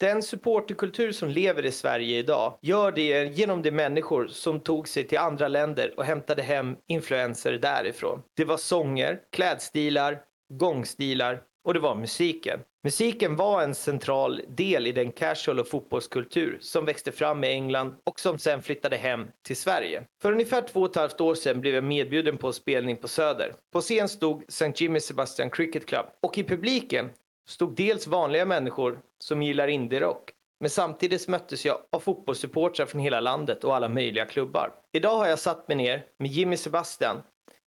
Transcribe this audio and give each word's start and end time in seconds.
Den 0.00 0.22
supporterkultur 0.22 1.12
som 1.12 1.28
lever 1.28 1.66
i 1.66 1.72
Sverige 1.72 2.18
idag 2.18 2.58
gör 2.62 2.92
det 2.92 3.24
genom 3.24 3.62
de 3.62 3.70
människor 3.70 4.26
som 4.26 4.60
tog 4.60 4.88
sig 4.88 5.04
till 5.04 5.18
andra 5.18 5.48
länder 5.48 5.94
och 5.96 6.04
hämtade 6.04 6.42
hem 6.42 6.76
influenser 6.86 7.52
därifrån. 7.52 8.22
Det 8.36 8.44
var 8.44 8.56
sånger, 8.56 9.20
klädstilar, 9.32 10.22
gångstilar 10.54 11.42
och 11.64 11.74
det 11.74 11.80
var 11.80 11.94
musiken. 11.94 12.60
Musiken 12.84 13.36
var 13.36 13.62
en 13.62 13.74
central 13.74 14.40
del 14.48 14.86
i 14.86 14.92
den 14.92 15.12
casual 15.12 15.60
och 15.60 15.68
fotbollskultur 15.68 16.58
som 16.60 16.84
växte 16.84 17.12
fram 17.12 17.44
i 17.44 17.48
England 17.48 17.94
och 18.04 18.20
som 18.20 18.38
sen 18.38 18.62
flyttade 18.62 18.96
hem 18.96 19.26
till 19.46 19.56
Sverige. 19.56 20.02
För 20.22 20.32
ungefär 20.32 20.62
två 20.62 20.80
och 20.80 20.90
ett 20.90 20.96
halvt 20.96 21.20
år 21.20 21.34
sedan 21.34 21.60
blev 21.60 21.74
jag 21.74 21.84
medbjuden 21.84 22.38
på 22.38 22.46
en 22.46 22.52
spelning 22.52 22.96
på 22.96 23.08
Söder. 23.08 23.54
På 23.72 23.80
scen 23.80 24.08
stod 24.08 24.44
St. 24.48 24.72
Jimmy 24.76 25.00
Sebastian 25.00 25.50
Cricket 25.50 25.86
Club 25.86 26.06
och 26.22 26.38
i 26.38 26.44
publiken 26.44 27.10
stod 27.48 27.76
dels 27.76 28.06
vanliga 28.06 28.44
människor 28.44 29.00
som 29.18 29.42
gillar 29.42 29.68
indierock. 29.68 30.32
men 30.60 30.70
samtidigt 30.70 31.28
möttes 31.28 31.64
jag 31.64 31.78
av 31.92 32.00
fotbollssupportrar 32.00 32.86
från 32.86 33.00
hela 33.00 33.20
landet 33.20 33.64
och 33.64 33.76
alla 33.76 33.88
möjliga 33.88 34.24
klubbar. 34.26 34.72
Idag 34.92 35.16
har 35.16 35.26
jag 35.26 35.38
satt 35.38 35.68
mig 35.68 35.76
ner 35.76 36.04
med 36.18 36.30
Jimmy 36.30 36.56
Sebastian 36.56 37.22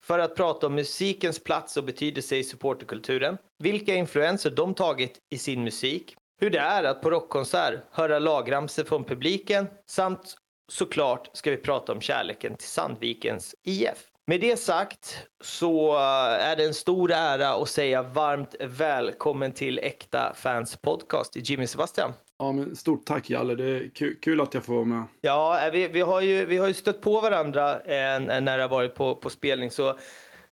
för 0.03 0.20
att 0.20 0.35
prata 0.35 0.67
om 0.67 0.76
musikens 0.76 1.43
plats 1.43 1.77
och 1.77 1.84
betydelse 1.84 2.35
i 2.35 2.43
supporterkulturen, 2.43 3.38
vilka 3.59 3.95
influenser 3.95 4.52
de 4.52 4.73
tagit 4.73 5.20
i 5.29 5.38
sin 5.38 5.63
musik, 5.63 6.15
hur 6.40 6.49
det 6.49 6.59
är 6.59 6.84
att 6.84 7.01
på 7.01 7.09
rockkonsert 7.09 7.79
höra 7.91 8.20
lagramsor 8.20 8.84
från 8.84 9.03
publiken 9.03 9.67
samt 9.90 10.35
såklart 10.71 11.29
ska 11.34 11.51
vi 11.51 11.57
prata 11.57 11.91
om 11.91 12.01
kärleken 12.01 12.55
till 12.55 12.67
Sandvikens 12.67 13.55
IF. 13.63 14.10
Med 14.31 14.41
det 14.41 14.59
sagt 14.59 15.27
så 15.44 15.95
är 16.40 16.55
det 16.55 16.66
en 16.66 16.73
stor 16.73 17.12
ära 17.12 17.49
att 17.49 17.70
säga 17.70 18.03
varmt 18.03 18.55
välkommen 18.59 19.52
till 19.52 19.80
Äkta 19.80 20.34
Fans 20.35 20.77
Podcast, 20.77 21.35
Jimmy 21.35 21.67
Sebastian. 21.67 22.13
Ja, 22.38 22.52
men 22.52 22.76
stort 22.76 23.05
tack 23.05 23.30
Jalle, 23.30 23.55
det 23.55 23.63
är 23.63 23.90
kul, 23.95 24.20
kul 24.21 24.41
att 24.41 24.54
jag 24.54 24.63
får 24.63 24.73
vara 24.73 24.85
med. 24.85 25.04
Ja, 25.21 25.70
vi, 25.73 25.88
vi, 25.88 26.02
har, 26.02 26.21
ju, 26.21 26.46
vi 26.46 26.57
har 26.57 26.68
ju 26.68 26.73
stött 26.73 27.01
på 27.01 27.21
varandra 27.21 27.82
eh, 27.82 28.20
när 28.20 28.57
det 28.57 28.63
har 28.63 28.70
varit 28.70 28.96
på, 28.96 29.15
på 29.15 29.29
spelning. 29.29 29.71
Så 29.71 29.98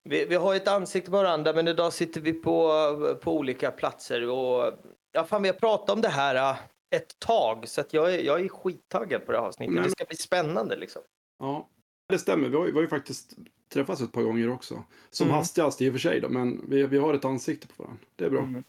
vi, 0.04 0.26
vi 0.26 0.36
har 0.36 0.56
ett 0.56 0.68
ansikte 0.68 1.12
på 1.12 1.18
varandra, 1.18 1.54
men 1.54 1.68
idag 1.68 1.94
sitter 1.94 2.22
vi 2.22 2.34
på, 2.34 3.18
på 3.22 3.38
olika 3.38 3.72
platser. 3.72 4.30
Och, 4.30 4.74
ja, 5.12 5.24
fan, 5.24 5.42
vi 5.42 5.50
har 5.50 5.56
pratat 5.56 5.90
om 5.90 6.02
det 6.02 6.10
här 6.10 6.58
ett 6.96 7.20
tag, 7.20 7.68
så 7.68 7.82
att 7.82 7.94
jag, 7.94 8.14
är, 8.14 8.20
jag 8.20 8.42
är 8.42 8.48
skittaggad 8.48 9.26
på 9.26 9.32
det 9.32 9.38
här 9.38 9.46
avsnittet. 9.46 9.74
Men... 9.74 9.84
Det 9.84 9.90
ska 9.90 10.06
bli 10.06 10.18
spännande 10.18 10.76
liksom. 10.76 11.02
Ja, 11.40 11.70
det 12.10 12.20
stämmer. 12.20 12.50
Vi 12.50 12.56
har, 12.56 12.66
vi 12.66 12.72
har 12.72 12.82
ju 12.82 12.88
faktiskt 12.88 13.34
träffats 13.70 14.02
ett 14.02 14.12
par 14.12 14.22
gånger 14.22 14.50
också. 14.50 14.84
Som 15.10 15.28
mm. 15.28 15.38
hastigast 15.38 15.82
i 15.82 15.90
och 15.90 15.94
för 15.94 16.00
sig 16.00 16.20
då, 16.20 16.30
men 16.30 16.70
vi, 16.70 16.84
vi 16.84 16.98
har 16.98 17.14
ett 17.14 17.26
ansikte 17.26 17.68
på 17.68 17.84
varandra. 17.84 18.06
Det 18.16 18.26
är 18.26 18.30
bra. 18.30 18.42
Mm. 18.42 18.64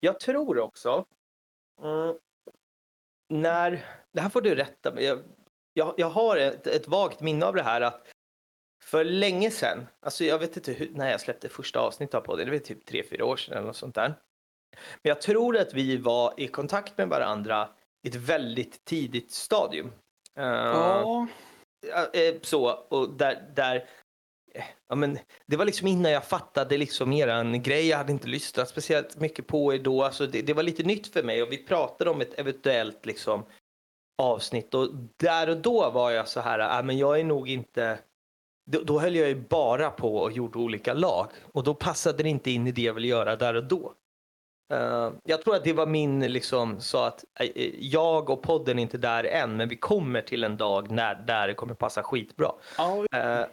Jag 0.00 0.20
tror 0.20 0.58
också, 0.58 1.04
mm, 1.82 2.16
när, 3.28 3.84
det 4.12 4.20
här 4.20 4.28
får 4.28 4.40
du 4.40 4.54
rätta 4.54 4.94
mig, 4.94 5.04
jag, 5.04 5.18
jag, 5.72 5.94
jag 5.96 6.10
har 6.10 6.36
ett, 6.36 6.66
ett 6.66 6.88
vagt 6.88 7.20
minne 7.20 7.46
av 7.46 7.54
det 7.54 7.62
här 7.62 7.80
att 7.80 8.06
för 8.82 9.04
länge 9.04 9.50
sedan, 9.50 9.86
alltså 10.00 10.24
jag 10.24 10.38
vet 10.38 10.56
inte 10.56 10.72
hur, 10.72 10.90
när 10.90 11.10
jag 11.10 11.20
släppte 11.20 11.48
första 11.48 11.80
avsnittet 11.80 12.14
av 12.14 12.20
podden, 12.20 12.46
det 12.46 12.52
var 12.52 12.58
typ 12.58 12.86
tre, 12.86 13.02
fyra 13.10 13.24
år 13.24 13.36
sedan 13.36 13.56
eller 13.56 13.66
något 13.66 13.76
sånt 13.76 13.94
där. 13.94 14.08
Men 15.02 15.08
jag 15.08 15.20
tror 15.20 15.56
att 15.56 15.74
vi 15.74 15.96
var 15.96 16.34
i 16.36 16.48
kontakt 16.48 16.98
med 16.98 17.08
varandra 17.08 17.68
i 18.02 18.08
ett 18.08 18.14
väldigt 18.14 18.84
tidigt 18.84 19.32
stadium. 19.32 19.92
Ja. 20.34 21.26
Uh, 21.86 22.40
så, 22.42 22.70
och 22.70 23.16
där, 23.16 23.52
där 23.56 23.88
ja, 24.88 24.94
men 24.94 25.18
det 25.46 25.56
var 25.56 25.64
liksom 25.64 25.86
innan 25.86 26.12
jag 26.12 26.24
fattade 26.24 26.78
liksom 26.78 27.12
eran 27.12 27.62
grej. 27.62 27.88
Jag 27.88 27.98
hade 27.98 28.12
inte 28.12 28.28
lyssnat 28.28 28.68
speciellt 28.68 29.20
mycket 29.20 29.46
på 29.46 29.74
er 29.74 29.78
då. 29.78 30.02
Alltså 30.02 30.26
det, 30.26 30.42
det 30.42 30.54
var 30.54 30.62
lite 30.62 30.82
nytt 30.82 31.06
för 31.06 31.22
mig 31.22 31.42
och 31.42 31.52
vi 31.52 31.58
pratade 31.58 32.10
om 32.10 32.20
ett 32.20 32.38
eventuellt 32.38 33.06
liksom 33.06 33.44
avsnitt 34.18 34.74
och 34.74 34.88
där 35.16 35.50
och 35.50 35.56
då 35.56 35.90
var 35.90 36.10
jag 36.10 36.28
så 36.28 36.40
här, 36.40 36.78
äh, 36.78 36.84
men 36.84 36.98
jag 36.98 37.20
är 37.20 37.24
nog 37.24 37.48
inte 37.48 37.98
då, 38.70 38.82
då 38.82 38.98
höll 38.98 39.16
jag 39.16 39.28
ju 39.28 39.34
bara 39.34 39.90
på 39.90 40.16
och 40.16 40.32
gjorde 40.32 40.58
olika 40.58 40.94
lag 40.94 41.28
och 41.52 41.62
då 41.62 41.74
passade 41.74 42.22
det 42.22 42.28
inte 42.28 42.50
in 42.50 42.66
i 42.66 42.72
det 42.72 42.82
jag 42.82 42.94
ville 42.94 43.08
göra 43.08 43.36
där 43.36 43.54
och 43.54 43.64
då. 43.64 43.92
Uh, 44.74 45.12
jag 45.24 45.42
tror 45.42 45.56
att 45.56 45.64
det 45.64 45.72
var 45.72 45.86
min 45.86 46.20
liksom 46.20 46.80
så 46.80 46.98
att 46.98 47.24
uh, 47.40 47.48
jag 47.78 48.30
och 48.30 48.42
podden 48.42 48.78
är 48.78 48.82
inte 48.82 48.98
där 48.98 49.24
än 49.24 49.56
men 49.56 49.68
vi 49.68 49.76
kommer 49.76 50.22
till 50.22 50.44
en 50.44 50.56
dag 50.56 50.90
när 50.90 51.14
där 51.14 51.48
det 51.48 51.54
kommer 51.54 51.74
passa 51.74 52.02
skitbra. 52.02 52.52
Uh, 53.14 53.46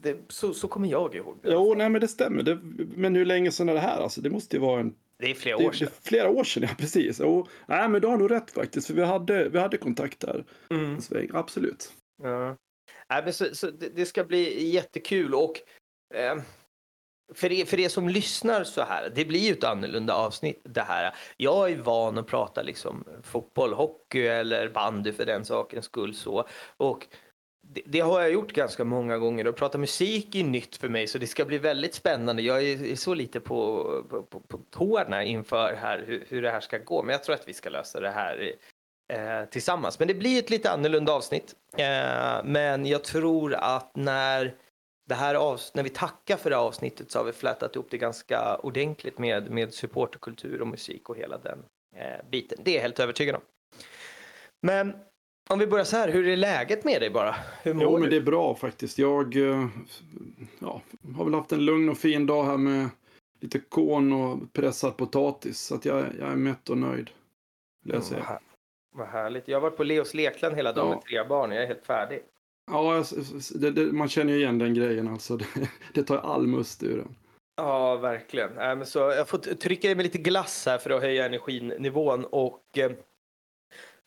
det, 0.00 0.16
så, 0.28 0.54
så 0.54 0.68
kommer 0.68 0.88
jag 0.88 1.14
ihåg 1.14 1.38
det. 1.42 1.52
Jo, 1.52 1.74
nej 1.74 1.88
men 1.88 2.00
det 2.00 2.08
stämmer. 2.08 2.42
Det, 2.42 2.58
men 2.96 3.14
hur 3.14 3.24
länge 3.24 3.50
sedan 3.50 3.68
är 3.68 3.74
det 3.74 3.80
här? 3.80 4.00
Alltså, 4.00 4.20
det 4.20 4.30
måste 4.30 4.56
ju 4.56 4.62
vara 4.62 4.80
en... 4.80 4.94
Det 5.18 5.30
är 5.30 5.34
flera 5.34 5.56
år 5.56 5.72
sedan. 5.72 5.88
Det, 5.90 6.08
flera 6.08 6.30
år 6.30 6.44
sedan, 6.44 6.62
ja 6.68 6.74
precis. 6.78 7.20
Och, 7.20 7.48
nej, 7.66 7.88
men 7.88 8.00
du 8.00 8.08
har 8.08 8.16
nog 8.16 8.30
rätt 8.30 8.50
faktiskt. 8.50 8.86
För 8.86 8.94
vi 8.94 9.04
hade, 9.04 9.48
vi 9.48 9.58
hade 9.58 9.76
kontakt 9.76 10.20
där. 10.20 10.44
Mm. 10.70 10.98
Absolut. 11.32 11.92
Ja. 12.22 12.56
Nej, 13.10 13.22
men 13.24 13.32
så, 13.32 13.54
så 13.54 13.70
det, 13.70 13.88
det, 13.88 14.06
ska 14.06 14.24
bli 14.24 14.68
jättekul. 14.68 15.34
Och 15.34 15.60
eh, 16.14 16.36
för, 17.34 17.52
er, 17.52 17.64
för 17.64 17.80
er 17.80 17.88
som 17.88 18.08
lyssnar 18.08 18.64
så 18.64 18.82
här, 18.82 19.12
det 19.14 19.24
blir 19.24 19.40
ju 19.40 19.52
ett 19.52 19.64
annorlunda 19.64 20.14
avsnitt 20.14 20.60
det 20.64 20.82
här. 20.82 21.14
Jag 21.36 21.72
är 21.72 21.76
van 21.76 22.18
att 22.18 22.26
prata 22.26 22.62
liksom 22.62 23.04
fotboll, 23.22 23.72
hockey 23.72 24.26
eller 24.26 24.68
bandy 24.68 25.12
för 25.12 25.26
den 25.26 25.44
sakens 25.44 25.84
skull. 25.84 26.14
Så. 26.14 26.48
Och 26.76 27.06
det, 27.74 27.82
det, 27.84 28.00
har 28.00 28.20
jag 28.20 28.32
gjort 28.32 28.52
ganska 28.52 28.84
många 28.84 29.18
gånger 29.18 29.46
och 29.46 29.56
prata 29.56 29.78
musik 29.78 30.34
är 30.34 30.44
nytt 30.44 30.76
för 30.76 30.88
mig 30.88 31.06
så 31.06 31.18
det 31.18 31.26
ska 31.26 31.44
bli 31.44 31.58
väldigt 31.58 31.94
spännande. 31.94 32.42
Jag 32.42 32.62
är, 32.62 32.84
är 32.84 32.96
så 32.96 33.14
lite 33.14 33.40
på, 33.40 33.84
på, 34.08 34.22
på, 34.22 34.40
på 34.40 34.58
tårna 34.70 35.24
inför 35.24 35.74
här, 35.74 36.04
hur, 36.06 36.24
hur 36.28 36.42
det 36.42 36.50
här 36.50 36.60
ska 36.60 36.78
gå 36.78 37.02
men 37.02 37.12
jag 37.12 37.24
tror 37.24 37.34
att 37.34 37.48
vi 37.48 37.54
ska 37.54 37.70
lösa 37.70 38.00
det 38.00 38.10
här 38.10 38.52
eh, 39.12 39.44
tillsammans. 39.44 39.98
Men 39.98 40.08
det 40.08 40.14
blir 40.14 40.38
ett 40.38 40.50
lite 40.50 40.70
annorlunda 40.70 41.12
avsnitt. 41.12 41.54
Eh, 41.76 42.44
men 42.44 42.86
jag 42.86 43.04
tror 43.04 43.54
att 43.54 43.96
när, 43.96 44.54
det 45.08 45.14
här 45.14 45.34
avs 45.34 45.74
när 45.74 45.82
vi 45.82 45.90
tackar 45.90 46.36
för 46.36 46.50
det 46.50 46.56
här 46.56 46.62
avsnittet 46.62 47.10
så 47.10 47.18
har 47.18 47.24
vi 47.24 47.32
flätat 47.32 47.76
ihop 47.76 47.90
det 47.90 47.98
ganska 47.98 48.56
ordentligt 48.56 49.18
med, 49.18 49.50
med 49.50 49.74
supporterkultur 49.74 50.60
och 50.60 50.68
musik 50.68 51.08
och 51.08 51.16
hela 51.16 51.38
den 51.38 51.64
eh, 51.96 52.30
biten. 52.30 52.58
Det 52.64 52.70
är 52.70 52.74
jag 52.74 52.82
helt 52.82 53.00
övertygad 53.00 53.34
om. 53.34 53.42
Men 54.62 54.96
om 55.50 55.58
vi 55.58 55.66
börjar 55.66 55.84
så 55.84 55.96
här, 55.96 56.08
hur 56.08 56.28
är 56.28 56.36
läget 56.36 56.84
med 56.84 57.02
dig 57.02 57.10
bara? 57.10 57.34
Hur 57.62 57.74
mår 57.74 57.82
jo, 57.82 57.98
men 57.98 58.10
det 58.10 58.16
är 58.16 58.20
bra 58.20 58.54
faktiskt. 58.54 58.98
Jag 58.98 59.36
eh, 59.36 59.66
ja, 60.58 60.82
har 61.16 61.24
väl 61.24 61.34
haft 61.34 61.52
en 61.52 61.64
lugn 61.64 61.88
och 61.88 61.98
fin 61.98 62.26
dag 62.26 62.44
här 62.44 62.56
med 62.56 62.88
lite 63.40 63.58
korn 63.58 64.12
och 64.12 64.52
pressad 64.52 64.96
potatis. 64.96 65.60
Så 65.60 65.74
att 65.74 65.84
jag, 65.84 66.06
jag 66.18 66.32
är 66.32 66.36
mätt 66.36 66.70
och 66.70 66.78
nöjd. 66.78 67.10
Vill 67.84 67.94
jag 67.94 68.02
säga. 68.02 68.40
Vad 68.94 69.08
härligt. 69.08 69.48
Jag 69.48 69.56
har 69.56 69.62
varit 69.62 69.76
på 69.76 69.84
Leos 69.84 70.14
lekland 70.14 70.56
hela 70.56 70.72
dagen 70.72 70.88
ja. 70.88 70.94
med 70.94 71.04
tre 71.04 71.28
barn. 71.28 71.52
Jag 71.52 71.62
är 71.62 71.66
helt 71.66 71.86
färdig. 71.86 72.22
Ja, 72.70 73.04
det, 73.54 73.70
det, 73.70 73.92
man 73.92 74.08
känner 74.08 74.32
ju 74.32 74.38
igen 74.38 74.58
den 74.58 74.74
grejen 74.74 75.08
alltså. 75.08 75.36
Det, 75.54 75.68
det 75.94 76.02
tar 76.02 76.18
all 76.18 76.46
must 76.46 76.82
ur 76.82 76.96
den. 76.96 77.16
Ja, 77.56 77.96
verkligen. 77.96 78.58
Äh, 78.58 78.76
men 78.76 78.86
så 78.86 78.98
jag 78.98 79.28
får 79.28 79.38
trycka 79.38 79.90
i 79.90 79.94
mig 79.94 80.04
lite 80.04 80.18
glass 80.18 80.66
här 80.66 80.78
för 80.78 80.90
att 80.90 81.02
höja 81.02 81.26
energinivån 81.26 82.24
och 82.24 82.78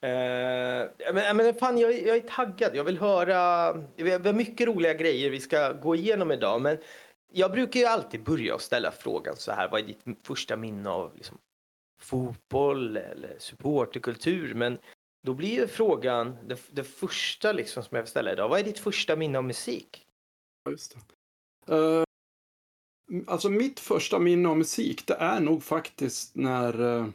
eh, 0.05 1.13
men, 1.13 1.37
men 1.37 1.53
fan, 1.53 1.77
jag, 1.77 2.07
jag, 2.07 2.17
är 2.17 2.21
taggad. 2.21 2.75
Jag 2.75 2.83
vill 2.83 2.97
höra. 2.97 3.73
Vi 3.95 4.11
har 4.11 4.33
mycket 4.33 4.67
roliga 4.67 4.93
grejer 4.93 5.29
vi 5.29 5.39
ska 5.39 5.71
gå 5.71 5.95
igenom 5.95 6.31
idag. 6.31 6.61
Men 6.61 6.77
jag 7.31 7.51
brukar 7.51 7.79
ju 7.79 7.85
alltid 7.85 8.23
börja 8.23 8.55
och 8.55 8.61
ställa 8.61 8.91
frågan 8.91 9.35
så 9.35 9.51
här. 9.51 9.69
Vad 9.69 9.81
är 9.81 9.85
ditt 9.85 10.03
första 10.23 10.55
minne 10.55 10.89
av 10.89 11.15
liksom, 11.15 11.37
fotboll 12.01 12.97
eller 12.97 13.35
supporterkultur? 13.39 14.53
Men 14.53 14.77
då 15.23 15.33
blir 15.33 15.49
ju 15.49 15.67
frågan, 15.67 16.37
det, 16.47 16.59
det 16.71 16.83
första 16.83 17.51
liksom 17.51 17.83
som 17.83 17.95
jag 17.95 18.03
vill 18.03 18.09
ställa 18.09 18.31
idag. 18.31 18.49
Vad 18.49 18.59
är 18.59 18.63
ditt 18.63 18.79
första 18.79 19.15
minne 19.15 19.37
av 19.37 19.43
musik? 19.43 20.05
Just 20.69 20.97
det. 21.67 21.75
Uh, 21.75 22.03
alltså 23.27 23.49
mitt 23.49 23.79
första 23.79 24.19
minne 24.19 24.49
av 24.49 24.57
musik, 24.57 25.07
det 25.07 25.13
är 25.13 25.39
nog 25.39 25.63
faktiskt 25.63 26.35
när 26.35 26.81
uh, 26.81 27.07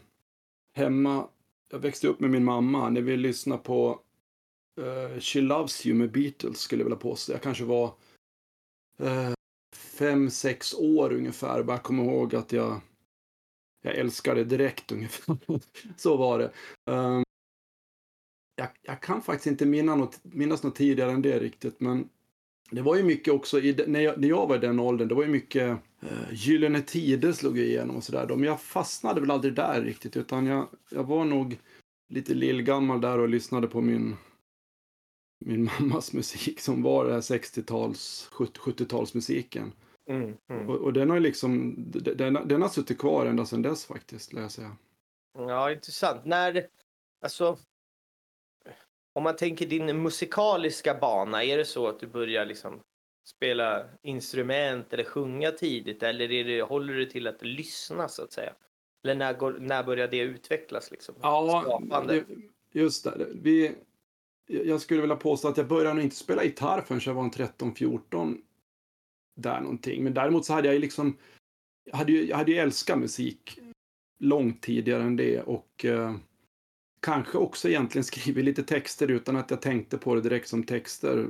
hemma 0.75 1.29
jag 1.71 1.79
växte 1.79 2.09
upp 2.09 2.21
med 2.21 2.31
min 2.31 2.45
mamma 2.45 2.91
när 2.91 3.01
vi 3.01 3.17
lyssnade 3.17 3.63
på 3.63 4.01
uh, 4.81 5.21
She 5.21 5.41
Loves 5.41 5.87
You 5.87 5.97
med 5.97 6.13
Beatles 6.13 6.59
skulle 6.59 6.81
jag 6.81 6.85
vilja 6.85 6.99
påstå. 6.99 7.33
Jag 7.33 7.43
kanske 7.43 7.65
var 7.65 7.87
uh, 9.01 9.35
fem, 9.75 10.31
sex 10.31 10.75
år 10.75 11.13
ungefär. 11.13 11.57
Jag 11.57 11.67
bara 11.67 11.79
kommer 11.79 12.05
ihåg 12.05 12.35
att 12.35 12.53
jag, 12.53 12.81
jag 13.83 13.95
älskade 13.95 14.45
det 14.45 14.57
direkt 14.57 14.93
ungefär. 14.93 15.37
Så 15.97 16.17
var 16.17 16.39
det. 16.39 16.53
Um, 16.93 17.25
jag, 18.55 18.69
jag, 18.83 19.01
kan 19.03 19.23
faktiskt 19.23 19.47
inte 19.47 19.67
minnas 19.67 19.99
något, 19.99 20.21
minnas 20.23 20.63
något 20.63 20.77
tidigare 20.77 21.13
än 21.13 21.23
det 21.23 21.39
riktigt, 21.39 21.81
men 21.81 22.09
det 22.71 22.83
var 22.83 22.97
ju 22.97 23.03
mycket 23.03 23.35
också, 23.35 23.61
i, 23.61 23.85
när, 23.87 24.01
jag, 24.01 24.21
när 24.21 24.29
jag 24.29 24.47
var 24.47 24.57
i 24.57 24.59
den 24.59 24.81
åldern, 24.81 25.09
det 25.09 25.15
var 25.15 25.23
ju 25.23 25.29
mycket 25.29 25.79
uh, 26.03 26.33
Gyllene 26.33 26.83
Tider 26.83 27.33
slog 27.33 27.59
igenom 27.59 27.97
och 27.97 28.05
sådär. 28.05 28.27
Men 28.27 28.43
jag 28.43 28.61
fastnade 28.61 29.21
väl 29.21 29.31
aldrig 29.31 29.55
där 29.55 29.83
riktigt, 29.83 30.17
utan 30.17 30.47
jag, 30.47 30.69
jag 30.91 31.05
var 31.05 31.25
nog 31.25 31.59
lite 32.09 32.35
lillgammal 32.35 33.01
där 33.01 33.19
och 33.19 33.29
lyssnade 33.29 33.67
på 33.67 33.81
min, 33.81 34.17
min 35.45 35.65
mammas 35.81 36.13
musik 36.13 36.61
som 36.61 36.83
var 36.83 37.05
det 37.05 37.13
här 37.13 37.21
60-tals, 37.21 38.31
70-talsmusiken. 38.33 39.73
Mm, 40.09 40.37
mm. 40.51 40.69
Och, 40.69 40.77
och, 40.77 40.93
den 40.93 41.11
har 41.11 41.21
liksom, 41.21 41.75
den, 42.17 42.49
den 42.49 42.63
har 42.63 42.69
suttit 42.69 42.99
kvar 42.99 43.27
ända 43.27 43.47
sedan 43.47 43.63
dess 43.63 43.85
faktiskt, 43.85 44.33
lär 44.33 44.43
jag 44.43 44.51
säga. 44.51 44.77
Ja, 45.39 45.73
intressant. 45.73 46.25
När, 46.25 46.67
alltså, 47.21 47.59
om 49.13 49.23
man 49.23 49.37
tänker 49.37 49.67
din 49.67 50.03
musikaliska 50.03 50.95
bana, 50.95 51.45
är 51.45 51.59
det 51.59 51.65
så 51.65 51.89
att 51.89 52.01
du 52.01 52.07
börjar 52.07 52.47
liksom 52.47 52.81
spela 53.25 53.85
instrument 54.03 54.93
eller 54.93 55.05
sjunga 55.05 55.51
tidigt 55.51 56.03
eller 56.03 56.33
är 56.33 56.45
det, 56.45 56.63
håller 56.63 56.95
du 56.95 57.07
till 57.07 57.27
att 57.27 57.43
lyssna 57.43 58.09
så 58.09 58.23
att 58.23 58.33
säga? 58.33 58.53
Eller 59.05 59.15
när, 59.15 59.33
går, 59.33 59.57
när 59.61 59.83
börjar 59.83 60.09
det 60.09 60.19
utvecklas? 60.19 60.91
Liksom? 60.91 61.15
Ja, 61.23 61.63
Skapande. 61.65 62.25
just 62.73 63.05
det. 63.05 63.27
Vi, 63.35 63.75
jag 64.47 64.81
skulle 64.81 65.01
vilja 65.01 65.17
påstå 65.17 65.49
att 65.49 65.57
jag 65.57 65.69
började 65.69 65.95
nog 65.95 66.05
inte 66.05 66.17
spela 66.17 66.45
gitarr 66.45 66.81
förrän 66.81 67.01
jag 67.05 67.15
var 67.15 67.23
en 67.23 67.31
13-14. 67.31 68.39
Där 69.37 69.61
någonting. 69.61 70.05
Men 70.05 70.15
däremot 70.15 70.45
så 70.45 70.53
hade 70.53 70.69
jag 70.69 70.75
ju 70.75 70.81
liksom, 70.81 71.19
jag 71.85 71.97
hade 71.97 72.13
ju, 72.13 72.27
jag 72.27 72.37
hade 72.37 72.53
ju 72.53 72.59
älskat 72.59 72.99
musik 72.99 73.59
långt 74.19 74.63
tidigare 74.63 75.03
än 75.03 75.17
det 75.17 75.43
och 75.43 75.85
eh, 75.85 76.15
kanske 77.01 77.39
också 77.39 77.69
egentligen 77.69 78.05
skrivit 78.11 78.45
lite 78.45 78.63
texter 78.63 79.11
utan 79.11 79.37
att 79.37 79.51
jag 79.51 79.63
tänkte 79.63 79.99
på 79.99 80.15
det 80.15 80.21
direkt 80.21 80.49
som 80.49 80.65
texter 80.65 81.29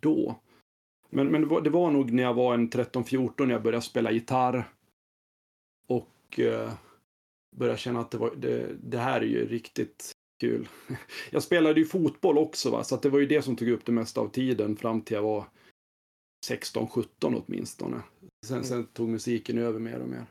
då. 0.00 0.40
Men, 1.10 1.28
men 1.28 1.40
det, 1.40 1.46
var, 1.46 1.60
det 1.60 1.70
var 1.70 1.90
nog 1.90 2.12
när 2.12 2.22
jag 2.22 2.34
var 2.34 2.54
en 2.54 2.70
13-14 2.70 3.46
när 3.46 3.54
jag 3.54 3.62
började 3.62 3.84
spela 3.84 4.10
gitarr. 4.12 4.68
Och 5.86 6.40
eh, 6.40 6.72
började 7.56 7.78
känna 7.78 8.00
att 8.00 8.10
det, 8.10 8.18
var, 8.18 8.34
det, 8.36 8.76
det 8.82 8.98
här 8.98 9.20
är 9.20 9.26
ju 9.26 9.48
riktigt 9.48 10.12
kul. 10.40 10.68
Jag 11.30 11.42
spelade 11.42 11.80
ju 11.80 11.86
fotboll 11.86 12.38
också 12.38 12.70
va, 12.70 12.84
så 12.84 12.96
det 12.96 13.08
var 13.08 13.18
ju 13.18 13.26
det 13.26 13.42
som 13.42 13.56
tog 13.56 13.68
upp 13.68 13.84
det 13.84 13.92
mesta 13.92 14.20
av 14.20 14.28
tiden 14.28 14.76
fram 14.76 15.02
till 15.02 15.14
jag 15.14 15.22
var 15.22 15.44
16-17 16.48 17.42
åtminstone. 17.46 18.02
Sen, 18.46 18.64
sen 18.64 18.86
tog 18.86 19.08
musiken 19.08 19.58
över 19.58 19.80
mer 19.80 19.98
och 20.00 20.08
mer. 20.08 20.26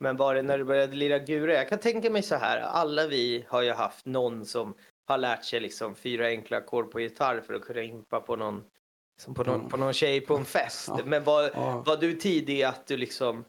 Men 0.00 0.16
var 0.16 0.34
det 0.34 0.42
när 0.42 0.58
du 0.58 0.64
började 0.64 0.96
lira 0.96 1.18
gura? 1.18 1.54
Jag 1.54 1.68
kan 1.68 1.78
tänka 1.78 2.10
mig 2.10 2.22
så 2.22 2.34
här, 2.34 2.60
alla 2.60 3.06
vi 3.06 3.44
har 3.48 3.62
ju 3.62 3.72
haft 3.72 4.06
någon 4.06 4.46
som 4.46 4.74
har 5.06 5.18
lärt 5.18 5.44
sig 5.44 5.60
liksom 5.60 5.94
fyra 5.94 6.26
enkla 6.26 6.56
ackord 6.56 6.90
på 6.90 7.00
gitarr 7.00 7.40
för 7.40 7.54
att 7.54 7.62
kunna 7.62 7.82
impa 7.82 8.20
på 8.20 8.36
någon, 8.36 8.64
som 9.20 9.34
på 9.34 9.44
någon, 9.44 9.68
på 9.68 9.76
någon 9.76 9.92
tjej 9.92 10.20
på 10.20 10.36
en 10.36 10.44
fest. 10.44 10.88
Ja. 10.88 11.00
Men 11.04 11.24
var, 11.24 11.50
Ja. 11.54 11.82
var 11.86 11.96
du 11.96 12.14
tidig 12.14 12.62
att 12.62 12.86
du 12.86 12.96
liksom, 12.96 13.44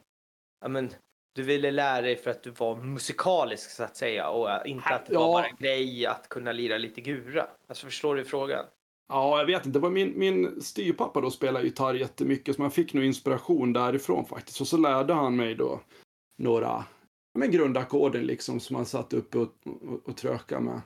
ja 0.62 0.68
men, 0.68 0.90
du 1.36 1.44
ville 1.44 1.72
lära 1.72 2.02
dig 2.02 2.16
för 2.16 2.32
att 2.32 2.44
du 2.44 2.50
var 2.50 2.76
musikalisk 2.76 3.72
så 3.72 3.84
att 3.84 3.98
säga 3.98 4.30
och 4.30 4.68
inte 4.68 4.90
att 4.90 5.06
det 5.06 5.16
var 5.16 5.22
Ja. 5.26 5.32
bara 5.34 5.46
en 5.46 5.56
grej 5.60 6.06
att 6.06 6.30
kunna 6.30 6.52
lira 6.52 6.78
lite 6.78 7.02
gura? 7.02 7.48
Alltså 7.68 7.86
förstår 7.86 8.16
du 8.16 8.26
frågan? 8.26 8.66
Ja, 9.10 9.38
jag 9.38 9.46
vet 9.46 9.66
inte. 9.66 9.80
Det 9.80 9.84
var 9.84 9.90
min, 9.90 10.14
min 10.20 10.62
styrpappa 10.62 11.22
då 11.22 11.32
spelade 11.32 11.66
gitarr 11.66 11.94
jättemycket, 11.94 12.56
så 12.56 12.62
man 12.62 12.72
fick 12.72 12.94
nog 12.94 13.04
inspiration 13.04 13.74
därifrån 13.74 14.26
faktiskt. 14.26 14.62
Och 14.62 14.68
så 14.68 14.78
lärde 14.78 15.14
han 15.14 15.36
mig 15.36 15.56
då 15.56 15.80
några 16.42 16.86
men 17.34 17.52
grundackorden 17.52 18.26
liksom 18.26 18.60
som 18.60 18.74
man 18.74 18.86
satt 18.86 19.14
uppe 19.14 19.38
och, 19.38 19.54
och, 19.64 20.10
och 20.10 20.18
trökade 20.18 20.62
med. 20.62 20.82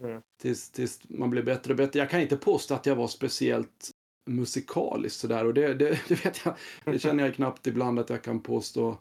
Mm. 0.00 0.22
Tills, 0.42 0.70
tills 0.70 1.00
man 1.08 1.30
blev 1.30 1.44
bättre 1.44 1.72
och 1.72 1.76
bättre. 1.76 1.98
Jag 1.98 2.10
kan 2.10 2.20
inte 2.20 2.36
påstå 2.36 2.74
att 2.74 2.86
jag 2.86 2.96
var 2.96 3.08
speciellt 3.08 3.90
musikalisk 4.30 5.16
sådär 5.16 5.44
och 5.44 5.54
det, 5.54 5.74
det, 5.74 6.00
det 6.08 6.24
vet 6.24 6.44
jag, 6.44 6.54
det 6.84 6.98
känner 7.02 7.24
jag 7.24 7.34
knappt 7.34 7.66
ibland 7.66 7.98
att 7.98 8.10
jag 8.10 8.22
kan 8.22 8.40
påstå 8.40 8.98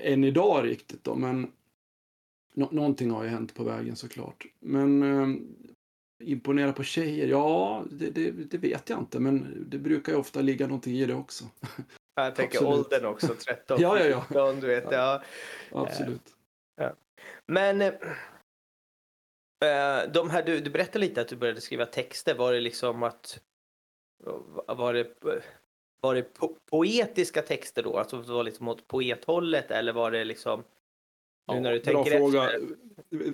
än 0.00 0.24
idag 0.24 0.64
riktigt 0.64 1.04
då, 1.04 1.14
men 1.14 1.52
nå, 2.54 2.68
någonting 2.72 3.10
har 3.10 3.24
ju 3.24 3.28
hänt 3.28 3.54
på 3.54 3.64
vägen 3.64 3.96
såklart. 3.96 4.46
Men 4.60 5.02
eh, 5.02 5.28
imponera 6.24 6.72
på 6.72 6.82
tjejer, 6.82 7.28
ja, 7.28 7.84
det, 7.90 8.10
det, 8.10 8.30
det 8.30 8.58
vet 8.58 8.90
jag 8.90 8.98
inte, 8.98 9.20
men 9.20 9.66
det 9.70 9.78
brukar 9.78 10.12
ju 10.12 10.18
ofta 10.18 10.40
ligga 10.40 10.66
någonting 10.66 10.94
i 10.94 11.06
det 11.06 11.14
också. 11.14 11.44
Jag 12.24 12.34
tänker 12.34 12.58
Absolut. 12.58 12.86
åldern 12.86 13.04
också, 13.04 13.34
13, 13.34 13.80
Ja, 13.80 13.98
ja, 13.98 14.06
ja. 14.06 14.24
14, 14.28 14.60
du 14.60 14.66
vet. 14.66 14.84
Ja. 14.90 15.22
Absolut. 15.72 16.34
Men 17.46 17.80
eh, 17.80 17.94
eh, 19.64 20.10
de 20.12 20.30
här, 20.30 20.42
du, 20.42 20.60
du 20.60 20.70
berättade 20.70 20.98
lite 20.98 21.20
att 21.20 21.28
du 21.28 21.36
började 21.36 21.60
skriva 21.60 21.86
texter. 21.86 22.34
Var 22.34 22.52
det 22.52 22.60
liksom 22.60 23.02
att 23.02 23.40
var 24.66 24.94
det, 24.94 25.08
var 26.00 26.14
det 26.14 26.22
po 26.22 26.56
poetiska 26.70 27.42
texter 27.42 27.82
då? 27.82 27.98
Alltså 27.98 28.22
det 28.22 28.32
var 28.32 28.44
liksom 28.44 28.68
åt 28.68 28.88
poethållet 28.88 29.70
eller 29.70 29.92
var 29.92 30.10
det 30.10 30.24
liksom 30.24 30.64
nu 31.54 31.60
när 31.60 31.72
du 31.72 31.80
bra 31.80 32.04
tänker 32.04 32.18
fråga. 32.18 32.44
efter? 32.50 32.66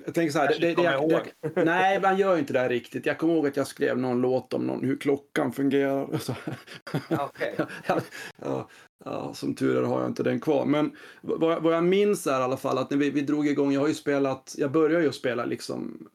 Jag 0.05 0.13
tänker 0.13 0.31
så 0.31 0.39
här, 0.39 0.47
det, 0.59 0.67
det, 0.67 0.75
kommer 0.75 1.23
det, 1.55 1.65
nej, 1.65 2.01
man 2.01 2.17
gör 2.17 2.37
inte 2.37 2.53
det 2.53 2.59
här 2.59 2.69
riktigt. 2.69 3.05
Jag 3.05 3.17
kommer 3.17 3.33
ihåg 3.33 3.47
att 3.47 3.57
jag 3.57 3.67
skrev 3.67 3.97
någon 3.97 4.21
låt 4.21 4.53
om 4.53 4.67
någon, 4.67 4.83
hur 4.83 4.97
klockan 4.97 5.51
fungerar. 5.51 6.03
Okej. 7.09 7.55
ja, 7.87 8.01
ja, 8.41 8.69
ja, 9.05 9.33
som 9.33 9.55
tur 9.55 9.77
är 9.77 9.81
har 9.83 9.99
jag 10.01 10.09
inte 10.09 10.23
den 10.23 10.39
kvar. 10.39 10.65
Men 10.65 10.95
vad, 11.21 11.51
jag- 11.53 11.61
vad 11.61 11.75
jag 11.75 11.83
minns 11.83 12.27
är 12.27 12.39
i 12.39 12.43
alla 12.43 12.57
fall 12.57 12.77
att 12.77 12.89
när 12.89 12.97
vi, 12.97 13.09
vi 13.09 13.21
drog 13.21 13.47
igång, 13.47 13.71
jag 13.71 13.81
har 13.81 13.87
ju 13.87 13.93
spelat, 13.93 14.55
jag 14.57 14.71
började 14.71 15.05
ju 15.05 15.11
spela 15.11 15.45
liksom 15.45 16.09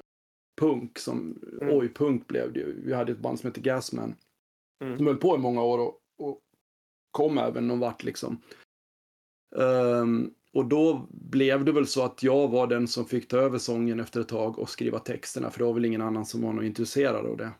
punk 0.61 0.99
som, 0.99 1.39
Mm. 1.61 1.79
oj, 1.79 1.89
punk 1.95 2.27
blev 2.27 2.53
det 2.53 2.61
ju. 2.61 2.81
Vi 2.85 2.93
hade 2.93 3.13
ett 3.13 3.19
band 3.19 3.41
som 3.41 3.47
hette 3.47 3.61
Gasman. 3.61 4.15
Mm. 4.85 4.97
Som 4.97 5.07
höll 5.07 5.17
på 5.17 5.35
i 5.35 5.39
många 5.39 5.63
år 5.63 5.79
och, 5.79 5.99
och 6.19 6.39
kom 7.11 7.39
även 7.39 7.69
någon 7.69 7.79
vart 7.81 8.03
liksom. 8.05 8.43
Ehm, 9.57 10.35
och 10.53 10.65
då 10.65 11.07
blev 11.11 11.65
det 11.65 11.73
väl 11.73 11.87
så 11.87 12.05
att 12.05 12.23
jag 12.23 12.49
var 12.49 12.67
den 12.67 12.89
som 12.89 13.05
fick 13.05 13.29
ta 13.29 13.37
över 13.37 13.59
sången 13.59 14.01
efter 14.01 14.21
ett 14.21 14.29
tag 14.29 14.59
och 14.59 14.71
skriva 14.71 14.99
texterna, 14.99 15.51
för 15.51 15.59
det 15.59 15.65
var 15.65 15.73
väl 15.75 15.85
ingen 15.85 16.03
annan 16.03 16.27
som 16.27 16.57
var 16.57 16.63
intresserad 16.63 17.27
av 17.27 17.37
det. 17.37 17.51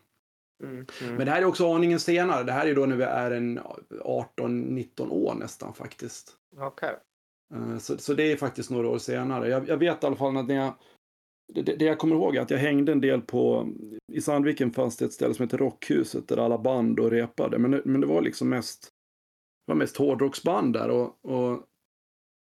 Mm, 0.63 0.75
mm. 0.75 1.15
Men 1.15 1.25
det 1.25 1.31
här 1.31 1.41
är 1.41 1.45
också 1.45 1.73
aningen 1.73 1.99
senare. 1.99 2.43
Det 2.43 2.51
här 2.51 2.67
är 2.67 2.75
då 2.75 2.85
när 2.85 2.95
vi 2.95 3.03
är 3.03 3.31
en 3.31 3.59
18-19 3.59 5.09
år 5.09 5.35
nästan 5.35 5.73
faktiskt. 5.73 6.35
Okej. 6.57 6.95
Eh, 7.53 7.77
Så, 7.77 7.97
så 7.97 8.13
det 8.13 8.31
är 8.31 8.37
faktiskt 8.37 8.69
några 8.69 8.87
år 8.87 8.97
senare. 8.97 9.49
Jag, 9.49 9.69
jag 9.69 9.77
vet 9.77 10.03
i 10.03 10.07
alla 10.07 10.15
fall 10.15 10.37
att 10.37 10.47
när 10.47 10.55
jag, 10.55 10.73
det, 11.53 11.61
det 11.61 11.85
jag 11.85 11.99
kommer 11.99 12.15
ihåg 12.15 12.35
är 12.35 12.41
att 12.41 12.51
jag 12.51 12.57
hängde 12.57 12.91
en 12.91 13.01
del 13.01 13.21
på, 13.21 13.69
i 14.13 14.21
Sandviken 14.21 14.71
fanns 14.71 14.97
det 14.97 15.05
ett 15.05 15.13
ställe 15.13 15.33
som 15.33 15.43
heter 15.43 15.57
Rockhuset 15.57 16.27
där 16.27 16.37
alla 16.37 16.57
band 16.57 16.99
och 16.99 17.11
repade. 17.11 17.57
Men 17.57 17.81
men 17.85 18.01
det 18.01 18.07
var 18.07 18.21
liksom 18.21 18.49
mest, 18.49 18.81
det 19.67 19.71
var 19.71 19.77
mest 19.77 19.97
hårdrocksband 19.97 20.73
där 20.73 20.89
och, 20.89 21.25
och 21.25 21.63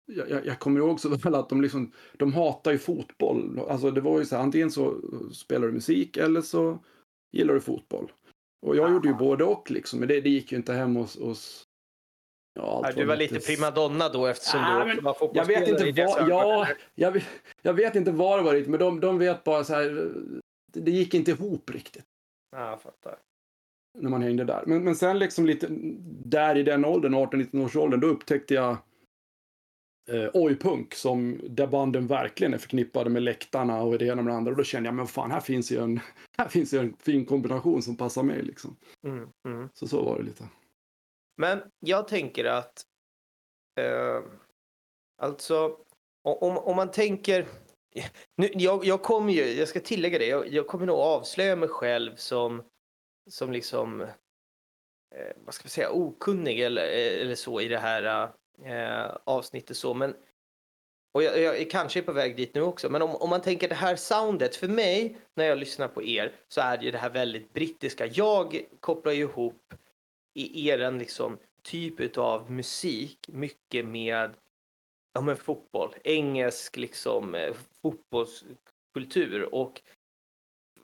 jag, 0.06 0.30
jag- 0.30 0.46
jag 0.46 0.58
kommer 0.58 0.80
ihåg 0.80 1.00
så 1.00 1.08
väl 1.08 1.34
att 1.34 1.48
de 1.48 1.62
liksom, 1.62 1.92
de 2.16 2.32
hatar 2.32 2.72
ju 2.72 2.78
fotboll. 2.78 3.60
Alltså 3.68 3.90
det 3.90 4.00
var 4.00 4.18
ju 4.18 4.24
så 4.24 4.36
här, 4.36 4.42
antingen 4.42 4.70
så 4.70 4.94
spelar 5.32 5.66
du 5.66 5.72
musik 5.72 6.16
eller 6.16 6.40
så 6.40 6.78
gillar 7.32 7.54
du 7.54 7.60
fotboll. 7.60 8.12
Och 8.66 8.76
jag 8.76 8.90
gjorde 8.92 9.08
ju 9.08 9.14
både 9.14 9.44
och 9.44 9.70
liksom, 9.70 9.98
men 9.98 10.08
det, 10.08 10.20
det 10.20 10.30
gick 10.30 10.52
ju 10.52 10.58
inte 10.58 10.72
hem 10.72 10.96
hos, 10.96 11.18
hos 11.20 11.64
ja, 12.54 12.62
allt 12.84 12.96
Ja, 12.96 13.02
du 13.02 13.06
var 13.08 13.16
lite 13.16 13.40
primadonna 13.40 14.08
då 14.08 14.26
eftersom 14.26 14.60
Ah, 14.60 14.78
du 14.78 14.86
men 14.94 15.04
var 15.04 15.10
jag 15.10 15.18
fotbollsspelare 15.18 15.60
vet 15.76 15.86
inte 15.86 16.02
ögon, 16.02 16.28
ja, 16.28 16.68
jag, 16.94 17.12
vet- 17.12 17.24
jag 17.62 17.74
vet 17.74 17.94
inte 17.94 18.10
vad 18.10 18.38
det 18.38 18.42
var 18.42 18.52
riktigt, 18.52 18.70
men 18.70 18.80
de, 18.80 19.00
de 19.00 19.18
vet 19.18 19.44
bara 19.44 19.64
så 19.64 19.74
här, 19.74 20.12
det, 20.72 20.80
det 20.80 20.90
gick 20.90 21.14
inte 21.14 21.30
ihop 21.30 21.70
riktigt 21.70 22.04
Ja, 22.56 22.70
jag 22.70 22.82
fattar. 22.82 23.18
när 23.98 24.10
man 24.10 24.22
hängde 24.22 24.44
där. 24.44 24.64
Men, 24.66 24.84
men 24.84 24.96
sen 24.96 25.18
liksom 25.18 25.46
lite 25.46 25.66
där 26.24 26.56
i 26.56 26.62
den 26.62 26.84
åldern, 26.84 27.14
18-19 27.14 27.64
års 27.64 27.76
åldern, 27.76 28.00
då 28.00 28.06
upptäckte 28.06 28.54
jag 28.54 28.76
eh, 30.08 30.30
oj-punk 30.34 30.94
som 30.94 31.40
där 31.48 31.66
banden 31.66 32.06
verkligen 32.06 32.54
är 32.54 32.58
förknippade 32.58 33.10
med 33.10 33.22
läktarna 33.22 33.82
och 33.82 33.98
det 33.98 34.06
ena 34.06 34.22
med 34.22 34.32
det 34.32 34.36
andra. 34.36 34.50
Och 34.50 34.56
då 34.56 34.64
kände 34.64 34.86
jag, 34.86 34.94
men 34.94 35.06
fan, 35.06 35.30
här 35.30 35.40
finns 35.40 35.72
ju 35.72 35.82
en, 35.82 36.00
här 36.38 36.48
finns 36.48 36.74
ju 36.74 36.78
en 36.78 36.96
fin 36.96 37.26
kombination 37.26 37.82
som 37.82 37.96
passar 37.96 38.22
mig 38.22 38.42
liksom. 38.42 38.76
Mm, 39.06 39.28
mm. 39.48 39.68
Så 39.74 39.88
så 39.88 40.02
var 40.02 40.18
det 40.18 40.24
lite. 40.24 40.48
Men 41.36 41.62
jag 41.80 42.08
tänker 42.08 42.44
att 42.44 42.82
eh, 43.80 44.22
alltså 45.22 45.78
om, 46.22 46.58
om 46.58 46.76
man 46.76 46.90
tänker 46.90 47.46
nu, 48.36 48.50
jag, 48.54 48.84
jag 48.84 49.02
kommer 49.02 49.32
ju, 49.32 49.44
jag 49.44 49.68
ska 49.68 49.80
tillägga 49.80 50.18
det, 50.18 50.26
jag, 50.26 50.52
jag 50.52 50.66
kommer 50.66 50.86
nog 50.86 50.96
avslöja 50.96 51.56
mig 51.56 51.68
själv 51.68 52.16
som 52.16 52.62
som 53.30 53.52
liksom 53.52 54.00
eh, 55.14 55.36
vad 55.36 55.54
ska 55.54 55.62
vi 55.62 55.70
säga 55.70 55.90
okunnig 55.90 56.60
eller, 56.60 56.86
eller 57.22 57.34
så 57.34 57.60
i 57.60 57.68
det 57.68 57.78
här 57.78 58.32
eh, 58.64 59.16
avsnittet 59.24 59.76
så 59.76 59.94
men 59.94 60.14
och 61.12 61.22
jag, 61.22 61.40
jag 61.40 61.58
är 61.58 61.70
kanske 61.70 62.02
på 62.02 62.12
väg 62.12 62.36
dit 62.36 62.54
nu 62.54 62.60
också 62.60 62.90
men 62.90 63.02
om, 63.02 63.16
om 63.16 63.30
man 63.30 63.42
tänker 63.42 63.68
det 63.68 63.74
här 63.74 63.96
soundet 63.96 64.56
för 64.56 64.68
mig 64.68 65.18
när 65.34 65.44
jag 65.44 65.58
lyssnar 65.58 65.88
på 65.88 66.02
er 66.02 66.32
så 66.48 66.60
är 66.60 66.78
det 66.78 66.84
ju 66.84 66.90
det 66.90 66.98
här 66.98 67.10
väldigt 67.10 67.52
brittiska. 67.52 68.06
Jag 68.06 68.64
kopplar 68.80 69.12
ju 69.12 69.20
ihop 69.20 69.74
i 70.34 70.68
eran 70.68 70.98
liksom 70.98 71.38
typ 71.62 72.16
av 72.18 72.50
musik 72.50 73.18
mycket 73.28 73.86
med 73.86 74.30
ja, 75.12 75.20
men 75.20 75.36
fotboll, 75.36 75.94
engelsk 76.04 76.76
liksom 76.76 77.34
eh, 77.34 77.54
fotbollskultur. 77.82 79.54
Och 79.54 79.82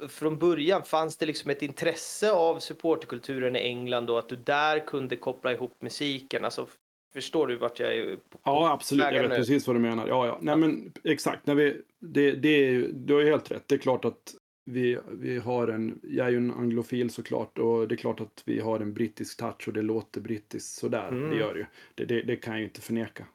från 0.08 0.38
början 0.38 0.84
fanns 0.84 1.16
det 1.16 1.26
liksom 1.26 1.50
ett 1.50 1.62
intresse 1.62 2.32
av 2.32 2.58
supporterkulturen 2.58 3.56
i 3.56 3.58
England 3.58 4.10
och 4.10 4.18
att 4.18 4.28
du 4.28 4.36
där 4.36 4.86
kunde 4.86 5.16
koppla 5.16 5.52
ihop 5.52 5.82
musiken. 5.82 6.44
Alltså, 6.44 6.66
förstår 7.14 7.46
du 7.46 7.56
vart 7.56 7.80
jag 7.80 7.96
är? 7.96 8.16
på- 8.16 8.38
Ja, 8.44 8.72
absolut. 8.72 9.04
Jag 9.04 9.22
vet 9.22 9.30
nu? 9.30 9.36
precis 9.36 9.66
vad 9.66 9.76
du 9.76 9.80
menar. 9.80 10.08
Ja, 10.08 10.26
ja. 10.26 10.38
Nej, 10.42 10.56
men 10.56 10.92
exakt. 11.04 11.46
När 11.46 11.54
vi, 11.54 11.80
det, 11.98 12.32
det 12.32 12.48
är 12.48 12.88
du 12.92 13.14
har 13.14 13.20
ju 13.20 13.30
helt 13.30 13.50
rätt. 13.50 13.68
Det 13.68 13.74
är 13.74 13.78
klart 13.78 14.04
att 14.04 14.34
vi, 14.64 14.98
vi 15.10 15.38
har 15.38 15.68
en, 15.68 16.00
jag 16.02 16.26
är 16.26 16.30
ju 16.30 16.36
en 16.36 16.50
anglofil 16.50 17.10
såklart 17.10 17.58
och 17.58 17.88
det 17.88 17.94
är 17.94 17.96
klart 17.96 18.20
att 18.20 18.42
vi 18.46 18.60
har 18.60 18.80
en 18.80 18.94
brittisk 18.94 19.38
touch 19.38 19.68
och 19.68 19.74
det 19.74 19.82
låter 19.82 20.20
brittiskt 20.20 20.78
sådär. 20.78 21.08
Mm. 21.08 21.30
Det 21.30 21.36
gör 21.36 21.54
det 21.54 21.60
ju. 21.60 21.66
Det, 21.94 22.04
det, 22.04 22.22
det 22.22 22.36
kan 22.36 22.52
jag 22.52 22.60
ju 22.60 22.66
inte 22.66 22.80
förneka. 22.80 23.26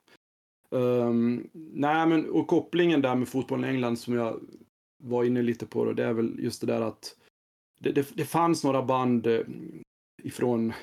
Um, 0.70 1.50
nej, 1.54 2.08
men 2.08 2.30
och 2.30 2.48
kopplingen 2.48 3.02
där 3.02 3.16
med 3.16 3.28
fotbollen 3.28 3.66
i 3.66 3.74
England 3.74 3.98
som 4.00 4.14
jag 4.14 4.40
var 5.04 5.24
inne 5.24 5.42
lite 5.42 5.66
på 5.66 5.86
då, 5.86 5.94
det 5.94 6.04
är 6.04 6.14
väl 6.14 6.36
just 6.40 6.62
det 6.62 6.68
där 6.68 6.82
att 6.82 7.16
det, 7.80 7.92
det, 7.92 8.16
det 8.16 8.26
fanns 8.26 8.64
några 8.64 8.82
band 8.84 9.28
eh, 9.28 9.42
ifrån 10.24 10.74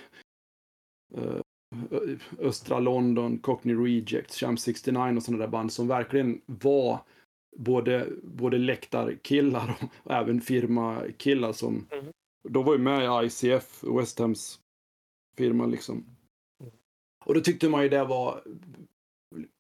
uh, 1.19 1.41
östra 2.39 2.79
London, 2.79 3.39
Cockney 3.39 3.75
Rejects, 3.75 4.37
Champ 4.37 4.61
69 4.61 5.17
och 5.17 5.23
sådana 5.23 5.45
där 5.45 5.51
band 5.51 5.73
som 5.73 5.89
verkligen 5.89 6.41
var 6.47 6.99
både, 7.57 8.09
både 8.23 8.59
läktarkillar 8.59 9.77
och, 9.81 9.89
och 10.05 10.13
även 10.15 10.41
firmakillar 10.41 11.53
som 11.53 11.87
mm. 11.91 12.05
de 12.49 12.65
var 12.65 12.73
ju 12.73 12.79
med 12.79 13.25
i 13.25 13.27
ICF, 13.27 13.85
West 13.99 14.19
Hams 14.19 14.61
firma 15.37 15.67
liksom. 15.67 16.05
Mm. 16.61 16.73
Och 17.25 17.35
då 17.35 17.41
tyckte 17.41 17.69
man 17.69 17.83
ju 17.83 17.89
det 17.89 18.05
var 18.05 18.43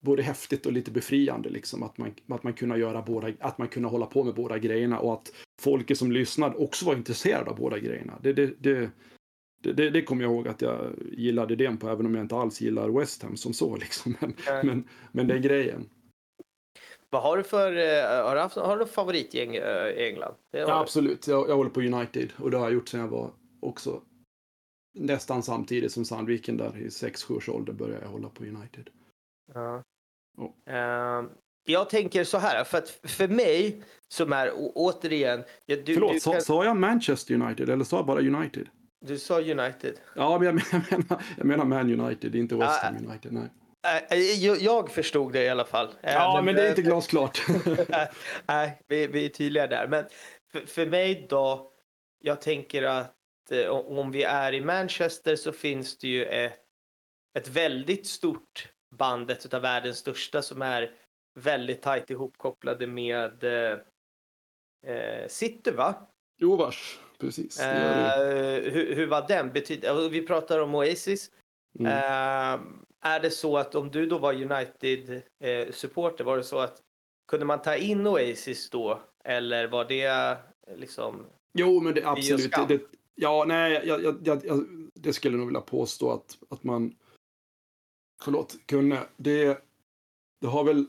både 0.00 0.22
häftigt 0.22 0.66
och 0.66 0.72
lite 0.72 0.90
befriande 0.90 1.48
liksom 1.50 1.82
att 1.82 1.98
man, 1.98 2.14
att 2.28 2.42
man 2.42 2.52
kunde 2.52 2.78
göra 2.78 3.02
båda, 3.02 3.32
att 3.40 3.58
man 3.58 3.68
kunde 3.68 3.88
hålla 3.88 4.06
på 4.06 4.24
med 4.24 4.34
båda 4.34 4.58
grejerna 4.58 4.98
och 4.98 5.12
att 5.12 5.32
folket 5.60 5.98
som 5.98 6.12
lyssnade 6.12 6.56
också 6.56 6.86
var 6.86 6.96
intresserade 6.96 7.50
av 7.50 7.56
båda 7.56 7.78
grejerna. 7.78 8.18
Det, 8.22 8.32
det, 8.32 8.54
det, 8.58 8.90
det, 9.72 9.90
det 9.90 10.02
kommer 10.02 10.22
jag 10.22 10.32
ihåg 10.32 10.48
att 10.48 10.62
jag 10.62 10.92
gillade 11.12 11.52
idén 11.54 11.76
på, 11.76 11.88
även 11.88 12.06
om 12.06 12.14
jag 12.14 12.24
inte 12.24 12.36
alls 12.36 12.60
gillar 12.60 12.88
West 12.88 13.22
Ham 13.22 13.36
som 13.36 13.52
så 13.52 13.76
liksom. 13.80 14.16
Men, 14.20 14.34
mm. 14.46 14.66
men, 14.66 14.88
men 15.12 15.26
den 15.26 15.42
grejen. 15.42 15.90
Vad 17.10 17.22
har 17.22 17.36
du 17.36 17.42
för, 17.42 17.72
uh, 17.72 18.26
har 18.26 18.34
du, 18.34 18.40
haft, 18.40 18.56
har 18.56 18.78
du 18.78 18.86
favoritgäng 18.86 19.58
uh, 19.58 19.88
i 19.88 20.08
England? 20.08 20.34
Ja, 20.50 20.80
absolut, 20.80 21.26
jag, 21.26 21.48
jag 21.48 21.56
håller 21.56 21.70
på 21.70 21.80
United 21.80 22.32
och 22.36 22.50
det 22.50 22.56
har 22.56 22.64
jag 22.64 22.74
gjort 22.74 22.88
sedan 22.88 23.00
jag 23.00 23.08
var 23.08 23.30
också 23.60 24.00
nästan 24.94 25.42
samtidigt 25.42 25.92
som 25.92 26.04
Sandviken 26.04 26.56
där 26.56 26.78
i 26.78 26.88
6-7 26.88 27.36
års 27.36 27.48
ålder 27.48 27.72
började 27.72 28.04
jag 28.04 28.10
hålla 28.10 28.28
på 28.28 28.44
United. 28.44 28.90
Ja. 29.54 29.82
Oh. 30.36 30.50
Uh, 30.74 31.30
jag 31.64 31.90
tänker 31.90 32.24
så 32.24 32.38
här, 32.38 32.64
för 32.64 32.78
att 32.78 32.88
för 33.02 33.28
mig 33.28 33.82
som 34.08 34.32
är 34.32 34.52
återigen... 34.54 35.44
Du, 35.66 35.94
Förlåt, 35.94 36.12
du 36.12 36.20
kan... 36.20 36.42
sa, 36.42 36.64
jag 36.64 36.76
Manchester 36.76 37.34
United 37.34 37.68
eller 37.68 37.84
sa 37.84 37.96
jag 37.96 38.06
bara 38.06 38.20
United? 38.20 38.68
Du 39.06 39.18
sa 39.18 39.40
United. 39.40 40.00
Ja, 40.14 40.38
men 40.38 40.46
jag 40.46 40.54
menar, 40.90 41.24
jag 41.36 41.46
menar 41.46 41.64
Man 41.64 42.00
United, 42.00 42.34
inte 42.34 42.54
West 42.54 42.82
Ham 42.82 42.96
United. 42.96 43.32
Nej. 43.32 43.48
Jag, 44.44 44.58
jag 44.58 44.90
förstod 44.90 45.32
det 45.32 45.44
i 45.44 45.48
alla 45.48 45.64
fall. 45.64 45.94
Ja, 46.00 46.32
men, 46.36 46.44
men 46.44 46.54
det 46.54 46.66
är 46.66 46.68
inte 46.68 46.82
glasklart. 46.82 47.42
Nej, 48.46 48.82
vi, 48.86 49.06
vi 49.06 49.24
är 49.24 49.28
tydliga 49.28 49.66
där. 49.66 49.88
Men 49.88 50.04
för, 50.52 50.60
för 50.60 50.86
mig 50.86 51.26
då, 51.30 51.72
jag 52.20 52.40
tänker 52.40 52.82
att 52.82 53.14
om 53.70 54.10
vi 54.10 54.22
är 54.22 54.52
i 54.52 54.60
Manchester 54.60 55.36
så 55.36 55.52
finns 55.52 55.98
det 55.98 56.08
ju 56.08 56.24
ett, 56.24 56.58
ett 57.38 57.48
väldigt 57.48 58.06
stort 58.06 58.68
bandet 58.96 59.54
av 59.54 59.62
världens 59.62 59.98
största 59.98 60.42
som 60.42 60.62
är 60.62 60.90
väldigt 61.40 61.82
tajt 61.82 62.10
ihopkopplade 62.10 62.86
med 62.86 63.44
eh, 63.44 65.28
City 65.28 65.70
va? 65.70 65.94
Jo 66.38 66.56
vars, 66.56 66.98
precis. 67.18 67.60
Eh, 67.60 68.62
hur, 68.72 68.94
hur, 68.94 69.06
var 69.06 69.28
den? 69.28 69.52
Betyd 69.52 69.84
alltså, 69.84 70.08
vi 70.08 70.26
pratar 70.26 70.58
om 70.58 70.74
Oasis. 70.74 71.30
Mm. 71.78 71.86
Eh, 71.86 72.60
är 73.00 73.20
det 73.20 73.30
så 73.30 73.56
att 73.56 73.74
om 73.74 73.90
du 73.90 74.06
då 74.06 74.18
var 74.18 74.32
United-supporter, 74.32 76.24
var 76.24 76.36
det 76.36 76.44
så 76.44 76.58
att 76.58 76.80
kunde 77.28 77.46
man 77.46 77.62
ta 77.62 77.76
in 77.76 78.06
Oasis 78.06 78.70
då? 78.70 79.02
Eller 79.24 79.66
var 79.66 79.84
det 79.84 80.36
liksom? 80.76 81.26
Jo, 81.58 81.80
men 81.80 81.94
det 81.94 82.04
absolut. 82.04 82.52
Det, 82.68 82.80
ja, 83.14 83.44
nej, 83.48 83.82
jag, 83.84 84.02
jag, 84.02 84.16
jag, 84.24 84.66
det 84.94 85.12
skulle 85.12 85.34
jag 85.34 85.38
nog 85.38 85.48
vilja 85.48 85.60
påstå 85.60 86.12
att, 86.12 86.38
att 86.50 86.64
man 86.64 86.94
förlåt, 88.22 88.56
kunde. 88.66 89.06
Det, 89.16 89.64
det 90.40 90.46
har 90.46 90.64
väl... 90.64 90.86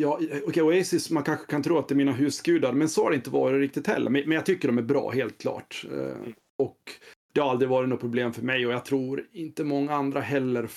Ja, 0.00 0.14
okej, 0.14 0.42
okay, 0.42 0.62
Oasis, 0.62 1.10
man 1.10 1.22
kanske 1.22 1.46
kan 1.46 1.62
tro 1.62 1.78
att 1.78 1.88
det 1.88 1.94
är 1.94 1.96
mina 1.96 2.12
husgudar, 2.12 2.72
men 2.72 2.88
så 2.88 3.02
har 3.02 3.10
det 3.10 3.16
inte 3.16 3.30
varit 3.30 3.60
riktigt 3.60 3.86
heller. 3.86 4.10
Men, 4.10 4.22
men 4.22 4.32
jag 4.32 4.46
tycker 4.46 4.68
de 4.68 4.78
är 4.78 4.82
bra, 4.82 5.10
helt 5.10 5.38
klart. 5.38 5.84
Eh, 5.92 6.32
och 6.58 6.92
det 7.32 7.40
har 7.40 7.50
aldrig 7.50 7.68
varit 7.68 7.88
något 7.88 8.00
problem 8.00 8.32
för 8.32 8.42
mig 8.42 8.66
och 8.66 8.72
jag 8.72 8.84
tror 8.84 9.26
inte 9.32 9.64
många 9.64 9.94
andra 9.94 10.20
heller 10.20 10.68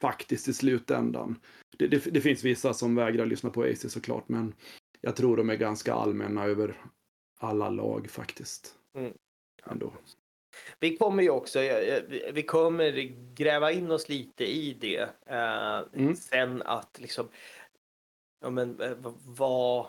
faktiskt 0.00 0.48
i 0.48 0.52
slutändan. 0.52 1.38
Det, 1.76 1.86
det, 1.86 2.04
det 2.04 2.20
finns 2.20 2.44
vissa 2.44 2.74
som 2.74 2.94
vägrar 2.94 3.26
lyssna 3.26 3.50
på 3.50 3.60
Oasis 3.60 3.92
såklart, 3.92 4.28
men 4.28 4.54
jag 5.00 5.16
tror 5.16 5.36
de 5.36 5.50
är 5.50 5.56
ganska 5.56 5.94
allmänna 5.94 6.44
över 6.44 6.80
alla 7.38 7.70
lag 7.70 8.10
faktiskt. 8.10 8.74
Mm. 8.98 9.12
Ändå. 9.66 9.92
Vi 10.80 10.96
kommer 10.96 11.22
ju 11.22 11.30
också, 11.30 11.58
vi 12.32 12.42
kommer 12.42 13.12
gräva 13.34 13.72
in 13.72 13.90
oss 13.90 14.08
lite 14.08 14.44
i 14.44 14.76
det. 14.80 15.08
Eh, 15.26 16.00
mm. 16.02 16.16
Sen 16.16 16.62
att 16.62 16.98
liksom, 17.00 17.28
ja 18.40 18.50
men 18.50 18.80
eh, 18.80 18.96
vad, 19.24 19.86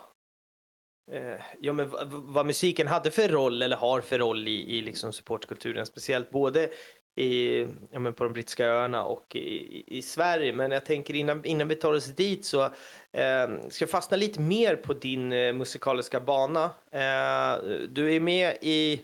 eh, 1.12 1.40
ja 1.60 1.72
men 1.72 1.90
vad 2.10 2.46
musiken 2.46 2.86
hade 2.86 3.10
för 3.10 3.28
roll 3.28 3.62
eller 3.62 3.76
har 3.76 4.00
för 4.00 4.18
roll 4.18 4.48
i, 4.48 4.76
i 4.78 4.80
liksom 4.80 5.12
supportkulturen, 5.12 5.86
speciellt 5.86 6.30
både 6.30 6.70
i, 7.18 7.60
ja 7.90 7.98
men 7.98 8.14
på 8.14 8.24
de 8.24 8.32
brittiska 8.32 8.66
öarna 8.66 9.04
och 9.04 9.36
i, 9.36 9.84
i 9.98 10.02
Sverige. 10.02 10.52
Men 10.52 10.70
jag 10.70 10.84
tänker 10.84 11.14
innan, 11.14 11.44
innan 11.44 11.68
vi 11.68 11.74
tar 11.74 11.92
oss 11.92 12.06
dit 12.06 12.44
så 12.44 12.64
eh, 13.12 13.48
ska 13.68 13.82
jag 13.82 13.90
fastna 13.90 14.16
lite 14.16 14.40
mer 14.40 14.76
på 14.76 14.92
din 14.92 15.32
eh, 15.32 15.52
musikaliska 15.52 16.20
bana. 16.20 16.64
Eh, 16.92 17.62
du 17.88 18.14
är 18.14 18.20
med 18.20 18.58
i 18.60 19.02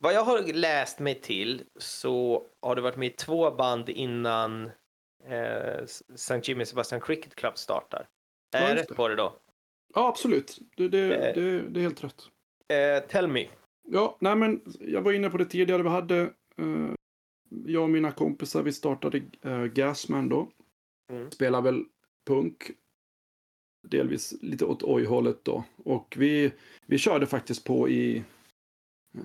vad 0.00 0.14
jag 0.14 0.22
har 0.24 0.52
läst 0.52 0.98
mig 0.98 1.20
till 1.20 1.62
så 1.78 2.46
har 2.62 2.74
du 2.76 2.82
varit 2.82 2.96
med 2.96 3.06
i 3.06 3.10
två 3.10 3.50
band 3.50 3.88
innan 3.88 4.70
eh, 5.28 5.82
St. 6.14 6.40
Jimmy 6.42 6.64
Sebastian 6.64 7.00
Cricket 7.00 7.34
Club 7.34 7.58
startar. 7.58 8.08
Är 8.56 8.68
jag 8.68 8.76
rätt 8.76 8.96
på 8.96 9.08
det 9.08 9.16
då? 9.16 9.36
Ja, 9.94 10.08
absolut. 10.08 10.58
Det, 10.76 10.88
det, 10.88 11.28
eh, 11.28 11.34
det, 11.34 11.60
det 11.60 11.80
är 11.80 11.82
helt 11.82 12.04
rätt. 12.04 12.22
Eh, 12.68 13.08
tell 13.08 13.28
me. 13.28 13.48
Ja, 13.88 14.16
nej 14.20 14.36
men 14.36 14.60
jag 14.80 15.02
var 15.02 15.12
inne 15.12 15.30
på 15.30 15.36
det 15.36 15.44
tidigare. 15.44 15.82
Vi 15.82 15.88
hade, 15.88 16.20
eh, 16.56 16.94
jag 17.66 17.82
och 17.82 17.90
mina 17.90 18.12
kompisar, 18.12 18.62
vi 18.62 18.72
startade 18.72 19.22
eh, 19.42 19.64
Gasman 19.64 20.28
då. 20.28 20.48
Mm. 21.12 21.30
Spelar 21.30 21.62
väl 21.62 21.84
punk. 22.26 22.70
Delvis 23.88 24.34
lite 24.42 24.64
åt 24.64 24.82
oj-hållet 24.82 25.44
då. 25.44 25.64
Och 25.76 26.14
vi, 26.18 26.52
vi 26.86 26.98
körde 26.98 27.26
faktiskt 27.26 27.64
på 27.64 27.88
i 27.88 28.24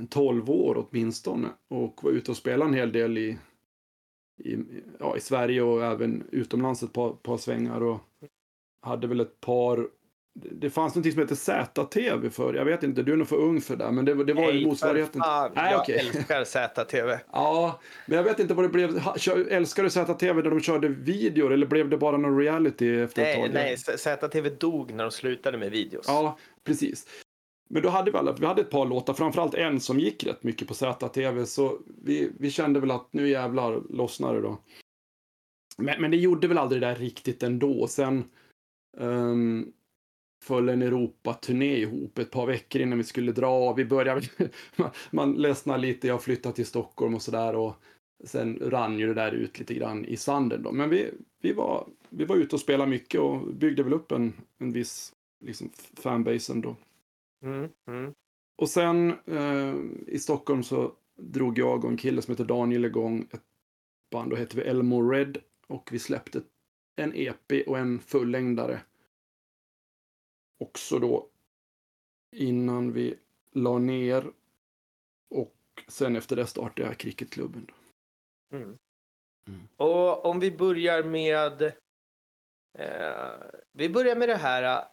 12 0.10 0.50
år 0.50 0.88
åtminstone. 0.88 1.50
Och 1.68 2.04
var 2.04 2.12
ute 2.12 2.32
och 2.32 2.38
spelade 2.38 2.70
en 2.70 2.74
hel 2.74 2.92
del 2.92 3.18
i, 3.18 3.38
i, 4.44 4.58
ja, 5.00 5.18
i 5.18 5.20
Sverige 5.20 5.62
och 5.62 5.84
även 5.84 6.24
utomlands 6.32 6.84
ett 6.84 6.94
par, 6.94 7.14
par 7.14 7.38
svängar. 7.38 7.82
Och 7.84 8.00
hade 8.82 9.08
väl 9.08 9.20
ett 9.20 9.42
par 9.42 9.88
det 10.34 10.70
fanns 10.70 10.96
något 10.96 11.14
som 11.14 11.22
hette 11.22 11.36
ZTV 11.36 12.30
för, 12.30 12.54
jag 12.54 12.66
vet 12.66 12.84
inte, 12.84 13.04
du 13.04 13.14
är 13.14 13.18
nog 13.18 13.28
för 13.28 13.36
ung 13.36 13.62
för 13.62 13.76
det, 13.76 13.92
men 13.92 14.06
det, 14.06 14.24
det 14.24 14.34
var 14.34 14.42
Nej, 14.42 14.58
ju 14.58 14.68
motsvarigheten. 14.68 15.22
Fan, 15.22 15.52
Nej, 15.56 15.72
jag 15.72 15.82
okay. 15.82 15.96
älskar 15.96 16.44
ZTV. 16.44 17.20
ja, 17.32 17.80
men 18.06 18.18
jag 18.18 18.24
vet 18.24 18.40
inte 18.40 18.54
vad 18.54 18.66
det 18.66 18.70
blev. 18.70 19.02
Älskar 19.50 19.84
du 19.84 19.90
ZTV 19.90 20.34
när 20.42 20.50
de 20.50 20.62
körde 20.62 20.88
videor 20.88 21.54
eller 21.54 21.66
blev 21.66 21.90
det 21.90 21.98
bara 21.98 22.18
någon 22.18 22.38
reality 22.38 23.02
efter 23.02 23.22
nej, 23.22 23.32
ett 23.32 23.42
tag? 23.42 23.54
Nej, 23.54 23.78
ZTV 23.98 24.50
dog 24.50 24.94
när 24.94 25.04
de 25.04 25.12
slutade 25.12 25.58
med 25.58 25.72
videos. 25.72 26.06
Ja, 26.08 26.38
precis. 26.64 27.08
Men 27.70 27.82
då 27.82 27.90
hade 27.90 28.12
vi 28.12 28.18
alla, 28.18 28.32
vi 28.32 28.46
hade 28.46 28.62
ett 28.62 28.70
par 28.70 28.86
låtar, 28.86 29.14
framförallt 29.14 29.54
en 29.54 29.80
som 29.80 30.00
gick 30.00 30.24
rätt 30.24 30.44
mycket 30.44 30.68
på 30.68 30.74
ZTV, 30.74 31.46
så 31.46 31.80
vi, 32.04 32.32
vi 32.40 32.52
kände 32.52 32.80
väl 32.80 32.92
att 32.92 33.08
nu 33.12 33.30
jävlar 33.30 33.82
lossnar 33.90 34.34
det 34.34 34.42
då. 34.42 34.62
Men, 35.78 36.02
men 36.02 36.12
det 36.12 36.18
gjorde 36.18 36.48
väl 36.48 36.58
aldrig 36.58 36.82
det 36.82 36.88
där 36.88 36.96
riktigt 36.96 37.44
ändå. 37.44 37.88
Sen 37.88 38.24
um, 38.98 39.74
föll 40.44 40.70
en 40.70 40.82
Europa-turné 40.82 41.78
ihop 41.78 42.18
ett 42.18 42.32
par 42.32 42.46
veckor 42.46 42.82
innan 42.82 42.98
vi 42.98 43.04
skulle 43.04 43.32
dra. 43.32 43.74
Vi 43.74 43.86
började, 43.86 44.22
man, 45.12 45.34
ledsnade 45.34 45.80
lite, 45.80 46.08
jag 46.08 46.24
flyttade 46.24 46.56
till 46.56 46.66
Stockholm 46.66 47.16
och 47.16 47.22
sådär 47.22 47.56
och 47.56 47.76
sen 48.24 48.60
rann 48.62 49.00
ju 49.00 49.08
det 49.08 49.14
där 49.14 49.32
ut 49.32 49.60
lite 49.60 49.74
grann 49.74 50.06
i 50.06 50.18
sanden 50.18 50.64
då. 50.64 50.72
Men 50.72 50.90
vi, 50.90 51.12
vi, 51.42 51.54
var, 51.54 51.88
vi 52.10 52.26
var 52.26 52.36
ute 52.36 52.56
och 52.56 52.62
spelade 52.62 52.90
mycket 52.90 53.22
och 53.22 53.48
byggde 53.48 53.84
väl 53.84 53.94
upp 53.94 54.12
en, 54.12 54.34
en 54.58 54.72
viss 54.72 55.14
liksom, 55.46 55.70
fanbase 55.94 56.54
ändå. 56.54 56.76
Mm, 57.44 57.70
mm. 57.88 58.14
Och 58.58 58.70
sen 58.70 59.14
eh, 59.26 59.76
i 60.08 60.20
Stockholm 60.20 60.64
så 60.64 60.92
drog 61.18 61.60
jag 61.60 61.86
och 61.86 61.92
en 61.92 61.98
kille 61.98 62.22
som 62.22 62.32
heter 62.32 62.46
Daniel 62.46 62.86
igång 62.86 63.28
ett 63.32 63.44
band. 64.12 64.30
Då 64.30 64.36
hette 64.36 64.58
vi 64.58 64.64
Elmo 64.64 65.10
Red. 65.10 65.38
Och 65.68 65.90
vi 65.92 66.00
släppte 66.00 66.42
en 66.96 67.16
EP 67.16 67.68
och 67.68 67.78
en 67.78 68.00
fullängdare. 68.00 68.82
Också 70.60 71.00
då 71.00 71.28
innan 72.32 72.94
vi 72.94 73.20
la 73.52 73.78
ner. 73.78 74.32
Och 75.30 75.56
sen 75.88 76.16
efter 76.16 76.36
det 76.36 76.48
startade 76.48 76.88
jag 76.88 76.98
cricketklubben. 76.98 77.72
Mm. 78.54 78.78
Mm. 79.48 79.68
Och 79.76 80.26
om 80.26 80.40
vi 80.40 80.52
börjar 80.52 81.04
med 81.04 81.62
eh, 82.78 83.34
vi 83.72 83.90
börjar 83.90 84.16
med 84.16 84.30
det 84.30 84.36
här 84.36 84.86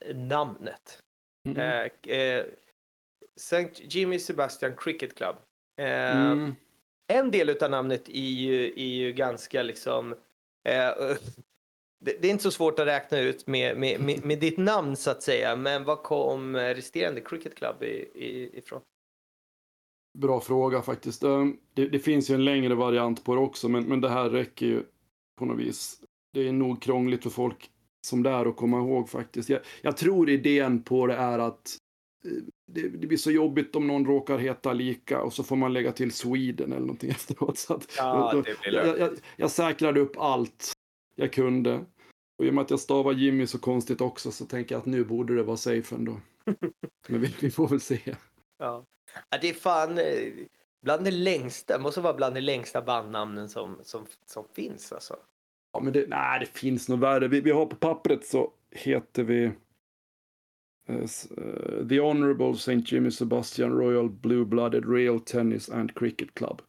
eh, 0.00 0.16
namnet. 0.16 1.02
Mm. 1.48 1.58
Eh, 1.58 2.16
eh, 2.16 2.46
St. 3.36 3.70
Jimmy 3.74 4.18
Sebastian 4.18 4.76
Cricket 4.76 5.14
Club. 5.14 5.36
Eh, 5.76 6.20
mm. 6.20 6.54
En 7.06 7.30
del 7.30 7.62
av 7.62 7.70
namnet 7.70 8.08
är 8.08 8.30
ju, 8.30 8.66
är 8.66 8.94
ju 8.94 9.12
ganska 9.12 9.62
liksom 9.62 10.14
Eh, 10.64 11.16
det, 12.04 12.16
det, 12.20 12.28
är 12.28 12.30
inte 12.30 12.42
så 12.42 12.50
svårt 12.50 12.78
att 12.78 12.86
räkna 12.86 13.18
ut 13.18 13.46
med, 13.46 13.76
med, 13.76 14.00
med, 14.00 14.24
med, 14.24 14.40
ditt 14.40 14.58
namn 14.58 14.96
så 14.96 15.10
att 15.10 15.22
säga. 15.22 15.56
Men 15.56 15.84
vad 15.84 16.02
kom 16.02 16.56
resterande 16.56 17.20
Cricket 17.20 17.54
Club 17.54 17.82
i, 17.82 18.10
i, 18.14 18.58
ifrån? 18.58 18.80
Bra 20.18 20.40
fråga 20.40 20.82
faktiskt. 20.82 21.22
Eh, 21.22 21.46
det, 21.74 21.88
det, 21.88 21.98
finns 21.98 22.30
ju 22.30 22.34
en 22.34 22.44
längre 22.44 22.74
variant 22.74 23.24
på 23.24 23.34
det 23.34 23.40
också, 23.40 23.68
men, 23.68 23.84
men 23.84 24.00
det 24.00 24.08
här 24.08 24.30
räcker 24.30 24.66
ju 24.66 24.82
på 25.38 25.44
något 25.44 25.58
vis. 25.58 26.00
Det 26.32 26.48
är 26.48 26.52
nog 26.52 26.82
krångligt 26.82 27.22
för 27.22 27.30
folk 27.30 27.70
som 28.06 28.22
det 28.22 28.30
är 28.30 28.46
att 28.46 28.56
komma 28.56 28.78
ihåg 28.78 29.08
faktiskt. 29.08 29.48
Jag, 29.48 29.60
jag 29.82 29.96
tror 29.96 30.30
idén 30.30 30.82
på 30.82 31.06
det 31.06 31.14
är 31.14 31.38
att 31.38 31.78
det, 32.66 32.88
det, 32.88 33.06
blir 33.06 33.18
så 33.18 33.30
jobbigt 33.30 33.76
om 33.76 33.86
någon 33.86 34.06
råkar 34.06 34.38
heta 34.38 34.72
lika 34.72 35.22
och 35.22 35.32
så 35.32 35.44
får 35.44 35.56
man 35.56 35.72
lägga 35.72 35.92
till 35.92 36.12
Sweden 36.12 36.72
eller 36.72 36.80
någonting 36.80 37.10
efteråt. 37.10 37.58
Så 37.58 37.74
att, 37.74 37.94
ja, 37.96 38.30
då, 38.32 38.42
det 38.42 38.60
blir 38.60 38.72
jag, 38.72 38.98
jag, 38.98 39.10
jag 39.36 39.50
säkrade 39.50 40.00
upp 40.00 40.16
allt 40.18 40.72
jag 41.14 41.32
kunde. 41.32 41.84
Och 42.38 42.44
i 42.44 42.50
och 42.50 42.54
med 42.54 42.62
att 42.62 42.70
jag 42.70 42.80
stavar 42.80 43.12
Jimmy 43.12 43.46
så 43.46 43.58
konstigt 43.58 44.00
också 44.00 44.30
så 44.30 44.44
tänker 44.44 44.74
jag 44.74 44.80
att 44.80 44.86
nu 44.86 45.04
borde 45.04 45.36
det 45.36 45.42
vara 45.42 45.56
safe 45.56 45.94
ändå. 45.94 46.20
Men 47.08 47.20
vi, 47.20 47.34
vi 47.40 47.50
får 47.50 47.68
väl 47.68 47.80
se. 47.80 48.00
Ja. 48.58 48.84
ja. 49.30 49.38
det 49.40 49.48
är 49.48 49.54
fan 49.54 49.98
eh, 49.98 50.32
bland 50.82 51.04
det 51.04 51.10
längsta, 51.10 51.78
måste 51.78 52.00
vara 52.00 52.14
bland 52.14 52.34
de 52.34 52.40
längsta 52.40 52.82
bandnamnen 52.82 53.48
som, 53.48 53.78
som, 53.82 54.06
som 54.26 54.44
finns 54.54 54.92
alltså. 54.92 55.16
Ja, 55.72 55.80
men 55.80 55.92
det, 55.92 56.08
nej, 56.08 56.40
det 56.40 56.46
finns 56.46 56.88
nog 56.88 56.98
värre. 56.98 57.28
Vi, 57.28 57.40
vi 57.40 57.50
har 57.50 57.66
på 57.66 57.76
pappret 57.76 58.26
så 58.26 58.52
heter 58.70 59.22
vi 59.24 59.50
uh, 60.90 61.88
The 61.88 62.00
Honorable 62.00 62.52
St. 62.52 62.82
Jimmy 62.86 63.10
Sebastian 63.10 63.72
Royal 63.72 64.08
Blue-Blooded 64.10 64.94
Real 64.94 65.20
Tennis 65.20 65.70
and 65.70 65.98
Cricket 65.98 66.34
Club. 66.34 66.62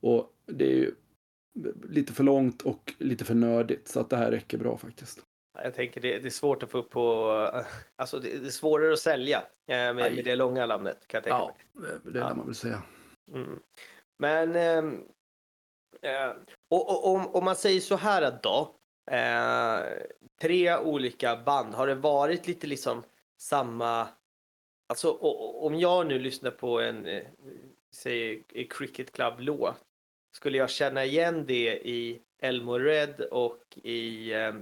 Och 0.00 0.32
det 0.46 0.64
är 0.64 0.76
ju 0.76 0.94
lite 1.88 2.12
för 2.12 2.24
långt 2.24 2.62
och 2.62 2.94
lite 2.98 3.24
för 3.24 3.34
nördigt 3.34 3.88
så 3.88 4.00
att 4.00 4.10
det 4.10 4.16
här 4.16 4.30
räcker 4.30 4.58
bra 4.58 4.78
faktiskt. 4.78 5.20
Jag 5.62 5.74
tänker 5.74 6.00
det, 6.00 6.18
det 6.18 6.28
är 6.28 6.30
svårt 6.30 6.62
att 6.62 6.70
få 6.70 6.78
upp 6.78 6.90
på, 6.90 7.30
alltså 7.96 8.18
det, 8.18 8.38
det 8.38 8.46
är 8.46 8.50
svårare 8.50 8.92
att 8.92 8.98
sälja 8.98 9.42
med, 9.66 9.96
med 9.96 10.24
det 10.24 10.36
långa 10.36 10.66
namnet 10.66 11.06
kan 11.06 11.18
jag 11.18 11.24
tänka 11.24 11.36
ja, 11.36 11.56
mig. 11.80 11.90
det 12.04 12.10
lär 12.10 12.34
man 12.34 12.46
väl 12.46 12.54
säga. 12.54 12.82
Mm. 13.34 13.60
Men 14.18 14.56
ehm, 14.56 15.04
eh, 16.02 16.30
och, 16.70 16.90
och, 16.90 17.14
om, 17.14 17.26
om 17.26 17.44
man 17.44 17.56
säger 17.56 17.80
så 17.80 17.96
här 17.96 18.38
då. 18.42 18.74
Eh, 19.10 19.80
tre 20.40 20.76
olika 20.76 21.36
band, 21.36 21.74
har 21.74 21.86
det 21.86 21.94
varit 21.94 22.46
lite 22.46 22.66
liksom 22.66 23.02
samma 23.38 24.08
Alltså 24.88 25.12
om 25.60 25.78
jag 25.78 26.06
nu 26.06 26.18
lyssnar 26.18 26.50
på 26.50 26.80
en, 26.80 27.06
eh, 27.06 27.22
säg 27.94 28.42
Cricket 28.70 29.12
Club-låt 29.12 29.74
skulle 30.36 30.58
jag 30.58 30.70
känna 30.70 31.04
igen 31.04 31.44
det 31.46 31.88
i 31.88 32.22
Elmo 32.42 32.78
Red 32.78 33.20
och 33.20 33.78
i... 33.82 34.32
Eh, 34.32 34.54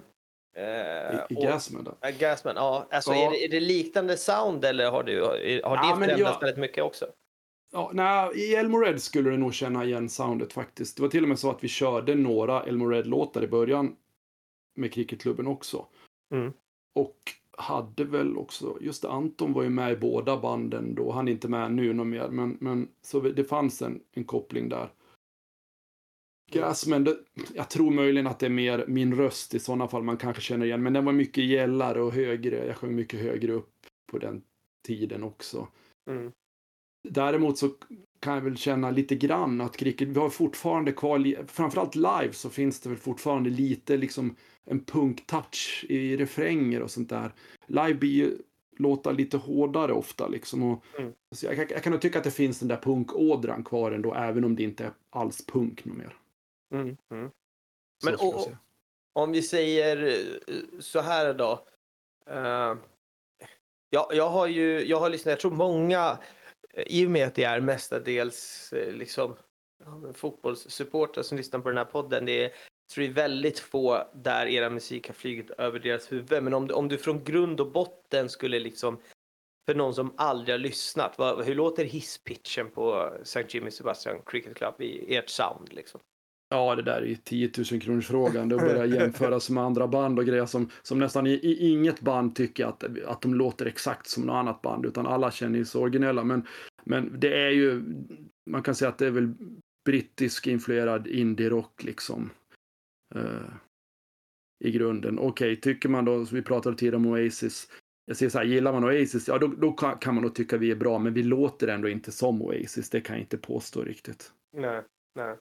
I, 1.28 1.34
i 1.34 1.34
Gasman 1.34 1.84
då? 1.84 1.96
Gasman, 2.18 2.56
ja. 2.56 2.88
Alltså 2.90 3.12
ja. 3.12 3.26
Är, 3.26 3.30
det, 3.30 3.44
är 3.44 3.48
det 3.48 3.60
liknande 3.60 4.16
sound 4.16 4.64
eller 4.64 4.90
har, 4.90 5.02
du, 5.02 5.22
har 5.22 5.36
det 5.38 5.60
ja, 5.62 5.96
förändrats 6.00 6.42
väldigt 6.42 6.58
mycket 6.58 6.84
också? 6.84 7.06
Ja, 7.72 7.90
nej, 7.94 8.30
I 8.34 8.54
Elmo 8.54 8.78
Red 8.78 9.02
skulle 9.02 9.30
du 9.30 9.36
nog 9.36 9.54
känna 9.54 9.84
igen 9.84 10.08
soundet 10.08 10.52
faktiskt. 10.52 10.96
Det 10.96 11.02
var 11.02 11.08
till 11.08 11.22
och 11.22 11.28
med 11.28 11.38
så 11.38 11.50
att 11.50 11.64
vi 11.64 11.68
körde 11.68 12.14
några 12.14 12.62
Elmo 12.62 12.86
Red-låtar 12.86 13.44
i 13.44 13.46
början 13.46 13.96
med 14.74 14.92
Cricketklubben 14.92 15.46
också. 15.46 15.86
Mm. 16.34 16.52
Och 16.94 17.18
hade 17.58 18.04
väl 18.04 18.36
också, 18.36 18.78
just 18.80 19.04
Anton 19.04 19.52
var 19.52 19.62
ju 19.62 19.70
med 19.70 19.92
i 19.92 19.96
båda 19.96 20.40
banden 20.40 20.94
då. 20.94 21.12
Han 21.12 21.28
är 21.28 21.32
inte 21.32 21.48
med 21.48 21.72
nu 21.72 21.92
någon 21.92 22.10
mer, 22.10 22.28
men, 22.28 22.56
men 22.60 22.88
så 23.02 23.20
det 23.20 23.44
fanns 23.44 23.82
en, 23.82 24.00
en 24.12 24.24
koppling 24.24 24.68
där. 24.68 24.92
Gasman, 26.52 27.04
det, 27.04 27.18
jag 27.54 27.70
tror 27.70 27.90
möjligen 27.90 28.26
att 28.26 28.38
det 28.38 28.46
är 28.46 28.50
mer 28.50 28.84
min 28.88 29.14
röst 29.14 29.54
i 29.54 29.58
sådana 29.58 29.88
fall 29.88 30.02
man 30.02 30.16
kanske 30.16 30.42
känner 30.42 30.66
igen. 30.66 30.82
Men 30.82 30.92
den 30.92 31.04
var 31.04 31.12
mycket 31.12 31.44
gällare 31.44 32.02
och 32.02 32.12
högre. 32.12 32.66
Jag 32.66 32.76
sjöng 32.76 32.94
mycket 32.94 33.20
högre 33.20 33.52
upp 33.52 33.86
på 34.10 34.18
den 34.18 34.42
tiden 34.86 35.22
också. 35.22 35.68
Mm. 36.10 36.32
Däremot 37.08 37.58
så 37.58 37.70
kan 38.20 38.34
jag 38.34 38.40
väl 38.40 38.56
känna 38.56 38.90
lite 38.90 39.14
grann 39.14 39.60
att 39.60 39.76
cricket, 39.76 40.08
vi 40.08 40.18
har 40.18 40.30
fortfarande 40.30 40.92
kvar, 40.92 41.46
framförallt 41.46 41.94
live 41.94 42.32
så 42.32 42.50
finns 42.50 42.80
det 42.80 42.88
väl 42.88 42.98
fortfarande 42.98 43.50
lite 43.50 43.96
liksom 43.96 44.36
en 44.64 44.84
punktouch 44.84 45.84
i 45.88 46.16
refränger 46.16 46.82
och 46.82 46.90
sånt 46.90 47.08
där. 47.08 47.32
Live 47.66 47.94
blir 47.94 48.10
ju 48.10 48.38
låta 48.76 49.12
lite 49.12 49.36
hårdare 49.36 49.92
ofta 49.92 50.28
liksom. 50.28 50.62
Och, 50.62 50.84
mm. 50.98 51.12
så 51.34 51.46
jag, 51.46 51.70
jag, 51.70 51.82
kan 51.82 51.92
nog 51.92 52.00
tycka 52.00 52.18
att 52.18 52.24
det 52.24 52.30
finns 52.30 52.58
den 52.58 52.68
där 52.68 52.76
punkådran 52.76 53.64
kvar 53.64 53.92
ändå, 53.92 54.14
även 54.14 54.44
om 54.44 54.56
det 54.56 54.62
inte 54.62 54.84
är 54.84 54.92
alls 55.10 55.46
punk 55.46 55.84
något 55.84 55.96
mer. 55.96 56.16
Mm, 56.74 56.96
mm. 57.12 57.30
Men 58.04 58.14
och, 58.14 58.48
om 59.12 59.32
vi 59.32 59.42
säger 59.42 60.06
eh, 60.06 60.80
så 60.80 61.00
här 61.00 61.34
då. 61.34 61.66
Uh, 62.30 62.78
ja, 63.90 64.10
jag 64.12 64.28
har 64.28 64.46
ju, 64.46 64.84
jag 64.86 65.00
har 65.00 65.10
lyssnat, 65.10 65.30
jag 65.30 65.40
tror 65.40 65.50
många, 65.50 66.10
eh, 66.10 66.18
i 66.76 67.06
och 67.06 67.10
med 67.10 67.26
att 67.26 67.34
det 67.34 67.44
är 67.44 67.60
mestadels 67.60 68.72
eh, 68.72 68.92
liksom 68.92 69.36
fotbollssupportrar 70.14 71.22
som 71.22 71.38
lyssnar 71.38 71.60
på 71.60 71.68
den 71.68 71.78
här 71.78 71.84
podden. 71.84 72.24
Det 72.24 72.44
är, 72.44 72.52
tror 72.94 73.04
det 73.04 73.10
är 73.10 73.12
väldigt 73.12 73.58
få 73.58 74.10
där 74.14 74.46
era 74.46 74.70
musik 74.70 75.06
har 75.06 75.14
flugit 75.14 75.50
över 75.50 75.78
deras 75.78 76.12
huvud. 76.12 76.42
Men 76.42 76.54
om 76.54 76.66
du, 76.66 76.74
om 76.74 76.88
du 76.88 76.98
från 76.98 77.24
grund 77.24 77.60
och 77.60 77.72
botten 77.72 78.28
skulle 78.28 78.58
liksom 78.58 79.00
för 79.66 79.74
någon 79.74 79.94
som 79.94 80.14
aldrig 80.16 80.54
har 80.54 80.58
lyssnat, 80.58 81.18
vad, 81.18 81.44
hur 81.44 81.54
låter 81.54 81.84
hisspitchen 81.84 82.70
på 82.70 83.14
St. 83.22 83.44
Jimmy 83.48 83.70
Sebastian 83.70 84.22
Cricket 84.26 84.56
Club 84.56 84.74
i 84.80 85.16
ert 85.16 85.28
sound 85.28 85.72
liksom? 85.72 86.00
Ja, 86.48 86.74
det 86.74 86.82
där 86.82 87.02
är 87.02 87.06
ju 87.06 87.16
10 87.16 87.50
000 87.72 87.80
kronors 87.80 88.06
frågan. 88.06 88.48
Det 88.48 88.56
börjar 88.56 88.84
jämföras 88.84 89.50
med 89.50 89.64
andra 89.64 89.88
band 89.88 90.18
och 90.18 90.26
grejer 90.26 90.46
som, 90.46 90.70
som 90.82 90.98
nästan 90.98 91.26
i, 91.26 91.30
i, 91.30 91.68
inget 91.70 92.00
band 92.00 92.36
tycker 92.36 92.66
att, 92.66 92.84
att 93.06 93.22
de 93.22 93.34
låter 93.34 93.66
exakt 93.66 94.06
som 94.06 94.22
något 94.22 94.34
annat 94.34 94.62
band, 94.62 94.86
utan 94.86 95.06
alla 95.06 95.30
känner 95.30 95.64
sig 95.64 95.80
originella. 95.80 96.24
Men, 96.24 96.46
men 96.84 97.20
det 97.20 97.42
är 97.46 97.50
ju, 97.50 97.82
man 98.50 98.62
kan 98.62 98.74
säga 98.74 98.88
att 98.88 98.98
det 98.98 99.06
är 99.06 99.10
väl 99.10 99.34
brittisk 99.84 100.46
influerad 100.46 101.06
indie-rock 101.06 101.84
liksom. 101.84 102.30
Uh, 103.16 103.54
I 104.64 104.70
grunden. 104.70 105.18
Okej, 105.18 105.52
okay, 105.52 105.56
tycker 105.56 105.88
man 105.88 106.04
då, 106.04 106.26
som 106.26 106.36
vi 106.36 106.42
pratade 106.42 106.76
tidigare 106.76 106.96
om 106.96 107.06
Oasis, 107.06 107.68
jag 108.06 108.16
säger 108.16 108.30
så 108.30 108.38
här, 108.38 108.44
gillar 108.44 108.72
man 108.72 108.84
Oasis, 108.84 109.28
ja 109.28 109.38
då, 109.38 109.46
då 109.46 109.72
kan, 109.72 109.98
kan 109.98 110.14
man 110.14 110.24
nog 110.24 110.34
tycka 110.34 110.56
vi 110.56 110.70
är 110.70 110.76
bra, 110.76 110.98
men 110.98 111.14
vi 111.14 111.22
låter 111.22 111.68
ändå 111.68 111.88
inte 111.88 112.12
som 112.12 112.42
Oasis, 112.42 112.90
det 112.90 113.00
kan 113.00 113.16
jag 113.16 113.22
inte 113.22 113.38
påstå 113.38 113.82
riktigt. 113.82 114.32
Nej, 114.56 114.82
nej. 115.14 115.36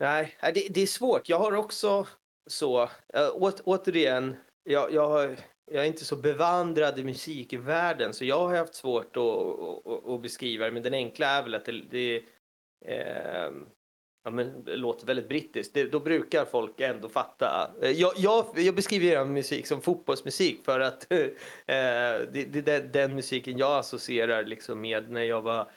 Nej, 0.00 0.36
äh, 0.42 0.52
det, 0.54 0.66
det 0.70 0.80
är 0.80 0.86
svårt. 0.86 1.28
Jag 1.28 1.38
har 1.38 1.52
också 1.52 2.06
så, 2.46 2.82
äh, 3.14 3.28
å, 3.34 3.50
återigen, 3.64 4.36
jag, 4.64 4.92
jag, 4.92 5.36
jag 5.70 5.84
är 5.84 5.88
inte 5.88 6.04
så 6.04 6.16
bevandrad 6.16 6.98
i 6.98 7.04
musikvärlden 7.04 8.14
så 8.14 8.24
jag 8.24 8.48
har 8.48 8.56
haft 8.56 8.74
svårt 8.74 9.16
att, 9.16 9.22
att, 9.86 10.08
att 10.08 10.22
beskriva 10.22 10.64
det. 10.64 10.72
Men 10.72 10.82
den 10.82 10.94
enkla 10.94 11.26
är 11.26 11.42
väl 11.42 11.54
att 11.54 11.64
det, 11.64 11.82
det 11.90 12.22
eh, 12.86 13.50
ja, 14.24 14.30
men, 14.30 14.64
det 14.64 14.76
låter 14.76 15.06
väldigt 15.06 15.28
brittiskt. 15.28 15.74
Det, 15.74 15.84
då 15.84 16.00
brukar 16.00 16.44
folk 16.44 16.80
ändå 16.80 17.08
fatta. 17.08 17.70
Äh, 17.82 17.90
jag, 17.90 18.12
jag, 18.16 18.46
jag 18.56 18.74
beskriver 18.74 19.06
er 19.06 19.24
musik 19.24 19.66
som 19.66 19.82
fotbollsmusik 19.82 20.64
för 20.64 20.80
att 20.80 21.12
eh, 21.12 21.18
det, 21.66 22.52
det, 22.52 22.60
det, 22.60 22.92
den 22.92 23.14
musiken 23.14 23.58
jag 23.58 23.78
associerar 23.78 24.44
liksom 24.44 24.80
med 24.80 25.10
när 25.10 25.24
jag 25.24 25.42
var 25.42 25.70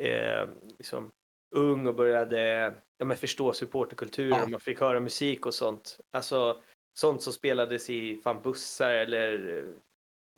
eh, 0.00 0.48
liksom, 0.78 1.10
ung 1.54 1.86
och 1.86 1.94
började 1.94 2.74
ja, 2.98 3.14
förstå 3.14 3.52
supporterkulturen. 3.52 4.38
Ja. 4.38 4.48
Man 4.48 4.60
fick 4.60 4.80
höra 4.80 5.00
musik 5.00 5.46
och 5.46 5.54
sånt. 5.54 5.98
Alltså 6.10 6.62
sånt 6.94 7.22
som 7.22 7.32
spelades 7.32 7.90
i 7.90 8.16
fan 8.16 8.42
bussar 8.42 8.90
eller 8.90 9.58
eh, 9.58 9.64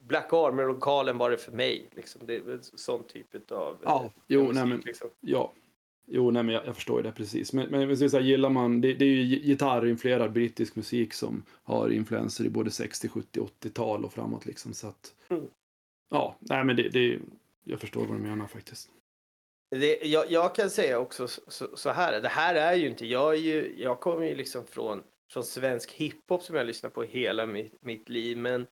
Black 0.01 0.33
Armor-lokalen 0.33 1.19
var 1.19 1.31
det 1.31 1.39
för 1.39 1.53
mig. 1.53 1.89
Liksom. 1.93 2.21
Det 2.27 2.37
är 2.37 2.59
sån 2.61 3.05
typ 3.05 3.51
av 3.51 3.79
ja, 3.83 4.05
eh, 4.05 4.11
jo, 4.27 4.41
musik. 4.41 4.55
Nej, 4.55 4.67
men, 4.67 4.81
liksom. 4.81 5.11
Ja, 5.21 5.53
Jo, 6.09 6.31
nej, 6.31 6.43
men 6.43 6.55
jag, 6.55 6.67
jag 6.67 6.75
förstår 6.75 7.03
det 7.03 7.13
precis. 7.13 7.53
Men, 7.53 7.71
men 7.71 7.89
jag 7.89 8.11
säga, 8.11 8.21
gillar 8.21 8.51
man, 8.51 8.81
det, 8.81 8.95
det 8.95 9.05
är 9.05 9.09
ju 9.09 9.39
gitarrinfluerad 9.39 10.33
brittisk 10.33 10.77
musik 10.77 11.15
som 11.15 11.43
har 11.63 11.91
influenser 11.91 12.45
i 12.45 12.51
både 12.51 12.71
60, 12.71 13.09
70, 13.09 13.41
80-tal 13.41 14.05
och 14.05 14.13
framåt 14.13 14.47
liksom. 14.47 14.75
Så 14.75 14.87
att, 14.87 15.15
mm. 15.29 15.45
ja, 16.11 16.37
nej 16.41 16.65
men 16.65 16.77
det, 16.77 16.89
det, 16.89 17.19
jag 17.65 17.81
förstår 17.81 18.07
vad 18.07 18.17
du 18.17 18.23
menar 18.23 18.47
faktiskt. 18.47 18.91
Det, 19.71 20.01
jag, 20.03 20.31
jag, 20.31 20.55
kan 20.55 20.71
säga 20.71 20.99
också 20.99 21.29
så, 21.29 21.77
så, 21.77 21.91
här, 21.91 22.21
det 22.21 22.29
här 22.29 22.55
är 22.55 22.75
ju 22.75 22.89
inte, 22.89 23.07
jag, 23.07 23.35
är 23.35 23.39
ju, 23.39 23.75
jag 23.79 24.01
kommer 24.01 24.27
ju 24.27 24.35
liksom 24.35 24.67
från, 24.67 25.03
från 25.31 25.45
svensk 25.45 25.93
hiphop 25.93 26.43
som 26.43 26.57
jag 26.57 26.67
lyssnat 26.67 26.95
på 26.95 27.03
hela 27.03 27.47
mitt, 27.47 27.83
mitt 27.83 28.09
liv, 28.09 28.39
men 28.39 28.67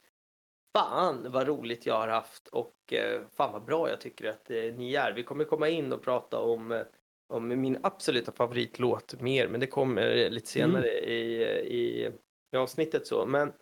fan 0.77 1.33
vad 1.33 1.47
roligt 1.47 1.87
jag 1.87 1.95
har 1.95 2.09
haft 2.09 2.49
och 2.49 2.93
eh, 2.93 3.21
fan 3.37 3.53
vad 3.53 3.65
bra 3.65 3.91
jag 3.91 4.01
tycker 4.01 4.29
att 4.29 4.51
eh, 4.51 4.57
ni 4.57 4.95
är. 4.95 5.13
Vi 5.13 5.23
kommer 5.23 5.45
komma 5.45 5.69
in 5.69 5.93
och 5.93 6.03
prata 6.03 6.39
om, 6.39 6.73
eh, 6.73 6.83
om 7.29 7.49
min 7.49 7.79
absoluta 7.83 8.33
favoritlåt 8.33 9.21
mer, 9.21 9.49
men 9.49 9.61
det 9.61 9.67
kommer 9.67 10.31
lite 10.31 10.61
mm. 10.61 10.73
senare 10.73 10.91
mm. 10.91 11.11
i, 11.11 11.43
i, 11.65 12.11
i 12.53 12.57
avsnittet 12.57 13.07
så. 13.07 13.27
Men 13.27 13.53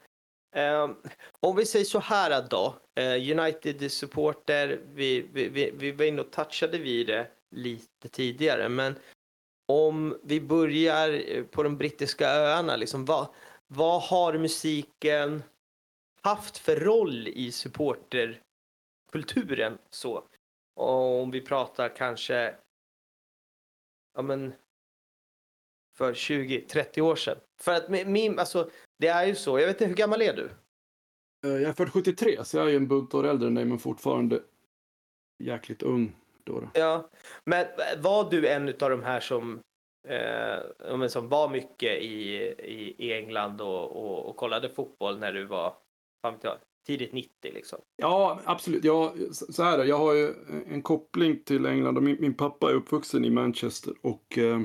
Ehm, 0.52 0.96
om 1.40 1.56
vi 1.56 1.66
säger 1.66 1.84
så 1.84 1.98
här 1.98 2.46
då. 2.50 2.78
Ehm, 2.94 3.38
United 3.38 3.92
supporter, 3.92 4.80
vi, 4.94 5.20
vi, 5.20 5.48
vi, 5.48 5.70
vi 5.70 5.92
var 5.92 6.04
inne 6.04 6.20
och 6.20 6.30
touchade 6.30 6.78
vid 6.78 7.06
det 7.06 7.30
lite 7.50 8.08
tidigare. 8.08 8.68
Men 8.68 8.94
om 9.68 10.18
vi 10.22 10.40
börjar 10.40 11.22
eh, 11.28 11.44
på 11.44 11.62
de 11.62 11.76
brittiska 11.76 12.28
öarna, 12.28 12.76
liksom, 12.76 13.04
vad, 13.04 13.28
vad 13.66 14.02
har 14.02 14.38
musiken 14.38 15.42
haft 16.22 16.58
för 16.58 16.76
roll 16.76 17.28
i 17.28 17.52
supporterkulturen? 17.52 19.78
Så? 19.90 20.24
Om 20.76 21.30
vi 21.30 21.40
pratar 21.40 21.96
kanske 21.96 22.54
ja, 24.14 24.22
men, 24.22 24.52
för 25.98 26.14
20-30 26.14 27.00
år 27.00 27.16
sedan. 27.16 27.38
För 27.62 27.72
att 27.72 27.88
min, 27.88 28.38
alltså, 28.38 28.70
det 28.98 29.09
är 29.09 29.26
ju 29.26 29.35
så, 29.35 29.61
jag 29.61 29.66
vet 29.66 29.76
inte, 29.76 29.87
hur 29.87 29.94
gammal 29.94 30.22
är 30.22 30.33
du? 30.33 30.50
Eh, 31.46 31.61
Jag 31.62 31.62
är 31.62 31.72
född 31.72 31.92
73, 31.92 32.44
så 32.44 32.57
jag 32.57 32.66
är 32.66 32.70
ju 32.70 32.76
en 32.76 32.88
bunt 32.88 33.14
år 33.14 33.26
äldre 33.26 33.48
än 33.48 33.55
dig, 33.55 33.64
men 33.64 33.78
fortfarande 33.78 34.42
jäkligt 35.42 35.83
ung 35.83 36.16
då. 36.44 36.61
då. 36.61 36.68
Ja, 36.74 37.11
men 37.44 37.66
var 37.98 38.31
du 38.31 38.48
en 38.48 38.68
av 38.68 38.90
de 38.90 39.02
här 39.02 39.20
som, 39.20 39.61
eh, 40.09 41.07
som 41.09 41.28
var 41.28 41.48
mycket 41.48 42.02
i, 42.02 42.35
i, 42.98 43.12
England 43.12 43.61
och, 43.61 43.96
och, 43.96 44.28
och 44.28 44.37
kollade 44.37 44.68
fotboll 44.68 45.18
när 45.18 45.33
du 45.33 45.44
var 45.44 45.74
jag, 46.42 46.59
tidigt 46.87 47.12
90 47.12 47.31
liksom? 47.52 47.78
Ja, 47.96 48.40
absolut. 48.44 48.85
Ja, 48.85 49.14
så 49.31 49.62
här. 49.62 49.85
Jag 49.85 49.98
har 49.98 50.14
ju 50.14 50.35
en 50.68 50.83
koppling 50.83 51.42
till 51.44 51.66
England. 51.66 51.96
Och 51.96 52.02
min, 52.02 52.16
min 52.20 52.35
pappa 52.35 52.70
är 52.70 52.74
uppvuxen 52.74 53.24
i 53.24 53.31
Manchester 53.31 53.94
och 54.00 54.38
eh, 54.38 54.61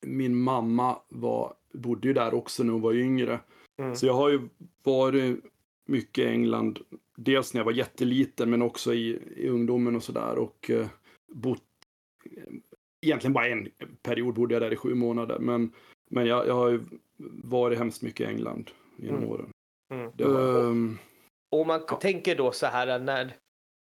min 0.00 0.36
mamma 0.36 0.98
var, 1.08 1.54
bodde 1.72 2.08
ju 2.08 2.14
där 2.14 2.34
också 2.34 2.62
när 2.62 2.72
hon 2.72 2.82
var 2.82 2.92
yngre. 2.94 3.40
Mm. 3.78 3.96
Så 3.96 4.06
jag 4.06 4.14
har 4.14 4.28
ju 4.28 4.40
varit 4.82 5.44
mycket 5.86 6.24
i 6.24 6.28
England. 6.28 6.78
Dels 7.16 7.54
när 7.54 7.60
jag 7.60 7.64
var 7.64 7.72
jätteliten 7.72 8.50
men 8.50 8.62
också 8.62 8.94
i, 8.94 9.18
i 9.36 9.48
ungdomen 9.48 9.96
och 9.96 10.02
sådär. 10.02 10.38
Och 10.38 10.70
eh, 10.70 10.86
bott, 11.32 11.62
egentligen 13.00 13.32
bara 13.32 13.46
en 13.48 13.68
period 14.02 14.34
bodde 14.34 14.54
jag 14.54 14.62
där 14.62 14.72
i 14.72 14.76
sju 14.76 14.94
månader. 14.94 15.38
Men, 15.38 15.72
men 16.10 16.26
jag, 16.26 16.46
jag 16.46 16.54
har 16.54 16.68
ju 16.68 16.80
varit 17.44 17.78
hemskt 17.78 18.02
mycket 18.02 18.20
i 18.28 18.32
England 18.32 18.70
genom 18.96 19.18
Mm. 19.18 19.30
åren. 19.30 19.50
Mm. 19.90 20.10
Ehm, 20.18 20.98
Och 21.50 21.66
man 21.66 21.80
Ja. 21.88 21.96
tänker 21.96 22.36
då 22.36 22.52
så 22.52 22.66
här 22.66 22.98
när, 22.98 23.36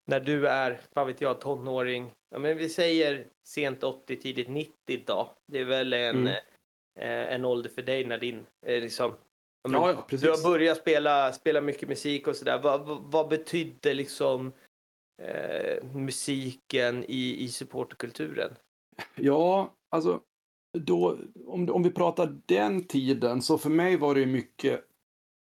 när 0.08 0.20
du 0.20 0.48
är, 0.48 0.82
vad 0.94 1.08
vet 1.08 1.22
jag, 1.22 1.42
tonåring. 1.42 2.12
Ja, 2.30 2.40
men 2.40 2.58
vi 2.58 2.70
säger 2.70 3.28
sent 3.48 3.84
80, 3.84 4.16
tidigt 4.22 4.50
90 4.50 4.74
idag. 4.88 5.30
Det 5.48 5.60
är 5.60 5.66
väl 5.66 5.94
en, 5.94 6.16
Mm. 6.16 6.28
eh, 7.00 7.34
en 7.34 7.46
ålder 7.46 7.70
för 7.70 7.82
dig 7.82 8.06
när 8.06 8.18
din, 8.18 8.46
eh, 8.66 8.82
liksom, 8.82 9.14
ja, 9.70 9.90
ja, 10.10 10.18
du 10.18 10.30
har 10.30 10.44
börjat 10.50 10.78
spela, 10.78 11.34
spela 11.34 11.62
mycket 11.62 11.90
musik 11.90 12.28
och 12.28 12.36
sådär. 12.36 12.60
Vad, 12.64 12.86
vad, 12.86 12.98
vad 13.12 13.30
betydde 13.30 13.94
liksom 13.94 14.54
eh, 15.22 15.84
musiken 15.94 17.04
i, 17.08 17.44
i 17.44 17.48
supporterkulturen? 17.48 18.56
Ja, 19.16 19.74
alltså 19.90 20.22
då, 20.78 21.18
om, 21.46 21.70
om 21.70 21.84
vi 21.84 21.92
pratar 21.92 22.38
den 22.46 22.88
tiden, 22.88 23.42
så 23.42 23.58
för 23.58 23.70
mig 23.70 23.98
var 23.98 24.16
det 24.16 24.26
mycket 24.26 24.86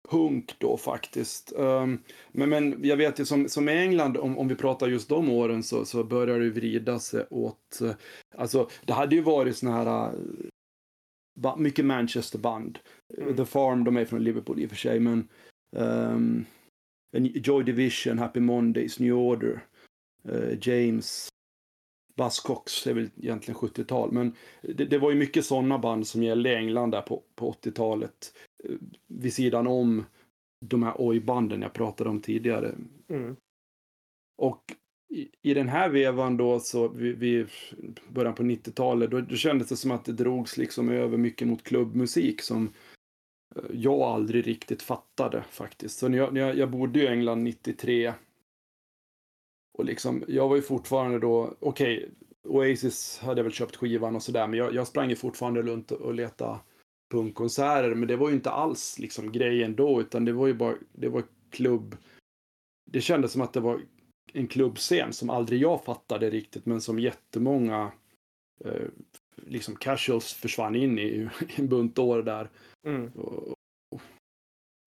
punk 0.10 0.56
då 0.60 0.78
faktiskt. 0.78 1.52
Ehm, 1.52 2.00
men, 2.32 2.50
men 2.50 2.80
jag 2.84 2.98
vet 2.98 3.20
ju 3.20 3.26
som, 3.26 3.50
som 3.50 3.70
i 3.70 3.72
England, 3.72 4.18
om, 4.18 4.38
om 4.38 4.48
vi 4.48 4.56
pratar 4.56 4.88
just 4.88 5.10
de 5.10 5.30
åren, 5.30 5.64
så, 5.64 5.86
så 5.86 6.04
börjar 6.04 6.40
det 6.40 6.50
vrida 6.50 7.00
sig 7.00 7.26
åt, 7.30 7.82
eh, 7.82 7.96
alltså 8.36 8.70
det 8.86 8.94
hade 8.94 9.16
ju 9.16 9.22
varit 9.22 9.58
såna 9.58 9.72
här, 9.72 10.08
eh, 10.08 10.14
ba, 11.40 11.56
mycket 11.56 11.86
Manchester-band. 11.86 12.80
Mm. 13.18 13.36
The 13.36 13.46
Farm, 13.46 13.84
de 13.84 13.98
är 13.98 14.06
från 14.06 14.24
Liverpool 14.24 14.60
i 14.60 14.66
och 14.66 14.70
för 14.70 14.78
sig, 14.78 15.00
men 15.00 15.28
ehm, 15.76 16.46
Joy 17.18 17.64
Division, 17.64 18.20
Happy 18.20 18.40
Mondays, 18.40 19.00
New 19.00 19.14
Order, 19.14 19.66
eh, 20.30 20.58
James, 20.62 21.30
Buzzcocks 22.16 22.88
är 22.88 22.94
väl 22.94 23.10
egentligen 23.18 23.60
70-tal, 23.60 24.12
men 24.12 24.36
det, 24.62 24.86
det 24.86 24.98
var 24.98 25.12
ju 25.12 25.18
mycket 25.18 25.46
sådana 25.46 25.78
band 25.78 26.08
som 26.08 26.24
gällde 26.24 26.50
i 26.50 26.56
England 26.56 26.92
där 26.92 27.02
på, 27.02 27.24
på 27.36 27.52
80-talet. 27.52 28.34
Vid 29.08 29.34
sidan 29.34 29.68
om 29.68 30.06
de 30.60 30.84
här 30.84 30.94
oj-banden 30.98 31.62
jag 31.62 31.74
pratade 31.74 32.10
om 32.10 32.22
tidigare. 32.22 32.76
Mm. 33.08 33.36
Och 34.38 34.76
i, 35.10 35.30
i 35.42 35.54
den 35.54 35.70
här 35.70 35.90
vevan 35.90 36.38
då, 36.38 36.60
så 36.60 36.88
vid 36.88 37.50
början 38.10 38.36
på 38.36 38.44
90-talet, 38.44 39.12
då, 39.12 39.22
då 39.22 39.36
kändes 39.36 39.70
det 39.70 39.76
som 39.76 39.92
att 39.92 40.06
det 40.06 40.14
drogs 40.14 40.58
liksom 40.58 40.90
över 40.90 41.18
mycket 41.18 41.48
mot 41.48 41.64
klubbmusik 41.64 42.42
som 42.42 42.74
eh, 43.56 43.64
jag 43.72 44.02
aldrig 44.02 44.48
riktigt 44.48 44.82
fattade 44.82 45.44
faktiskt. 45.50 46.00
Så 46.00 46.08
när 46.08 46.18
jag, 46.18 46.34
när 46.34 46.42
jag, 46.42 46.58
jag 46.58 46.72
bodde 46.72 47.04
i 47.04 47.08
England 47.08 47.44
93 47.44 48.14
och 49.78 49.86
liksom, 49.86 50.24
jag 50.28 50.50
var 50.50 50.56
ju 50.56 50.62
fortfarande 50.62 51.20
då, 51.20 51.56
okej, 51.60 52.10
Oasis 52.44 53.20
hade 53.20 53.40
jag 53.40 53.44
väl 53.44 53.54
köpt 53.54 53.76
skivan 53.76 54.16
och 54.16 54.24
sådär, 54.24 54.48
men 54.48 54.60
jag, 54.60 54.74
jag 54.74 54.88
sprang 54.88 55.10
ju 55.10 55.16
fortfarande 55.16 55.62
runt 55.62 55.92
och 55.92 56.14
letade 56.14 56.60
punkkonserter, 57.14 57.96
men 57.96 58.08
det 58.08 58.16
var 58.16 58.30
ju 58.30 58.36
inte 58.36 58.52
alls 58.52 59.00
liksom 59.00 59.32
grejen 59.32 59.76
då, 59.76 60.02
utan 60.02 60.26
det 60.26 60.34
var 60.34 60.48
ju 60.48 60.54
bara, 60.54 60.76
det 60.92 61.10
var 61.10 61.24
klubb. 61.50 61.98
Det 62.92 63.02
kändes 63.02 63.32
som 63.32 63.42
att 63.42 63.54
det 63.54 63.60
var 63.60 63.82
en 64.34 64.48
klubbscen 64.48 65.14
som 65.14 65.30
aldrig 65.30 65.62
jag 65.62 65.84
fattade 65.84 66.30
riktigt, 66.30 66.66
men 66.66 66.82
som 66.82 67.00
jättemånga 67.00 67.92
eh, 68.66 68.88
liksom 69.36 69.76
casuals 69.76 70.34
försvann 70.34 70.76
in 70.76 71.00
i, 71.00 71.30
en 71.56 71.68
bunt 71.68 72.00
år 72.00 72.24
där 72.24 72.50
Mm. 72.88 73.12
och, 73.16 73.48
och, 73.92 74.02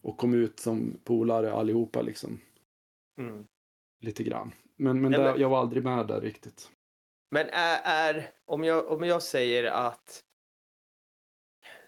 och 0.02 0.16
kom 0.18 0.34
ut 0.34 0.58
som 0.60 0.98
polare 1.04 1.52
allihopa 1.52 2.02
liksom, 2.02 2.40
Mm. 3.20 3.44
lite 4.00 4.22
grann. 4.24 4.52
Men, 4.76 5.00
men, 5.00 5.10
Nej, 5.10 5.20
där, 5.20 5.32
men- 5.32 5.40
jag 5.40 5.48
var 5.48 5.58
aldrig 5.60 5.84
med 5.84 6.06
där 6.06 6.20
riktigt. 6.20 6.70
Men 7.30 7.46
är, 7.52 7.80
är 7.84 8.30
om, 8.44 8.64
jag, 8.64 8.88
om 8.90 9.02
jag 9.04 9.22
säger 9.22 9.64
att 9.64 10.20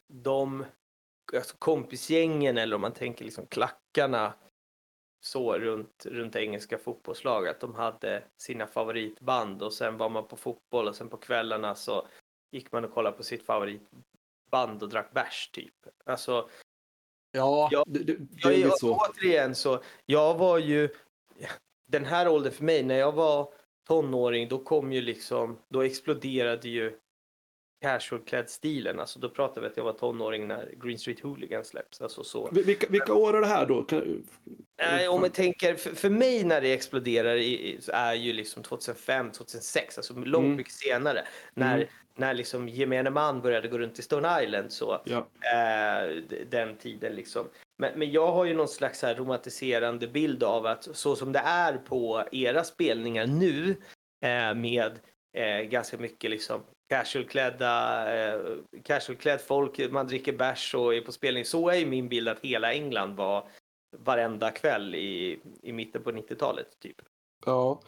de 0.09 0.65
alltså 1.37 1.57
kompisgängen 1.59 2.59
eller 2.59 2.77
om 2.77 2.81
man 2.81 2.93
tänker 2.93 3.25
liksom 3.25 3.47
klackarna 3.47 4.35
så 5.21 5.59
runt, 5.59 6.07
runt 6.07 6.37
engelska 6.37 6.79
fotbollslag 6.79 7.49
att 7.49 7.61
de 7.61 7.75
hade 7.75 8.25
sina 8.37 8.67
favoritband 8.67 9.63
och 9.63 9.73
sen 9.73 9.97
var 9.97 10.09
man 10.09 10.29
på 10.29 10.37
fotboll 10.37 10.89
och 10.89 10.97
sen 10.97 11.09
på 11.09 11.17
kvällarna 11.17 11.75
så 11.75 12.09
gick 12.51 12.73
man 12.73 12.85
och 12.85 12.93
kollade 12.95 13.17
på 13.17 13.23
sitt 13.23 13.43
favoritband 13.43 14.83
och 14.83 14.89
drack 14.89 15.13
bärs 15.13 15.51
typ. 15.53 15.75
Alltså 16.07 16.49
Ja, 17.33 17.69
Ja, 17.73 17.85
det, 17.89 17.99
det, 17.99 18.15
det 18.15 18.27
jag, 18.37 18.53
är 18.55 18.59
jag, 18.59 18.79
så. 18.79 18.97
återigen 18.97 19.55
så, 19.55 19.83
jag 20.07 20.39
var 20.39 20.59
ju, 20.59 20.89
den 21.89 22.05
här 22.05 22.29
åldern 22.29 22.53
för 22.53 22.65
mig, 22.65 22.83
när 22.83 22.99
jag 22.99 23.13
var 23.13 23.53
tonåring, 23.89 24.49
då 24.49 24.59
kom 24.59 24.93
ju 24.93 25.01
liksom, 25.01 25.59
då 25.69 25.83
exploderade 25.83 26.69
ju 26.69 26.99
casual-klädstilen. 27.81 29.01
Alltså 29.01 29.19
då 29.19 29.29
pratar 29.31 29.61
vi 29.61 29.67
att 29.67 29.77
jag 29.77 29.85
var 29.85 29.93
tonåring 29.93 30.49
när 30.49 30.75
Green 30.83 30.99
Street 30.99 31.21
Hooligan 31.21 31.65
släpps. 31.65 32.01
Alltså 32.01 32.25
så. 32.25 32.49
Vi- 32.53 32.63
Vilka, 32.63 32.87
vilka 32.91 33.15
år 33.15 33.37
är 33.37 33.41
det 33.41 33.47
här 33.47 33.67
då? 33.67 33.87
Nej, 34.83 35.09
om 35.09 35.21
man 35.21 35.31
tänker, 35.31 35.75
för, 35.75 35.91
för 35.91 36.11
mig 36.11 36.45
när 36.45 36.61
det 36.61 36.73
exploderar 36.73 37.37
i, 37.37 37.81
är 37.89 38.15
ju 38.15 38.33
liksom 38.33 38.63
2005, 38.63 39.31
2006, 39.33 39.97
alltså 39.99 40.15
långt 40.15 40.45
Mm. 40.45 40.57
mycket 40.57 40.73
senare. 40.73 41.25
När, 41.55 41.75
Mm. 41.77 41.89
när 42.17 42.35
liksom 42.35 42.69
gemene 42.69 43.11
man 43.11 43.41
började 43.43 43.69
gå 43.69 43.79
runt 43.79 43.99
i 43.99 44.03
Stone 44.03 44.43
Island 44.45 44.73
så, 44.73 45.01
ja. 45.05 45.17
eh, 45.53 46.17
den 46.51 46.77
tiden 46.77 47.13
liksom. 47.15 47.47
Men, 47.79 47.99
men 47.99 48.11
jag 48.13 48.33
har 48.33 48.45
ju 48.45 48.55
någon 48.55 48.69
slags 48.69 49.03
här 49.03 49.15
romantiserande 49.15 50.09
bild 50.09 50.43
av 50.43 50.67
att 50.67 50.89
så 50.97 51.17
som 51.17 51.33
det 51.33 51.43
är 51.45 51.77
på 51.77 52.25
era 52.33 52.65
spelningar 52.65 53.27
nu 53.27 53.71
eh, 54.25 54.55
med 54.55 54.93
eh, 55.37 55.61
ganska 55.61 55.97
mycket 55.99 56.31
liksom 56.31 56.61
casualklädda, 56.89 58.05
eh, 58.35 58.41
casualklädd 58.85 59.41
folk, 59.41 59.91
man 59.93 60.07
dricker 60.07 60.33
bärs 60.33 60.75
och 60.75 60.95
är 60.95 61.01
på 61.01 61.13
spelning. 61.13 61.45
Så 61.45 61.69
är 61.69 61.75
ju 61.77 61.87
min 61.87 62.09
bild 62.09 62.29
att 62.29 62.41
hela 62.41 62.73
England 62.73 63.17
var 63.17 63.49
varenda 63.97 64.51
kväll 64.51 64.95
i, 64.95 65.41
i 65.63 65.73
mitten 65.73 66.03
på 66.03 66.11
90-talet 66.13 66.79
typ. 66.81 66.97
Ja. 67.47 67.81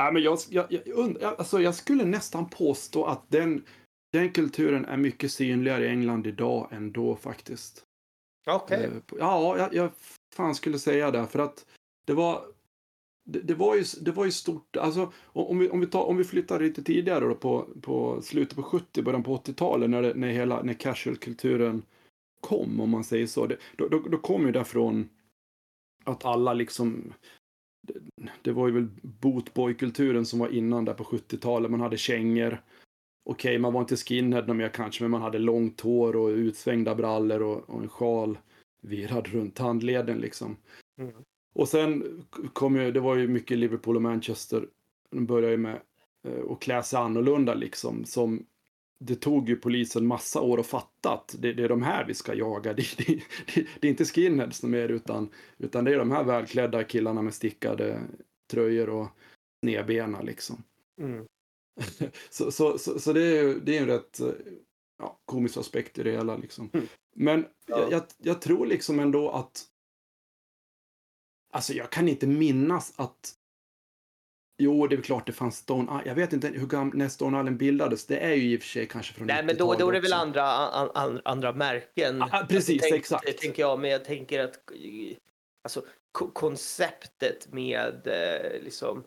Nej, 0.00 0.12
men 0.12 0.22
jag, 0.22 0.38
jag, 0.50 0.66
jag, 0.72 0.82
und- 0.86 1.24
alltså 1.24 1.60
jag 1.60 1.74
skulle 1.74 2.04
nästan 2.04 2.48
påstå 2.50 3.04
att 3.04 3.22
den, 3.28 3.64
den 4.12 4.32
kulturen 4.32 4.84
är 4.84 4.96
mycket 4.96 5.32
synligare 5.32 5.84
i 5.84 5.88
England 5.88 6.26
idag 6.26 6.68
än 6.72 6.92
då 6.92 7.16
faktiskt. 7.16 7.84
Okej. 8.46 8.84
Eh, 8.84 8.90
på- 9.06 9.18
Ja, 9.18 9.58
jag, 9.58 9.74
jag 9.74 9.90
fan 10.34 10.54
skulle 10.54 10.78
säga 10.78 11.10
det. 11.10 11.26
För 11.26 11.38
att 11.38 11.66
det 12.06 12.12
var, 12.12 12.42
det, 13.24 13.40
det 13.40 13.54
var, 13.54 13.76
ju, 13.76 13.84
det 14.00 14.12
var 14.12 14.24
ju 14.24 14.30
stort. 14.30 14.76
Alltså, 14.76 15.12
om, 15.22 15.58
vi, 15.58 15.70
om, 15.70 15.80
vi 15.80 15.86
tar, 15.86 16.04
om 16.04 16.16
vi 16.16 16.24
flyttar 16.24 16.60
lite 16.60 16.82
tidigare 16.82 17.24
då 17.24 17.34
på, 17.34 17.68
på 17.82 18.22
slutet 18.22 18.56
på 18.56 18.62
70, 18.62 19.02
början 19.02 19.22
på 19.22 19.36
80-talet 19.36 19.90
när, 19.90 20.02
det, 20.02 20.14
när, 20.14 20.28
hela, 20.28 20.62
när 20.62 20.74
casual-kulturen 20.74 21.82
kom, 22.40 22.80
om 22.80 22.90
man 22.90 23.04
säger 23.04 23.26
så. 23.26 23.46
Det, 23.46 23.56
då, 23.76 23.88
då, 23.88 23.98
då 23.98 24.18
kom 24.18 24.46
ju 24.46 24.52
det 24.52 24.64
från 24.64 25.08
att 26.04 26.24
alla 26.24 26.52
liksom 26.52 27.12
det, 27.88 27.98
det 28.42 28.52
var 28.52 28.68
ju 28.68 28.74
väl 28.74 28.88
bootboy-kulturen 29.02 30.26
som 30.26 30.38
var 30.38 30.48
innan 30.48 30.84
där 30.84 30.94
på 30.94 31.04
70-talet. 31.04 31.70
Man 31.70 31.80
hade 31.80 31.96
kängor. 31.96 32.62
Okej, 33.30 33.58
man 33.58 33.72
var 33.72 33.80
inte 33.80 33.96
skinhead 33.96 34.54
mer 34.54 34.68
kanske, 34.68 35.04
men 35.04 35.10
man 35.10 35.22
hade 35.22 35.38
långt 35.38 35.80
hår 35.80 36.16
och 36.16 36.28
utsvängda 36.28 36.94
brallor 36.94 37.42
och, 37.42 37.70
och 37.70 37.82
en 37.82 37.88
sjal 37.88 38.38
virad 38.82 39.28
runt 39.28 39.58
handleden 39.58 40.18
liksom. 40.18 40.56
Mm. 41.00 41.14
Och 41.52 41.68
sen 41.68 42.22
kom 42.52 42.76
ju, 42.76 42.92
det 42.92 43.00
var 43.00 43.16
ju 43.16 43.28
mycket 43.28 43.58
Liverpool 43.58 43.96
och 43.96 44.02
Manchester. 44.02 44.68
De 45.10 45.26
började 45.26 45.52
ju 45.52 45.58
med 45.58 45.80
eh, 46.28 46.50
att 46.50 46.60
klä 46.60 46.82
sig 46.82 46.98
annorlunda 46.98 47.54
liksom. 47.54 48.04
Som 48.04 48.46
det 49.00 49.14
tog 49.14 49.48
ju 49.48 49.56
polisen 49.56 50.06
massa 50.06 50.40
år 50.40 50.60
att 50.60 50.66
fatta 50.66 51.12
att 51.12 51.36
det, 51.38 51.52
det 51.52 51.64
är 51.64 51.68
de 51.68 51.82
här 51.82 52.04
vi 52.04 52.14
ska 52.14 52.34
jaga. 52.34 52.72
Det, 52.72 52.82
det, 52.98 53.22
det, 53.54 53.66
det 53.80 53.86
är 53.86 53.90
inte 53.90 54.04
skinheads 54.04 54.62
mer 54.62 54.88
utan, 54.88 55.28
utan 55.58 55.84
det 55.84 55.94
är 55.94 55.98
de 55.98 56.10
här 56.10 56.24
välklädda 56.24 56.84
killarna 56.84 57.22
med 57.22 57.34
stickade 57.34 58.00
tröjor 58.50 58.88
och 58.88 59.08
snedbena 59.64 60.22
liksom. 60.22 60.62
Mm. 61.00 61.24
så, 62.30 62.50
så, 62.52 62.78
så, 62.78 63.00
så, 63.00 63.12
det 63.12 63.22
är 63.22 63.42
ju 63.42 63.60
det 63.60 63.76
är 63.76 63.82
en 63.82 63.86
rätt 63.88 64.20
ja, 64.98 65.20
komisk 65.24 65.56
aspekt 65.56 65.98
i 65.98 66.02
det 66.02 66.10
hela 66.10 66.36
liksom. 66.36 66.70
Mm. 66.72 66.86
Men 67.14 67.46
Ja. 67.66 67.80
jag, 67.80 67.92
jag, 67.92 68.02
jag 68.18 68.40
tror 68.42 68.66
liksom 68.66 69.00
ändå 69.00 69.30
att 69.30 69.64
Alltså 71.52 71.72
jag 71.72 71.90
kan 71.90 72.08
inte 72.08 72.26
minnas 72.26 72.92
att 72.96 73.34
Jo, 74.58 74.86
det 74.86 74.96
är 74.96 75.02
klart 75.02 75.26
det 75.26 75.32
fanns 75.32 75.56
Stone 75.56 75.82
Island. 75.82 76.06
Jag 76.06 76.14
vet 76.14 76.32
inte 76.32 76.48
hur 76.48 76.66
gammal 76.66 76.96
när 76.96 77.08
Stone 77.08 77.40
Island 77.40 77.56
bildades. 77.56 78.06
Det 78.06 78.18
är 78.18 78.34
ju 78.34 78.52
i 78.52 78.56
och 78.56 78.60
för 78.60 78.68
sig 78.68 78.86
kanske 78.88 79.14
från 79.14 79.26
Nej, 79.26 79.44
men 79.44 79.56
då, 79.56 79.74
då 79.74 79.88
är 79.88 79.92
det 79.92 80.00
väl 80.00 80.12
90-talet 80.12 80.28
också. 80.30 80.40
andra, 80.40 80.44
an, 80.68 80.90
an, 80.94 81.20
andra 81.24 81.52
märken. 81.52 82.22
Ah, 82.22 82.46
precis, 82.48 82.82
tänk, 82.82 82.94
exakt. 82.94 83.38
tänker 83.40 83.62
jag, 83.62 83.80
men 83.80 83.90
jag 83.90 84.04
tänker 84.04 84.44
att 84.44 84.58
alltså, 85.64 85.84
ko- 86.12 86.30
konceptet 86.30 87.52
med 87.52 88.06
eh, 88.06 88.62
liksom 88.62 89.04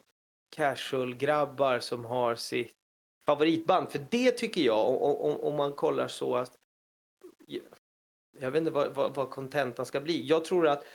casual-grabbar 0.55 1.79
som 1.79 2.05
har 2.05 2.35
sitt 2.35 2.71
favoritband. 3.25 3.91
För 3.91 4.05
det 4.11 4.31
tycker 4.31 4.61
jag, 4.61 4.87
om, 4.89 5.15
om, 5.15 5.39
om 5.39 5.55
man 5.55 5.73
kollar 5.73 6.07
så 6.07 6.35
att 6.35 6.51
jag 8.39 8.51
vet 8.51 8.59
inte 8.59 8.71
vad, 8.71 8.95
vad, 8.95 9.15
vad 9.15 9.29
kontentan 9.29 9.85
ska 9.85 10.01
bli. 10.01 10.25
Jag 10.27 10.45
tror 10.45 10.67
att 10.67 10.85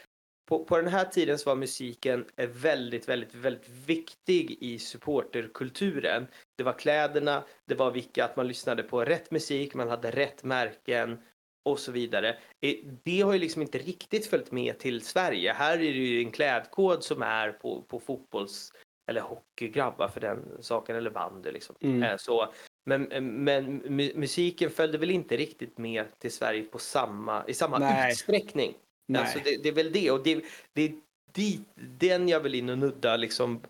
på, 0.51 0.65
på 0.65 0.77
den 0.77 0.89
här 0.89 1.05
tiden 1.05 1.39
så 1.39 1.51
var 1.51 1.57
musiken 1.57 2.25
eh, 2.37 2.49
väldigt, 2.49 3.09
väldigt, 3.09 3.35
väldigt 3.35 3.69
viktig 3.87 4.59
i 4.61 4.79
supporterkulturen. 4.79 6.27
Det 6.59 6.65
var 6.65 6.73
kläderna, 6.73 7.45
det 7.69 7.75
var 7.75 7.91
vilka 7.91 8.25
att 8.25 8.37
man 8.37 8.49
lyssnade 8.49 8.83
på 8.83 9.05
rätt 9.05 9.31
musik, 9.31 9.75
man 9.75 9.89
hade 9.89 10.11
rätt 10.11 10.45
märken 10.45 11.19
och 11.65 11.79
så 11.79 11.93
vidare. 11.93 12.37
Eh, 12.61 12.75
Det 13.05 13.21
har 13.21 13.33
ju 13.33 13.39
liksom 13.39 13.63
inte 13.63 13.79
riktigt 13.79 14.27
följt 14.27 14.53
med 14.53 14.79
till 14.79 15.01
Sverige. 15.01 15.53
Här 15.53 15.73
är 15.75 15.79
det 15.79 15.85
ju 15.85 16.21
en 16.23 16.31
klädkod 16.31 17.05
som 17.05 17.23
är 17.23 17.53
på, 17.53 17.83
på 17.83 18.01
fotbolls 18.01 18.73
eller 19.11 19.21
hockeygrabbar 19.21 20.09
för 20.09 20.21
den 20.21 20.39
saken 20.61 20.97
eller 20.97 21.11
bandy 21.11 21.51
liksom. 21.53 21.77
Mm. 21.81 22.03
Eh, 22.03 22.17
Så, 22.17 22.53
men, 22.87 23.03
men 23.45 23.83
mu- 23.83 24.17
musiken 24.17 24.71
följde 24.71 24.99
väl 24.99 25.11
inte 25.11 25.37
riktigt 25.37 25.79
med 25.79 26.19
till 26.19 26.33
Sverige 26.33 26.63
på 26.63 26.79
samma, 26.79 27.45
i 27.47 27.55
samma 27.55 27.79
Nej. 27.79 28.13
utsträckning. 28.13 28.75
Nej. 29.11 29.23
Alltså 29.23 29.39
det, 29.45 29.63
det 29.63 29.69
är 29.69 29.73
väl 29.73 29.93
det 29.93 30.11
och 30.11 30.23
det, 30.23 30.45
det 30.73 30.83
är 30.83 30.93
dit, 31.33 31.61
den 31.99 32.29
jag 32.29 32.41
vill 32.41 32.55
in 32.55 32.69
och 32.69 32.79
nudda 32.79 33.17
liksom. 33.17 33.61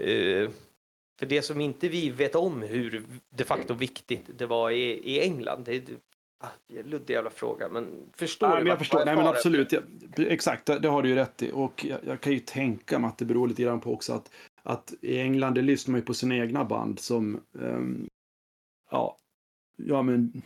eh, 0.00 0.50
för 1.18 1.26
det 1.26 1.42
som 1.42 1.60
inte 1.60 1.88
vi 1.88 2.10
vet 2.10 2.34
om 2.34 2.62
hur 2.62 3.04
de 3.30 3.44
facto 3.44 3.74
viktigt 3.74 4.38
det 4.38 4.46
var 4.46 4.70
i, 4.70 5.14
i 5.14 5.20
England. 5.20 5.64
Det 5.64 5.76
är 5.76 5.82
ah, 6.38 6.48
luddig 6.84 7.14
jävla 7.14 7.30
fråga 7.30 7.68
men 7.68 8.10
förstår 8.12 8.48
Nej, 8.48 8.56
du 8.56 8.62
men 8.62 8.70
jag 8.70 8.78
förstår. 8.78 9.04
Nej, 9.04 9.16
men 9.16 9.26
absolut. 9.26 9.72
Jag, 9.72 9.82
exakt, 10.16 10.66
det, 10.66 10.88
har 10.88 11.02
du 11.02 11.08
ju 11.08 11.14
rätt 11.14 11.42
i. 11.42 11.50
Och 11.52 11.84
jag, 11.84 12.00
jag 12.06 12.20
kan 12.20 12.32
ju 12.32 12.38
tänka 12.38 12.98
mig 12.98 13.08
att 13.08 13.18
det 13.18 13.24
beror 13.24 13.48
lite 13.48 13.62
grann 13.62 13.80
på 13.80 13.92
också 13.92 14.12
att, 14.12 14.30
att 14.62 14.94
i 15.00 15.20
England, 15.20 15.54
det 15.54 15.62
lyssnar 15.62 15.92
man 15.92 16.00
ju 16.00 16.06
på 16.06 16.14
sina 16.14 16.36
egna 16.36 16.64
band 16.64 16.98
som, 17.00 17.40
ehm, 17.60 18.08
ja, 18.90 19.16
ja 19.76 20.02
men 20.02 20.42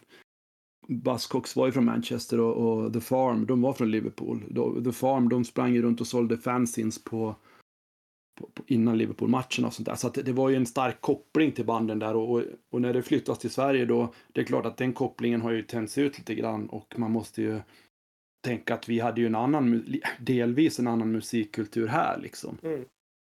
Buzzcocks 0.88 1.56
var 1.56 1.66
ju 1.66 1.72
från 1.72 1.84
Manchester 1.84 2.40
och, 2.40 2.56
och 2.56 2.92
The 2.92 3.00
Farm, 3.00 3.46
de 3.46 3.62
var 3.62 3.72
från 3.72 3.90
Liverpool. 3.90 4.40
The 4.84 4.92
Farm, 4.92 5.28
de 5.28 5.44
sprang 5.44 5.74
ju 5.74 5.82
runt 5.82 6.00
och 6.00 6.06
sålde 6.06 6.38
fanzines 6.38 7.04
på, 7.04 7.36
på, 8.40 8.46
på 8.54 8.62
innan 8.66 8.98
Liverpool-matcherna 8.98 9.66
och 9.66 9.74
sånt 9.74 9.86
där. 9.86 9.94
Så 9.94 10.06
att 10.06 10.14
det, 10.14 10.32
var 10.32 10.48
ju 10.48 10.56
en 10.56 10.66
stark 10.66 11.00
koppling 11.00 11.52
till 11.52 11.64
banden 11.64 11.98
där 11.98 12.16
och, 12.16 12.30
och, 12.30 12.42
och 12.70 12.80
när 12.80 12.92
det 12.92 13.02
flyttas 13.02 13.38
till 13.38 13.50
Sverige 13.50 13.84
då, 13.84 14.14
det 14.32 14.40
är 14.40 14.44
klart 14.44 14.66
att 14.66 14.76
den 14.76 14.92
kopplingen 14.92 15.40
har 15.40 15.50
ju 15.50 15.62
tänts 15.62 15.98
ut 15.98 16.18
lite 16.18 16.34
grann 16.34 16.68
och 16.68 16.98
man 16.98 17.10
måste 17.10 17.42
ju 17.42 17.60
tänka 18.44 18.74
att 18.74 18.88
vi 18.88 19.00
hade 19.00 19.20
ju 19.20 19.26
en 19.26 19.34
annan, 19.34 19.84
delvis 20.20 20.78
en 20.78 20.86
annan 20.86 21.12
musikkultur 21.12 21.86
här 21.86 22.18
liksom. 22.22 22.58
Mm. 22.62 22.84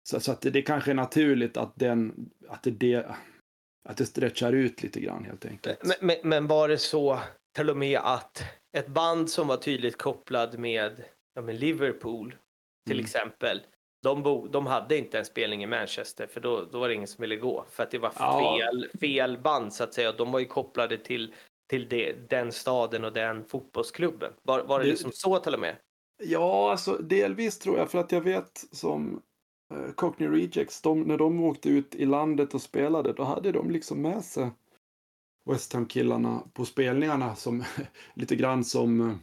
Så, 0.09 0.19
så 0.19 0.31
att 0.31 0.41
det, 0.41 0.49
det 0.49 0.61
kanske 0.61 0.91
är 0.91 0.95
naturligt 0.95 1.57
att 1.57 1.75
den, 1.75 2.29
att 2.47 2.63
det, 2.63 2.71
det, 2.71 3.15
att 3.89 3.97
det 3.97 4.05
stretchar 4.05 4.53
ut 4.53 4.83
lite 4.83 4.99
grann 4.99 5.25
helt 5.25 5.45
enkelt. 5.45 5.79
Men, 5.83 5.95
men, 6.01 6.17
men 6.23 6.47
var 6.47 6.67
det 6.67 6.77
så 6.77 7.19
till 7.55 7.69
och 7.69 7.77
med 7.77 7.99
att 8.03 8.43
ett 8.77 8.87
band 8.87 9.29
som 9.29 9.47
var 9.47 9.57
tydligt 9.57 9.97
kopplad 9.97 10.59
med, 10.59 11.03
ja, 11.35 11.41
med 11.41 11.55
Liverpool 11.59 12.35
till 12.85 12.95
Mm. 12.97 13.05
exempel. 13.05 13.61
De, 14.03 14.23
bo, 14.23 14.47
de 14.47 14.65
hade 14.65 14.97
inte 14.97 15.19
en 15.19 15.25
spelning 15.25 15.63
i 15.63 15.67
Manchester 15.67 16.27
för 16.27 16.41
då, 16.41 16.65
då 16.71 16.79
var 16.79 16.87
det 16.87 16.93
ingen 16.93 17.07
som 17.07 17.21
ville 17.21 17.35
gå. 17.35 17.65
För 17.69 17.83
att 17.83 17.91
det 17.91 17.97
var 17.99 18.11
Ja. 18.19 18.57
fel, 18.59 18.89
fel 18.99 19.37
band 19.37 19.73
så 19.73 19.83
att 19.83 19.93
säga. 19.93 20.11
De 20.11 20.31
var 20.31 20.39
ju 20.39 20.45
kopplade 20.45 20.97
till, 20.97 21.33
till 21.69 21.89
det, 21.89 22.29
den 22.29 22.51
staden 22.51 23.03
och 23.05 23.13
den 23.13 23.45
fotbollsklubben. 23.45 24.33
Var, 24.43 24.63
var 24.63 24.79
det, 24.79 24.85
Det- 24.85 24.91
liksom 24.91 25.11
så 25.13 25.39
till 25.39 25.53
och 25.53 25.59
med? 25.59 25.75
Ja, 26.23 26.71
alltså 26.71 26.93
delvis 26.97 27.59
tror 27.59 27.77
jag, 27.77 27.91
för 27.91 27.97
att 27.99 28.11
jag 28.11 28.21
vet 28.21 28.63
som 28.71 29.21
eh, 29.73 29.91
Cockney 29.95 30.29
Rejects, 30.29 30.81
de, 30.81 31.01
när 31.01 31.17
de 31.17 31.43
åkte 31.43 31.69
ut 31.69 31.95
i 31.95 32.05
landet 32.05 32.53
och 32.53 32.61
spelade, 32.61 33.13
då 33.13 33.23
hade 33.23 33.51
de 33.51 33.71
liksom 33.71 34.01
med 34.01 34.23
sig 34.25 34.49
West 35.45 35.73
Ham-killarna 35.73 36.43
på 36.53 36.65
spelningarna 36.65 37.35
som 37.35 37.63
lite 38.13 38.35
grann 38.35 38.63
som 38.63 39.09
eh, 39.09 39.15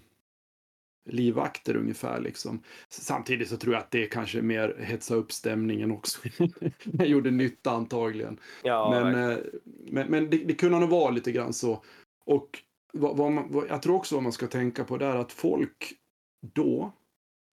livvakter 1.09 1.77
ungefär 1.77 2.21
liksom. 2.21 2.63
Samtidigt 2.89 3.49
så 3.49 3.57
tror 3.57 3.75
jag 3.75 3.83
att 3.83 3.91
det 3.91 4.07
kanske 4.07 4.43
mer 4.43 4.77
hetsa 4.81 5.15
upp 5.15 5.33
stämningen 5.33 5.91
också. 5.91 6.21
det 6.85 7.07
gjorde 7.07 7.31
nytta 7.31 7.71
antagligen. 7.71 8.41
Ja, 8.63 8.91
men 8.91 9.31
eh, 9.31 9.39
men, 9.65 10.11
men 10.11 10.31
det, 10.31 10.37
det 10.37 10.55
kunde 10.55 10.79
nog 10.79 10.91
vara 10.91 11.11
lite 11.11 11.33
grann 11.33 11.53
så. 11.53 11.83
Och 12.25 12.63
vad, 12.93 13.17
vad 13.17 13.33
man, 13.33 13.53
vad, 13.53 13.69
jag 13.69 13.83
tror 13.83 13.97
också 13.97 14.15
vad 14.15 14.23
man 14.23 14.33
ska 14.33 14.47
tänka 14.47 14.85
på 14.85 14.97
det 14.97 15.07
är 15.07 15.17
att 15.17 15.33
folk 15.33 15.93
då, 16.41 16.93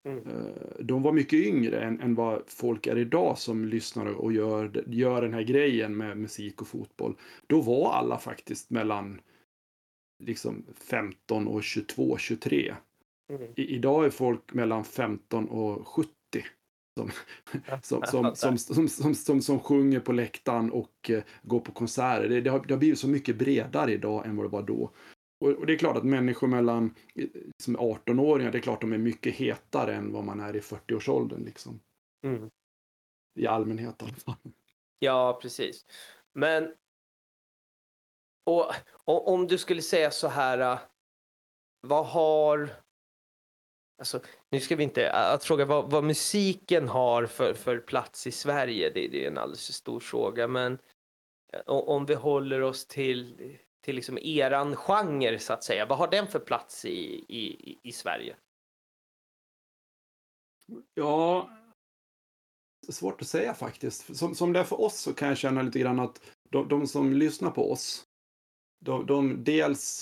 Mm. 0.05 0.27
eh, 0.27 0.85
de 0.85 1.03
var 1.03 1.11
mycket 1.11 1.39
yngre 1.39 1.79
än, 1.79 2.01
än 2.01 2.15
vad 2.15 2.41
folk 2.47 2.87
är 2.87 2.97
idag 2.97 3.37
som 3.37 3.65
lyssnar 3.65 4.05
och 4.05 4.33
gör, 4.33 4.83
gör 4.87 5.21
den 5.21 5.33
här 5.33 5.41
grejen 5.41 5.97
med 5.97 6.17
musik 6.17 6.61
och 6.61 6.67
fotboll. 6.67 7.15
Då 7.47 7.61
var 7.61 7.93
alla 7.93 8.17
faktiskt 8.17 8.69
mellan 8.69 9.21
liksom 10.23 10.65
15 10.75 11.47
och 11.47 11.63
22, 11.63 12.17
23. 12.17 12.75
Mm. 13.33 13.47
I, 13.55 13.75
idag 13.75 14.05
är 14.05 14.09
folk 14.09 14.53
mellan 14.53 14.83
15 14.83 15.49
och 15.49 15.87
70 15.87 16.09
som, 17.81 18.01
som, 18.03 18.35
som, 18.35 18.35
som, 18.35 18.57
som, 18.57 18.87
som, 18.87 19.15
som, 19.15 19.41
som 19.41 19.59
sjunger 19.59 19.99
på 19.99 20.11
läktaren 20.11 20.71
och 20.71 21.09
eh, 21.09 21.23
går 21.43 21.59
på 21.59 21.71
konserter. 21.71 22.29
Det, 22.29 22.41
det, 22.41 22.49
har, 22.49 22.65
det 22.67 22.73
har 22.73 22.79
blivit 22.79 22.99
så 22.99 23.07
mycket 23.07 23.37
bredare 23.37 23.93
idag 23.93 24.25
än 24.25 24.35
vad 24.35 24.45
det 24.45 24.49
var 24.49 24.63
då. 24.63 24.91
Och, 25.39 25.65
det 25.65 25.73
är 25.73 25.77
klart 25.77 25.97
att 25.97 26.03
människor 26.03 26.47
mellan 26.47 26.95
eh, 27.15 27.27
som 27.63 27.75
är 27.75 27.79
18-åringar, 27.79 28.51
det 28.51 28.57
är 28.57 28.61
klart 28.61 28.81
de 28.81 28.93
är 28.93 28.97
mycket 28.97 29.35
hetare 29.35 29.95
än 29.95 30.11
vad 30.11 30.23
man 30.23 30.39
är 30.39 30.55
i 30.55 30.59
40-årsåldern 30.59 31.45
liksom. 31.45 31.79
Mm. 32.23 32.49
I 33.39 33.47
allmänhet 33.47 34.01
i 34.01 34.05
alla 34.05 34.13
fall. 34.13 34.53
Ja, 34.99 35.39
precis. 35.41 35.85
Men 36.33 36.73
och, 38.45 38.73
och 39.05 39.27
om 39.27 39.47
du 39.47 39.57
skulle 39.57 39.81
säga 39.81 40.11
så 40.11 40.27
här, 40.27 40.59
äh, 40.59 40.79
vad 41.81 42.05
har 42.05 42.69
Alltså, 43.97 44.19
nu 44.49 44.59
ska 44.59 44.75
vi 44.75 44.83
inte, 44.83 45.11
att 45.11 45.43
fråga 45.43 45.65
vad, 45.65 45.91
vad 45.91 46.03
musiken 46.03 46.87
har 46.87 47.25
för, 47.25 47.53
för 47.53 47.77
plats 47.77 48.27
i 48.27 48.31
Sverige, 48.31 48.89
det, 48.89 49.07
det 49.07 49.23
är 49.23 49.27
en 49.27 49.37
alldeles 49.37 49.65
för 49.65 49.73
stor 49.73 49.99
fråga, 49.99 50.47
men 50.47 50.73
eh, 51.53 51.61
om 51.65 52.05
vi 52.05 52.13
håller 52.13 52.61
oss 52.61 52.85
till, 52.85 53.57
till 53.85 53.95
liksom 53.95 54.17
eran 54.17 54.75
genre 54.75 55.39
så 55.39 55.53
att 55.53 55.63
säga, 55.63 55.85
vad 55.85 55.97
har 55.97 56.11
den 56.11 56.27
för 56.27 56.39
plats 56.39 56.85
i, 56.85 57.25
i, 57.29 57.79
i 57.83 57.91
Sverige? 57.91 58.35
Ja, 60.93 61.49
svårt 62.89 63.21
att 63.21 63.27
säga 63.27 63.53
faktiskt. 63.53 64.17
Som, 64.17 64.35
som 64.35 64.53
det 64.53 64.59
är 64.59 64.63
för 64.63 64.81
oss 64.81 64.99
så 64.99 65.13
kan 65.13 65.27
jag 65.27 65.37
känna 65.37 65.61
lite 65.61 65.79
grann 65.79 65.99
att 65.99 66.21
de, 66.49 66.67
de 66.67 66.87
som 66.87 67.13
lyssnar 67.13 67.51
på 67.51 67.71
oss, 67.71 68.03
de, 68.85 69.05
de 69.05 69.43
dels 69.43 70.01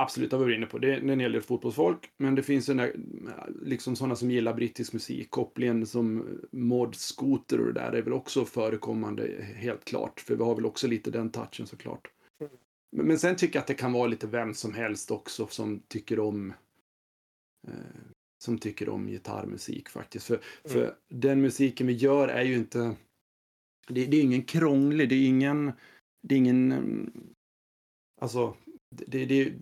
Absolut, 0.00 0.30
det 0.30 0.36
var 0.36 0.44
vi 0.44 0.54
inne 0.54 0.66
på. 0.66 0.78
Det 0.78 0.94
är 0.94 1.10
en 1.10 1.20
hel 1.20 1.32
del 1.32 1.42
fotbollsfolk, 1.42 2.10
men 2.16 2.34
det 2.34 2.42
finns 2.42 2.68
ju 2.68 2.74
där, 2.74 2.96
liksom 3.62 3.96
sådana 3.96 4.16
som 4.16 4.30
gillar 4.30 4.54
brittisk 4.54 4.92
musik. 4.92 5.30
Kopplingen 5.30 5.86
som 5.86 6.38
Mod 6.52 6.94
Scooter 6.94 7.60
och 7.60 7.66
det 7.66 7.72
där 7.72 7.92
är 7.92 8.02
väl 8.02 8.12
också 8.12 8.44
förekommande, 8.44 9.44
helt 9.56 9.84
klart. 9.84 10.20
För 10.20 10.36
vi 10.36 10.44
har 10.44 10.54
väl 10.54 10.66
också 10.66 10.86
lite 10.86 11.10
den 11.10 11.30
touchen 11.30 11.66
såklart. 11.66 12.10
Mm. 12.92 13.06
Men, 13.06 13.18
sen 13.18 13.36
tycker 13.36 13.56
jag 13.56 13.60
att 13.60 13.66
det 13.66 13.74
kan 13.74 13.92
vara 13.92 14.06
lite 14.06 14.26
vem 14.26 14.54
som 14.54 14.74
helst 14.74 15.10
också 15.10 15.46
som 15.46 15.80
tycker 15.88 16.20
om 16.20 16.52
eh, 17.68 17.74
som 18.44 18.58
tycker 18.58 18.88
om 18.88 19.06
gitarrmusik 19.06 19.88
faktiskt. 19.88 20.26
För, 20.26 20.40
för 20.64 20.96
den 21.08 21.40
musiken 21.40 21.86
vi 21.86 21.92
gör 21.92 22.28
är 22.28 22.44
ju 22.44 22.54
inte 22.54 22.96
det, 23.88 24.06
det 24.06 24.16
är 24.16 24.22
ingen 24.22 24.42
krånglig, 24.42 25.08
det 25.08 25.14
är 25.14 25.28
ingen 25.28 25.72
det 26.22 26.34
är 26.34 26.38
ingen 26.38 26.72
mm, 26.72 27.12
alltså 28.20 28.56
det, 28.90 29.24
det, 29.26 29.52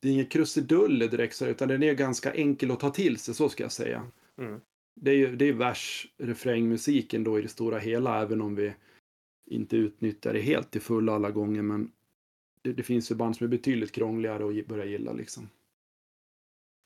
det 0.00 0.08
är 0.08 0.12
inget 0.12 0.30
krusiduller 0.30 1.08
direkt, 1.08 1.36
så, 1.36 1.46
utan 1.46 1.68
den 1.68 1.82
är 1.82 1.94
ganska 1.94 2.34
enkel 2.34 2.70
att 2.70 2.80
ta 2.80 2.90
till 2.90 3.18
sig, 3.18 3.34
så 3.34 3.48
ska 3.48 3.62
jag 3.62 3.72
säga. 3.72 4.10
Mm. 4.38 4.60
Det 5.00 5.10
är 5.10 5.14
ju 5.14 5.36
det 5.36 5.44
är 5.44 5.52
vers, 5.52 6.12
refrängmusiken 6.18 7.24
då 7.24 7.38
i 7.38 7.42
det 7.42 7.48
stora 7.48 7.78
hela, 7.78 8.22
även 8.22 8.40
om 8.40 8.54
vi 8.54 8.74
inte 9.52 9.76
utnyttjar 9.76 10.32
det 10.32 10.40
helt 10.40 10.70
till 10.70 10.80
full 10.80 11.08
alla 11.08 11.30
gånger. 11.30 11.62
Men, 11.62 11.92
det, 12.62 12.72
det 12.72 12.82
finns 12.82 13.10
ju 13.10 13.14
band 13.14 13.36
som 13.36 13.44
är 13.44 13.48
betydligt 13.48 13.92
krångligare 13.92 14.60
att 14.60 14.66
börja 14.66 14.84
gilla 14.84 15.12
liksom. 15.12 15.50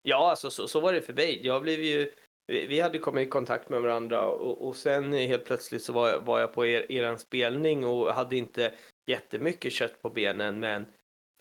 Ja, 0.03 0.31
alltså 0.31 0.51
så, 0.51 0.69
så 0.69 0.81
var 0.81 0.93
det 0.93 1.03
för 1.03 1.13
mig. 1.13 1.47
Jag 1.47 1.63
blev 1.63 1.81
ju, 1.81 2.13
vi, 2.47 2.81
hade 2.81 2.99
kommit 2.99 3.27
i 3.27 3.31
kontakt 3.31 3.69
med 3.69 3.83
varandra 3.83 4.29
och, 4.29 4.69
och 4.69 4.77
sen 4.77 5.13
helt 5.13 5.45
plötsligt 5.45 5.83
så 5.83 5.93
var 5.93 6.09
jag, 6.09 6.21
var 6.21 6.41
jag 6.41 6.53
på 6.55 6.67
er, 6.67 6.93
er 6.93 7.17
spelning 7.17 7.85
och 7.85 8.15
hade 8.15 8.37
inte 8.37 8.75
jättemycket 9.07 9.73
kött 9.73 10.03
på 10.03 10.11
benen 10.11 10.61
men 10.61 10.87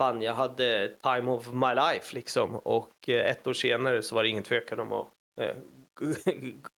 fan 0.02 0.22
jag 0.22 0.34
hade 0.34 0.96
time 1.04 1.32
of 1.32 1.52
my 1.54 1.74
life 1.76 2.16
liksom 2.16 2.56
och 2.56 3.10
eh, 3.10 3.32
ett 3.32 3.48
år 3.48 3.54
senare 3.54 4.02
så 4.02 4.16
var 4.16 4.24
det 4.24 4.30
ingen 4.30 4.44
tvekan 4.44 4.80
om 4.80 4.92
att 4.92 5.08
eh, 5.42 5.56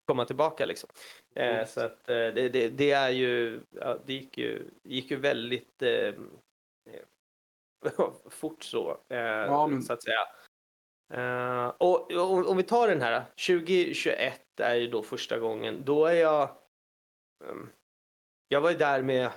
komma 0.07 0.25
tillbaka 0.25 0.67
liksom. 0.67 0.91
Eh, 1.35 1.67
så 1.67 1.81
att 1.81 2.09
eh, 2.09 2.15
det, 2.15 2.49
det, 2.49 2.69
det, 2.69 2.91
är 2.91 3.11
ju, 3.11 3.61
ja, 3.71 3.99
det 4.07 4.13
gick 4.13 4.39
ju, 4.39 4.71
gick 4.85 5.11
ju 5.11 5.17
väldigt 5.17 5.83
eh, 5.83 6.15
fort 8.31 8.63
så, 8.63 8.99
ja, 9.09 9.67
men... 9.67 9.83
så 9.83 9.93
att 9.93 10.03
säga. 10.03 10.27
Uh, 11.15 11.67
och, 11.67 12.13
och 12.13 12.51
om 12.51 12.57
vi 12.57 12.63
tar 12.63 12.89
den 12.89 13.01
här, 13.01 13.25
2021 13.47 14.61
är 14.61 14.75
ju 14.75 14.87
då 14.87 15.03
första 15.03 15.39
gången, 15.39 15.83
då 15.85 16.07
är 16.07 16.15
jag... 16.15 16.49
Um, 17.45 17.71
jag 18.49 18.61
var 18.61 18.71
ju 18.71 18.77
där 18.77 19.03
med 19.03 19.31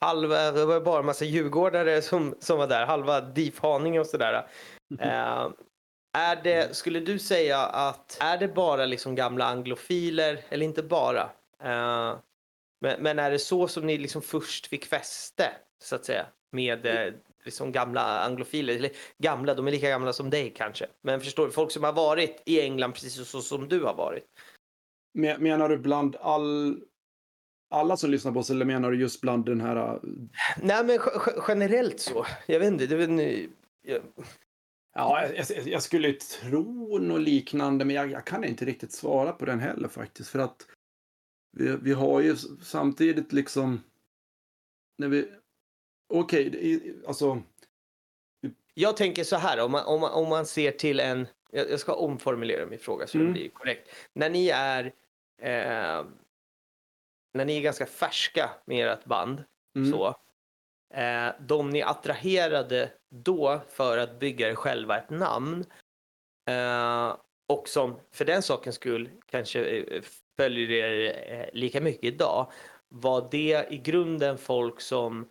halva, 0.00 0.52
det 0.52 0.66
var 0.66 0.80
bara 0.80 0.98
en 0.98 1.06
massa 1.06 1.24
djurgårdare 1.24 2.02
som, 2.02 2.34
som 2.38 2.58
var 2.58 2.66
där, 2.66 2.86
halva 2.86 3.20
DIF 3.20 3.60
Haninge 3.60 4.00
och 4.00 4.06
sådär. 4.06 4.48
Uh, 4.92 5.52
är 6.12 6.42
det, 6.42 6.76
skulle 6.76 7.00
du 7.00 7.18
säga 7.18 7.58
att, 7.58 8.18
är 8.20 8.38
det 8.38 8.48
bara 8.48 8.86
liksom 8.86 9.14
gamla 9.14 9.44
anglofiler, 9.44 10.44
eller 10.48 10.66
inte 10.66 10.82
bara, 10.82 11.22
uh, 11.64 12.18
men, 12.80 13.02
men, 13.02 13.18
är 13.18 13.30
det 13.30 13.38
så 13.38 13.68
som 13.68 13.86
ni 13.86 13.98
liksom 13.98 14.22
först 14.22 14.66
fick 14.66 14.86
fäste, 14.86 15.52
så 15.82 15.96
att 15.96 16.04
säga, 16.04 16.26
med 16.52 16.86
liksom 17.44 17.72
gamla 17.72 18.20
anglofiler, 18.20 18.76
eller 18.76 18.90
gamla, 19.18 19.54
de 19.54 19.66
är 19.66 19.70
lika 19.70 19.88
gamla 19.88 20.12
som 20.12 20.30
dig 20.30 20.54
kanske. 20.56 20.86
Men 21.02 21.20
förstår 21.20 21.46
du, 21.46 21.52
folk 21.52 21.70
som 21.70 21.84
har 21.84 21.92
varit 21.92 22.42
i 22.46 22.60
England 22.60 22.92
precis 22.92 23.28
så 23.28 23.42
som 23.42 23.68
du 23.68 23.84
har 23.84 23.94
varit. 23.94 24.24
Menar 25.38 25.68
du 25.68 25.78
bland 25.78 26.16
all, 26.16 26.82
alla 27.70 27.96
som 27.96 28.10
lyssnar 28.10 28.32
på 28.32 28.38
oss 28.38 28.50
eller 28.50 28.64
menar 28.64 28.90
du 28.90 29.00
just 29.00 29.20
bland 29.20 29.44
den 29.44 29.60
här? 29.60 29.76
Äh, 29.76 29.98
Nej 30.56 30.84
men 30.84 30.98
generellt 31.48 32.00
så. 32.00 32.26
Jag 32.46 32.60
vet 32.60 32.68
inte. 32.68 32.86
Det 32.86 33.04
är 33.04 33.48
jag... 33.82 34.02
Ja, 34.94 35.26
jag, 35.34 35.66
jag, 35.66 35.82
skulle 35.82 36.12
tro 36.12 36.98
något 36.98 37.20
liknande, 37.20 37.84
men 37.84 37.96
jag, 37.96 38.10
jag, 38.10 38.26
kan 38.26 38.44
inte 38.44 38.64
riktigt 38.64 38.92
svara 38.92 39.32
på 39.32 39.44
den 39.44 39.60
heller 39.60 39.88
faktiskt. 39.88 40.30
För 40.30 40.38
att 40.38 40.66
vi, 41.52 41.76
vi 41.76 41.92
har 41.92 42.20
ju 42.20 42.36
samtidigt 42.62 43.32
liksom, 43.32 43.80
när 44.98 45.08
vi 45.08 45.28
Okej, 46.12 46.48
okay, 46.48 46.94
alltså. 47.06 47.42
Jag 48.74 48.96
tänker 48.96 49.24
så 49.24 49.36
här, 49.36 49.64
om 49.64 49.72
man, 49.72 49.86
om 49.86 50.00
man, 50.00 50.12
om 50.12 50.28
man 50.28 50.46
ser 50.46 50.72
till 50.72 51.00
en, 51.00 51.26
jag 51.50 51.80
ska 51.80 51.94
omformulera 51.94 52.66
min 52.66 52.78
fråga 52.78 53.06
så 53.06 53.18
mm. 53.18 53.26
det 53.26 53.32
blir 53.32 53.48
korrekt. 53.48 53.88
När 54.12 54.30
ni 54.30 54.48
är, 54.48 54.84
eh, 55.42 56.04
när 57.34 57.44
ni 57.44 57.56
är 57.56 57.60
ganska 57.60 57.86
färska 57.86 58.50
med 58.64 58.88
ert 58.88 59.04
band, 59.04 59.44
mm. 59.76 59.92
så, 59.92 60.16
eh, 60.94 61.28
de 61.40 61.70
ni 61.70 61.82
attraherade 61.82 62.90
då 63.10 63.60
för 63.68 63.98
att 63.98 64.18
bygga 64.18 64.50
er 64.50 64.54
själva 64.54 64.98
ett 64.98 65.10
namn, 65.10 65.64
eh, 66.50 67.16
och 67.48 67.68
som 67.68 68.00
för 68.12 68.24
den 68.24 68.42
sakens 68.42 68.76
skull 68.76 69.08
kanske 69.26 69.64
eh, 69.64 70.02
följer 70.36 70.70
er 70.70 71.16
eh, 71.32 71.46
lika 71.52 71.80
mycket 71.80 72.04
idag, 72.04 72.52
var 72.88 73.28
det 73.30 73.66
i 73.70 73.78
grunden 73.78 74.38
folk 74.38 74.80
som 74.80 75.28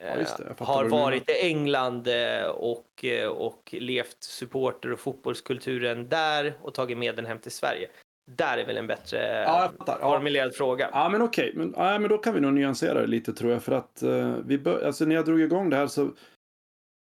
Ja, 0.00 0.16
det, 0.16 0.64
har 0.64 0.84
varit 0.84 1.30
i 1.30 1.32
England 1.32 2.08
eh, 2.08 2.44
och, 2.44 3.04
eh, 3.04 3.28
och 3.28 3.74
levt 3.78 4.22
supporter 4.22 4.92
och 4.92 5.00
fotbollskulturen 5.00 6.08
där 6.08 6.58
och 6.62 6.74
tagit 6.74 6.98
med 6.98 7.16
den 7.16 7.26
hem 7.26 7.38
till 7.38 7.52
Sverige. 7.52 7.88
Där 8.30 8.58
är 8.58 8.66
väl 8.66 8.76
en 8.76 8.86
bättre 8.86 9.42
ja, 9.42 9.72
formulerad 10.00 10.48
ja. 10.48 10.52
fråga. 10.52 10.90
Ja, 10.92 11.08
men 11.08 11.22
okej. 11.22 11.52
Men, 11.54 11.74
ja, 11.76 11.98
men 11.98 12.10
då 12.10 12.18
kan 12.18 12.34
vi 12.34 12.40
nog 12.40 12.52
nyansera 12.52 13.00
det 13.00 13.06
lite 13.06 13.32
tror 13.32 13.52
jag. 13.52 13.62
För 13.62 13.72
att 13.72 14.02
uh, 14.02 14.36
vi 14.44 14.58
bör, 14.58 14.86
alltså, 14.86 15.04
när 15.04 15.14
jag 15.14 15.24
drog 15.24 15.40
igång 15.40 15.70
det 15.70 15.76
här 15.76 15.86
så 15.86 16.10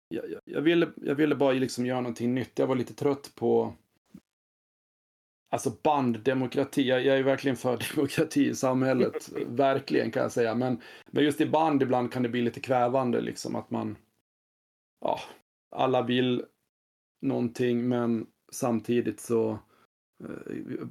jag, 0.08 0.24
jag, 0.44 0.60
ville, 0.60 0.88
jag 0.96 1.14
ville 1.14 1.34
bara 1.34 1.52
liksom 1.52 1.86
göra 1.86 2.00
någonting 2.00 2.34
nytt. 2.34 2.58
Jag 2.58 2.66
var 2.66 2.76
lite 2.76 2.94
trött 2.94 3.32
på 3.34 3.74
Alltså 5.50 5.70
banddemokrati, 5.82 6.88
jag, 6.88 7.04
jag 7.04 7.18
är 7.18 7.22
verkligen 7.22 7.56
för 7.56 7.78
demokrati 7.96 8.48
i 8.48 8.54
samhället. 8.54 9.28
verkligen 9.46 10.10
kan 10.10 10.22
jag 10.22 10.32
säga. 10.32 10.54
Men, 10.54 10.80
men 11.10 11.24
just 11.24 11.40
i 11.40 11.46
band 11.46 11.82
ibland 11.82 12.12
kan 12.12 12.22
det 12.22 12.28
bli 12.28 12.42
lite 12.42 12.60
kvävande 12.60 13.20
liksom 13.20 13.56
att 13.56 13.70
man... 13.70 13.96
Ja, 15.00 15.20
alla 15.76 16.02
vill 16.02 16.44
någonting 17.22 17.88
men 17.88 18.26
samtidigt 18.52 19.20
så 19.20 19.50
eh, 19.50 19.58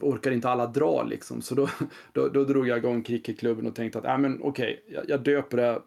orkar 0.01 0.31
inte 0.31 0.49
alla 0.49 0.67
dra 0.67 1.03
liksom. 1.03 1.41
Så 1.41 1.55
då, 1.55 1.69
då, 2.13 2.27
då 2.27 2.43
drog 2.43 2.67
jag 2.67 2.77
igång 2.77 3.03
cricketklubben 3.03 3.67
och 3.67 3.75
tänkte 3.75 3.99
att 3.99 4.05
äh, 4.05 4.17
men 4.17 4.41
okej, 4.41 4.83
okay, 4.83 4.95
jag, 4.95 5.09
jag 5.09 5.23
döper 5.23 5.57
det 5.57 5.81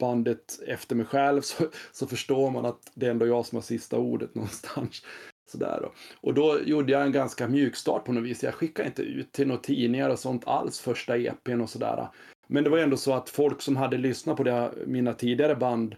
bandet 0.00 0.60
efter 0.66 0.96
mig 0.96 1.06
själv 1.06 1.40
så, 1.42 1.64
så 1.92 2.06
förstår 2.06 2.50
man 2.50 2.64
att 2.64 2.92
det 2.94 3.06
är 3.06 3.10
ändå 3.10 3.26
jag 3.26 3.46
som 3.46 3.56
har 3.56 3.62
sista 3.62 3.98
ordet 3.98 4.34
någonstans. 4.34 5.02
Sådär 5.50 5.78
då. 5.82 5.92
Och 6.20 6.34
då 6.34 6.60
gjorde 6.64 6.92
jag 6.92 7.02
en 7.02 7.12
ganska 7.12 7.48
mjuk 7.48 7.76
start 7.76 8.04
på 8.04 8.12
något 8.12 8.24
vis. 8.24 8.42
Jag 8.42 8.54
skickade 8.54 8.88
inte 8.88 9.02
ut 9.02 9.32
till 9.32 9.48
några 9.48 9.60
tidningar 9.60 10.10
och 10.10 10.18
sånt 10.18 10.46
alls 10.46 10.80
första 10.80 11.16
EPn 11.16 11.60
och 11.60 11.70
sådär. 11.70 12.08
Men 12.46 12.64
det 12.64 12.70
var 12.70 12.78
ändå 12.78 12.96
så 12.96 13.14
att 13.14 13.28
folk 13.28 13.62
som 13.62 13.76
hade 13.76 13.96
lyssnat 13.98 14.36
på 14.36 14.42
det, 14.42 14.72
mina 14.86 15.12
tidigare 15.12 15.56
band 15.56 15.96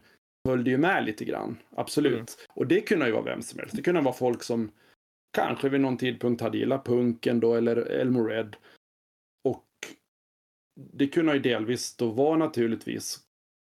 följde 0.48 0.70
ju 0.70 0.78
med 0.78 1.04
lite 1.04 1.24
grann. 1.24 1.58
Absolut. 1.76 2.14
Mm. 2.14 2.26
Och 2.54 2.66
det 2.66 2.80
kunde 2.80 3.06
ju 3.06 3.12
vara 3.12 3.22
vem 3.22 3.42
som 3.42 3.58
helst. 3.58 3.76
Det 3.76 3.82
kunde 3.82 4.00
vara 4.00 4.14
folk 4.14 4.42
som 4.42 4.70
kanske 5.36 5.68
vid 5.68 5.80
någon 5.80 5.96
tidpunkt 5.96 6.40
hade 6.40 6.58
gillat 6.58 6.84
punken 6.84 7.40
då 7.40 7.54
eller 7.54 7.76
Elmo 7.76 8.22
Red. 8.22 8.56
Och 9.44 9.66
det 10.80 11.08
kunde 11.08 11.34
ju 11.34 11.38
delvis 11.38 11.96
då 11.96 12.10
vara 12.10 12.36
naturligtvis 12.36 13.20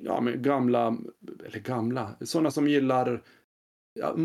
ja, 0.03 0.21
men 0.21 0.41
gamla, 0.41 0.97
eller 1.45 1.59
gamla, 1.59 2.15
sådana 2.21 2.51
som 2.51 2.67
gillar 2.67 3.23
ja, 3.93 4.15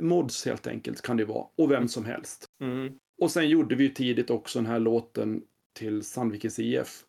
mods 0.00 0.46
helt 0.46 0.66
enkelt 0.66 1.02
kan 1.02 1.16
det 1.16 1.24
vara. 1.24 1.46
Och 1.56 1.70
vem 1.70 1.88
som 1.88 2.04
helst. 2.04 2.46
Mm. 2.62 2.98
Och 3.22 3.30
sen 3.30 3.48
gjorde 3.48 3.74
vi 3.74 3.94
tidigt 3.94 4.30
också 4.30 4.58
den 4.58 4.66
här 4.66 4.78
låten 4.78 5.42
till 5.78 6.02
Sandvikens 6.02 6.58
IF. 6.58 7.04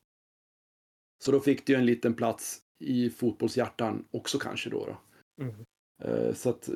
Så 1.23 1.31
då 1.31 1.39
fick 1.39 1.67
det 1.67 1.73
ju 1.73 1.79
en 1.79 1.85
liten 1.85 2.13
plats 2.13 2.61
i 2.79 3.09
fotbollshjärtan 3.09 4.05
också 4.11 4.39
kanske 4.39 4.69
då. 4.69 4.85
då. 4.85 4.97
Mm. 5.43 5.55
Uh, 6.05 6.33
så 6.33 6.49
att... 6.49 6.69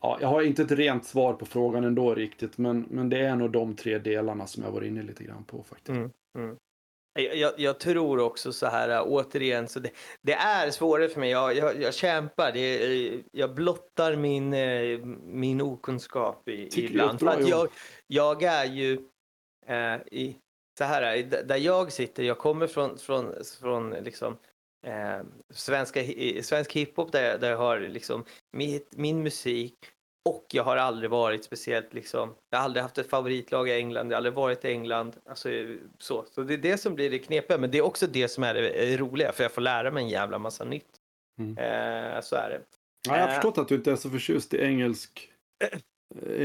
Ja, 0.00 0.18
jag 0.20 0.28
har 0.28 0.42
inte 0.42 0.62
ett 0.62 0.70
rent 0.70 1.04
svar 1.04 1.32
på 1.32 1.46
frågan 1.46 1.84
ändå 1.84 2.14
riktigt, 2.14 2.58
men, 2.58 2.86
men 2.90 3.08
det 3.08 3.18
är 3.18 3.36
nog 3.36 3.50
de 3.50 3.76
tre 3.76 3.98
delarna 3.98 4.46
som 4.46 4.62
jag 4.62 4.70
var 4.70 4.82
inne 4.82 5.02
lite 5.02 5.24
grann 5.24 5.44
på 5.44 5.62
faktiskt. 5.62 5.88
Mm. 5.88 6.10
Mm. 6.38 6.56
Jag, 7.14 7.52
jag, 7.56 7.80
tror 7.80 8.20
också 8.20 8.52
så 8.52 8.66
här 8.66 8.88
äh, 8.88 9.02
återigen, 9.06 9.68
så 9.68 9.80
det, 9.80 9.90
det 10.22 10.32
är 10.32 10.70
svårare 10.70 11.08
för 11.08 11.20
mig. 11.20 11.30
Jag, 11.30 11.56
jag, 11.56 11.82
jag 11.82 11.94
kämpar, 11.94 12.52
det, 12.52 13.22
jag 13.32 13.54
blottar 13.54 14.16
min, 14.16 14.52
äh, 14.52 14.98
min 15.24 15.60
okunskap 15.60 16.48
i, 16.48 16.84
ibland. 16.84 17.28
Att 17.28 17.48
jag, 17.48 17.68
jag 18.06 18.42
är 18.42 18.64
ju 18.64 18.92
eh, 19.66 19.94
i, 19.94 20.36
så 20.78 20.84
här, 20.84 21.22
där 21.44 21.56
jag 21.56 21.92
sitter, 21.92 22.22
jag 22.22 22.38
kommer 22.38 22.66
från, 22.66 22.98
från, 22.98 23.34
från 23.60 23.90
liksom, 23.90 24.36
eh, 24.86 25.20
svenska, 25.50 26.00
svensk 26.42 26.72
hiphop 26.72 27.12
där, 27.12 27.38
där 27.38 27.50
jag 27.50 27.58
har 27.58 27.80
liksom 27.80 28.24
mitt, 28.52 28.96
min 28.96 29.22
musik 29.22 29.74
och 30.28 30.46
jag 30.52 30.64
har 30.64 30.76
aldrig 30.76 31.10
varit 31.10 31.44
speciellt 31.44 31.94
liksom, 31.94 32.34
jag 32.50 32.58
har 32.58 32.64
aldrig 32.64 32.82
haft 32.82 32.98
ett 32.98 33.10
favoritlag 33.10 33.68
i 33.68 33.72
England, 33.72 34.06
jag 34.06 34.12
har 34.12 34.16
aldrig 34.16 34.34
varit 34.34 34.64
i 34.64 34.68
England. 34.68 35.16
Alltså, 35.26 35.48
så. 35.98 36.24
så 36.30 36.42
det 36.42 36.54
är 36.54 36.58
det 36.58 36.78
som 36.78 36.94
blir 36.94 37.10
det 37.10 37.18
knepiga, 37.18 37.58
men 37.58 37.70
det 37.70 37.78
är 37.78 37.82
också 37.82 38.06
det 38.06 38.28
som 38.28 38.44
är 38.44 38.54
det 38.54 38.96
roliga, 38.96 39.32
för 39.32 39.44
jag 39.44 39.52
får 39.52 39.62
lära 39.62 39.90
mig 39.90 40.02
en 40.02 40.08
jävla 40.08 40.38
massa 40.38 40.64
nytt. 40.64 40.96
Mm. 41.40 41.58
Eh, 41.58 42.20
så 42.20 42.36
är 42.36 42.50
det. 42.50 42.60
Ja, 43.08 43.16
jag 43.16 43.22
har 43.22 43.28
eh. 43.28 43.34
förstått 43.34 43.58
att 43.58 43.68
du 43.68 43.74
inte 43.74 43.92
är 43.92 43.96
så 43.96 44.10
förtjust 44.10 44.54
i 44.54 44.62
engelsk, 44.62 45.30
eh, 45.64 45.78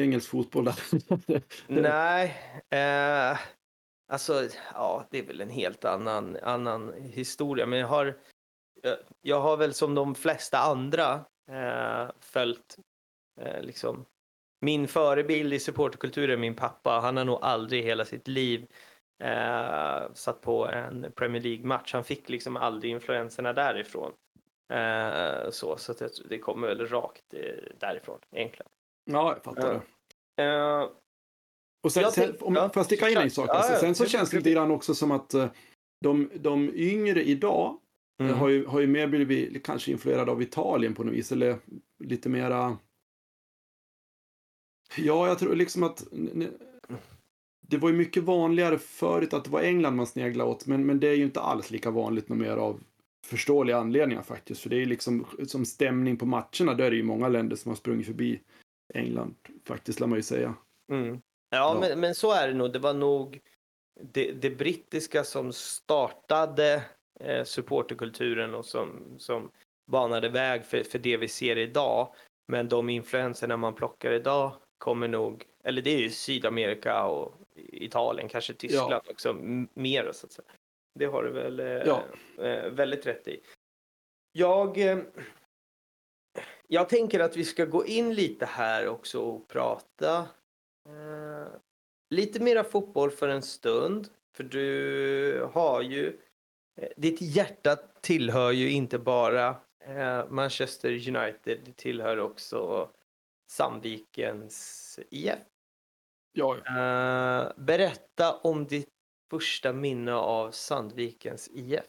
engelsk 0.04 0.30
fotboll. 0.30 0.72
Nej, 1.68 2.38
eh, 2.70 3.40
alltså, 4.12 4.50
ja, 4.74 5.08
det 5.12 5.20
är 5.20 5.24
väl 5.24 5.42
en 5.42 5.50
helt 5.50 5.86
annan, 5.86 6.38
annan 6.44 6.94
historia, 6.94 7.66
men 7.66 7.80
jag 7.80 7.88
har, 7.88 8.18
jag, 8.86 8.98
jag 9.22 9.42
har 9.42 9.58
väl 9.58 9.74
som 9.74 9.96
de 9.96 10.16
flesta 10.16 10.58
andra 10.58 11.26
eh, 11.52 12.12
följt 12.20 12.78
Eh, 13.42 13.62
liksom, 13.62 14.06
min 14.62 14.88
förebild 14.88 15.54
i 15.54 15.60
supporterkultur 15.60 16.30
är 16.30 16.38
min 16.38 16.56
pappa. 16.56 16.90
Han 16.90 17.18
har 17.18 17.26
nog 17.26 17.40
aldrig 17.42 17.82
i 17.82 17.86
hela 17.86 18.06
sitt 18.06 18.28
liv 18.28 18.68
eh, 19.24 20.14
satt 20.14 20.42
på 20.42 20.68
en 20.68 21.12
Premier 21.16 21.42
League-match. 21.42 21.94
Han 21.94 22.04
fick 22.04 22.30
liksom 22.30 22.58
aldrig 22.58 22.92
influenserna 22.92 23.54
därifrån. 23.54 24.12
Eh, 24.74 25.50
så 25.50 25.78
så 25.78 25.94
det, 25.94 26.30
det 26.30 26.40
kommer 26.40 26.68
väl 26.68 26.88
rakt 26.88 27.34
eh, 27.34 27.40
därifrån 27.80 28.20
egentligen. 28.32 28.72
Ja, 29.12 29.34
jag 29.34 29.44
fattar 29.44 29.74
det. 29.74 29.82
Uh, 30.44 30.90
och 31.84 31.92
sen, 31.92 32.12
sen 32.12 32.38
om, 32.40 32.56
ja, 32.56 32.70
får 32.70 32.80
jag 32.80 32.86
sticka 32.86 33.10
in 33.10 33.18
en 33.18 33.32
sak? 33.32 33.50
Ja, 33.50 33.64
sen 33.64 33.96
så 33.96 34.06
känns 34.06 34.30
det 34.30 34.38
lite 34.38 34.52
grann 34.52 34.72
också 34.72 34.96
som 34.96 35.12
att 35.12 35.30
de, 36.02 36.32
de 36.36 36.72
yngre 36.76 37.24
idag 37.24 37.80
Jag 38.18 38.34
har 38.34 38.50
ju, 38.50 38.66
har 38.66 38.80
ju 38.80 38.88
mer 38.88 39.08
blivit 39.08 39.66
kanske 39.66 39.92
influerad 39.92 40.30
av 40.30 40.42
Italien 40.42 40.94
på 40.94 41.04
något 41.04 41.14
vis, 41.14 41.32
eller 41.32 41.58
lite 42.00 42.30
mera... 42.30 42.78
Ja, 44.98 45.28
jag 45.28 45.40
tror 45.40 45.56
liksom 45.56 45.84
att... 45.84 46.08
Det 47.68 47.78
var 47.78 47.90
ju 47.90 47.96
mycket 47.96 48.24
vanligare 48.24 48.78
förut 48.78 49.34
att 49.34 49.44
det 49.44 49.50
var 49.50 49.62
England 49.62 49.96
man 49.96 50.08
sneglade 50.08 50.50
åt, 50.50 50.66
men, 50.66 50.86
men 50.86 51.00
det 51.00 51.08
är 51.08 51.16
ju 51.16 51.24
inte 51.24 51.40
alls 51.40 51.72
lika 51.72 51.92
vanligt 51.92 52.30
något 52.30 52.38
mer 52.38 52.58
av 52.58 52.80
förståeliga 53.26 53.78
anledningar 53.78 54.22
faktiskt. 54.22 54.62
För 54.62 54.70
det 54.70 54.82
är 54.82 54.86
liksom 54.86 55.26
som 55.48 55.66
stämning 55.66 56.18
på 56.18 56.26
matcherna, 56.26 56.74
där 56.74 56.86
är 56.86 56.92
det 56.92 56.98
ju 56.98 57.04
många 57.04 57.28
länder 57.28 57.56
som 57.56 57.70
har 57.70 57.76
sprungit 57.76 58.06
förbi 58.06 58.42
England, 58.94 59.36
faktiskt, 59.68 60.00
lär 60.00 60.08
man 60.08 60.20
ju 60.20 60.24
säga. 60.24 60.56
Mm. 60.92 61.14
Ja, 61.16 61.22
ja. 61.50 61.78
Men, 61.80 62.00
men 62.00 62.16
så 62.16 62.32
är 62.32 62.48
det 62.48 62.54
nog. 62.54 62.74
Det 62.74 62.80
var 62.80 62.94
nog 62.94 63.40
det, 64.02 64.32
det 64.32 64.50
brittiska 64.50 65.24
som 65.24 65.54
startade 65.54 66.84
eh, 67.20 67.44
supporterkulturen 67.44 68.56
och 68.56 68.66
som, 68.66 69.16
som 69.18 69.52
banade 69.92 70.30
väg 70.30 70.66
för, 70.66 70.84
för 70.84 71.00
det 71.00 71.18
vi 71.18 71.28
ser 71.28 71.58
idag. 71.58 72.14
Men 72.48 72.70
de 72.70 72.90
influenserna 72.90 73.58
man 73.58 73.76
plockar 73.76 74.12
idag 74.12 74.54
kommer 74.78 75.08
nog, 75.08 75.46
eller 75.64 75.82
det 75.82 75.90
är 75.90 76.00
ju 76.00 76.10
Sydamerika 76.10 77.06
och 77.06 77.34
Italien, 77.56 78.30
kanske 78.30 78.54
Tyskland 78.54 78.92
ja. 78.92 79.12
också, 79.12 79.34
mer 79.74 80.12
så 80.12 80.26
att 80.26 80.32
säga. 80.32 80.48
Det 81.00 81.06
har 81.06 81.24
du 81.24 81.32
väl 81.32 81.60
eh, 81.60 81.66
ja. 81.68 82.04
eh, 82.38 82.70
väldigt 82.70 83.06
rätt 83.06 83.28
i. 83.28 83.42
Jag, 84.32 84.78
eh, 84.78 84.98
jag 86.68 86.90
tänker 86.90 87.20
att 87.20 87.38
vi 87.38 87.44
ska 87.44 87.66
gå 87.66 87.86
in 87.86 88.14
lite 88.14 88.46
här 88.46 88.88
också 88.88 89.20
och 89.20 89.48
prata 89.48 90.18
eh, 90.90 91.48
lite 92.10 92.40
mera 92.40 92.64
fotboll 92.64 93.12
för 93.12 93.28
en 93.28 93.42
stund. 93.42 94.08
För 94.38 94.44
du 94.44 95.50
har 95.54 95.82
ju, 95.82 96.20
ditt 96.98 97.22
hjärta 97.22 97.76
tillhör 98.02 98.52
ju 98.52 98.72
inte 98.72 99.00
bara 99.00 99.56
eh, 99.80 100.30
Manchester 100.30 100.90
United, 100.92 101.60
det 101.66 101.78
tillhör 101.78 102.20
också 102.20 102.90
Sandvikens 103.48 105.00
IF. 105.10 105.40
Ja. 106.34 106.56
Uh, 106.56 107.64
berätta 107.64 108.38
om 108.38 108.66
ditt 108.66 108.90
första 109.30 109.74
minne 109.74 110.14
av 110.14 110.52
Sandvikens 110.52 111.50
IF. 111.54 111.86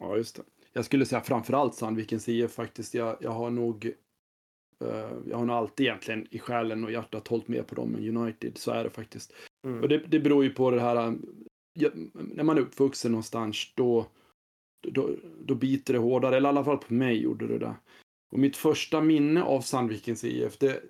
Ja, 0.00 0.16
just 0.16 0.36
det. 0.36 0.42
Jag 0.72 0.84
skulle 0.84 1.06
säga 1.06 1.20
framförallt 1.20 1.74
Sandvikens 1.74 2.28
IF 2.28 2.52
faktiskt. 2.52 2.94
Jag, 2.94 3.16
jag 3.20 3.30
har 3.30 3.50
nog 3.50 3.94
jag 5.26 5.36
har 5.36 5.44
nog 5.44 5.56
alltid 5.56 5.86
egentligen 5.86 6.26
i 6.30 6.38
själen 6.38 6.84
och 6.84 6.92
hjärtat 6.92 7.28
hållit 7.28 7.48
med 7.48 7.66
på 7.66 7.74
dem 7.74 7.94
än 7.94 8.16
United. 8.16 8.58
Så 8.58 8.70
är 8.70 8.84
det 8.84 8.90
faktiskt. 8.90 9.32
Mm. 9.66 9.82
Och 9.82 9.88
det, 9.88 9.98
det 9.98 10.20
beror 10.20 10.44
ju 10.44 10.50
på 10.50 10.70
det 10.70 10.80
här. 10.80 11.14
När 12.12 12.44
man 12.44 12.58
är 12.58 12.62
uppvuxen 12.62 13.12
någonstans 13.12 13.72
då, 13.74 14.06
då, 14.82 15.10
då 15.40 15.54
biter 15.54 15.92
det 15.92 15.98
hårdare. 15.98 16.36
Eller 16.36 16.48
i 16.48 16.50
alla 16.50 16.64
fall 16.64 16.78
på 16.78 16.94
mig 16.94 17.22
gjorde 17.22 17.46
det 17.46 17.58
det. 17.58 17.74
Och 18.32 18.38
mitt 18.38 18.56
första 18.56 19.00
minne 19.00 19.42
av 19.42 19.60
Sandvikens 19.60 20.24
IF, 20.24 20.58
det, 20.58 20.82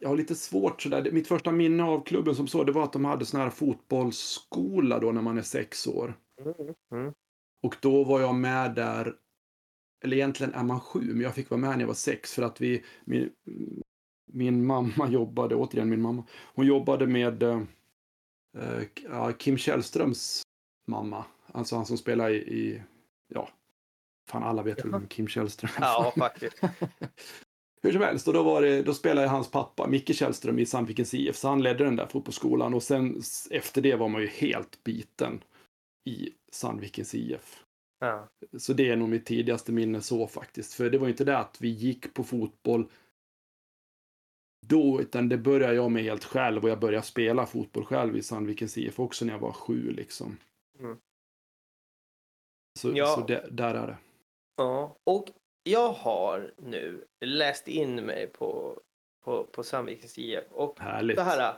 jag 0.00 0.08
har 0.08 0.16
lite 0.16 0.34
svårt 0.34 0.82
sådär. 0.82 1.10
Mitt 1.12 1.28
första 1.28 1.52
minne 1.52 1.82
av 1.82 2.04
klubben 2.04 2.34
som 2.34 2.46
så, 2.46 2.64
det 2.64 2.72
var 2.72 2.84
att 2.84 2.92
de 2.92 3.04
hade 3.04 3.24
sån 3.24 3.40
här 3.40 3.50
fotbollsskola 3.50 4.98
då 4.98 5.12
när 5.12 5.22
man 5.22 5.38
är 5.38 5.42
sex 5.42 5.86
år. 5.86 6.14
Mm. 6.40 6.74
Mm. 6.92 7.12
Och 7.62 7.76
då 7.80 8.04
var 8.04 8.20
jag 8.20 8.34
med 8.34 8.74
där, 8.74 9.16
eller 10.04 10.16
egentligen 10.16 10.54
är 10.54 10.62
man 10.62 10.80
sju, 10.80 11.00
men 11.00 11.20
jag 11.20 11.34
fick 11.34 11.50
vara 11.50 11.60
med 11.60 11.70
när 11.70 11.80
jag 11.80 11.86
var 11.86 11.94
sex 11.94 12.34
för 12.34 12.42
att 12.42 12.60
vi, 12.60 12.84
min, 13.04 13.30
min 14.32 14.66
mamma 14.66 15.08
jobbade, 15.10 15.54
återigen 15.54 15.90
min 15.90 16.02
mamma, 16.02 16.24
hon 16.54 16.66
jobbade 16.66 17.06
med 17.06 17.42
äh, 18.54 19.32
Kim 19.38 19.58
Källströms 19.58 20.42
mamma. 20.86 21.24
Alltså 21.46 21.76
han 21.76 21.86
som 21.86 21.98
spelar 21.98 22.30
i, 22.30 22.36
i 22.36 22.82
ja, 23.34 23.48
fan 24.30 24.42
alla 24.42 24.62
vet 24.62 24.84
väl 24.84 24.92
vem 24.92 25.06
Kim 25.06 25.28
Källström 25.28 25.70
är. 25.76 25.82
Ja, 25.82 26.12
faktiskt. 26.18 26.60
Hur 27.82 27.92
som 27.92 28.02
helst, 28.02 28.28
och 28.28 28.34
då, 28.34 28.42
var 28.42 28.62
det, 28.62 28.82
då 28.82 28.94
spelade 28.94 29.28
hans 29.28 29.50
pappa, 29.50 29.86
Micke 29.86 30.16
Källström, 30.16 30.58
i 30.58 30.66
Sandvikens 30.66 31.14
IF, 31.14 31.36
så 31.36 31.48
han 31.48 31.62
ledde 31.62 31.84
den 31.84 31.96
där 31.96 32.06
fotbollsskolan 32.06 32.74
och 32.74 32.82
sen 32.82 33.22
efter 33.50 33.82
det 33.82 33.96
var 33.96 34.08
man 34.08 34.20
ju 34.20 34.28
helt 34.28 34.84
biten 34.84 35.44
i 36.04 36.30
Sandvikens 36.52 37.14
IF. 37.14 37.64
Ja. 38.00 38.28
Så 38.58 38.72
det 38.72 38.90
är 38.90 38.96
nog 38.96 39.08
mitt 39.08 39.26
tidigaste 39.26 39.72
minne 39.72 40.00
så 40.00 40.26
faktiskt. 40.26 40.74
För 40.74 40.90
det 40.90 40.98
var 40.98 41.06
ju 41.06 41.12
inte 41.12 41.24
det 41.24 41.38
att 41.38 41.56
vi 41.60 41.68
gick 41.68 42.14
på 42.14 42.24
fotboll 42.24 42.90
då, 44.68 45.00
utan 45.00 45.28
det 45.28 45.38
började 45.38 45.74
jag 45.74 45.90
med 45.90 46.02
helt 46.02 46.24
själv 46.24 46.64
och 46.64 46.70
jag 46.70 46.80
började 46.80 47.06
spela 47.06 47.46
fotboll 47.46 47.84
själv 47.84 48.16
i 48.16 48.22
Sandvikens 48.22 48.78
IF 48.78 49.00
också 49.00 49.24
när 49.24 49.32
jag 49.32 49.40
var 49.40 49.52
sju 49.52 49.90
liksom. 49.90 50.36
Mm. 50.78 50.98
Så, 52.78 52.92
ja. 52.94 53.06
så 53.06 53.20
det, 53.20 53.48
där 53.50 53.74
är 53.74 53.86
det. 53.86 53.96
Ja, 54.56 54.96
och 55.04 55.30
jag 55.62 55.92
har 55.92 56.52
nu 56.56 57.06
läst 57.24 57.68
in 57.68 57.94
mig 57.96 58.26
på, 58.26 58.80
på, 59.24 59.44
på 59.44 59.62
Sandvikens 59.62 60.18
IF. 60.18 60.44
Och 60.50 60.80
Härligt. 60.80 61.16
det 61.16 61.22
här, 61.22 61.56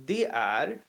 det 0.00 0.24
är, 0.26 0.82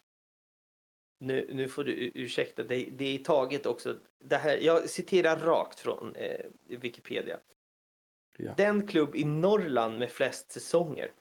nu, 1.20 1.50
nu 1.54 1.68
får 1.68 1.84
du 1.84 2.12
ursäkta, 2.16 2.64
det, 2.64 2.90
det 2.92 3.06
är 3.06 3.24
taget 3.24 3.66
också, 3.66 4.00
det 4.20 4.38
här, 4.38 4.58
jag 4.58 4.90
citerar 4.90 5.40
rakt 5.40 5.80
från 5.80 6.16
eh, 6.16 6.46
Wikipedia. 6.68 7.40
Ja. 8.38 8.54
Den 8.58 8.88
klubb 8.88 9.16
i 9.16 9.26
Norrland 9.26 10.00
med 10.00 10.12
flest 10.12 10.52
säsonger. 10.52 11.12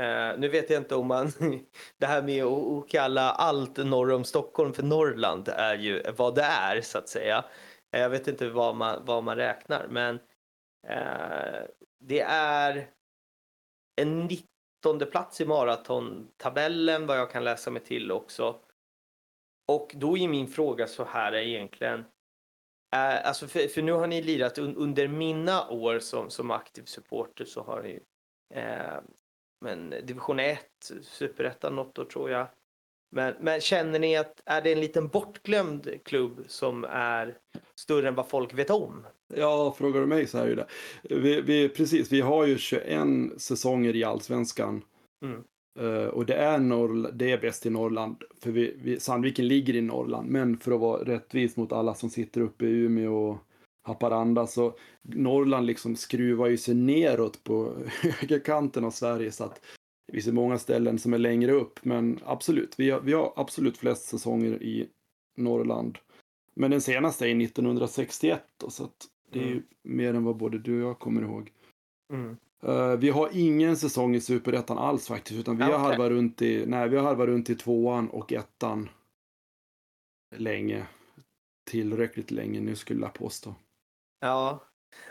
Uh, 0.00 0.38
nu 0.38 0.48
vet 0.48 0.70
jag 0.70 0.80
inte 0.80 0.94
om 0.94 1.06
man, 1.06 1.32
det 1.98 2.06
här 2.06 2.22
med 2.22 2.44
att, 2.44 2.72
att 2.72 2.88
kalla 2.88 3.30
allt 3.30 3.76
norr 3.76 4.12
om 4.12 4.24
Stockholm 4.24 4.72
för 4.72 4.82
Norrland 4.82 5.48
är 5.48 5.78
ju 5.78 6.02
vad 6.16 6.34
det 6.34 6.42
är 6.42 6.80
så 6.80 6.98
att 6.98 7.08
säga. 7.08 7.44
Eh, 7.94 8.00
jag 8.00 8.10
vet 8.10 8.28
inte 8.28 8.48
vad 8.48 8.76
man, 8.76 9.04
vad 9.04 9.24
man 9.24 9.36
räknar, 9.36 9.86
men 9.88 10.14
uh, 10.90 11.62
det 12.00 12.20
är 12.28 12.90
en 14.00 14.20
19 14.20 15.10
plats 15.10 15.40
i 15.40 15.46
maratontabellen 15.46 17.06
vad 17.06 17.18
jag 17.18 17.30
kan 17.30 17.44
läsa 17.44 17.70
mig 17.70 17.82
till 17.82 18.12
också. 18.12 18.60
Och 19.72 19.92
då 19.94 20.18
är 20.18 20.28
min 20.28 20.48
fråga 20.48 20.86
så 20.86 21.04
här 21.04 21.34
egentligen. 21.34 22.04
Eh, 22.94 23.26
alltså 23.26 23.48
för, 23.48 23.68
för, 23.68 23.82
nu 23.82 23.92
har 23.92 24.06
ni 24.06 24.22
lirat 24.22 24.58
un, 24.58 24.76
under 24.76 25.08
mina 25.08 25.68
år 25.68 25.98
som, 25.98 26.30
som 26.30 26.50
aktiv 26.50 26.82
supporter 26.84 27.44
så 27.44 27.62
har 27.62 27.82
ni 27.82 28.00
eh, 28.54 29.00
men 29.64 29.90
division 29.90 30.40
1, 30.40 30.60
superettan 31.02 31.76
något 31.76 31.98
år 31.98 32.04
tror 32.04 32.30
jag. 32.30 32.46
Men, 33.12 33.34
men, 33.40 33.60
känner 33.60 33.98
ni 33.98 34.16
att 34.16 34.40
är 34.44 34.62
det 34.62 34.72
en 34.72 34.80
liten 34.80 35.08
bortglömd 35.08 35.90
klubb 36.04 36.44
som 36.48 36.84
är 36.84 37.38
större 37.80 38.08
än 38.08 38.14
vad 38.14 38.28
folk 38.28 38.54
vet 38.54 38.70
om? 38.70 39.06
Ja, 39.34 39.74
frågar 39.78 40.00
du 40.00 40.06
mig 40.06 40.26
så 40.26 40.38
är 40.38 40.46
ju 40.46 40.54
det. 40.54 40.66
Vi, 41.02 41.40
vi, 41.40 41.68
precis, 41.68 42.12
vi 42.12 42.20
har 42.20 42.46
ju 42.46 42.58
21 42.58 43.06
säsonger 43.36 43.96
i 43.96 44.04
allsvenskan. 44.04 44.82
Mm. 45.24 45.44
Uh, 45.80 46.06
och 46.06 46.26
det 46.26 46.34
är, 46.34 46.58
Norr, 46.58 47.12
det 47.12 47.32
är 47.32 47.40
bäst 47.40 47.66
i 47.66 47.70
Norrland, 47.70 48.16
för 48.40 48.50
vi, 48.50 48.76
vi, 48.82 49.00
Sandviken 49.00 49.48
ligger 49.48 49.76
i 49.76 49.80
Norrland. 49.80 50.30
Men 50.30 50.58
för 50.58 50.72
att 50.72 50.80
vara 50.80 51.04
rättvis 51.04 51.56
mot 51.56 51.72
alla 51.72 51.94
som 51.94 52.10
sitter 52.10 52.40
uppe 52.40 52.66
i 52.66 52.70
Umeå 52.70 53.30
och 53.30 53.38
Haparanda 53.82 54.46
så 54.46 54.78
Norrland 55.02 55.66
liksom 55.66 55.96
skruvar 55.96 56.46
ju 56.46 56.56
sig 56.56 56.74
neråt 56.74 57.44
på 57.44 57.72
högerkanten 58.02 58.84
av 58.84 58.90
Sverige. 58.90 59.32
Så 59.32 59.44
att 59.44 59.60
det 60.06 60.12
finns 60.12 60.28
ju 60.28 60.32
många 60.32 60.58
ställen 60.58 60.98
som 60.98 61.14
är 61.14 61.18
längre 61.18 61.52
upp, 61.52 61.84
men 61.84 62.20
absolut, 62.24 62.74
vi 62.78 62.90
har, 62.90 63.00
vi 63.00 63.12
har 63.12 63.32
absolut 63.36 63.78
flest 63.78 64.04
säsonger 64.04 64.62
i 64.62 64.88
Norrland. 65.36 65.98
Men 66.54 66.70
den 66.70 66.80
senaste 66.80 67.26
är 67.26 67.42
1961 67.42 68.42
då, 68.60 68.70
så 68.70 68.84
att 68.84 69.06
det 69.30 69.38
är 69.38 69.46
mm. 69.46 69.62
mer 69.82 70.14
än 70.14 70.24
vad 70.24 70.36
både 70.36 70.58
du 70.58 70.82
och 70.82 70.88
jag 70.88 70.98
kommer 70.98 71.22
ihåg. 71.22 71.52
Mm. 72.12 72.36
Uh, 72.68 72.96
vi 72.96 73.10
har 73.10 73.28
ingen 73.32 73.76
säsong 73.76 74.14
i 74.14 74.20
Superettan 74.20 74.78
alls 74.78 75.08
faktiskt, 75.08 75.40
utan 75.40 75.56
vi, 75.56 75.62
ah, 75.62 75.66
har 75.66 75.74
okay. 75.74 75.86
halvat 75.86 76.10
runt 76.10 76.42
i, 76.42 76.66
nej, 76.66 76.88
vi 76.88 76.96
har 76.96 77.04
halvat 77.04 77.26
runt 77.26 77.50
i 77.50 77.54
tvåan 77.54 78.10
och 78.10 78.32
ettan 78.32 78.88
länge. 80.36 80.86
Tillräckligt 81.70 82.30
länge 82.30 82.60
nu 82.60 82.76
skulle 82.76 83.00
jag 83.00 83.14
påstå. 83.14 83.54
Ja, 84.20 84.64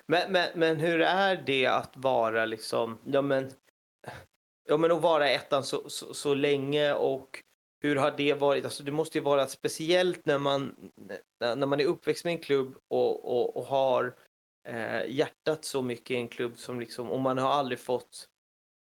men, 0.08 0.32
men, 0.32 0.50
men 0.56 0.78
hur 0.78 1.02
är 1.02 1.44
det 1.46 1.66
att 1.66 1.98
vara 1.98 2.46
liksom, 2.46 2.98
ja 3.04 3.22
men 3.22 3.52
ja, 4.70 4.78
men 4.78 4.92
att 4.92 5.02
vara 5.02 5.30
ettan 5.30 5.64
så, 5.64 5.90
så, 5.90 6.14
så, 6.14 6.34
länge 6.34 6.94
och 6.94 7.44
hur 7.82 7.96
har 7.96 8.14
det 8.18 8.34
varit? 8.34 8.64
Alltså, 8.64 8.84
det 8.84 8.92
måste 8.92 9.18
ju 9.18 9.24
vara 9.24 9.48
speciellt 9.48 10.26
när 10.26 10.40
man, 10.40 10.92
när 11.40 11.66
man 11.66 11.80
är 11.80 11.86
uppväxt 11.86 12.26
med 12.26 12.32
en 12.32 12.40
klubb 12.40 12.76
och, 12.88 13.26
och, 13.26 13.58
och 13.58 13.66
har 13.66 14.16
eh, 14.68 15.06
hjärtat 15.08 15.66
så 15.66 15.82
mycket 15.82 16.12
i 16.12 16.16
en 16.16 16.28
klubb 16.28 16.58
som 16.58 16.80
liksom, 16.80 17.12
och 17.12 17.20
man 17.20 17.38
har 17.38 17.50
aldrig 17.50 17.80
fått, 17.80 18.28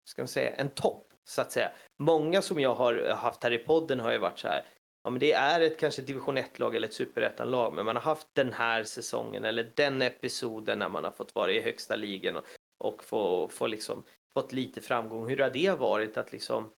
ska 0.10 0.22
man 0.22 0.28
säga, 0.28 0.52
en 0.56 0.70
topp 0.70 1.14
så 1.24 1.42
att 1.42 1.52
säga. 1.52 1.72
Många 2.00 2.42
som 2.42 2.60
jag 2.60 2.76
har 2.76 3.10
haft 3.10 3.44
här 3.44 3.52
i 3.54 3.58
podden 3.58 4.00
har 4.00 4.12
ju 4.12 4.18
varit 4.18 4.40
så 4.40 4.48
här, 4.48 4.66
ja 5.04 5.10
men 5.10 5.20
det 5.20 5.34
är 5.34 5.62
ett 5.62 5.80
kanske 5.80 6.02
division 6.02 6.38
1-lag 6.38 6.76
eller 6.76 6.88
ett 6.88 6.94
superettan-lag, 6.94 7.74
men 7.74 7.86
man 7.86 7.96
har 7.96 8.04
haft 8.04 8.28
den 8.34 8.54
här 8.54 8.84
säsongen 8.84 9.46
eller 9.46 9.72
den 9.76 10.02
episoden 10.02 10.80
när 10.80 10.90
man 10.90 11.04
har 11.04 11.12
fått 11.12 11.36
vara 11.36 11.52
i 11.52 11.62
högsta 11.62 11.96
ligan 11.96 12.36
och, 12.36 12.46
och 12.80 13.04
få, 13.04 13.48
få 13.48 13.68
liksom 13.68 14.04
fått 14.38 14.52
lite 14.52 14.82
framgång. 14.82 15.30
Hur 15.30 15.38
har 15.38 15.50
det 15.50 15.80
varit 15.80 16.18
att 16.18 16.32
liksom 16.32 16.72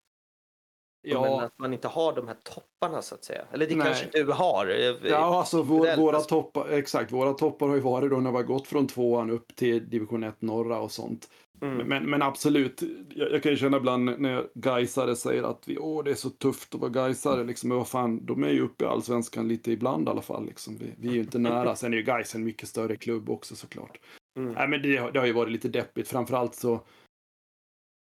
men 1.14 1.22
Ja, 1.22 1.42
att 1.42 1.58
man 1.58 1.72
inte 1.72 1.88
har 1.88 2.12
de 2.16 2.28
här 2.28 2.36
topparna 2.42 3.02
så 3.02 3.14
att 3.14 3.24
säga. 3.24 3.44
Eller 3.52 3.66
det 3.66 3.76
Nej. 3.76 3.86
kanske 3.86 4.08
du 4.24 4.32
har. 4.32 4.66
eh, 4.66 5.10
ja 5.10 5.38
alltså 5.38 5.62
vår, 5.62 5.96
våra 5.96 6.20
toppar, 6.20 6.68
exakt, 6.68 7.12
våra 7.12 7.32
toppar 7.34 7.68
har 7.68 7.74
ju 7.74 7.80
varit 7.80 8.10
då 8.10 8.16
när 8.16 8.30
vi 8.30 8.36
har 8.36 8.44
gått 8.44 8.66
från 8.68 8.86
tvåan 8.86 9.30
upp 9.30 9.56
till 9.56 9.90
division 9.90 10.22
1 10.24 10.42
norra 10.42 10.78
och 10.80 10.92
sånt. 10.92 11.30
Mm. 11.62 11.88
Men, 11.88 12.10
men 12.10 12.22
absolut, 12.22 12.82
jag, 13.14 13.32
jag 13.32 13.42
kan 13.42 13.52
ju 13.52 13.58
känna 13.58 13.76
ibland 13.76 14.04
när 14.20 14.46
Gaisare 14.54 15.16
säger 15.16 15.42
att 15.42 15.68
vi, 15.68 15.78
åh 15.78 16.04
det 16.04 16.10
är 16.10 16.14
så 16.14 16.30
tufft 16.30 16.74
att 16.74 16.80
vara 16.80 16.90
Gaisare, 16.90 17.44
liksom, 17.44 17.68
men 17.68 17.78
vad 17.78 17.88
fan, 17.88 18.26
de 18.26 18.44
är 18.44 18.48
ju 18.48 18.60
uppe 18.60 18.84
i 18.84 18.86
allsvenskan 18.88 19.48
lite 19.48 19.72
ibland 19.72 20.08
i 20.08 20.10
alla 20.10 20.22
fall. 20.22 20.46
Liksom. 20.46 20.76
Vi, 20.78 20.94
vi 20.98 21.08
är 21.08 21.12
ju 21.12 21.20
inte 21.20 21.38
nära, 21.38 21.76
sen 21.76 21.92
är 21.92 21.96
ju 21.96 22.02
Gais 22.02 22.34
en 22.34 22.44
mycket 22.44 22.68
större 22.68 22.96
klubb 22.96 23.30
också 23.30 23.56
såklart. 23.56 23.98
Mm. 24.38 24.52
Nej, 24.52 24.68
men 24.68 24.82
det, 24.82 24.96
har- 24.96 25.10
det 25.12 25.18
har 25.18 25.26
ju 25.26 25.32
varit 25.32 25.52
lite 25.52 25.68
deppigt. 25.68 26.08
Framförallt 26.08 26.54
så 26.54 26.76
skulle 26.78 26.84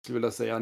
jag 0.06 0.14
vilja 0.14 0.30
säga 0.30 0.58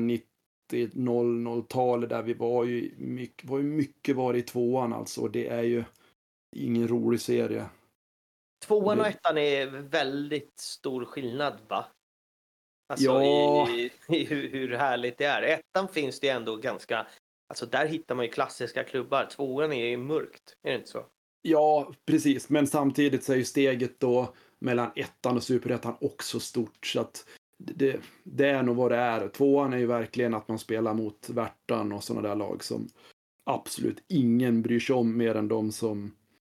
90-00-talet 0.72 2.10
där 2.10 2.22
vi 2.22 2.34
var 2.34 2.64
ju 2.64 2.94
mycket, 2.98 3.50
var 3.50 3.58
ju 3.58 3.64
mycket 3.64 4.16
var 4.16 4.34
i 4.34 4.42
tvåan 4.42 4.92
alltså. 4.92 5.28
Det 5.28 5.48
är 5.48 5.62
ju 5.62 5.84
ingen 6.56 6.88
rolig 6.88 7.20
serie. 7.20 7.66
Tvåan 8.66 9.00
och 9.00 9.06
ettan 9.06 9.38
är 9.38 9.66
väldigt 9.66 10.58
stor 10.58 11.04
skillnad 11.04 11.58
va? 11.68 11.84
Alltså 12.88 13.04
Ja. 13.04 13.68
i, 13.70 13.90
i 14.08 14.24
hur, 14.24 14.50
hur 14.50 14.72
härligt 14.76 15.18
det 15.18 15.24
är. 15.24 15.42
Ettan 15.42 15.88
finns 15.88 16.20
det 16.20 16.28
ändå 16.28 16.56
ganska, 16.56 17.06
alltså 17.48 17.66
där 17.66 17.86
hittar 17.86 18.14
man 18.14 18.24
ju 18.24 18.30
klassiska 18.30 18.84
klubbar. 18.84 19.26
Tvåan 19.26 19.72
är 19.72 19.86
ju 19.86 19.96
mörkt, 19.96 20.56
är 20.62 20.70
det 20.70 20.76
inte 20.76 20.90
så? 20.90 21.06
Ja, 21.42 21.92
precis. 22.06 22.48
Men 22.48 22.66
samtidigt 22.66 23.24
så 23.24 23.32
är 23.32 23.36
ju 23.36 23.44
steget 23.44 24.00
då 24.00 24.34
mellan 24.58 24.90
ettan 24.96 25.36
och 25.36 25.42
superettan 25.42 25.96
också 26.00 26.40
stort. 26.40 26.86
Så 26.86 27.00
att 27.00 27.28
det, 27.64 28.00
det 28.24 28.48
är 28.48 28.62
nog 28.62 28.76
vad 28.76 28.90
det 28.90 28.96
är. 28.96 29.28
Tvåan 29.28 29.72
är 29.72 29.78
ju 29.78 29.86
verkligen 29.86 30.34
att 30.34 30.48
man 30.48 30.58
spelar 30.58 30.94
mot 30.94 31.30
Värtan 31.30 31.92
och 31.92 32.04
sådana 32.04 32.28
där 32.28 32.36
lag 32.36 32.64
som 32.64 32.88
absolut 33.44 34.04
ingen 34.08 34.62
bryr 34.62 34.80
sig 34.80 34.96
om 34.96 35.16
mer 35.16 35.34
än 35.34 35.48
de 35.48 35.72
som 35.72 36.12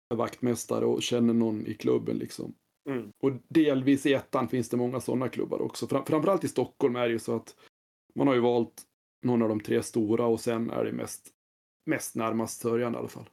är 0.09 0.15
vaktmästare 0.15 0.85
och 0.85 1.03
känner 1.03 1.33
någon 1.33 1.67
i 1.67 1.73
klubben 1.73 2.17
liksom. 2.17 2.53
Mm. 2.89 3.09
Och 3.23 3.31
delvis 3.49 4.05
i 4.05 4.13
ettan 4.13 4.47
finns 4.47 4.69
det 4.69 4.77
många 4.77 4.99
sådana 4.99 5.29
klubbar 5.29 5.61
också. 5.61 5.87
Fram, 5.87 6.05
framförallt 6.05 6.43
i 6.43 6.47
Stockholm 6.47 6.95
är 6.95 7.07
det 7.07 7.11
ju 7.13 7.19
så 7.19 7.35
att 7.35 7.55
man 8.15 8.27
har 8.27 8.33
ju 8.35 8.41
valt 8.41 8.83
någon 9.25 9.41
av 9.41 9.49
de 9.49 9.59
tre 9.59 9.83
stora 9.83 10.25
och 10.25 10.39
sen 10.39 10.69
är 10.69 10.85
det 10.85 10.91
mest, 10.91 11.29
mest 11.85 12.15
närmast 12.15 12.61
sörjan 12.61 12.93
i 12.95 12.97
alla 12.97 13.07
fall. 13.07 13.29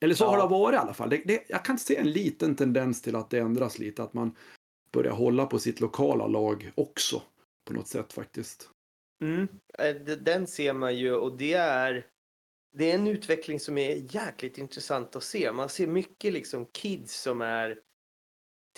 Eller 0.00 0.14
så 0.14 0.24
Ja. 0.24 0.28
har 0.30 0.38
det 0.38 0.48
varit 0.48 0.74
i 0.74 0.78
alla 0.78 0.94
fall. 0.94 1.10
Det, 1.10 1.22
det, 1.24 1.44
jag 1.48 1.64
kan 1.64 1.78
se 1.78 1.96
en 1.96 2.10
liten 2.10 2.56
tendens 2.56 3.02
till 3.02 3.16
att 3.16 3.30
det 3.30 3.38
ändras 3.38 3.78
lite. 3.78 4.02
Att 4.02 4.14
man 4.14 4.36
börjar 4.96 5.12
hålla 5.12 5.46
på 5.46 5.58
sitt 5.58 5.80
lokala 5.80 6.26
lag 6.26 6.72
också. 6.74 7.22
På 7.64 7.72
något 7.72 7.88
sätt 7.88 8.12
faktiskt. 8.12 8.70
Mm. 9.22 9.48
Eh, 9.78 9.94
Den 9.96 10.46
ser 10.46 10.72
man 10.72 10.96
ju 10.96 11.14
och 11.14 11.36
det 11.36 11.52
är 11.52 12.06
det 12.72 12.90
är 12.90 12.94
en 12.94 13.06
utveckling 13.06 13.60
som 13.60 13.78
är 13.78 14.14
jäkligt 14.14 14.58
intressant 14.58 15.16
att 15.16 15.22
se. 15.22 15.52
Man 15.52 15.68
ser 15.68 15.86
mycket 15.86 16.32
liksom 16.32 16.66
kids 16.66 17.22
som 17.22 17.40
är 17.40 17.78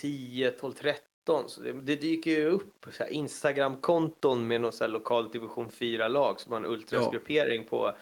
10, 0.01 0.51
12, 0.51 0.73
13. 0.73 1.49
Så 1.49 1.61
det, 1.61 1.73
det 1.73 1.95
dyker 1.95 2.31
ju 2.31 2.45
upp 2.45 2.85
Instagram-konton 3.09 4.47
med 4.47 4.61
någon 4.61 4.73
så 4.73 4.83
här 4.83 4.91
lokal 4.91 5.31
division 5.31 5.69
4-lag 5.69 6.39
som 6.39 6.51
har 6.51 6.59
en 6.59 6.65
ultrasgruppering 6.65 7.65
på 7.65 7.95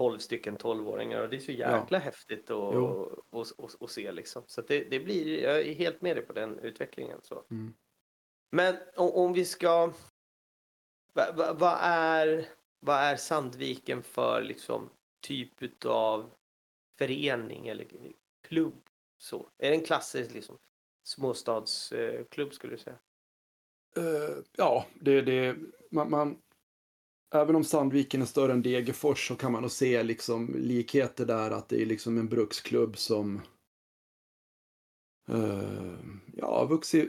12 0.00 0.18
stycken 0.18 0.58
12-åringar 0.58 1.22
och 1.22 1.28
det 1.30 1.36
är 1.36 1.40
så 1.40 1.52
jäkla 1.52 1.98
häftigt 1.98 2.50
att, 2.50 3.90
se 3.90 4.12
liksom. 4.12 4.42
Så 4.46 4.62
det, 4.62 4.84
det 4.84 5.00
blir, 5.00 5.42
jag 5.42 5.60
är 5.60 5.74
helt 5.74 6.00
med 6.00 6.16
dig 6.16 6.26
på 6.26 6.32
den 6.32 6.58
utvecklingen. 6.58 7.20
Så. 7.22 7.44
Mm. 7.50 7.74
Men 8.50 8.76
om, 8.96 9.10
om 9.10 9.32
vi 9.32 9.44
ska... 9.44 9.92
Vad 11.12 11.36
va, 11.36 11.52
vad 11.52 11.78
är, 11.80 12.48
vad 12.80 12.96
är 12.96 13.16
Sandviken 13.16 14.02
för 14.02 14.42
liksom 14.42 14.90
typ 15.22 15.84
av 15.84 16.30
förening 16.98 17.68
eller 17.68 17.86
klubb? 18.48 18.82
Så. 19.18 19.50
Är 19.58 19.70
det 19.70 19.76
en 19.76 19.84
klassisk 19.84 20.34
liksom, 20.34 20.58
småstadsklubb 21.02 22.54
skulle 22.54 22.72
du 22.72 22.78
säga? 22.78 22.98
Eh, 23.96 24.36
ja, 24.56 24.86
det, 24.94 25.22
det 25.22 25.56
man, 25.90 26.10
man, 26.10 26.42
även 27.34 27.56
om 27.56 27.64
Sandviken 27.64 28.22
är 28.22 28.26
större 28.26 28.52
än 28.52 28.62
Degerfors 28.62 29.28
så 29.28 29.36
kan 29.36 29.52
man 29.52 29.62
nog 29.62 29.70
se 29.70 30.02
liksom 30.02 30.54
likheter 30.54 31.26
där 31.26 31.50
att 31.50 31.68
det 31.68 31.82
är 31.82 31.86
liksom 31.86 32.18
en 32.18 32.28
bruksklubb 32.28 32.98
som 32.98 33.40
eh, 35.28 35.98
ja, 36.36 36.64
vuxit, 36.64 37.08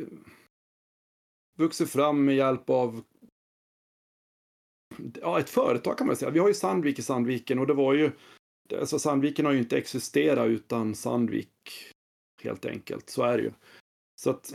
vuxit 1.58 1.90
fram 1.90 2.26
med 2.26 2.36
hjälp 2.36 2.70
av 2.70 3.04
ja, 5.22 5.40
ett 5.40 5.50
företag 5.50 5.98
kan 5.98 6.08
man 6.08 6.16
säga. 6.16 6.32
Vi 6.32 6.40
har 6.40 6.48
ju 6.48 6.54
Sandvik 6.54 7.00
i 7.00 7.02
Sandviken 7.02 7.60
och 7.60 7.68
det 7.68 7.74
var 7.74 7.94
ju 7.94 8.12
alltså 8.80 9.00
Sandviken 9.00 9.46
har 9.46 9.54
ju 9.54 9.60
inte 9.60 9.78
existerat 9.78 10.48
utan 10.48 10.96
Sandvik 10.96 11.52
helt 12.44 12.66
enkelt. 12.66 13.10
Så 13.10 13.24
är 13.24 13.38
det 13.38 13.44
ju. 13.44 13.52
Så 14.22 14.30
att 14.30 14.54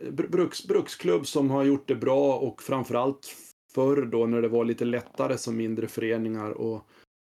br- 0.00 0.30
bruks, 0.30 0.66
bruksklubb 0.66 1.26
som 1.26 1.50
har 1.50 1.64
gjort 1.64 1.88
det 1.88 1.96
bra 1.96 2.38
och 2.38 2.62
framförallt 2.62 3.36
förr 3.78 4.02
då 4.02 4.26
när 4.26 4.42
det 4.42 4.48
var 4.48 4.64
lite 4.64 4.84
lättare 4.84 5.38
som 5.38 5.56
mindre 5.56 5.88
föreningar 5.88 6.50
och, 6.50 6.86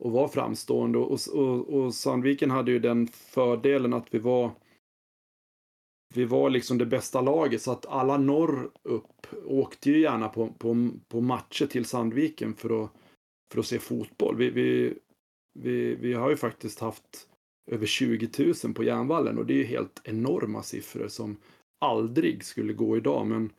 och 0.05 0.13
var 0.13 0.29
framstående. 0.29 0.99
Och, 0.99 1.19
och, 1.35 1.75
och 1.75 1.95
Sandviken 1.95 2.51
hade 2.51 2.71
ju 2.71 2.79
den 2.79 3.07
fördelen 3.07 3.93
att 3.93 4.15
vi 4.15 4.19
var 4.19 4.51
vi 6.15 6.25
var 6.25 6.51
liksom 6.51 6.79
det 6.79 6.87
bästa 6.87 7.21
laget 7.21 7.63
så 7.63 7.73
att 7.73 7.87
alla 7.87 8.19
norr 8.19 8.71
upp 8.83 9.27
åkte 9.47 9.91
ju 9.91 10.01
gärna 10.01 10.29
på, 10.29 10.49
på, 10.59 10.91
på 11.09 11.21
matcher 11.21 11.67
till 11.67 11.85
Sandviken 11.85 12.55
för 12.55 12.85
att, 12.85 12.91
för 13.53 13.61
att 13.61 13.67
se 13.67 13.79
fotboll. 13.79 14.37
Vi, 14.37 14.51
vi, 14.51 14.99
vi, 15.59 15.95
vi 15.95 16.13
har 16.13 16.31
ju 16.31 16.37
faktiskt 16.37 16.81
haft 16.81 17.29
över 17.71 17.87
20 17.87 18.55
000 18.65 18.75
på 18.75 18.85
Järnvallen 18.85 19.39
och 19.39 19.47
det 19.47 19.55
är 19.55 19.59
ju 19.59 19.65
helt 19.65 20.01
enorma 20.05 20.63
siffror 20.63 21.09
som 21.09 21.37
aldrig 21.85 22.45
skulle 22.45 22.73
gå 22.73 22.97
idag, 22.97 23.27
men 23.27 23.51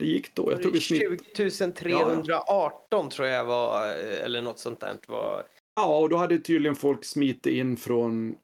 det 0.00 0.06
gick 0.06 0.34
då. 0.34 0.52
Jag 0.52 0.62
tror 0.62 0.72
vi 0.72 0.80
snitt... 0.80 1.36
20 1.36 1.72
318 1.72 3.10
tror 3.10 3.28
jag 3.28 3.44
var, 3.44 3.86
eller 3.96 4.42
något 4.42 4.58
sånt 4.58 4.80
där. 4.80 4.96
Var... 5.06 5.42
Ja, 5.76 5.98
och 5.98 6.08
då 6.08 6.16
hade 6.16 6.38
tydligen 6.38 6.76
folk 6.76 7.04
smitit 7.04 7.46
in 7.46 7.76
från 7.76 8.36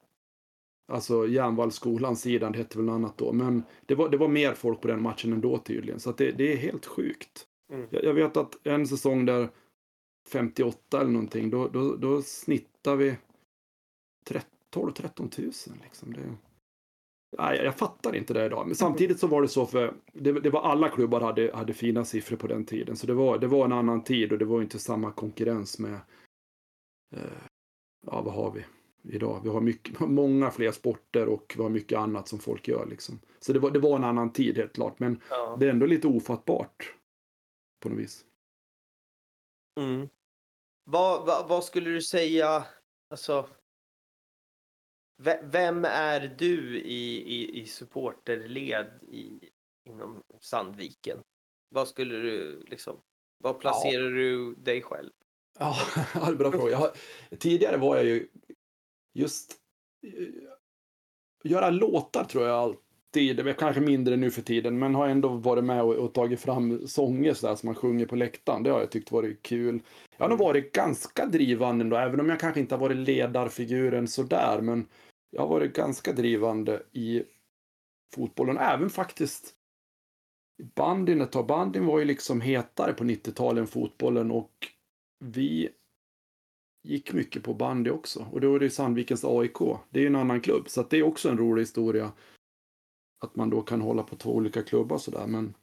alltså 0.92 1.26
Järnvallskolans 1.26 2.20
sidan, 2.20 2.52
det 2.52 2.58
hette 2.58 2.78
väl 2.78 2.86
något 2.86 2.94
annat 2.94 3.18
då, 3.18 3.32
men 3.32 3.62
det 3.86 3.94
var, 3.94 4.08
det 4.08 4.16
var 4.16 4.28
mer 4.28 4.54
folk 4.54 4.80
på 4.80 4.88
den 4.88 5.02
matchen 5.02 5.32
ändå 5.32 5.58
tydligen, 5.58 6.00
så 6.00 6.12
det, 6.12 6.30
det 6.30 6.52
är 6.52 6.56
helt 6.56 6.86
sjukt. 6.86 7.46
Mm. 7.72 7.86
Jag, 7.90 8.04
jag 8.04 8.14
vet 8.14 8.36
att 8.36 8.66
en 8.66 8.86
säsong 8.86 9.26
där 9.26 9.48
58 10.28 11.00
eller 11.00 11.10
någonting, 11.10 11.50
då, 11.50 11.68
då, 11.68 11.96
då 11.96 12.22
snittar 12.22 12.96
vi 12.96 13.16
12-13 14.74 15.68
000 15.68 15.78
liksom. 15.82 16.12
Det, 16.12 16.36
Nej, 17.38 17.60
jag 17.64 17.78
fattar 17.78 18.16
inte 18.16 18.34
det 18.34 18.46
idag. 18.46 18.66
Men 18.66 18.76
samtidigt 18.76 19.20
så 19.20 19.26
var 19.26 19.42
det 19.42 19.48
så 19.48 19.66
för 19.66 19.94
det, 20.12 20.40
det 20.40 20.50
var 20.50 20.62
alla 20.62 20.88
klubbar 20.88 21.20
hade, 21.20 21.50
hade 21.54 21.74
fina 21.74 22.04
siffror 22.04 22.36
på 22.36 22.46
den 22.46 22.64
tiden. 22.64 22.96
Så 22.96 23.06
det 23.06 23.14
var, 23.14 23.38
det 23.38 23.46
var 23.46 23.64
en 23.64 23.72
annan 23.72 24.04
tid 24.04 24.32
och 24.32 24.38
det 24.38 24.44
var 24.44 24.62
inte 24.62 24.78
samma 24.78 25.12
konkurrens 25.12 25.78
med 25.78 26.00
eh, 27.16 27.20
ja, 28.06 28.22
vad 28.22 28.34
har 28.34 28.50
vi 28.50 28.64
idag? 29.14 29.40
Vi 29.42 29.48
har 29.48 29.60
mycket, 29.60 30.00
många 30.08 30.50
fler 30.50 30.72
sporter 30.72 31.28
och 31.28 31.54
vi 31.56 31.62
har 31.62 31.70
mycket 31.70 31.98
annat 31.98 32.28
som 32.28 32.38
folk 32.38 32.68
gör 32.68 32.86
liksom. 32.86 33.20
Så 33.40 33.52
det 33.52 33.58
var, 33.58 33.70
det 33.70 33.78
var 33.78 33.96
en 33.96 34.04
annan 34.04 34.32
tid 34.32 34.56
helt 34.56 34.72
klart. 34.72 34.98
Men 34.98 35.22
Ja. 35.30 35.56
det 35.60 35.66
är 35.66 35.70
ändå 35.70 35.86
lite 35.86 36.08
ofattbart 36.08 36.94
på 37.82 37.88
något 37.88 37.98
vis. 37.98 38.24
Mm. 39.80 40.08
Vad, 40.84 41.26
vad, 41.26 41.48
vad 41.48 41.64
skulle 41.64 41.90
du 41.90 42.02
säga, 42.02 42.64
alltså, 43.10 43.48
vem 45.42 45.84
är 45.84 46.34
du 46.38 46.80
i, 46.80 47.22
i, 47.34 47.60
i 47.60 47.66
supporterled 47.66 48.90
i, 49.08 49.50
inom 49.84 50.22
Sandviken? 50.40 51.18
Vad 51.68 51.88
skulle 51.88 52.16
du 52.16 52.64
liksom, 52.66 53.00
vad 53.38 53.60
placerar 53.60 54.10
du 54.10 54.54
dig 54.54 54.82
själv? 54.82 55.10
Ja, 55.58 55.76
det 56.14 56.18
är 56.18 56.28
en 56.28 56.36
bra 56.36 56.52
fråga. 56.52 56.76
Har, 56.76 56.90
tidigare 57.38 57.76
var 57.76 57.96
jag 57.96 58.04
ju 58.04 58.28
just 59.14 59.54
eh, 60.06 60.28
göra 61.44 61.70
låtar 61.70 62.24
tror 62.24 62.46
jag 62.46 62.56
alltid, 62.56 63.36
det 63.36 63.50
är 63.50 63.52
kanske 63.52 63.80
mindre 63.80 64.16
nu 64.16 64.30
för 64.30 64.42
tiden, 64.42 64.78
men 64.78 64.94
har 64.94 65.08
ändå 65.08 65.28
varit 65.28 65.64
med 65.64 65.82
och, 65.82 65.94
och 65.94 66.14
tagit 66.14 66.40
fram 66.40 66.88
sånger 66.88 67.34
så 67.34 67.46
där 67.46 67.54
som 67.54 67.66
man 67.66 67.74
sjunger 67.74 68.06
på 68.06 68.16
läktaren. 68.16 68.62
Det 68.62 68.70
har 68.70 68.80
jag 68.80 68.90
tyckt 68.90 69.12
varit 69.12 69.42
kul. 69.42 69.80
Jag 70.16 70.24
har 70.24 70.30
nog 70.30 70.38
varit 70.38 70.72
ganska 70.72 71.26
drivande 71.26 71.82
ändå, 71.82 71.96
även 71.96 72.20
om 72.20 72.28
jag 72.28 72.40
kanske 72.40 72.60
inte 72.60 72.74
har 72.74 72.80
varit 72.80 72.96
ledarfiguren 72.96 74.08
sådär, 74.08 74.60
men 74.60 74.88
jag 75.36 75.42
har 75.42 75.48
varit 75.48 75.72
ganska 75.72 76.12
drivande 76.12 76.82
i 76.92 77.22
fotbollen, 78.14 78.58
även 78.58 78.90
faktiskt 78.90 79.54
bandyn 80.74 81.20
ett 81.20 81.32
tag. 81.32 81.46
Bandyn 81.46 81.86
var 81.86 81.98
ju 81.98 82.04
liksom 82.04 82.40
hetare 82.40 82.92
på 82.92 83.04
90-talet 83.04 83.60
än 83.60 83.66
fotbollen 83.66 84.30
och 84.30 84.52
vi 85.24 85.68
gick 86.82 87.12
mycket 87.12 87.42
på 87.42 87.54
bandy 87.54 87.90
också. 87.90 88.26
Och 88.32 88.40
då 88.40 88.54
är 88.54 88.60
det 88.60 88.70
Sandvikens 88.70 89.24
AIK. 89.24 89.58
Det 89.90 89.98
är 89.98 90.02
ju 90.02 90.06
en 90.06 90.16
annan 90.16 90.40
klubb, 90.40 90.68
så 90.68 90.80
att 90.80 90.90
det 90.90 90.98
är 90.98 91.02
också 91.02 91.28
en 91.28 91.38
rolig 91.38 91.62
historia. 91.62 92.12
Att 93.24 93.36
man 93.36 93.50
då 93.50 93.62
kan 93.62 93.80
hålla 93.80 94.02
på 94.02 94.16
två 94.16 94.34
olika 94.34 94.62
klubbar 94.62 94.98
sådär. 94.98 95.26
Men 95.26 95.54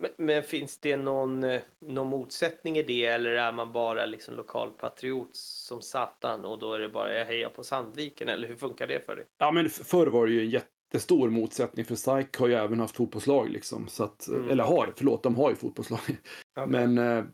men, 0.00 0.10
men 0.16 0.42
finns 0.42 0.78
det 0.78 0.96
någon, 0.96 1.44
eh, 1.44 1.60
någon 1.80 2.06
motsättning 2.08 2.76
i 2.76 2.82
det 2.82 3.06
eller 3.06 3.30
är 3.30 3.52
man 3.52 3.72
bara 3.72 4.06
liksom 4.06 4.34
lokalpatriot 4.36 5.36
som 5.36 5.82
satan 5.82 6.44
och 6.44 6.58
då 6.58 6.72
är 6.74 6.78
det 6.78 6.88
bara 6.88 7.18
jag 7.18 7.26
hejar 7.26 7.48
på 7.48 7.64
Sandviken 7.64 8.28
eller 8.28 8.48
hur 8.48 8.56
funkar 8.56 8.86
det 8.86 9.06
för 9.06 9.16
dig? 9.16 9.24
Ja, 9.38 9.50
men 9.52 9.70
förr 9.70 10.06
var 10.06 10.26
det 10.26 10.32
ju 10.32 10.40
en 10.40 10.50
jättestor 10.50 11.30
motsättning 11.30 11.84
för 11.84 11.94
SAIK 11.94 12.36
har 12.36 12.48
ju 12.48 12.54
även 12.54 12.80
haft 12.80 12.96
fotbollslag 12.96 13.50
liksom. 13.50 13.88
Så 13.88 14.04
att, 14.04 14.28
Mm, 14.28 14.50
eller 14.50 14.64
har, 14.64 14.92
förlåt, 14.96 15.22
de 15.22 15.34
har 15.36 15.50
ju 15.50 15.56
fotbollslag. 15.56 16.00
Okej. 16.08 16.66
Men 16.66 16.98
eh, 16.98 17.24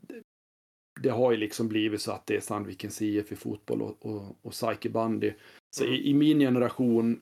det 1.01 1.09
har 1.11 1.31
ju 1.31 1.37
liksom 1.37 1.69
blivit 1.69 2.01
så 2.01 2.13
att 2.13 2.27
det 2.27 2.37
är 2.37 2.41
Sandvikens 2.41 3.03
IF 3.03 3.33
i 3.33 3.37
fotboll 3.37 3.83
och, 3.83 4.07
och, 4.07 4.39
och 4.43 4.55
SAIK 4.55 4.87
i 4.87 4.89
bandy. 4.91 5.33
Så 5.77 5.85
Mm. 5.85 5.95
i, 5.95 6.11
i 6.11 6.15
min 6.15 6.39
generation 6.39 7.21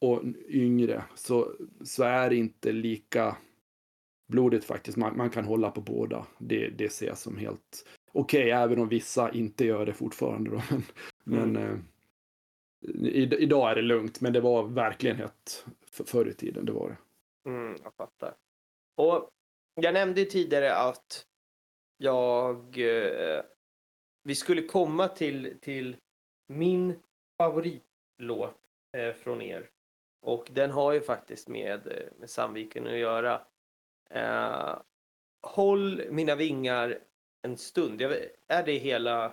och 0.00 0.22
yngre 0.48 1.04
så, 1.14 1.52
så 1.84 2.02
är 2.02 2.30
det 2.30 2.36
inte 2.36 2.72
lika 2.72 3.36
blodigt 4.30 4.64
faktiskt. 4.64 4.96
Man, 4.96 5.16
man 5.16 5.30
kan 5.30 5.44
hålla 5.44 5.70
på 5.70 5.80
båda. 5.80 6.26
Det, 6.38 6.68
det 6.68 6.88
ser 6.88 7.06
jag 7.06 7.18
som 7.18 7.36
helt 7.38 7.86
okej, 8.12 8.50
även 8.50 8.78
om 8.78 8.88
vissa 8.88 9.30
inte 9.32 9.64
gör 9.64 9.86
det 9.86 9.92
fortfarande. 9.92 10.50
Då. 10.50 10.62
Men, 11.24 11.52
men 11.52 11.56
eh, 11.56 11.78
i, 13.06 13.34
idag 13.38 13.70
är 13.70 13.74
det 13.74 13.82
lugnt, 13.82 14.20
men 14.20 14.32
det 14.32 14.40
var 14.40 14.62
verkligen 14.62 15.16
hett 15.16 15.66
för, 15.90 16.04
förr 16.04 16.28
i 16.28 16.34
tiden. 16.34 16.64
Det 16.64 16.72
var 16.72 16.88
det. 16.88 16.96
Mm, 17.50 17.76
jag 17.82 17.94
fattar. 17.94 18.34
Och 18.96 19.30
jag 19.74 19.94
nämnde 19.94 20.20
ju 20.20 20.26
tidigare 20.26 20.74
att 20.74 21.26
jag... 21.98 22.78
Eh, 22.78 23.42
vi 24.22 24.34
skulle 24.34 24.62
komma 24.62 25.08
till, 25.08 25.58
till 25.60 25.96
min 26.46 27.02
favoritlåt 27.38 28.56
eh, 28.96 29.12
från 29.12 29.42
er. 29.42 29.70
Och 30.22 30.48
den 30.52 30.70
har 30.70 30.92
ju 30.92 31.00
faktiskt 31.00 31.48
med, 31.48 31.86
eh, 31.86 32.18
med 32.18 32.30
Sandviken 32.30 32.86
att 32.86 32.98
göra. 32.98 33.46
Eh, 34.14 34.74
Håll 35.42 36.02
mina 36.10 36.34
vingar 36.34 36.98
en 37.42 37.56
stund. 37.56 38.00
Jag 38.00 38.12
är 38.48 38.62
det 38.66 38.72
hela... 38.78 39.32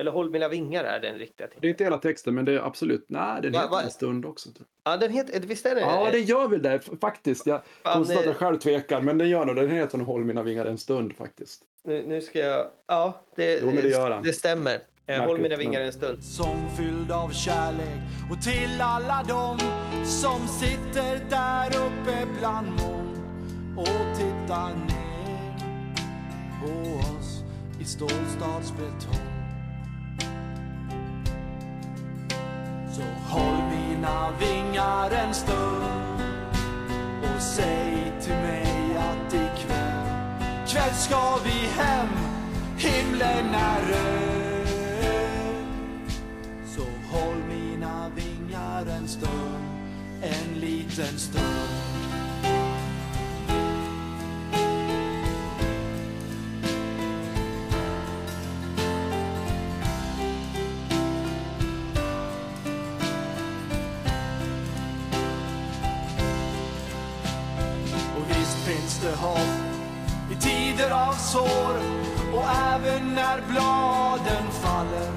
Eller 0.00 0.10
Håll 0.10 0.30
mina 0.30 0.48
vingar 0.48 0.84
är 0.84 1.00
den 1.00 1.18
riktiga 1.18 1.46
titeln. 1.46 1.60
Det 1.60 1.66
är 1.66 1.70
inte 1.70 1.84
hela 1.84 1.98
texten, 1.98 2.34
men 2.34 2.44
det 2.44 2.52
är 2.52 2.58
absolut, 2.58 3.04
nej, 3.08 3.42
den 3.42 3.52
Va- 3.52 3.58
heter 3.58 3.70
va- 3.70 3.82
en 3.82 3.90
stund 3.90 4.26
också. 4.26 4.48
Ja, 4.84 4.96
den 4.96 5.12
heter... 5.12 5.40
Visst 5.40 5.66
är 5.66 5.74
det? 5.74 5.80
Ja, 5.80 6.08
det 6.12 6.18
gör 6.18 6.48
väl 6.48 6.62
det 6.62 6.80
faktiskt. 7.00 7.46
Jag 7.46 7.60
konstaterar 7.82 8.20
att 8.20 8.26
jag 8.26 8.36
själv 8.36 8.58
tvekar, 8.58 9.00
men 9.00 9.18
den 9.18 9.28
gör 9.28 9.44
nog 9.44 9.56
Den 9.56 9.70
heter 9.70 9.98
nog 9.98 10.06
Håll 10.06 10.24
mina 10.24 10.42
vingar 10.42 10.66
en 10.66 10.78
stund 10.78 11.16
faktiskt. 11.16 11.62
Nu, 11.84 12.06
nu 12.06 12.20
ska 12.20 12.38
jag... 12.38 12.66
Ja, 12.86 13.20
det, 13.36 13.60
Jo, 13.62 13.70
det 13.70 14.20
det 14.24 14.32
stämmer. 14.32 14.78
Eh, 15.06 15.18
Håll 15.18 15.26
Märkligt, 15.26 15.42
mina 15.42 15.56
vingar 15.56 15.80
en 15.80 15.92
stund. 15.92 16.24
Sång 16.24 16.68
fylld 16.76 17.12
av 17.12 17.30
kärlek 17.30 17.98
och 18.30 18.42
till 18.42 18.80
alla 18.80 19.22
dem 19.22 19.58
som 20.04 20.46
sitter 20.48 21.20
där 21.30 21.68
uppe 21.68 22.26
bland 22.38 22.66
moln 22.66 22.97
och 23.78 24.16
tittar 24.16 24.74
ner 24.74 25.58
på 26.60 26.98
oss 26.98 27.44
i 27.80 27.84
stålstadsbetong. 27.84 29.28
Så 32.92 33.02
håll 33.28 33.62
mina 33.70 34.30
vingar 34.40 35.10
en 35.10 35.34
stund 35.34 36.22
och 37.22 37.42
säg 37.42 38.12
till 38.20 38.34
mig 38.34 38.96
att 38.96 39.34
ikväll, 39.34 40.08
kväll 40.68 40.94
ska 40.94 41.38
vi 41.44 41.66
hem, 41.66 42.08
himlen 42.76 43.54
är 43.54 43.80
röd. 43.80 44.68
Så 46.66 46.82
håll 47.16 47.36
mina 47.48 48.08
vingar 48.08 48.86
en 48.86 49.08
stund, 49.08 49.64
en 50.22 50.60
liten 50.60 51.18
stund. 51.18 51.67
Hopp 69.20 70.30
i 70.32 70.34
tider 70.34 70.90
av 70.90 71.12
sår 71.12 71.74
och 72.34 72.44
även 72.74 73.14
när 73.14 73.40
bladen 73.50 74.50
faller. 74.50 75.12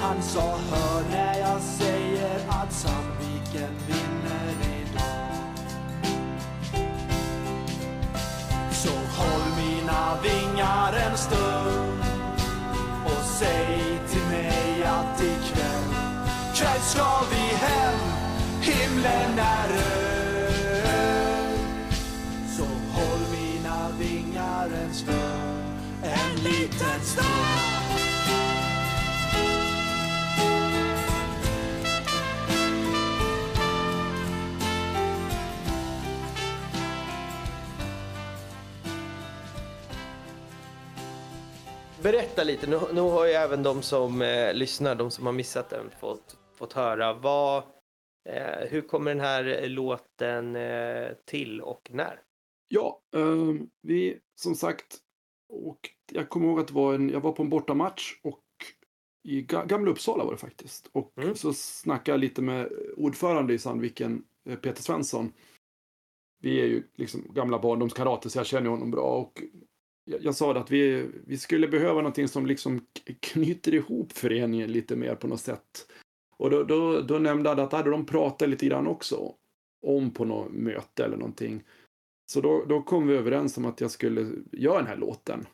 Han 0.00 0.22
sa 0.22 0.58
hör 0.70 1.02
när 1.10 1.38
jag 1.38 1.60
säger 1.60 2.36
att 2.48 2.72
Sandviken 2.72 3.74
vinner 3.86 4.54
idag. 4.80 5.34
Så 8.72 8.90
håll 8.90 9.42
mina 9.56 10.18
vingar 10.22 10.92
en 10.92 11.16
stund 11.16 12.02
och 13.04 13.24
säg 13.24 13.98
till 14.10 14.26
mig 14.30 14.84
att 14.84 15.20
ikväll, 15.20 15.94
kväll 16.54 16.80
ska 16.80 17.20
vi 17.30 17.56
hem, 17.56 17.98
himlen 18.60 19.38
är 19.38 19.68
röd. 19.68 19.93
Berätta 42.04 42.44
lite, 42.44 42.66
nu, 42.66 42.80
nu 42.92 43.00
har 43.00 43.26
ju 43.26 43.32
även 43.32 43.62
de 43.62 43.82
som 43.82 44.22
eh, 44.22 44.54
lyssnar, 44.54 44.94
de 44.94 45.10
som 45.10 45.26
har 45.26 45.32
missat 45.32 45.70
den, 45.70 45.90
fått, 46.00 46.36
fått 46.54 46.72
höra. 46.72 47.12
Vad, 47.12 47.62
eh, 48.28 48.68
hur 48.70 48.80
kommer 48.80 49.10
den 49.10 49.20
här 49.20 49.62
eh, 49.62 49.68
låten 49.68 50.56
eh, 50.56 51.08
till 51.24 51.60
och 51.60 51.88
när? 51.90 52.20
Ja, 52.68 53.00
ehm, 53.16 53.68
vi 53.82 54.18
som 54.34 54.54
sagt, 54.54 54.98
och 55.48 55.78
jag 56.12 56.28
kommer 56.28 56.46
ihåg 56.46 56.60
att 56.60 56.70
var 56.70 56.94
en, 56.94 57.10
jag 57.10 57.20
var 57.20 57.32
på 57.32 57.42
en 57.42 57.48
bortamatch 57.48 58.14
och 58.22 58.40
i 59.28 59.42
Ga- 59.42 59.66
Gamla 59.66 59.90
Uppsala 59.90 60.24
var 60.24 60.32
det 60.32 60.38
faktiskt. 60.38 60.88
Och 60.92 61.12
Mm. 61.16 61.34
så 61.34 61.52
snackade 61.54 62.12
jag 62.14 62.20
lite 62.20 62.42
med 62.42 62.72
ordförande 62.96 63.54
i 63.54 63.58
Sandviken, 63.58 64.24
eh, 64.48 64.56
Peter 64.56 64.82
Svensson. 64.82 65.32
Vi 66.42 66.60
är 66.60 66.66
ju 66.66 66.82
liksom 66.94 67.22
gamla 67.34 67.58
barndomskamrater 67.58 68.28
så 68.28 68.38
jag 68.38 68.46
känner 68.46 68.70
honom 68.70 68.90
bra. 68.90 69.16
Och 69.18 69.42
jag, 70.04 70.22
jag 70.24 70.34
sa 70.34 70.54
att 70.56 70.70
vi, 70.70 71.06
vi 71.26 71.38
skulle 71.38 71.68
behöva 71.68 71.94
någonting 71.94 72.28
som 72.28 72.46
liksom 72.46 72.86
knyter 73.20 73.74
ihop 73.74 74.12
föreningen 74.12 74.72
lite 74.72 74.96
mer 74.96 75.14
på 75.14 75.26
något 75.26 75.40
sätt. 75.40 75.90
Och 76.36 76.50
då, 76.50 76.62
då, 76.64 77.00
då 77.00 77.18
nämnde 77.18 77.48
han 77.48 77.58
att 77.60 77.72
hade 77.72 77.90
de 77.90 78.06
pratat 78.06 78.48
lite 78.48 78.66
grann 78.66 78.86
också 78.86 79.34
om 79.86 80.10
på 80.10 80.24
något 80.24 80.52
möte 80.52 81.04
eller 81.04 81.16
någonting. 81.16 81.62
Så 82.26 82.40
då, 82.40 82.64
då 82.68 82.82
kom 82.82 83.06
vi 83.06 83.14
överens 83.14 83.58
om 83.58 83.64
att 83.64 83.80
jag 83.80 83.90
skulle 83.90 84.30
göra 84.52 84.78
den 84.78 84.86
här 84.86 84.96
låten. 84.96 85.46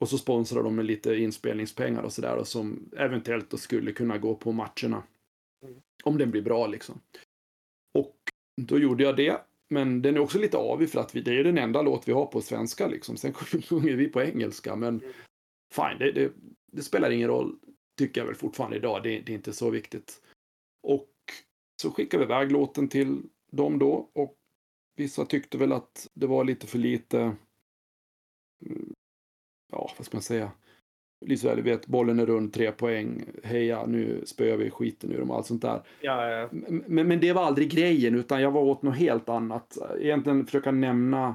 Och 0.00 0.08
så 0.08 0.18
sponsrade 0.18 0.64
de 0.64 0.76
med 0.76 0.84
lite 0.84 1.14
inspelningspengar 1.14 2.02
och 2.02 2.12
sådär 2.12 2.44
som 2.44 2.90
eventuellt 2.96 3.50
då 3.50 3.56
skulle 3.56 3.92
kunna 3.92 4.18
gå 4.18 4.34
på 4.34 4.52
matcherna. 4.52 5.02
Mm. 5.64 5.80
Om 6.04 6.18
den 6.18 6.30
blir 6.30 6.42
bra 6.42 6.66
liksom. 6.66 7.00
Och 7.98 8.16
då 8.62 8.78
gjorde 8.78 9.02
jag 9.04 9.16
det. 9.16 9.40
Men 9.70 10.02
den 10.02 10.16
är 10.16 10.20
också 10.20 10.38
lite 10.38 10.56
avig 10.56 10.90
för 10.90 11.00
att 11.00 11.14
vi, 11.14 11.20
det 11.20 11.38
är 11.40 11.44
den 11.44 11.58
enda 11.58 11.82
låt 11.82 12.08
vi 12.08 12.12
har 12.12 12.26
på 12.26 12.40
svenska 12.40 12.86
liksom. 12.88 13.16
Sen 13.16 13.32
sjunger 13.68 13.96
vi 13.96 14.08
på 14.08 14.22
engelska 14.22 14.76
men 14.76 15.00
Mm. 15.00 15.12
fine, 15.74 15.98
det, 15.98 16.12
det, 16.12 16.32
det 16.72 16.82
spelar 16.82 17.10
ingen 17.10 17.28
roll. 17.28 17.58
Tycker 17.98 18.20
jag 18.20 18.26
väl 18.26 18.34
fortfarande 18.34 18.76
idag. 18.76 19.02
Det, 19.02 19.20
det 19.20 19.32
är 19.32 19.36
inte 19.36 19.52
så 19.52 19.70
viktigt. 19.70 20.22
Och 20.82 21.14
så 21.82 21.90
skickade 21.90 22.26
vi 22.26 22.32
iväg 22.32 22.52
låten 22.52 22.88
till 22.88 23.22
dem 23.52 23.78
då 23.78 24.10
och 24.12 24.36
vissa 24.96 25.24
tyckte 25.24 25.58
väl 25.58 25.72
att 25.72 26.08
det 26.14 26.26
var 26.26 26.44
lite 26.44 26.66
för 26.66 26.78
lite 26.78 27.36
mm, 28.66 28.94
ja, 29.70 29.90
vad 29.96 30.06
ska 30.06 30.16
man 30.16 30.22
säga? 30.22 30.50
Här, 31.42 31.56
du 31.56 31.62
vet, 31.62 31.86
bollen 31.86 32.18
är 32.18 32.26
rund, 32.26 32.52
tre 32.52 32.72
poäng, 32.72 33.24
heja, 33.44 33.86
nu 33.86 34.22
spöar 34.26 34.56
vi 34.56 34.70
skiten 34.70 35.12
ur 35.12 35.18
dem 35.18 35.30
och 35.30 35.36
allt 35.36 35.46
sånt 35.46 35.62
där. 35.62 35.82
Ja, 36.00 36.30
ja. 36.30 36.48
Men, 36.86 37.08
men 37.08 37.20
det 37.20 37.32
var 37.32 37.42
aldrig 37.42 37.70
grejen, 37.70 38.14
utan 38.14 38.42
jag 38.42 38.50
var 38.50 38.62
åt 38.62 38.82
något 38.82 38.96
helt 38.96 39.28
annat. 39.28 39.78
Egentligen 39.98 40.46
försöka 40.46 40.70
nämna 40.70 41.34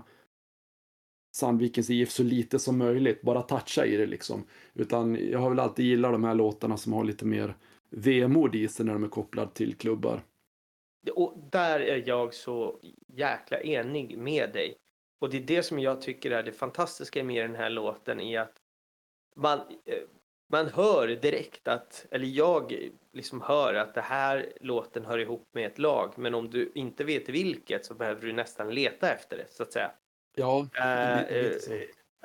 Sandvikens 1.35 1.89
IF 1.89 2.11
så 2.11 2.23
lite 2.23 2.59
som 2.59 2.77
möjligt, 2.77 3.21
bara 3.21 3.41
toucha 3.41 3.85
i 3.85 3.97
det 3.97 4.05
liksom. 4.05 4.43
Utan 4.73 5.29
jag 5.31 5.39
har 5.39 5.49
väl 5.49 5.59
alltid 5.59 5.85
gillat 5.85 6.11
de 6.11 6.23
här 6.23 6.35
låtarna 6.35 6.77
som 6.77 6.93
har 6.93 7.03
lite 7.03 7.25
mer 7.25 7.55
vemod 7.89 8.55
i 8.55 8.67
sig 8.67 8.85
när 8.85 8.93
de 8.93 9.03
är 9.03 9.07
kopplade 9.07 9.51
till 9.53 9.75
klubbar. 9.75 10.21
Och 11.15 11.33
där 11.51 11.79
är 11.79 12.03
jag 12.07 12.33
så 12.33 12.79
jäkla 13.07 13.59
enig 13.59 14.17
med 14.17 14.49
dig. 14.53 14.75
Och 15.25 15.31
det 15.31 15.37
är 15.37 15.41
det 15.41 15.63
som 15.63 15.79
jag 15.79 16.01
tycker 16.01 16.31
är 16.31 16.43
det 16.43 16.51
fantastiska 16.51 17.23
med 17.23 17.43
den 17.49 17.55
här 17.55 17.69
låten 17.69 18.19
i 18.21 18.37
att 18.37 18.53
man, 19.35 19.59
eh, 19.85 19.97
man 20.51 20.67
hör 20.67 21.07
direkt 21.07 21.67
att, 21.67 22.05
eller 22.11 22.25
jag 22.27 22.89
liksom 23.13 23.41
hör 23.41 23.73
att 23.73 23.93
det 23.93 24.01
här 24.01 24.53
låten 24.61 25.05
hör 25.05 25.17
ihop 25.19 25.43
med 25.53 25.65
ett 25.65 25.79
lag. 25.79 26.13
Men 26.17 26.35
om 26.35 26.49
du 26.49 26.71
inte 26.75 27.03
vet 27.03 27.29
vilket 27.29 27.85
så 27.85 27.93
behöver 27.93 28.21
du 28.21 28.33
nästan 28.33 28.69
leta 28.73 29.13
efter 29.13 29.37
det 29.37 29.45
så 29.49 29.63
att 29.63 29.73
säga. 29.73 29.91
Ja, 30.35 30.67
Eh, 30.77 31.31
li- 31.31 31.43
lite 31.43 31.59
så. 31.59 31.73
eh, 31.73 31.81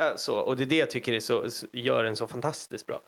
eh, 0.09 0.17
så. 0.17 0.39
Och 0.41 0.57
det 0.57 0.63
är 0.63 0.67
det 0.67 0.77
jag 0.77 0.91
tycker 0.91 1.13
är 1.13 1.21
så- 1.21 1.67
gör 1.73 2.05
den 2.05 2.17
så 2.17 2.27
fantastiskt 2.27 2.87
bra. 2.87 3.03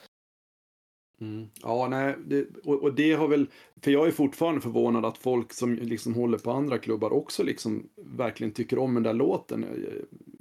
Mm. 1.22 1.48
Ja, 1.62 1.88
nej, 1.88 2.16
det, 2.26 2.46
och, 2.64 2.82
och 2.82 2.94
det 2.94 3.12
har 3.12 3.28
väl, 3.28 3.46
för 3.80 3.90
jag 3.90 4.06
är 4.06 4.10
fortfarande 4.10 4.60
förvånad 4.60 5.04
att 5.04 5.18
folk 5.18 5.52
som 5.52 5.74
liksom 5.74 6.14
håller 6.14 6.38
på 6.38 6.50
andra 6.50 6.78
klubbar 6.78 7.12
också 7.12 7.42
liksom 7.42 7.88
verkligen 7.96 8.52
tycker 8.52 8.78
om 8.78 8.94
den 8.94 9.02
där 9.02 9.12
låten. 9.12 9.62
Jag, 9.62 9.92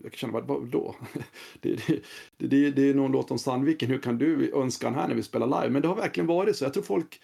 jag 0.03 0.11
kan 0.11 0.17
känna, 0.17 0.33
vad, 0.33 0.47
vad 0.47 0.67
då? 0.67 0.95
Det, 1.61 1.87
det, 1.87 2.01
det, 2.37 2.47
det, 2.47 2.71
det 2.71 2.89
är 2.89 2.93
någon 2.93 3.11
låt 3.11 3.31
om 3.31 3.39
Sandviken, 3.39 3.89
hur 3.89 3.97
kan 3.97 4.17
du 4.17 4.53
önska 4.53 4.87
den 4.87 4.99
här 4.99 5.07
när 5.07 5.15
vi 5.15 5.23
spelar 5.23 5.47
live? 5.47 5.69
Men 5.69 5.81
det 5.81 5.87
har 5.87 5.95
verkligen 5.95 6.27
varit 6.27 6.55
så. 6.55 6.65
Jag 6.65 6.73
tror 6.73 6.83
folk 6.83 7.21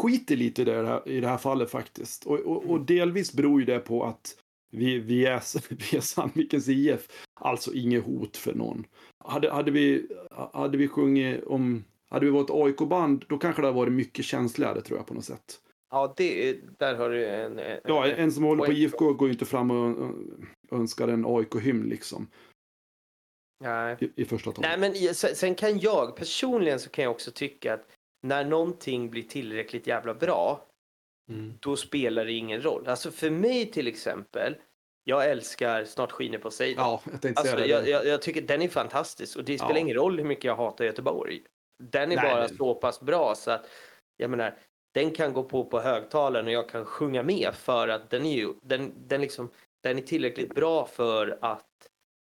skiter 0.00 0.36
lite 0.36 0.62
i 0.62 0.64
det 0.64 0.86
här, 0.86 1.08
i 1.08 1.20
det 1.20 1.28
här 1.28 1.38
fallet 1.38 1.70
faktiskt. 1.70 2.26
Och, 2.26 2.38
och, 2.38 2.70
och 2.70 2.80
delvis 2.80 3.32
beror 3.32 3.60
ju 3.60 3.66
det 3.66 3.78
på 3.78 4.04
att 4.04 4.36
vi, 4.70 4.98
vi, 4.98 5.26
är, 5.26 5.42
vi 5.90 5.96
är 5.96 6.00
Sandvikens 6.00 6.68
IF, 6.68 7.08
alltså 7.40 7.74
inget 7.74 8.04
hot 8.04 8.36
för 8.36 8.54
någon. 8.54 8.84
Hade, 9.24 9.50
hade, 9.50 9.70
vi, 9.70 10.08
hade 10.52 10.78
vi 10.78 10.88
sjungit 10.88 11.44
om 11.44 11.84
hade 12.12 12.26
vi 12.26 12.30
varit 12.32 12.50
AIK-band, 12.50 13.24
då 13.28 13.38
kanske 13.38 13.62
det 13.62 13.66
hade 13.68 13.76
varit 13.78 13.92
mycket 13.92 14.24
känsligare 14.24 14.80
tror 14.80 14.98
jag 14.98 15.06
på 15.06 15.14
något 15.14 15.24
sätt. 15.24 15.60
Ja, 15.90 16.14
det, 16.16 16.48
är- 16.48 16.56
där 16.78 16.94
har 16.94 17.10
du 17.10 17.26
en... 17.26 17.58
en 17.58 17.80
Ja, 17.84 18.06
en 18.06 18.32
som 18.32 18.44
håller 18.44 18.64
på. 18.66 18.72
IFK 18.72 19.12
går 19.12 19.28
ju 19.28 19.32
inte 19.32 19.44
fram 19.44 19.70
och 19.70 20.14
önskar 20.78 21.08
en 21.08 21.24
AIK-hymn 21.26 21.88
liksom. 21.88 22.26
Nej. 23.64 23.96
I, 24.00 24.22
i 24.22 24.24
första 24.24 24.52
taget. 24.52 24.80
Nej, 24.80 24.92
men 25.08 25.14
sen, 25.14 25.54
kan 25.54 25.78
jag 25.78 26.16
personligen 26.16 26.80
så 26.80 26.90
kan 26.90 27.02
jag 27.04 27.10
också 27.10 27.30
tycka 27.30 27.74
att 27.74 27.86
när 28.26 28.44
någonting 28.44 29.10
blir 29.10 29.22
tillräckligt 29.22 29.86
jävla 29.86 30.14
bra, 30.14 30.66
Mm. 31.30 31.52
då 31.60 31.76
spelar 31.76 32.24
det 32.24 32.32
ingen 32.32 32.62
roll. 32.62 32.86
Alltså 32.86 33.10
för 33.10 33.30
mig 33.30 33.70
till 33.70 33.86
exempel, 33.88 34.56
jag 35.04 35.30
älskar 35.30 35.84
Snart 35.84 36.12
skiner 36.12 36.38
på 36.38 36.50
sig. 36.50 36.74
Ja, 36.76 37.02
jag 37.22 37.32
Alltså, 37.38 37.58
jag, 37.64 37.88
jag, 37.88 38.06
jag 38.06 38.22
tycker 38.22 38.42
den 38.42 38.62
är 38.62 38.68
fantastisk 38.68 39.36
och 39.36 39.44
det 39.44 39.58
spelar 39.58 39.74
Ja. 39.74 39.78
ingen 39.80 39.96
roll 39.96 40.18
hur 40.18 40.24
mycket 40.24 40.44
jag 40.44 40.56
hatar 40.56 40.84
Göteborg. 40.84 41.42
Den 41.90 42.12
är 42.12 42.16
Nej, 42.16 42.30
bara 42.32 42.48
det- 42.48 42.56
så 42.56 42.74
pass 42.74 43.00
bra 43.00 43.34
så 43.34 43.50
att 43.50 43.66
jag 44.16 44.30
menar, 44.30 44.58
den 44.94 45.10
kan 45.10 45.32
gå 45.32 45.42
på 45.42 45.64
på 45.64 45.80
högtalaren 45.80 46.46
och 46.46 46.52
jag 46.52 46.68
kan 46.68 46.84
sjunga 46.84 47.22
med 47.22 47.54
för 47.54 47.88
att 47.88 48.10
den 48.10 48.26
är 48.26 48.34
ju, 48.36 48.54
den, 48.62 48.92
den 48.96 49.20
liksom, 49.20 49.50
den 49.82 49.98
är 49.98 50.02
tillräckligt 50.02 50.54
bra 50.54 50.86
för 50.86 51.38
att 51.40 51.66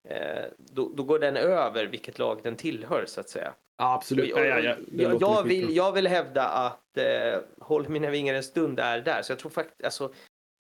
eh, 0.10 0.44
då, 0.58 0.90
då 0.96 1.04
går 1.04 1.20
den 1.20 1.38
över 1.38 1.86
vilket 1.86 2.20
lag 2.20 2.40
den 2.44 2.56
tillhör 2.56 3.06
så 3.08 3.20
att 3.22 3.30
säga. 3.30 3.54
ja, 3.78 3.94
absolut. 3.94 4.30
Jag, 4.30 4.40
Ja, 4.40 4.46
ja, 4.46 4.60
ja, 4.60 4.76
det 4.88 5.04
jag, 5.04 5.22
jag, 5.22 5.44
vill, 5.44 5.76
jag 5.76 5.92
vill 5.92 6.08
hävda 6.08 6.48
att 6.48 6.98
eh, 6.98 7.40
Håll 7.60 7.90
mina 7.90 8.10
vingar 8.10 8.34
en 8.34 8.44
stund 8.44 8.80
är 8.80 9.02
där. 9.02 9.22
Så 9.22 9.32
jag 9.32 9.40
tror 9.40 9.52
faktiskt, 9.52 9.84
alltså, 9.84 10.14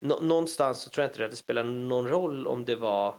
nå- 0.05 0.19
någonstans 0.21 0.81
så 0.81 0.89
tror 0.89 1.03
jag 1.03 1.09
inte 1.09 1.27
det 1.27 1.35
spelar 1.35 1.63
någon 1.63 2.07
roll 2.07 2.47
om 2.47 2.65
det 2.65 2.75
var 2.75 3.09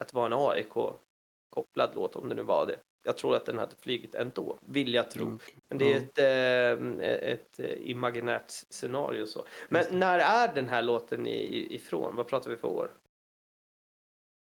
att 0.00 0.08
det 0.08 0.14
var 0.16 0.26
en 0.26 0.32
AIK-kopplad 0.32 1.90
låt, 1.94 2.16
om 2.16 2.28
det 2.28 2.34
nu 2.34 2.42
var 2.42 2.66
det. 2.66 2.76
Jag 3.02 3.16
tror 3.16 3.36
att 3.36 3.46
den 3.46 3.58
hade 3.58 3.76
flygit 3.76 4.14
ändå, 4.14 4.58
vill 4.66 4.94
jag 4.94 5.10
tro. 5.10 5.34
Okej. 5.34 5.54
Men 5.68 5.78
det 5.78 5.92
är 5.92 5.96
ett, 5.96 6.18
eh, 6.18 7.32
ett 7.32 7.60
eh, 7.60 7.90
imaginärt 7.90 8.50
scenario 8.50 9.26
så. 9.26 9.46
Men 9.68 9.84
när 9.90 10.18
är 10.18 10.54
den 10.54 10.68
här 10.68 10.82
låten 10.82 11.26
ifrån? 11.26 12.16
Vad 12.16 12.28
pratar 12.28 12.50
vi 12.50 12.56
för 12.56 12.68
år? 12.68 12.90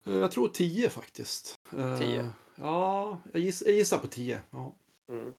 Jag 0.04 0.32
tror 0.32 0.48
10 0.48 0.90
faktiskt. 0.90 1.60
Eh, 1.78 2.00
10? 2.00 2.30
Ja, 2.56 3.22
jag, 3.34 3.42
giss, 3.42 3.64
jag 3.66 3.76
gissar 3.76 3.98
på 3.98 4.08
10. 4.08 4.42
Ja. 4.50 4.76
Mm. 5.10 5.34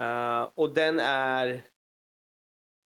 Eh, 0.00 0.48
och 0.54 0.74
den 0.74 1.00
är 1.00 1.64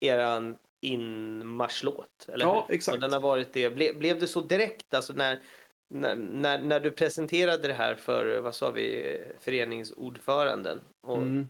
eran 0.00 0.58
inmarschlåt, 0.80 2.28
eller 2.28 2.44
Ja, 2.44 2.66
exakt. 2.70 2.94
Och 2.94 3.00
den 3.00 3.12
har 3.12 3.20
varit 3.20 3.52
det. 3.52 3.70
Ble, 3.70 3.92
blev 3.94 4.20
det 4.20 4.28
så 4.28 4.40
direkt, 4.40 4.94
alltså 4.94 5.12
när, 5.12 5.42
när, 5.88 6.16
när, 6.16 6.62
när 6.62 6.80
du 6.80 6.90
presenterade 6.90 7.68
det 7.68 7.74
här 7.74 7.94
för, 7.94 8.40
vad 8.40 8.54
sa 8.54 8.70
vi, 8.70 9.18
föreningsordföranden? 9.40 10.80
Och 11.02 11.16
Mm. 11.16 11.46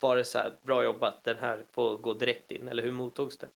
var 0.00 0.16
det 0.16 0.24
så 0.24 0.38
här, 0.38 0.58
bra 0.62 0.84
jobbat, 0.84 1.24
den 1.24 1.38
här 1.38 1.64
får 1.72 1.98
gå 1.98 2.14
direkt 2.14 2.50
in, 2.50 2.68
eller 2.68 2.82
hur 2.82 2.92
mottogs 2.92 3.38
det? 3.38 3.48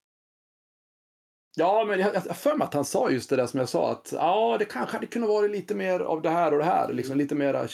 Ja, 1.56 1.84
men 1.84 2.00
jag 2.00 2.12
har 2.12 2.34
för 2.34 2.54
mig 2.56 2.64
att 2.64 2.74
han 2.74 2.84
sa 2.84 3.10
just 3.10 3.30
det 3.30 3.36
där 3.36 3.46
som 3.46 3.60
jag 3.60 3.68
sa 3.68 3.92
att 3.92 4.12
ja, 4.12 4.56
det 4.58 4.64
kanske 4.64 4.96
hade 4.96 5.06
kunnat 5.06 5.28
vara 5.28 5.46
lite 5.46 5.74
mer 5.74 6.00
av 6.00 6.22
det 6.22 6.30
här 6.30 6.52
och 6.52 6.58
det 6.58 6.64
här, 6.64 6.92
liksom 6.92 7.18
lite 7.18 7.34
mer 7.34 7.68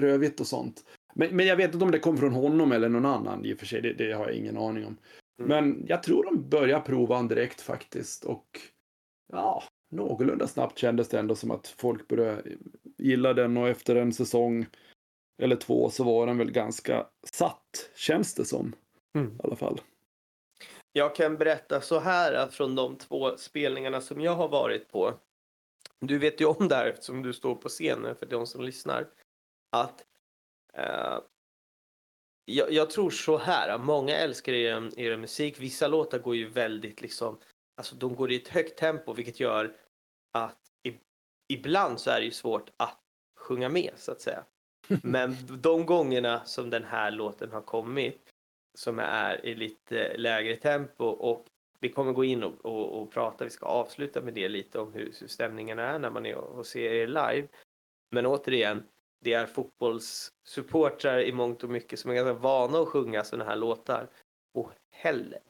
rödvitt 0.00 0.40
och 0.40 0.46
sånt. 0.46 0.84
Men, 1.14 1.36
men 1.36 1.46
jag 1.46 1.56
vet 1.56 1.72
inte 1.74 1.84
om 1.84 1.90
det 1.90 1.98
kom 1.98 2.16
från 2.16 2.32
honom 2.32 2.72
eller 2.72 2.88
någon 2.88 3.06
annan 3.06 3.44
i 3.44 3.54
och 3.54 3.58
för 3.58 3.66
sig, 3.66 3.80
det, 3.80 3.92
det 3.92 4.12
har 4.12 4.26
jag 4.26 4.34
ingen 4.34 4.58
aning 4.58 4.86
om. 4.86 4.98
Mm. 5.42 5.48
Men 5.48 5.86
jag 5.88 6.02
tror 6.02 6.24
de 6.24 6.48
började 6.48 6.84
prova 6.84 7.16
han 7.16 7.28
direkt 7.28 7.60
faktiskt 7.60 8.24
och 8.24 8.60
ja, 9.32 9.62
någorlunda 9.88 10.46
snabbt 10.46 10.78
kändes 10.78 11.08
det 11.08 11.18
ändå 11.18 11.34
som 11.34 11.50
att 11.50 11.68
folk 11.68 12.08
började 12.08 12.42
gilla 12.98 13.34
den 13.34 13.56
och 13.56 13.68
efter 13.68 13.96
en 13.96 14.12
säsong 14.12 14.66
eller 15.42 15.56
två 15.56 15.90
så 15.90 16.04
var 16.04 16.26
den 16.26 16.38
väl 16.38 16.50
ganska 16.50 17.06
satt, 17.32 17.90
känns 17.94 18.34
det 18.34 18.44
som. 18.44 18.74
Mm. 19.14 19.36
I 19.36 19.40
alla 19.44 19.56
fall. 19.56 19.80
Jag 20.92 21.14
kan 21.14 21.36
berätta 21.36 21.80
så 21.80 21.98
här 21.98 22.32
att 22.32 22.54
från 22.54 22.74
de 22.74 22.96
två 22.96 23.36
spelningarna 23.36 24.00
som 24.00 24.20
jag 24.20 24.34
har 24.34 24.48
varit 24.48 24.88
på. 24.88 25.14
Du 26.00 26.18
vet 26.18 26.40
ju 26.40 26.44
om 26.44 26.68
det 26.68 26.74
här 26.74 26.86
eftersom 26.86 27.22
du 27.22 27.32
står 27.32 27.54
på 27.54 27.68
scenen 27.68 28.16
för 28.16 28.26
de 28.26 28.46
som 28.46 28.64
lyssnar. 28.64 29.06
Att 29.76 30.04
eh, 30.74 31.18
jag, 32.44 32.72
jag 32.72 32.90
tror 32.90 33.10
så 33.10 33.38
här, 33.38 33.78
många 33.78 34.16
älskar 34.16 34.52
er, 34.52 35.00
er 35.00 35.16
musik. 35.16 35.60
Vissa 35.60 35.88
låtar 35.88 36.18
går 36.18 36.36
ju 36.36 36.48
väldigt 36.48 37.00
liksom, 37.00 37.38
alltså 37.78 37.96
de 37.96 38.14
går 38.14 38.32
i 38.32 38.36
ett 38.36 38.48
högt 38.48 38.78
tempo 38.78 39.12
vilket 39.12 39.40
gör 39.40 39.76
att 40.32 40.58
ibland 41.48 42.00
så 42.00 42.10
är 42.10 42.20
det 42.20 42.24
ju 42.24 42.30
svårt 42.30 42.70
att 42.76 42.98
sjunga 43.36 43.68
med 43.68 43.92
så 43.96 44.12
att 44.12 44.20
säga. 44.20 44.44
Men 45.02 45.36
de 45.62 45.86
gångerna 45.86 46.44
som 46.44 46.70
den 46.70 46.84
här 46.84 47.10
låten 47.10 47.52
har 47.52 47.62
kommit 47.62 48.28
som 48.78 48.98
är 48.98 49.46
i 49.46 49.54
lite 49.54 50.16
lägre 50.16 50.56
tempo 50.56 51.04
och 51.04 51.46
vi 51.80 51.88
kommer 51.88 52.12
gå 52.12 52.24
in 52.24 52.42
och, 52.42 52.64
och, 52.64 53.02
och 53.02 53.12
prata, 53.12 53.44
vi 53.44 53.50
ska 53.50 53.66
avsluta 53.66 54.20
med 54.20 54.34
det 54.34 54.48
lite 54.48 54.78
om 54.78 54.92
hur, 54.92 55.14
hur 55.20 55.28
stämningen 55.28 55.78
är 55.78 55.98
när 55.98 56.10
man 56.10 56.26
är 56.26 56.34
och, 56.34 56.58
och 56.58 56.66
ser 56.66 56.92
er 56.92 57.06
live. 57.06 57.48
Men 58.10 58.26
återigen, 58.26 58.84
det 59.20 59.32
är 59.32 59.46
fotbollssupportrar 59.46 61.20
i 61.20 61.32
mångt 61.32 61.64
och 61.64 61.70
mycket 61.70 61.98
som 61.98 62.10
är 62.10 62.14
ganska 62.14 62.32
vana 62.32 62.78
att 62.78 62.88
sjunga 62.88 63.24
sådana 63.24 63.50
här 63.50 63.56
låtar. 63.56 64.08
Och 64.54 64.72
helvete 64.90 65.47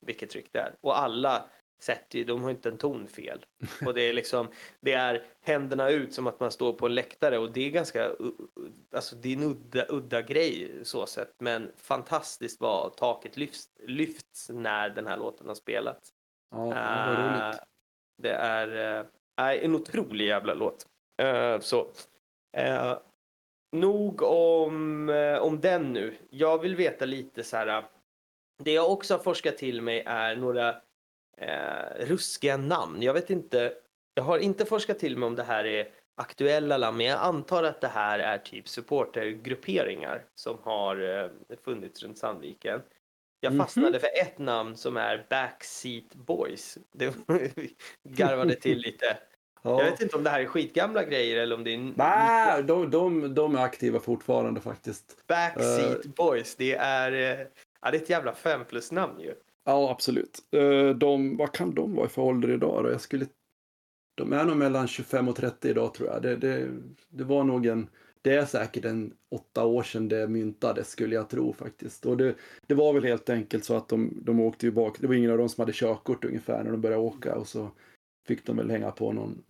vilket 0.00 0.30
tryck 0.30 0.52
det 0.52 0.58
är. 0.58 0.74
Och 0.80 0.98
alla 0.98 1.44
sätter 1.82 2.18
ju, 2.18 2.24
de 2.24 2.42
har 2.42 2.50
inte 2.50 2.68
en 2.68 2.78
ton 2.78 3.08
fel. 3.08 3.44
Och 3.86 3.94
det 3.94 4.02
är 4.02 4.12
liksom, 4.12 4.48
det 4.80 4.92
är 4.92 5.26
händerna 5.40 5.90
ut 5.90 6.14
som 6.14 6.26
att 6.26 6.40
man 6.40 6.50
står 6.50 6.72
på 6.72 6.86
en 6.86 6.94
läktare 6.94 7.38
och 7.38 7.52
det 7.52 7.66
är 7.66 7.70
ganska, 7.70 8.08
uh, 8.08 8.14
uh, 8.20 8.70
alltså 8.94 9.16
det 9.16 9.28
är 9.28 9.36
en 9.36 9.42
udda, 9.42 9.86
udda 9.88 10.22
grej 10.22 10.80
så 10.82 11.06
sett. 11.06 11.34
Men 11.38 11.72
fantastiskt 11.76 12.60
vad 12.60 12.96
taket 12.96 13.36
lyfts, 13.36 13.68
lyfts 13.86 14.50
när 14.50 14.90
den 14.90 15.06
här 15.06 15.16
låten 15.16 15.48
har 15.48 15.54
spelats. 15.54 16.10
Ja, 16.50 16.58
det 16.58 16.74
var 16.74 17.48
roligt. 17.48 17.60
det 18.22 18.32
är 18.32 19.06
nej, 19.36 19.64
en 19.64 19.74
otrolig 19.74 20.26
jävla 20.26 20.54
låt. 20.54 20.86
Eh, 21.22 21.60
så. 21.60 21.86
Eh, 22.56 22.98
nog 23.76 24.22
om, 24.22 25.08
om 25.40 25.60
den 25.60 25.92
nu. 25.92 26.14
Jag 26.30 26.58
vill 26.58 26.76
veta 26.76 27.04
lite 27.04 27.44
så 27.44 27.56
här. 27.56 27.84
Det 28.64 28.72
jag 28.72 28.90
också 28.90 29.14
har 29.14 29.18
forskat 29.22 29.56
till 29.58 29.82
mig 29.82 30.02
är 30.06 30.36
några 30.36 30.68
eh, 31.38 32.06
ruskiga 32.06 32.56
namn. 32.56 33.02
Jag 33.02 33.14
vet 33.14 33.30
inte. 33.30 33.72
Jag 34.14 34.22
har 34.22 34.38
inte 34.38 34.64
forskat 34.64 34.98
till 34.98 35.16
mig 35.16 35.26
om 35.26 35.34
det 35.36 35.42
här 35.42 35.64
är 35.64 35.88
aktuella 36.14 36.78
namn, 36.78 36.96
men 36.96 37.06
jag 37.06 37.20
antar 37.20 37.62
att 37.64 37.80
det 37.80 37.88
här 37.88 38.18
är 38.18 38.38
typ 38.38 38.68
supportergrupperingar 38.68 40.24
som 40.34 40.58
har 40.62 41.22
eh, 41.22 41.30
funnits 41.64 42.02
runt 42.02 42.18
Sandviken. 42.18 42.80
Jag 43.40 43.52
Mhm. 43.52 43.60
fastnade 43.60 44.00
för 44.00 44.08
ett 44.22 44.38
namn 44.38 44.76
som 44.76 44.96
är 44.96 45.26
Backseat 45.30 46.14
Boys. 46.14 46.78
Det 46.92 47.14
garvade 48.08 48.54
till 48.54 48.78
lite. 48.78 49.18
Ja. 49.64 49.82
Jag 49.82 49.90
vet 49.90 50.00
inte 50.00 50.16
om 50.16 50.24
det 50.24 50.30
här 50.30 50.40
är 50.40 50.46
skitgamla 50.46 51.04
grejer 51.04 51.36
eller 51.42 51.56
om 51.56 51.64
det 51.64 51.74
är 51.74 51.92
Nej, 51.96 52.62
de, 52.62 52.90
de, 52.90 53.34
de 53.34 53.56
är 53.56 53.60
aktiva 53.62 54.00
fortfarande 54.00 54.60
faktiskt. 54.60 55.26
Backseat 55.26 56.04
Boys. 56.04 56.56
Det 56.56 56.74
är, 56.74 57.40
eh, 57.40 57.46
ja, 57.82 57.90
det 57.90 57.96
är 57.96 58.02
ett 58.02 58.10
jävla 58.10 58.34
fem 58.34 58.64
plus 58.68 58.92
namn 58.92 59.20
ju. 59.20 59.34
Ja, 59.64 59.90
absolut. 59.90 60.38
Eh, 60.50 60.90
De, 60.90 61.36
vad 61.36 61.52
kan 61.52 61.74
de 61.74 61.94
vara 61.94 62.08
för 62.08 62.22
ålder 62.22 62.50
idag 62.50 62.84
då? 62.84 62.90
Jag 62.90 63.00
skulle... 63.00 63.26
De 64.14 64.32
är 64.32 64.44
nog 64.44 64.56
mellan 64.56 64.88
25 64.88 65.28
och 65.28 65.36
30 65.36 65.68
idag 65.68 65.94
tror 65.94 66.08
jag. 66.08 66.22
Det, 66.22 66.36
det, 66.36 66.70
det 67.08 67.24
var 67.24 67.44
nog 67.44 67.66
en... 67.66 67.88
Det 68.22 68.34
är 68.34 68.44
säkert 68.44 68.84
en 68.84 69.14
åtta 69.30 69.64
år 69.64 69.82
sedan 69.82 70.08
det 70.08 70.28
myntades 70.28 70.90
skulle 70.90 71.14
jag 71.14 71.28
tro 71.30 71.52
faktiskt. 71.52 72.06
Och 72.06 72.16
det, 72.16 72.34
det 72.66 72.74
var 72.74 72.92
väl 72.92 73.04
helt 73.04 73.30
enkelt 73.30 73.64
så 73.64 73.76
att 73.76 73.88
de, 73.88 74.18
de 74.22 74.40
åkte 74.40 74.66
ju 74.66 74.72
bak. 74.72 75.00
Det 75.00 75.06
var 75.06 75.14
ingen 75.14 75.30
av 75.30 75.38
dem 75.38 75.48
som 75.48 75.62
hade 75.62 75.72
körkort 75.72 76.24
ungefär 76.24 76.64
när 76.64 76.70
de 76.70 76.80
började 76.80 77.02
åka 77.02 77.34
och 77.34 77.48
så 77.48 77.70
fick 78.26 78.46
de 78.46 78.56
väl 78.56 78.70
hänga 78.70 78.90
på 78.90 79.12
någon 79.12 79.42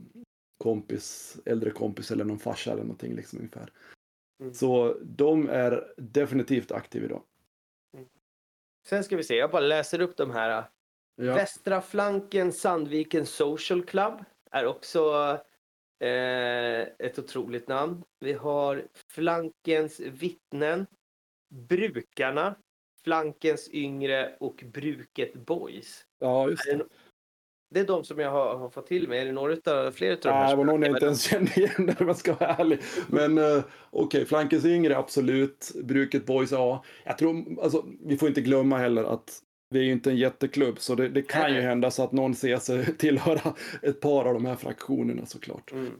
kompis, 0.58 1.36
äldre 1.44 1.70
kompis 1.70 2.10
eller 2.10 2.24
någon 2.24 2.38
farsa 2.38 2.72
eller 2.72 2.82
någonting 2.82 3.14
liksom 3.14 3.38
ungefär. 3.38 3.70
Mm. 4.40 4.54
Så 4.54 4.96
de 5.02 5.48
är 5.48 5.94
definitivt 5.96 6.72
aktiva 6.72 7.04
idag. 7.04 7.22
Sen 8.86 9.04
ska 9.04 9.16
vi 9.16 9.24
se, 9.24 9.36
jag 9.36 9.50
bara 9.50 9.62
läser 9.62 10.00
upp 10.00 10.16
de 10.16 10.30
här. 10.30 10.64
Ja. 11.16 11.34
Västra 11.34 11.80
flanken 11.80 12.52
Sandviken 12.52 13.26
Social 13.26 13.82
Club 13.84 14.24
är 14.50 14.66
också 14.66 15.38
Eh, 16.02 16.80
ett 16.98 17.18
otroligt 17.18 17.68
namn. 17.68 18.04
Vi 18.20 18.32
har 18.32 18.88
Flankens 19.08 20.00
vittnen. 20.00 20.86
Brukarna. 21.50 22.54
Flankens 23.04 23.70
yngre 23.72 24.36
och 24.40 24.64
Bruket 24.66 25.34
Boys. 25.34 26.06
Ja, 26.18 26.48
just 26.50 26.66
Är 26.66 26.72
det. 26.72 26.78
det, 26.78 26.84
det 27.72 27.80
är 27.80 27.84
de 27.84 28.04
som 28.04 28.18
jag 28.18 28.30
har, 28.30 28.58
har 28.58 28.68
fått 28.68 28.86
till 28.86 29.08
mig. 29.08 29.18
Är 29.18 29.24
det 29.24 29.32
några 29.32 29.52
utav, 29.52 29.90
fler 29.90 30.10
utav 30.10 30.32
de 30.32 30.38
Nej, 30.38 30.44
här 30.44 30.50
det 30.50 30.56
var 30.56 30.64
någon 30.64 30.82
jag 30.82 30.90
inte 30.90 31.04
ens 31.04 31.22
kände 31.22 31.52
igen 31.56 31.86
där, 31.86 31.96
om 32.00 32.06
jag 32.06 32.16
ska 32.16 32.34
vara 32.34 32.50
ärlig. 32.50 32.78
Men 33.06 33.38
uh, 33.38 33.62
okej, 33.90 34.26
Flankens 34.26 34.64
yngre, 34.64 34.96
absolut. 34.96 35.72
Bruket 35.84 36.26
Boys, 36.26 36.52
ja. 36.52 36.84
Jag 37.04 37.18
tror, 37.18 37.62
alltså, 37.62 37.84
vi 38.04 38.16
får 38.16 38.28
inte 38.28 38.40
glömma 38.40 38.78
heller 38.78 39.04
att 39.04 39.42
vi 39.70 39.78
är 39.78 39.84
ju 39.84 39.92
inte 39.92 40.10
en 40.10 40.16
jätteklubb, 40.16 40.78
så 40.78 40.94
det, 40.94 41.08
det 41.08 41.22
kan 41.22 41.54
ju 41.54 41.60
hända 41.60 41.90
så 41.90 42.04
att 42.04 42.12
någon 42.12 42.34
ser 42.34 42.56
sig 42.56 42.96
tillhöra 42.98 43.54
ett 43.82 44.00
par 44.00 44.24
av 44.24 44.34
de 44.34 44.46
här 44.46 44.56
fraktionerna 44.56 45.26
såklart. 45.26 45.72
Mm. 45.72 45.92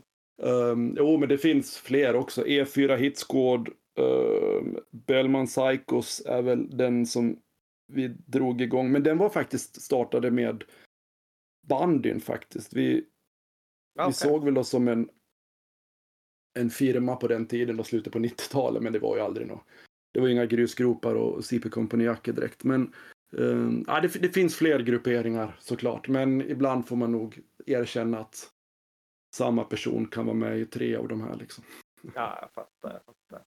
Um, 0.43 0.95
jo, 0.99 1.17
men 1.17 1.29
det 1.29 1.39
finns 1.39 1.79
fler 1.79 2.17
också. 2.17 2.45
E4 2.45 2.97
Hit 2.97 3.27
Squad, 3.29 3.69
um, 3.99 4.79
Bellman 5.07 5.47
Psychos 5.47 6.23
är 6.27 6.43
väl 6.43 6.77
den 6.77 7.07
som 7.07 7.37
vi 7.93 8.09
drog 8.09 8.61
igång. 8.61 8.93
Men 8.93 9.03
den 9.03 9.19
var 9.19 9.29
faktiskt 9.29 9.83
startade 9.83 10.31
med 10.31 10.65
bandyn 11.63 12.21
faktiskt. 12.21 12.73
Vi, 12.73 12.95
vi 13.95 14.03
Okej. 14.03 14.13
såg 14.13 14.45
väl 14.45 14.59
oss 14.59 14.69
som 14.69 14.89
en, 14.89 15.09
en 16.59 16.71
firma 16.71 17.17
på 17.17 17.29
den 17.29 17.47
tiden 17.47 17.81
och 17.81 17.87
slutet 17.87 18.13
på 18.13 18.19
90-talet, 18.19 18.83
men 18.83 18.93
det 18.93 18.99
var 18.99 19.17
ju 19.17 19.23
aldrig 19.23 19.47
något. 19.47 19.65
Det 20.13 20.21
var 20.21 20.29
inga 20.29 20.47
grusgropar 20.47 21.15
och 21.15 21.45
CP 21.45 21.69
Company-jackor 21.69 22.33
direkt. 22.33 22.65
Men 22.65 22.95
um, 23.31 23.85
ja, 23.87 24.01
det, 24.01 24.09
det 24.23 24.29
finns 24.29 24.57
fler 24.57 24.81
grupperingar 24.81 25.57
såklart, 25.61 26.09
men 26.09 26.41
ibland 26.41 26.89
får 26.89 26.97
man 26.97 27.13
nog 27.13 27.41
erkänna 27.67 28.19
att 28.19 28.51
samma 29.35 29.65
person 29.65 30.07
kan 30.07 30.27
vara 30.27 30.37
med 30.37 30.59
i 30.59 30.67
tre 30.67 30.97
av 30.97 31.09
de 31.09 31.21
här 31.21 31.37
liksom. 31.37 31.65
Ja, 32.15 32.39
jag 32.41 32.53
fattar. 32.53 32.93
Jag 32.93 33.05
fattar. 33.05 33.45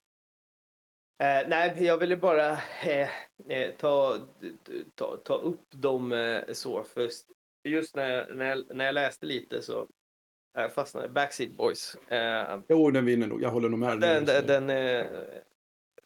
Eh, 1.19 1.49
nej, 1.49 1.83
jag 1.83 1.97
ville 1.97 2.17
bara 2.17 2.51
eh, 2.83 3.09
eh, 3.49 3.71
ta, 3.77 4.17
ta, 4.95 5.17
ta 5.17 5.35
upp 5.35 5.71
dem 5.71 6.11
eh, 6.11 6.53
så. 6.53 6.83
För 6.83 7.09
just 7.69 7.95
när 7.95 8.09
jag, 8.09 8.37
när, 8.37 8.45
jag, 8.45 8.75
när 8.75 8.85
jag 8.85 8.93
läste 8.93 9.25
lite 9.25 9.61
så 9.61 9.87
eh, 10.57 10.69
fastnade 10.69 11.09
Backseat 11.09 11.51
Boys. 11.51 11.95
Eh, 12.07 12.59
Jo, 12.67 12.91
den 12.91 13.05
vinner 13.05 13.27
nog. 13.27 13.41
Jag 13.41 13.49
håller 13.49 13.69
nog 13.69 13.79
med. 13.79 13.99
den, 13.99 14.25
den, 14.25 14.47
den 14.47 14.69
är 14.69 15.25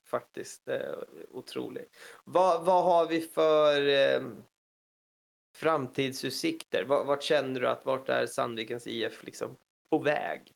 faktiskt 0.05 0.67
eh, 0.67 0.95
otrolig. 1.29 1.85
Vad, 2.23 2.65
vad 2.65 2.83
har 2.83 3.07
vi 3.07 3.21
för 3.21 3.87
eh, 3.87 4.21
framtidsutsikter? 5.55 6.83
Vart, 6.83 7.07
vart 7.07 7.23
känner 7.23 7.59
du 7.59 7.67
att 7.67 7.85
vart 7.85 8.09
är 8.09 8.25
Sandvikens 8.25 8.87
IF 8.87 9.23
liksom 9.23 9.55
på 9.89 9.99
väg? 9.99 10.51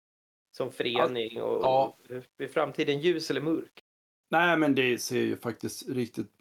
Som 0.58 0.72
förening 0.72 1.41
och, 1.41 1.64
Ja. 1.64 1.97
och 2.10 2.12
är 2.38 2.47
framtiden 2.47 2.99
ljus 2.99 3.32
eller 3.32 3.41
mörk? 3.41 3.84
Nej, 4.30 4.58
men 4.58 4.76
det 4.76 4.97
ser 5.01 5.20
ju 5.22 5.38
faktiskt 5.38 5.89
riktigt 5.89 6.32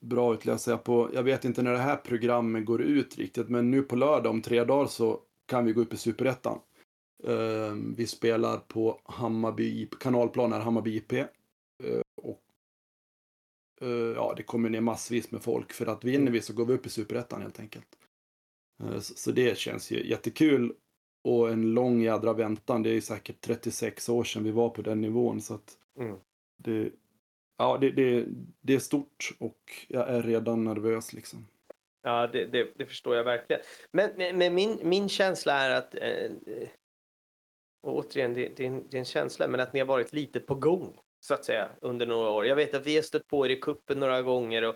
bra 0.00 0.34
ut. 0.34 0.44
Läser 0.44 0.72
jag, 0.72 0.84
på, 0.84 1.10
jag 1.14 1.22
vet 1.22 1.44
inte 1.44 1.62
när 1.62 1.72
det 1.72 1.78
här 1.78 1.96
programmet 1.96 2.64
går 2.64 2.82
ut 2.82 3.18
riktigt, 3.18 3.48
men 3.48 3.70
nu 3.70 3.82
på 3.82 3.96
lördag 3.96 4.30
om 4.30 4.42
tre 4.42 4.64
dagar 4.64 4.86
så 4.86 5.20
kan 5.46 5.64
vi 5.64 5.72
gå 5.72 5.80
upp 5.80 5.92
i 5.92 5.96
Superettan. 5.96 6.58
Eh, 7.24 7.74
vi 7.96 8.06
spelar 8.06 8.58
på 8.58 9.00
Hammarby, 9.04 9.88
kanalplan 10.00 10.52
är 10.52 10.60
Hammarby 10.60 10.96
IP. 10.96 11.12
Eh, 11.12 11.26
och 12.22 12.42
eh, 13.80 13.88
ja, 13.90 14.34
det 14.36 14.42
kommer 14.42 14.70
ner 14.70 14.80
massvis 14.80 15.30
med 15.30 15.42
folk 15.42 15.72
för 15.72 15.86
att 15.86 16.04
vinner 16.04 16.32
vi 16.32 16.40
så 16.40 16.52
går 16.52 16.66
vi 16.66 16.74
upp 16.74 16.86
i 16.86 16.90
Superettan 16.90 17.42
helt 17.42 17.60
enkelt. 17.60 17.98
Eh, 18.82 19.00
så, 19.00 19.32
det 19.32 19.58
känns 19.58 19.90
ju 19.90 20.08
jättekul 20.08 20.74
och 21.24 21.50
en 21.50 21.74
lång 21.74 22.00
jädra 22.00 22.32
väntan. 22.32 22.82
Det 22.82 22.90
är 22.90 22.94
ju 22.94 23.00
säkert 23.00 23.40
36 23.40 24.08
år 24.08 24.24
sedan 24.24 24.44
vi 24.44 24.50
var 24.50 24.68
på 24.68 24.82
den 24.82 25.00
nivån 25.00 25.40
så 25.40 25.54
att 25.54 25.78
Mm. 25.98 26.16
det, 26.56 26.90
ja, 27.62 27.78
det, 27.80 27.90
det, 27.90 28.26
det 28.60 28.74
är 28.74 28.78
stort 28.78 29.30
och 29.38 29.58
jag 29.88 30.08
är 30.08 30.22
redan 30.22 30.64
nervös 30.64 31.12
liksom. 31.12 31.46
Ja, 32.02 32.26
det, 32.26 32.44
det, 32.46 32.72
det 32.76 32.86
förstår 32.86 33.16
jag 33.16 33.24
verkligen. 33.24 33.62
Men, 33.90 34.10
men, 34.16 34.38
men 34.38 34.54
min, 34.54 34.78
min 34.82 35.08
känsla 35.08 35.52
är 35.52 35.70
att, 35.70 35.94
eh, 35.94 36.02
eh, 36.02 36.68
och 37.82 37.96
återigen, 37.96 38.34
det, 38.34 38.56
det, 38.56 38.62
är 38.64 38.68
en, 38.68 38.88
det 38.90 38.96
är 38.96 38.98
en 38.98 39.04
känsla, 39.04 39.48
men 39.48 39.60
att 39.60 39.72
ni 39.72 39.80
har 39.80 39.86
varit 39.86 40.12
lite 40.12 40.40
på 40.40 40.54
gång, 40.54 41.00
så 41.20 41.34
att 41.34 41.44
säga, 41.44 41.68
under 41.80 42.06
några 42.06 42.30
år. 42.30 42.46
Jag 42.46 42.56
vet 42.56 42.74
att 42.74 42.86
vi 42.86 42.94
har 42.94 43.02
stött 43.02 43.28
på 43.28 43.46
er 43.46 43.50
i 43.50 43.56
kuppen 43.60 44.00
några 44.00 44.22
gånger 44.22 44.62
och 44.62 44.74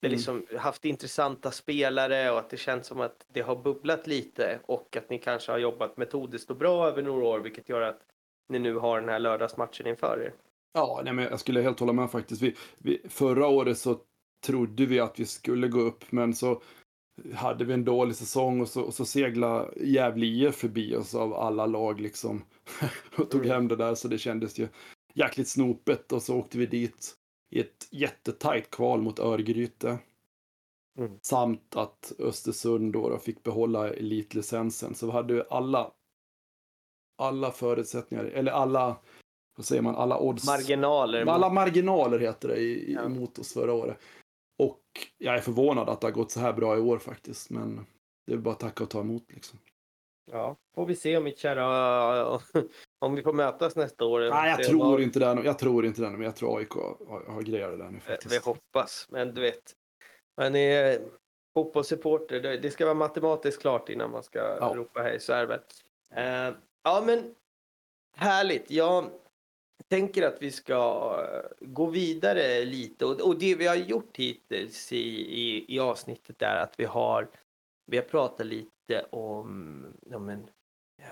det 0.00 0.06
Mm. 0.06 0.16
liksom 0.16 0.46
haft 0.58 0.84
intressanta 0.84 1.50
spelare 1.50 2.30
och 2.30 2.38
att 2.38 2.50
det 2.50 2.56
känns 2.56 2.86
som 2.86 3.00
att 3.00 3.26
det 3.28 3.40
har 3.40 3.56
bubblat 3.56 4.06
lite 4.06 4.58
och 4.66 4.96
att 4.96 5.10
ni 5.10 5.18
kanske 5.18 5.52
har 5.52 5.58
jobbat 5.58 5.96
metodiskt 5.96 6.50
och 6.50 6.56
bra 6.56 6.88
över 6.88 7.02
några 7.02 7.24
år, 7.26 7.40
vilket 7.40 7.68
gör 7.68 7.80
att 7.80 8.00
ni 8.48 8.58
nu 8.58 8.74
har 8.74 9.00
den 9.00 9.08
här 9.08 9.18
lördagsmatchen 9.18 9.86
inför 9.86 10.22
er. 10.22 10.32
Ja, 10.74 11.00
nej, 11.04 11.12
men 11.12 11.24
jag 11.24 11.40
skulle 11.40 11.62
helt 11.62 11.80
hålla 11.80 11.92
med 11.92 12.10
faktiskt. 12.10 12.42
Vi, 12.42 12.54
vi, 12.78 13.02
förra 13.08 13.46
året 13.46 13.78
så 13.78 14.00
trodde 14.46 14.86
vi 14.86 15.00
att 15.00 15.20
vi 15.20 15.26
skulle 15.26 15.68
gå 15.68 15.80
upp, 15.80 16.12
men 16.12 16.34
så 16.34 16.62
hade 17.34 17.64
vi 17.64 17.74
en 17.74 17.84
dålig 17.84 18.16
säsong 18.16 18.60
och 18.60 18.68
så, 18.68 18.82
och 18.82 18.94
så 18.94 19.04
segla 19.04 19.68
Gävle 19.76 20.26
IF 20.26 20.54
förbi 20.54 20.96
oss 20.96 21.14
av 21.14 21.34
alla 21.34 21.66
lag 21.66 22.00
liksom. 22.00 22.44
och 23.18 23.30
tog 23.30 23.40
Mm. 23.40 23.50
hem 23.50 23.68
det 23.68 23.76
där 23.76 23.94
så 23.94 24.08
det 24.08 24.18
kändes 24.18 24.58
ju 24.58 24.68
jäkligt 25.14 25.48
snopet 25.48 26.12
och 26.12 26.22
så 26.22 26.36
åkte 26.38 26.58
vi 26.58 26.66
dit 26.66 27.14
i 27.50 27.60
ett 27.60 27.88
jättetajt 27.90 28.70
kval 28.70 29.02
mot 29.02 29.18
Örgryte. 29.18 29.98
Mm. 30.98 31.18
Samt 31.22 31.76
att 31.76 32.12
Östersund 32.18 32.92
då, 32.92 33.08
då 33.08 33.18
fick 33.18 33.42
behålla 33.42 33.88
elitlicensen. 33.94 34.94
Så 34.94 35.06
vi 35.06 35.12
hade 35.12 35.34
ju 35.34 35.42
alla, 35.50 35.92
alla 37.18 37.50
förutsättningar, 37.50 38.24
eller 38.24 38.52
alla, 38.52 38.96
vad 39.56 39.66
säger 39.66 39.82
man, 39.82 39.96
alla 39.96 40.18
odds. 40.18 40.46
Marginaler. 40.46 41.26
Alla 41.26 41.48
marginaler 41.50 42.18
heter 42.18 42.48
det 42.48 42.56
i, 42.56 42.92
Ja. 42.94 43.04
emot 43.04 43.38
oss 43.38 43.52
förra 43.52 43.72
året. 43.72 43.98
Och 44.58 44.80
jag 45.18 45.34
är 45.34 45.40
förvånad 45.40 45.88
att 45.88 46.00
det 46.00 46.06
har 46.06 46.12
gått 46.12 46.30
så 46.30 46.40
här 46.40 46.52
bra 46.52 46.76
i 46.76 46.80
år 46.80 46.98
faktiskt. 46.98 47.50
Men 47.50 47.86
det 48.26 48.32
är 48.32 48.36
bara 48.36 48.54
att 48.54 48.60
tacka 48.60 48.84
och 48.84 48.90
ta 48.90 49.00
emot 49.00 49.32
liksom. 49.32 49.58
Ja, 50.32 50.56
får 50.74 50.86
vi 50.86 50.96
se 50.96 51.16
om 51.16 51.24
mitt 51.24 51.38
kära, 51.38 52.40
om 52.98 53.14
vi 53.14 53.22
får 53.22 53.32
mötas 53.32 53.76
nästa 53.76 54.04
år. 54.04 54.20
Nej, 54.30 54.50
jag 54.50 54.64
tror 54.68 54.78
vad- 54.90 55.00
inte 55.00 55.18
det. 55.18 55.42
Jag 55.44 55.58
tror 55.58 55.86
inte 55.86 56.02
det, 56.02 56.10
men 56.10 56.20
jag 56.22 56.36
tror 56.36 56.58
AIK 56.58 56.70
har, 57.08 57.24
har 57.28 57.42
grejat 57.42 57.70
det 57.70 57.76
där 57.76 57.90
nu 57.90 57.96
Eh, 57.96 58.02
faktiskt. 58.02 58.34
Vi 58.34 58.38
hoppas, 58.38 59.06
men 59.10 59.34
du 59.34 59.40
vet. 59.40 59.72
Man 60.36 60.56
är 60.56 61.00
fotbollssupporter, 61.54 62.40
det 62.40 62.56
det 62.58 62.70
ska 62.70 62.84
vara 62.84 62.94
matematiskt 62.94 63.60
klart 63.60 63.88
innan 63.88 64.10
man 64.10 64.22
ska 64.22 64.38
Ja. 64.38 64.72
ropa 64.76 65.00
hej, 65.02 65.20
så 65.20 65.32
är 65.32 65.40
det 65.40 65.46
väl. 65.46 65.60
Eh, 66.50 66.54
ja, 66.84 67.02
men 67.06 67.34
härligt. 68.16 68.70
Jag 68.70 69.10
tänker 69.88 70.22
att 70.22 70.42
vi 70.42 70.50
ska 70.50 70.74
eh, 71.32 71.66
gå 71.66 71.86
vidare 71.86 72.64
lite 72.64 73.04
och, 73.04 73.20
och 73.20 73.38
det 73.38 73.54
vi 73.54 73.66
har 73.66 73.76
gjort 73.76 74.16
hittills 74.16 74.92
i, 74.92 75.06
i, 75.40 75.74
i 75.74 75.78
avsnittet 75.80 76.42
är 76.42 76.56
att 76.56 76.74
vi 76.80 76.84
har, 76.84 77.30
vi 77.86 77.96
har 77.96 78.04
pratat 78.04 78.46
lite 78.46 79.06
om, 79.10 79.86
om, 80.14 80.28
en, 80.28 80.46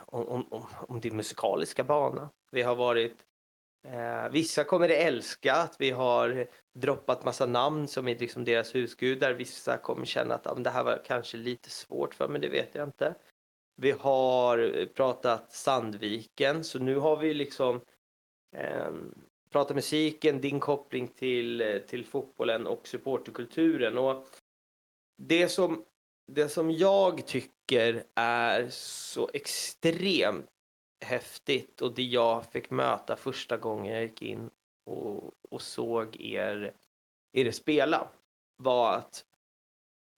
om, 0.07 0.29
om, 0.29 0.47
om, 0.51 0.67
om 0.89 1.01
din 1.01 1.17
musikaliska 1.17 1.85
bana. 1.85 2.31
Vi 2.51 2.63
har 2.63 2.75
varit 2.75 3.27
Eh, 3.89 4.29
vissa 4.31 4.65
kommer 4.65 4.89
att 4.89 4.97
älska 4.97 5.55
att 5.55 5.77
vi 5.79 5.91
har 5.91 6.47
droppat 6.75 7.25
massa 7.25 7.47
namn 7.47 7.89
som 7.89 8.09
är 8.09 8.19
liksom 8.19 8.45
deras 8.45 8.75
husgudar. 8.75 9.33
Vissa 9.33 9.79
kommer 9.79 10.07
känna 10.07 10.35
att 10.35 10.47
ah, 10.47 10.55
det 10.55 10.71
här 10.71 10.85
var 10.85 11.03
kanske 11.05 11.37
lite 11.37 11.71
svårt 11.71 12.15
för 12.15 12.29
mig, 12.29 12.41
det 12.41 12.49
vet 12.49 12.75
jag 12.75 12.89
inte. 12.89 13.15
Vi 13.77 13.91
har 13.91 14.87
pratat 14.87 15.53
Sandviken 15.53 16.65
så 16.65 16.79
nu 16.79 16.97
har 16.97 17.17
vi 17.17 17.35
liksom 17.35 17.81
Ehm, 18.53 19.15
prata 19.51 19.75
musiken, 19.75 20.41
din 20.41 20.61
koppling 20.61 21.09
till, 21.09 21.61
eh, 21.61 21.79
till 21.79 22.05
fotbollen 22.05 22.67
och 22.67 22.89
supporterkulturen. 22.89 23.99
Och 23.99 24.27
det 25.19 25.49
som, 25.49 25.85
det 26.33 26.49
som 26.49 26.71
jag 26.71 27.27
tycker 27.27 28.05
är 28.15 28.69
så 28.71 29.31
extremt 29.33 30.47
häftigt 31.05 31.83
och 31.83 31.95
det 31.95 32.03
jag 32.03 32.53
fick 32.53 32.71
möta 32.71 33.17
första 33.17 33.57
gången 33.57 33.95
jag 33.95 34.03
gick 34.03 34.23
in 34.23 34.51
och, 34.87 35.33
och 35.51 35.63
såg 35.63 36.21
er, 36.21 36.73
er 37.33 37.51
spela 37.51 38.09
var 38.57 38.97
att 38.97 39.25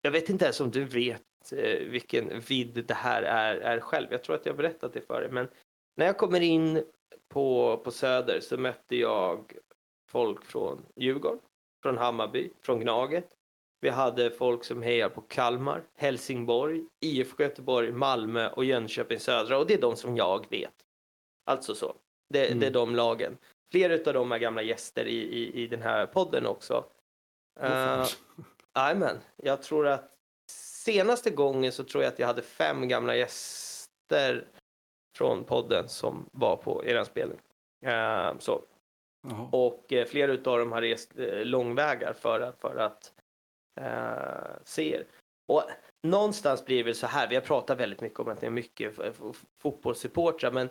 jag 0.02 0.12
vet 0.12 0.30
inte 0.30 0.46
ens 0.46 0.60
om 0.60 0.72
du 0.72 0.86
vet 0.86 1.52
eh, 1.52 1.80
vilken 1.80 2.40
vidd 2.40 2.86
det 2.88 2.94
här 2.94 3.24
är, 3.24 3.56
är 3.56 3.80
själv. 3.80 4.08
Jag 4.12 4.24
tror 4.24 4.36
att 4.36 4.46
jag 4.46 4.58
berättat 4.58 4.94
det 4.94 5.02
för 5.02 5.22
dig, 5.22 5.32
men 5.32 5.48
när 5.96 6.06
jag 6.06 6.18
kommer 6.18 6.42
in 6.42 6.84
på, 7.34 7.78
på 7.78 7.92
Söder 7.92 8.40
så 8.40 8.58
mötte 8.58 8.96
jag 8.96 9.54
folk 10.08 10.46
från 10.46 10.86
Djurgården, 10.96 11.40
från 11.84 11.98
Hammarby, 11.98 12.50
från 12.62 12.80
Gnaget. 12.80 13.30
Vi 13.82 13.90
hade 13.90 14.32
folk 14.32 14.64
som 14.64 14.82
hejar 14.82 15.10
på 15.10 15.22
Kalmar, 15.22 15.84
Helsingborg, 15.96 16.86
IFK 17.00 17.44
Göteborg, 17.44 17.92
Malmö 17.92 18.50
och 18.50 18.66
Jönköping 18.66 19.20
Södra 19.20 19.58
och 19.58 19.68
det 19.68 19.74
är 19.74 19.82
de 19.82 19.96
som 19.96 20.18
jag 20.18 20.50
vet. 20.50 20.74
Alltså 21.46 21.76
så. 21.76 21.96
Det, 22.30 22.48
Mm. 22.48 22.60
det 22.60 22.68
är 22.68 22.72
de 22.72 22.96
lagen. 22.96 23.38
Flera 23.72 23.94
av 23.94 24.14
dem 24.14 24.32
är 24.32 24.38
gamla 24.38 24.62
gäster 24.62 25.06
i, 25.06 25.18
i, 25.18 25.64
i 25.64 25.68
den 25.68 25.82
här 25.82 26.06
podden 26.06 26.46
också. 26.46 26.86
Åh, 27.60 27.68
fan. 27.68 28.00
Uh, 28.00 28.06
Jajamän. 28.76 29.18
Jag 29.36 29.62
tror 29.64 29.88
att 29.88 30.12
senaste 30.50 31.30
gången 31.30 31.72
så 31.72 31.84
tror 31.84 32.04
jag 32.04 32.14
att 32.14 32.20
jag 32.20 32.28
hade 32.28 32.42
fem 32.42 32.88
gamla 32.88 33.16
gäster 33.16 34.48
från 35.18 35.43
podden 35.43 35.89
som 35.89 36.30
var 36.32 36.55
på 36.55 36.86
er 36.86 37.03
spelning. 37.03 37.39
Uh, 37.86 38.38
så. 38.39 38.61
Jaha. 39.30 39.49
Och 39.51 39.93
eh, 39.93 40.05
flera 40.05 40.32
utav 40.32 40.59
dem 40.59 40.72
har 40.72 40.82
rest 40.82 41.20
eh, 41.20 41.45
långvägar 41.45 42.14
för 42.14 42.41
att, 42.41 42.61
för 42.61 42.76
att 42.76 43.14
eh, 43.82 44.55
se 44.64 44.95
er. 44.95 45.05
Och 45.47 45.64
någonstans 46.03 46.66
blir 46.66 46.78
det 46.78 46.84
väl 46.84 46.95
så 46.95 47.07
här, 47.07 47.28
vi 47.28 47.36
har 47.36 47.41
pratat 47.41 47.80
väldigt 47.80 48.01
mycket 48.01 48.20
om 48.20 48.28
att 48.28 48.41
det 48.41 48.45
är 48.45 48.51
mycket 48.51 48.93
fotbollssupportrar, 49.61 50.51
men 50.51 50.70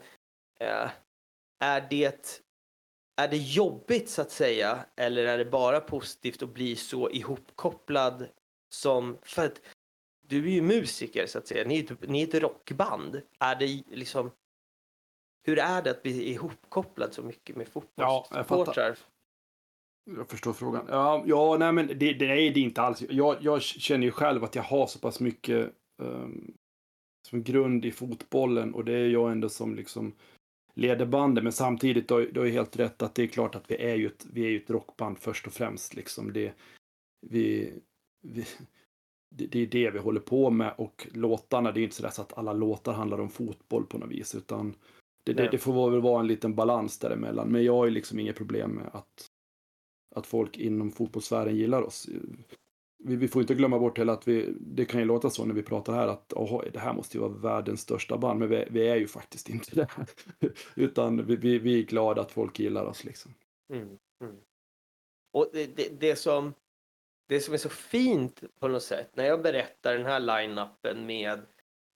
är 1.61 1.87
det 1.91 2.43
är 3.17 3.29
det 3.29 3.37
jobbigt 3.37 4.11
så 4.11 4.23
att 4.23 4.31
säga 4.31 4.85
eller 4.97 5.27
är 5.27 5.39
det 5.39 5.45
bara 5.45 5.81
positivt 5.81 6.43
att 6.43 6.55
bli 6.55 6.77
så 6.77 7.11
ihopkopplad 7.11 8.29
som 8.75 9.19
för 9.23 9.47
att 9.47 9.61
du 10.33 10.47
är 10.47 10.53
ju 10.53 10.63
musiker 10.63 11.27
så 11.27 11.39
att 11.39 11.47
säga, 11.47 11.69
ni 11.69 11.79
är, 11.79 12.07
ni 12.07 12.23
är 12.23 12.29
ett 12.29 12.43
rockband. 12.43 13.23
Är 13.39 13.57
det 13.57 13.83
liksom 13.97 14.31
hur 15.45 15.59
är 15.59 15.83
det 15.83 15.91
att 15.91 16.03
bli 16.03 16.31
ihopkopplad 16.31 17.15
så 17.15 17.23
mycket 17.23 17.57
med 17.57 17.67
Ja, 17.95 18.27
jag 18.31 18.47
fotbollssupportrar? 18.47 18.99
Förstår 20.29 20.53
frågan. 20.53 20.87
Ja, 20.89 21.25
ja 21.27 21.57
nej 21.59 21.73
men 21.73 21.87
det, 21.87 21.95
det, 21.95 22.27
nej, 22.27 22.51
det 22.51 22.61
är 22.61 22.65
inte 22.65 22.83
alls. 22.83 23.03
Jag, 23.11 23.37
jag 23.41 23.63
känner 23.63 24.07
ju 24.07 24.11
själv 24.11 24.45
att 24.45 24.55
jag 24.55 24.63
har 24.63 24.87
så 24.87 24.99
pass 24.99 25.21
mycket 25.21 25.73
ehm, 26.03 26.55
som 27.29 27.43
grund 27.43 27.85
i 27.85 27.93
fotbollen 27.93 28.75
och 28.75 28.85
det 28.85 28.93
är 28.93 29.09
jag 29.09 29.33
ändå 29.33 29.49
som 29.49 29.75
liksom 29.75 30.15
leder 30.75 31.07
bandet. 31.07 31.45
Men 31.45 31.53
samtidigt, 31.53 32.09
du 32.09 32.41
har 32.41 32.47
helt 32.47 32.77
rätt 32.77 33.03
att 33.03 33.15
det 33.15 33.23
är 33.23 33.27
klart 33.27 33.55
att 33.55 33.71
vi 33.71 33.77
är 33.77 33.95
ju 33.95 34.07
ett, 34.07 34.27
vi 34.33 34.45
är 34.45 34.51
ju 34.51 34.63
ett 34.63 34.71
rockband 34.71 35.19
först 35.19 35.47
och 35.47 35.53
främst. 35.53 35.95
Liksom. 35.95 36.33
Det, 36.33 36.53
vi, 37.27 37.73
vi, 38.23 38.47
det, 39.37 39.47
det 39.47 39.59
är 39.59 39.67
det 39.67 39.91
vi 39.91 39.99
håller 39.99 40.21
på 40.21 40.51
med 40.51 40.75
och 40.79 41.09
låtarna, 41.13 41.73
det 41.73 41.81
är 41.81 41.83
inte 41.83 41.97
så, 41.97 42.11
så 42.11 42.23
att 42.23 42.39
alla 42.39 42.53
låtar 42.53 42.93
handlar 42.93 43.21
om 43.21 43.31
fotboll 43.31 43.87
på 43.87 43.99
något 43.99 44.11
vis. 44.11 44.35
Utan 44.35 44.75
det, 45.25 45.33
det, 45.33 45.49
det 45.51 45.59
får 45.59 45.91
väl 45.91 46.01
vara 46.01 46.21
en 46.21 46.27
liten 46.27 46.55
balans 46.55 46.99
däremellan. 46.99 47.49
Men 47.49 47.65
jag 47.65 47.75
har 47.75 47.91
liksom 47.91 48.19
inget 48.19 48.37
problem 48.37 48.71
med 48.71 48.91
att 48.93 49.29
att 50.15 50.27
folk 50.27 50.59
inom 50.59 50.91
fotbollssfären 50.91 51.57
gillar 51.57 51.83
oss. 51.83 52.09
Vi, 53.05 53.17
vi 53.17 53.29
får 53.29 53.43
inte 53.43 53.55
glömma 53.55 53.79
bort 53.79 53.99
heller 53.99 54.13
att 54.13 54.29
vi, 54.29 54.55
det 54.61 54.85
kan 54.85 55.01
ju 55.01 55.07
låta 55.07 55.31
så 55.31 55.45
när 55.45 55.55
vi 55.55 55.63
pratar 55.63 55.93
här 55.93 56.09
att 56.09 56.33
oh, 56.33 56.63
det 56.73 56.79
här 56.79 56.95
måste 56.95 57.17
ju 57.17 57.21
vara 57.21 57.33
världens 57.33 57.81
största 57.81 58.19
band, 58.19 58.39
men 58.39 58.49
vi, 58.49 58.67
vi 58.71 58.89
är 58.89 58.97
ju 58.97 59.07
faktiskt 59.07 59.49
inte 59.49 59.75
det. 59.75 59.89
Utan 60.77 61.27
vi, 61.27 61.37
vi, 61.37 61.59
vi 61.59 61.79
är 61.79 61.83
glada 61.83 62.23
att 62.23 62.33
folk 62.33 62.59
gillar 62.59 62.85
oss 62.85 63.05
liksom. 63.05 63.35
Mm, 63.73 63.99
mm. 64.25 64.37
Och 65.33 65.51
det, 65.53 65.77
det, 65.77 66.01
det, 66.01 66.17
som, 66.17 66.55
det 67.29 67.41
som 67.41 67.55
är 67.55 67.59
så 67.59 67.69
fint 67.69 68.41
på 68.61 68.69
något 68.69 68.83
sätt 68.83 69.11
när 69.15 69.25
jag 69.25 69.43
berättar 69.43 69.95
den 69.95 70.07
här 70.07 70.21
line-upen 70.21 71.07
med 71.07 71.41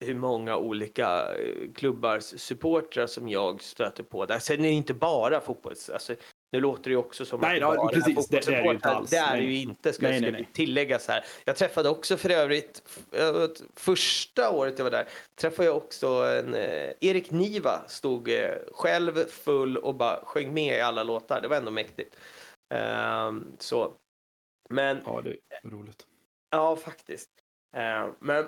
hur 0.04 0.14
många 0.14 0.56
olika 0.56 1.34
eh, 1.34 1.72
klubbars 1.74 2.22
supportrar 2.24 3.06
som 3.06 3.28
jag 3.28 3.62
stöter 3.62 4.02
på 4.02 4.26
där. 4.26 4.38
Sen 4.38 4.58
är 4.60 4.62
det 4.62 4.68
inte 4.74 4.94
bara 4.94 5.40
fotbolls... 5.40 5.90
Alltså, 5.90 6.14
nu 6.52 6.60
låter 6.60 6.82
det 6.84 6.90
ju 6.90 6.96
också 6.96 7.24
som 7.24 7.40
Nej, 7.40 7.54
att 7.54 7.60
ja, 7.60 7.74
bara 7.76 7.88
precis. 7.88 8.28
Det- 8.28 8.46
det 8.46 8.52
är 8.54 8.62
det 8.62 8.68
ju 8.68 8.74
inte 8.74 8.88
alls. 8.88 9.10
Det 9.10 9.16
är 9.16 9.36
det 9.36 9.42
Nej. 9.42 9.52
ju 9.54 9.62
inte, 9.62 9.92
ska, 9.92 10.08
Nej, 10.08 10.20
nej, 10.20 10.32
nej. 10.32 10.48
tilläggas 10.52 11.08
här. 11.08 11.24
Jag 11.44 11.56
träffade 11.56 11.88
också 11.88 12.16
för 12.16 12.30
övrigt, 12.30 12.82
första 13.76 14.50
året 14.50 14.74
jag 14.78 14.84
var 14.84 14.90
där, 14.90 15.08
träffade 15.40 15.68
jag 15.68 15.76
också 15.76 16.06
en 16.08 16.54
eh, 16.54 16.92
Erik 17.00 17.30
Niva, 17.30 17.80
stod 17.88 18.28
eh, 18.28 18.50
själv 18.72 19.24
full 19.28 19.76
och 19.76 19.94
bara 19.94 20.20
sjöng 20.24 20.54
med 20.54 20.78
i 20.78 20.80
alla 20.80 21.02
låtar. 21.02 21.40
Det 21.40 21.48
var 21.48 21.56
ändå 21.56 21.70
mäktigt. 21.70 22.16
Ehm, 22.74 23.44
så. 23.58 23.92
Men 24.70 25.00
Ja, 25.06 25.20
det 25.24 25.30
är 25.30 25.70
roligt. 25.70 26.06
ja, 26.50 26.76
faktiskt. 26.76 27.30
Ehm, 27.76 28.10
men 28.20 28.46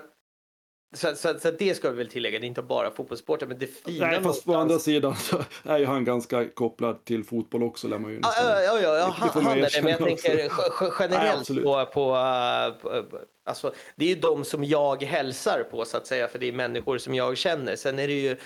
så, 0.95 1.15
så, 1.15 1.39
så 1.39 1.51
det 1.51 1.75
ska 1.75 1.89
vi 1.91 1.97
väl 1.97 2.09
tillägga, 2.09 2.39
det 2.39 2.45
är 2.45 2.47
inte 2.47 2.61
bara 2.61 2.91
fotbollssporter, 2.91 3.47
men 3.47 3.59
det 3.59 3.67
fina 3.67 4.07
Nej, 4.07 4.23
fast 4.23 4.45
på 4.45 4.53
andra 4.55 4.79
sidan 4.79 5.15
så 5.15 5.37
är 5.63 5.77
ju 5.79 5.85
han 5.85 6.05
ganska 6.05 6.49
kopplad 6.49 7.05
till 7.05 7.23
fotboll 7.23 7.63
också, 7.63 7.87
lär 7.87 7.97
man 7.99 8.11
ju 8.11 8.19
nästan- 8.19 8.45
ja, 8.45 8.61
ja, 8.61 8.79
ja, 8.81 8.97
ja 8.97 9.05
han, 9.17 9.43
han 9.45 9.57
är 9.57 9.69
det, 9.75 9.81
men 9.83 9.91
jag 9.91 9.99
tänker 9.99 10.29
ge- 10.37 10.43
ge- 10.43 10.49
Nej, 10.81 10.91
generellt 10.99 11.39
absolut. 11.39 11.63
på, 11.63 11.85
på, 11.85 12.15
eh, 12.15 12.71
på, 12.81 13.03
på, 13.09 13.19
alltså 13.45 13.73
det 13.95 14.05
är 14.05 14.09
ju 14.09 14.15
de 14.21 14.45
som 14.45 14.63
jag 14.63 15.03
hälsar 15.03 15.63
på 15.71 15.85
så 15.85 15.97
att 15.97 16.07
säga, 16.07 16.27
för 16.27 16.39
det 16.39 16.47
är 16.47 16.53
människor 16.53 16.97
som 16.97 17.15
jag 17.15 17.37
känner. 17.37 17.75
Sen 17.75 17.99
är 17.99 18.07
det 18.07 18.13
ju 18.21 18.37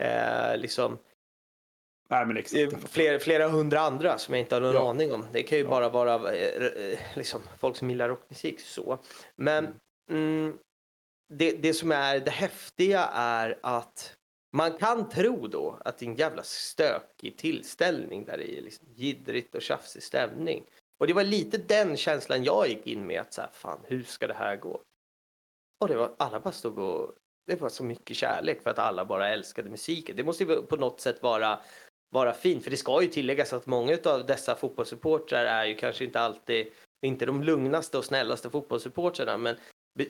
eh, 0.00 0.56
liksom 0.56 0.98
Nej, 2.12 2.26
men 2.26 2.36
exakt. 2.36 2.88
flera, 2.92 3.18
flera 3.18 3.48
hundra 3.48 3.80
andra 3.80 4.18
som 4.18 4.34
jag 4.34 4.40
inte 4.40 4.54
har 4.54 4.60
någon 4.60 4.74
Ja. 4.74 4.90
aning 4.90 5.12
om. 5.12 5.26
Det 5.32 5.42
kan 5.42 5.58
ju 5.58 5.64
Ja. 5.64 5.70
bara 5.70 5.88
vara 5.88 6.32
eh, 6.34 6.66
eh, 6.66 6.98
liksom, 7.14 7.40
folk 7.58 7.76
som 7.76 7.90
gillar 7.90 8.08
rockmusik 8.08 8.60
så. 8.60 8.98
Men 9.36 9.74
mm, 10.10 10.58
det, 11.34 11.50
det 11.50 11.74
som 11.74 11.92
är 11.92 12.20
det 12.20 12.30
häftiga 12.30 13.04
är 13.14 13.58
att 13.62 14.16
man 14.56 14.72
kan 14.72 15.08
tro 15.08 15.46
då 15.46 15.78
att 15.84 15.98
det 15.98 16.06
är 16.06 16.10
en 16.10 16.16
jävla 16.16 16.42
stökig 16.42 17.36
tillställning 17.36 18.24
där 18.24 18.38
det 18.38 18.58
är 18.58 18.62
liksom 18.62 18.86
jiddrigt 18.94 19.54
och 19.54 19.62
tjafsig 19.62 20.02
stämning. 20.02 20.64
Och 21.00 21.06
det 21.06 21.12
var 21.12 21.24
lite 21.24 21.58
den 21.58 21.96
känslan 21.96 22.44
jag 22.44 22.68
gick 22.68 22.86
in 22.86 23.06
med 23.06 23.20
att 23.20 23.32
så 23.32 23.40
här, 23.40 23.50
fan 23.52 23.80
hur 23.84 24.02
ska 24.02 24.26
det 24.26 24.34
här 24.34 24.56
gå? 24.56 24.80
Och 25.80 25.88
det 25.88 25.96
var, 25.96 26.14
alla 26.18 26.40
bara 26.40 26.52
stod 26.52 26.78
och, 26.78 27.12
det 27.46 27.60
var 27.60 27.68
så 27.68 27.84
mycket 27.84 28.16
kärlek 28.16 28.62
för 28.62 28.70
att 28.70 28.78
alla 28.78 29.04
bara 29.04 29.28
älskade 29.28 29.70
musiken. 29.70 30.16
Det 30.16 30.24
måste 30.24 30.44
ju 30.44 30.62
på 30.62 30.76
något 30.76 31.00
sätt 31.00 31.22
vara, 31.22 31.60
vara 32.12 32.32
fin. 32.34 32.60
för 32.60 32.70
det 32.70 32.76
ska 32.76 33.02
ju 33.02 33.08
tilläggas 33.08 33.52
att 33.52 33.66
många 33.66 33.98
av 34.04 34.26
dessa 34.26 34.56
fotbollssupportrar 34.56 35.44
är 35.44 35.64
ju 35.64 35.74
kanske 35.74 36.04
inte 36.04 36.20
alltid, 36.20 36.66
inte 37.06 37.26
de 37.26 37.42
lugnaste 37.42 37.98
och 37.98 38.04
snällaste 38.04 38.50
fotbollssupportrarna, 38.50 39.38
men 39.38 39.56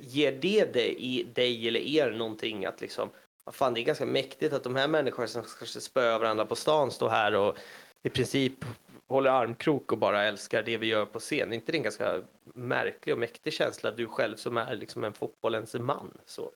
ger 0.01 0.33
det 0.33 0.73
dig, 0.73 1.27
dig 1.35 1.69
eller 1.69 1.81
er 1.81 2.11
någonting 2.11 2.65
att 2.65 2.81
liksom, 2.81 3.11
fan 3.53 3.75
det 3.75 3.81
är 3.81 3.85
ganska 3.85 4.07
mäktigt 4.07 4.53
att 4.53 4.65
de 4.65 4.77
här 4.77 4.89
människorna 4.89 5.29
som 5.29 5.43
kanske 5.43 5.81
spöar 5.81 6.19
varandra 6.19 6.47
på 6.47 6.57
stan 6.57 6.91
står 6.91 7.09
här 7.09 7.35
och 7.35 7.57
i 8.03 8.11
princip 8.11 8.65
håller 9.09 9.31
armkrok 9.31 9.93
och 9.93 9.99
bara 9.99 10.25
älskar 10.25 10.63
det 10.63 10.77
vi 10.77 10.87
gör 10.87 11.07
på 11.07 11.19
scen. 11.19 11.53
Är 11.53 11.57
inte 11.57 11.73
det 11.73 11.79
en 11.79 11.83
ganska 11.83 12.23
märklig 12.45 13.13
och 13.13 13.19
mäktig 13.19 13.53
känsla 13.53 13.91
du 13.91 14.07
själv 14.07 14.37
som 14.37 14.57
är 14.57 14.77
liksom 14.77 15.05
en 15.05 15.13
fotbollens 15.13 15.75
man? 15.75 16.19
Så. 16.27 16.51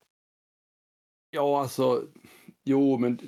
Ja, 1.31 1.61
alltså, 1.61 2.05
jo, 2.67 2.99
men 2.99 3.19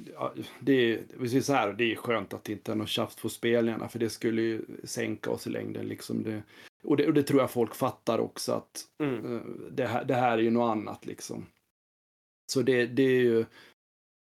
det 0.61 0.73
är, 0.73 1.27
säger 1.29 1.41
så 1.41 1.53
här, 1.53 1.73
det 1.73 1.93
är 1.93 1.97
skönt 1.97 2.35
att 2.35 2.45
det 2.45 2.53
inte 2.53 2.73
är 2.73 2.77
något 2.77 2.89
tjafs 2.89 3.17
på 3.17 3.29
spelningarna, 3.29 3.89
för 3.89 3.99
det 3.99 4.11
skulle 4.11 4.43
ju 4.43 4.65
sänka 4.85 5.31
oss 5.31 5.47
i 5.47 5.51
längden. 5.51 5.87
Liksom 5.89 6.23
det, 6.23 6.43
och, 6.83 6.97
det, 6.97 7.07
och 7.07 7.15
det 7.15 7.23
tror 7.23 7.41
jag 7.41 7.51
folk 7.51 7.75
fattar 7.75 8.19
också, 8.19 8.53
att 8.53 8.85
Mm. 9.03 9.37
eh, 9.37 9.43
det, 9.71 9.87
här, 9.87 10.05
det 10.05 10.15
här 10.15 10.39
är 10.39 10.43
ju 10.43 10.51
något 10.51 10.71
annat 10.71 11.07
liksom. 11.07 11.47
Så 12.53 12.63
det, 12.63 12.87
det 12.87 13.03
är 13.03 13.21
ju, 13.21 13.45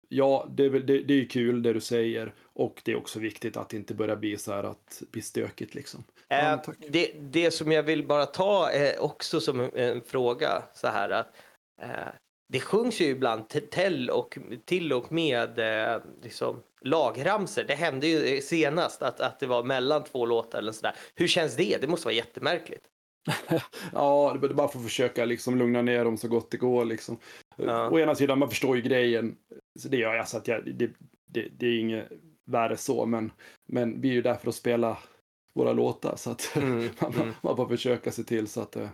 ja, 0.09 0.47
det 0.51 0.65
är, 0.65 0.69
det, 0.69 1.03
det 1.03 1.13
är 1.13 1.17
ju 1.17 1.27
kul 1.27 1.61
det 1.63 1.73
du 1.73 1.81
säger, 1.81 2.33
och 2.41 2.81
det 2.85 2.91
är 2.91 2.95
också 2.95 3.19
viktigt 3.19 3.57
att 3.57 3.69
det 3.69 3.77
inte 3.77 3.93
börjar 3.93 4.15
bli 4.15 4.37
så 4.37 4.53
här 4.53 4.63
att 4.63 5.03
bli 5.11 5.21
stökigt 5.21 5.75
liksom. 5.75 6.03
Ja, 6.27 6.53
Eh, 6.53 6.73
det, 6.89 7.11
det 7.19 7.51
som 7.51 7.71
jag 7.71 7.83
vill 7.83 8.07
bara 8.07 8.25
ta 8.25 8.71
eh, 8.71 8.99
också 9.03 9.41
som 9.41 9.59
en, 9.59 9.71
en 9.73 10.01
fråga 10.01 10.63
så 10.73 10.87
här 10.87 11.09
att 11.09 11.35
eh, 11.81 12.07
det 12.51 12.59
sjungs 12.59 13.01
ju 13.01 13.05
ibland 13.05 13.49
till 13.49 14.09
och, 14.09 14.37
till 14.65 14.93
och 14.93 15.11
med 15.11 15.59
eh, 15.59 16.01
liksom, 16.23 16.63
lagramser. 16.81 17.63
Det 17.63 17.75
hände 17.75 18.07
ju 18.07 18.41
senast 18.41 19.01
att, 19.01 19.19
att 19.19 19.39
det 19.39 19.47
var 19.47 19.63
mellan 19.63 20.03
två 20.03 20.25
låtar 20.25 20.59
eller 20.59 20.71
sådär. 20.71 20.95
Hur 21.15 21.27
känns 21.27 21.55
det? 21.55 21.77
Det 21.81 21.87
måste 21.87 22.05
vara 22.07 22.15
jättemärkligt. 22.15 22.83
Ja, 23.93 24.37
det 24.41 24.47
är 24.47 24.53
bara 24.53 24.67
för 24.67 24.79
att 24.79 24.85
försöka 24.85 25.25
liksom 25.25 25.57
lugna 25.57 25.81
ner 25.81 26.05
dem 26.05 26.17
så 26.17 26.27
gott 26.27 26.51
det 26.51 26.57
går. 26.57 26.85
Liksom. 26.85 27.17
Ja. 27.55 27.89
Å 27.89 27.99
ena 27.99 28.15
sidan, 28.15 28.39
man 28.39 28.49
förstår 28.49 28.75
ju 28.75 28.81
grejen. 28.81 29.35
Så 29.79 29.87
det 29.87 29.97
gör 29.97 30.15
jag, 30.15 30.27
så 30.27 30.37
att 30.37 30.47
jag, 30.47 30.65
det, 30.65 30.91
det, 31.25 31.47
det 31.57 31.67
är 31.67 31.79
inget 31.79 32.07
värre 32.45 32.77
så. 32.77 33.05
Men, 33.05 33.31
men 33.67 34.01
vi 34.01 34.09
är 34.09 34.13
ju 34.13 34.21
där 34.21 34.35
för 34.35 34.49
att 34.49 34.55
spela 34.55 34.97
våra 35.53 35.73
låtar. 35.73 36.15
Så 36.15 36.31
att 36.31 36.55
Mm, 36.55 36.89
man, 36.99 37.13
mm. 37.13 37.33
man 37.41 37.55
får 37.55 37.67
försöka 37.67 38.11
se 38.11 38.23
till 38.23 38.47
så 38.47 38.61
att 38.61 38.71
det... 38.71 38.89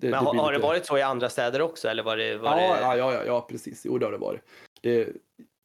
det, 0.00 0.10
Men 0.10 0.24
har, 0.24 0.32
blir 0.32 0.42
har 0.42 0.52
det 0.52 0.58
varit 0.58 0.86
så 0.86 0.98
i 0.98 1.02
andra 1.02 1.28
städer 1.28 1.60
också? 1.60 1.88
Eller 1.88 2.02
var 2.02 2.16
det, 2.16 2.36
var 2.36 2.60
Ja, 2.60 2.74
det... 2.74 2.80
ja, 2.80 2.96
ja, 2.96 3.12
ja, 3.14 3.24
ja, 3.24 3.46
precis. 3.50 3.86
Jo, 3.86 3.98
det 3.98 4.06
har 4.06 4.12
det 4.12 4.18
varit. 4.18 4.40
Det, 4.80 5.08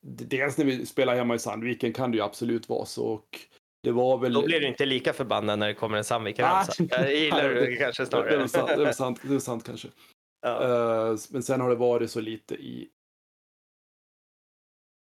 det, 0.02 0.26
dels 0.26 0.58
när 0.58 0.66
vi 0.66 0.86
spelar 0.86 1.16
hemma 1.16 1.36
i 1.36 1.40
Sandviken 1.40 1.94
kan 1.94 2.12
det 2.12 2.18
ju 2.18 2.24
absolut 2.24 2.70
vara 2.70 2.86
så. 2.86 3.06
Och 3.06 3.40
det 3.84 3.92
var 3.92 4.18
väl... 4.18 4.34
Då 4.34 4.46
blir 4.46 4.60
du 4.60 4.68
inte 4.68 4.86
lika 4.86 5.14
förbannad 5.14 5.60
när 5.60 5.68
det 5.68 5.74
kommer 5.74 5.98
en 5.98 6.02
Ah, 6.02 6.04
Sandviken-ramsa. 6.04 6.84
Jag 6.90 7.16
gillar 7.16 7.50
det 7.54 7.76
kanske 7.76 8.06
Det, 8.06 8.24
det, 8.24 8.36
är 8.36 8.48
sant, 8.48 8.68
det, 8.68 8.74
är 8.74 8.76
snarare. 8.76 8.94
sant, 8.94 9.20
det 9.24 9.36
är 9.36 9.40
sant 9.40 9.64
kanske. 9.64 9.88
Ja. 10.42 10.64
Eh, 10.64 11.18
men 11.30 11.44
sen 11.44 11.62
har 11.62 11.70
det 11.70 11.76
varit 11.76 12.12
så 12.12 12.22
lite 12.22 12.56
i 12.56 12.90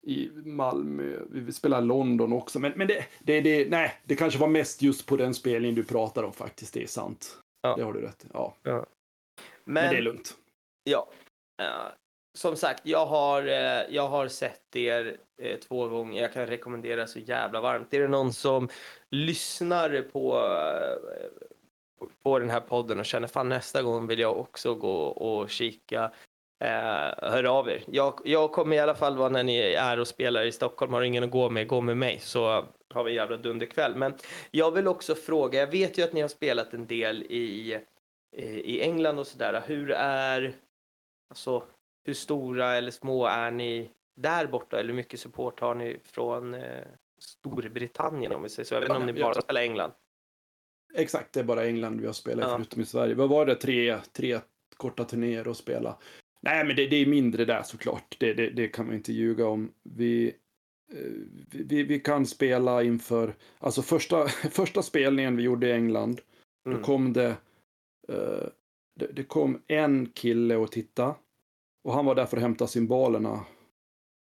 i 0.08 0.30
Malmö, 0.46 1.20
vi 1.30 1.54
spelar 1.54 1.82
London 1.82 2.34
också, 2.34 2.60
men, 2.60 2.74
men 2.76 2.88
det, 2.88 3.06
det, 3.20 3.42
det, 3.42 3.70
nej, 3.70 4.02
det 4.04 4.16
kanske 4.16 4.40
var 4.40 4.48
mest 4.48 4.82
just 4.82 5.06
på 5.06 5.18
den 5.18 5.34
spelningen 5.34 5.76
du 5.76 5.84
pratar 5.84 6.24
om 6.24 6.34
faktiskt, 6.34 6.74
det 6.74 6.84
är 6.84 6.88
sant. 6.88 7.38
Ja. 7.62 7.76
Det 7.76 7.84
har 7.84 7.94
du 7.94 8.02
rätt 8.02 8.26
i. 8.26 8.28
ja. 8.32 8.86
Men, 9.66 9.84
Men, 9.84 9.93
det 9.93 9.97
är 9.97 10.01
lugnt. 10.01 10.36
Ja. 10.84 11.09
Eh, 11.61 11.88
som 12.38 12.55
sagt, 12.55 12.82
jag 12.86 13.05
har, 13.05 13.47
eh, 13.47 13.82
jag 13.89 14.07
har 14.07 14.28
sett 14.28 14.76
er 14.76 15.18
eh, 15.41 15.59
två 15.59 15.88
gånger. 15.88 16.22
Jag 16.22 16.34
kan 16.34 16.47
rekommendera 16.47 17.07
så 17.07 17.20
jävla 17.20 17.61
varmt. 17.61 17.93
Är 17.93 17.99
det 18.01 18.07
någon 18.07 18.34
som 18.34 18.70
lyssnar 19.11 20.01
på, 20.01 20.32
på- 22.24 22.39
den 22.39 22.49
här 22.49 22.59
podden 22.59 22.99
och 22.99 23.05
känner 23.05 23.28
fan 23.28 23.49
nästa 23.49 23.82
gång 23.82 24.07
vill 24.07 24.20
jag 24.20 24.38
också 24.39 24.76
gå 24.76 25.01
och 25.03 25.49
kika. 25.49 26.11
hör 27.18 27.43
av 27.43 27.70
er. 27.70 27.84
Jag, 27.88 28.20
jag 28.26 28.51
kommer 28.51 28.76
i 28.76 28.80
alla 28.80 28.95
fall 28.95 29.18
vara 29.18 29.30
när 29.30 29.43
ni 29.43 29.57
är 29.59 29.99
och 29.99 30.07
spelar 30.07 30.45
i 30.45 30.51
Stockholm. 30.51 30.93
Har 30.93 31.01
ingen 31.01 31.24
att 31.24 31.32
gå 31.32 31.49
med, 31.49 31.68
gå 31.68 31.82
med 31.82 31.97
mig 31.97 32.20
så 32.20 32.66
har 32.93 33.03
vi 33.03 33.11
en 33.11 33.16
jävla 33.16 33.38
dunderkväll. 33.38 33.95
Men 33.95 34.13
jag 34.51 34.72
vill 34.72 34.88
också 34.88 35.16
fråga, 35.16 35.59
jag 35.59 35.68
vet 35.72 35.97
ju 35.97 36.03
att 36.03 36.13
ni 36.13 36.22
har 36.22 36.28
spelat 36.28 36.74
en 36.74 36.88
del 36.88 37.24
i, 37.24 37.80
i 38.44 38.82
England 38.82 39.20
och 39.20 39.28
sådär. 39.28 39.64
Hur 39.68 39.92
är, 39.92 40.54
alltså, 41.30 41.64
hur 42.04 42.14
stora 42.14 42.76
eller 42.76 42.92
små 42.92 43.26
är 43.26 43.52
ni 43.52 43.90
där 44.16 44.48
borta? 44.48 44.80
Eller 44.80 44.90
hur 44.90 44.96
mycket 44.96 45.20
support 45.20 45.60
har 45.60 45.76
ni 45.76 45.98
från 46.04 46.54
eh, 46.54 46.84
Storbritannien 47.20 48.32
om 48.32 48.44
vi 48.44 48.50
säger 48.50 48.66
så? 48.68 48.74
Jag 48.74 48.82
vet 48.82 48.90
inte 48.90 49.00
om 49.00 49.06
ni 49.06 49.14
bara 49.22 49.42
spelar 49.42 49.62
England. 49.62 49.92
Exakt, 50.94 51.34
det 51.34 51.40
är 51.40 51.44
bara 51.44 51.66
England 51.66 52.00
vi 52.02 52.06
har 52.06 52.14
spelat 52.14 52.50
Ja. 52.50 52.56
förutom 52.58 52.82
i 52.82 52.86
Sverige. 52.86 53.16
Vad 53.16 53.30
var 53.30 53.46
det? 53.46 53.56
Tre, 53.56 53.98
tre 54.14 54.40
korta 54.78 55.04
turnéer 55.04 55.48
att 55.52 55.58
spela. 55.58 55.98
Nej, 56.42 56.66
men 56.66 56.76
det, 56.76 56.88
det 56.88 56.96
är 56.96 57.06
mindre 57.06 57.46
där 57.46 57.64
såklart. 57.64 58.16
Det, 58.20 58.34
det, 58.34 58.50
det 58.50 58.68
kan 58.68 58.86
man 58.86 58.96
inte 58.96 59.14
ljuga 59.14 59.48
om. 59.48 59.72
Vi, 59.84 60.28
eh, 60.94 61.12
vi, 61.52 61.84
vi 61.84 62.00
kan 62.00 62.26
spela 62.26 62.84
inför, 62.84 63.36
alltså 63.60 63.82
första, 63.82 64.28
första 64.52 64.82
spelningen 64.82 65.38
vi 65.38 65.44
gjorde 65.44 65.68
i 65.68 65.72
England, 65.72 66.22
Mm. 66.68 66.78
då 66.78 66.84
kom 66.86 67.14
det, 67.14 67.36
eh, 68.10 68.47
det, 68.99 69.08
det 69.14 69.24
kom 69.24 69.62
en 69.68 70.06
kille 70.06 70.56
och 70.56 70.72
titta. 70.72 71.16
Och 71.84 71.93
han 71.93 72.06
var 72.06 72.16
där 72.16 72.26
för 72.26 72.38
att 72.38 72.43
hämta 72.43 72.68
symbolerna 72.68 73.45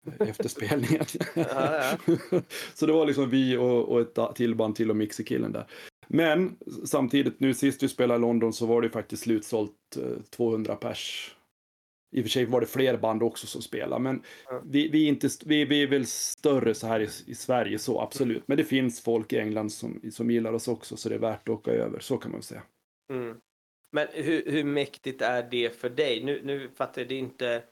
efter 0.20 0.50
spelningen. 0.50 1.06
Ja, 1.36 1.98
Så 2.74 2.86
det 2.86 2.94
var 2.94 3.06
liksom 3.06 3.30
vi 3.30 3.58
och, 3.58 3.90
och 3.90 4.02
ett 4.02 4.36
till 4.36 4.56
band 4.56 4.76
till 4.76 4.90
och 4.90 4.96
mixerkillen 4.96 5.52
där. 5.52 5.68
Men 6.08 6.58
samtidigt, 6.86 7.40
nu 7.40 7.54
sist 7.54 7.84
vi 7.84 7.88
spelade 7.88 8.18
i 8.18 8.22
London 8.22 8.54
så 8.54 8.66
var 8.66 8.82
det 8.82 8.90
faktiskt 8.90 9.24
slutsålt 9.24 9.98
eh, 9.98 10.22
200 10.30 10.76
pers. 10.76 11.34
I 12.16 12.20
och 12.20 12.24
för 12.24 12.30
sig 12.30 12.46
var 12.46 12.62
det 12.62 12.68
fler 12.68 12.98
band 12.98 13.24
också 13.24 13.48
som 13.48 13.62
spelade, 13.62 14.02
men 14.02 14.24
Ja. 14.50 14.62
vi, 14.66 14.88
vi, 14.90 15.04
är 15.04 15.08
inte, 15.08 15.30
vi, 15.46 15.66
vi 15.66 15.84
är 15.84 15.88
väl 15.88 16.06
större 16.06 16.74
så 16.74 16.88
här 16.88 17.00
i, 17.00 17.10
i 17.26 17.36
Sverige, 17.36 17.80
så 17.80 18.02
absolut. 18.02 18.48
Men 18.48 18.58
det 18.58 18.64
finns 18.64 19.02
folk 19.02 19.34
i 19.34 19.38
England 19.38 19.72
som, 19.72 20.02
som 20.12 20.32
gillar 20.32 20.54
oss 20.54 20.68
också, 20.68 20.98
så 20.98 21.10
det 21.10 21.16
är 21.16 21.20
värt 21.20 21.50
att 21.50 21.56
åka 21.56 21.72
över, 21.72 22.00
så 22.00 22.18
kan 22.18 22.32
man 22.32 22.38
väl 22.40 22.44
säga. 22.44 22.64
Mm. 23.14 23.38
Men 23.92 24.08
hur, 24.12 24.52
hur 24.52 24.64
mäktigt 24.64 25.22
är 25.22 25.44
det 25.44 25.80
för 25.80 25.90
dig? 25.90 26.24
Nu, 26.24 26.42
nu 26.44 26.70
fattar 26.70 27.02
jag 27.02 27.10
det 27.10 27.16
inte. 27.16 27.64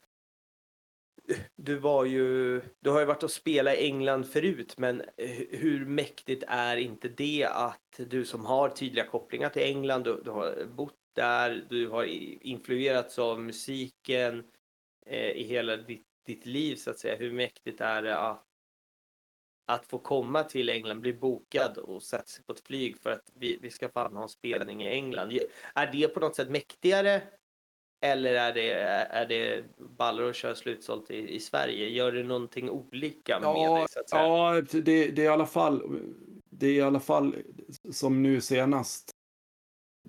Du 1.56 1.76
var 1.76 2.06
ju, 2.06 2.62
du 2.80 2.90
har 2.90 3.00
ju 3.00 3.06
varit 3.06 3.24
och 3.24 3.32
spelat 3.32 3.76
i 3.76 3.86
England 3.86 4.24
förut, 4.28 4.78
men 4.78 5.04
hur 5.50 5.86
mäktigt 5.86 6.44
är 6.48 6.78
inte 6.78 7.08
det 7.08 7.48
att 7.52 8.00
du 8.10 8.26
som 8.26 8.46
har 8.46 8.70
tydliga 8.70 9.06
kopplingar 9.06 9.50
till 9.50 9.62
England, 9.62 10.04
du, 10.04 10.22
du 10.26 10.32
har 10.32 10.66
bott 10.66 10.94
där, 11.16 11.66
du 11.70 11.88
har 11.88 12.04
influerats 12.46 13.20
av 13.20 13.42
musiken 13.42 14.44
eh, 15.06 15.30
i 15.32 15.44
hela 15.44 15.78
ditt, 15.78 16.08
ditt 16.26 16.46
liv 16.46 16.76
så 16.76 16.90
att 16.90 17.00
säga. 17.00 17.16
Hur 17.16 17.32
mäktigt 17.32 17.82
är 17.82 18.02
det 18.02 18.18
att, 18.18 18.45
att 19.66 19.86
få 19.86 20.00
komma 20.00 20.44
till 20.44 20.70
England, 20.70 21.02
bli 21.02 21.14
bokad 21.14 21.78
och 21.78 22.04
sätta 22.04 22.26
sig 22.26 22.44
på 22.44 22.54
ett 22.54 22.68
flyg 22.68 22.98
för 23.02 23.10
att 23.10 23.32
vi, 23.34 23.60
vi 23.62 23.70
ska 23.70 23.90
fan 23.90 24.16
ha 24.16 24.24
en 24.24 24.30
spelning 24.30 24.84
i 24.84 24.88
England. 24.88 25.40
Är 25.76 25.92
det 25.92 26.08
på 26.08 26.20
något 26.20 26.36
sätt 26.36 26.50
mäktigare? 26.50 27.22
Eller 28.02 28.34
är 28.34 28.54
det, 28.54 28.72
är 28.72 29.26
det 29.26 29.64
ballor 29.78 30.30
att 30.30 30.36
köra 30.36 30.56
slutsålt 30.56 31.12
i, 31.12 31.36
i 31.36 31.40
Sverige? 31.40 31.90
Gör 31.90 32.12
det 32.12 32.24
någonting 32.24 32.70
olika 32.70 33.40
med 33.40 33.56
dig 33.56 33.86
så 33.90 34.00
att 34.00 34.10
säga? 34.10 34.22
ja 34.24 34.62
det, 34.72 34.82
det 35.08 35.22
är 35.22 35.26
i 35.26 35.28
alla 35.28 35.46
fall, 35.46 36.00
det 36.50 36.68
är 36.68 36.74
i 36.74 36.82
alla 36.82 37.00
fall 37.00 37.36
som 37.92 38.24
nu 38.24 38.42
senast. 38.42 39.12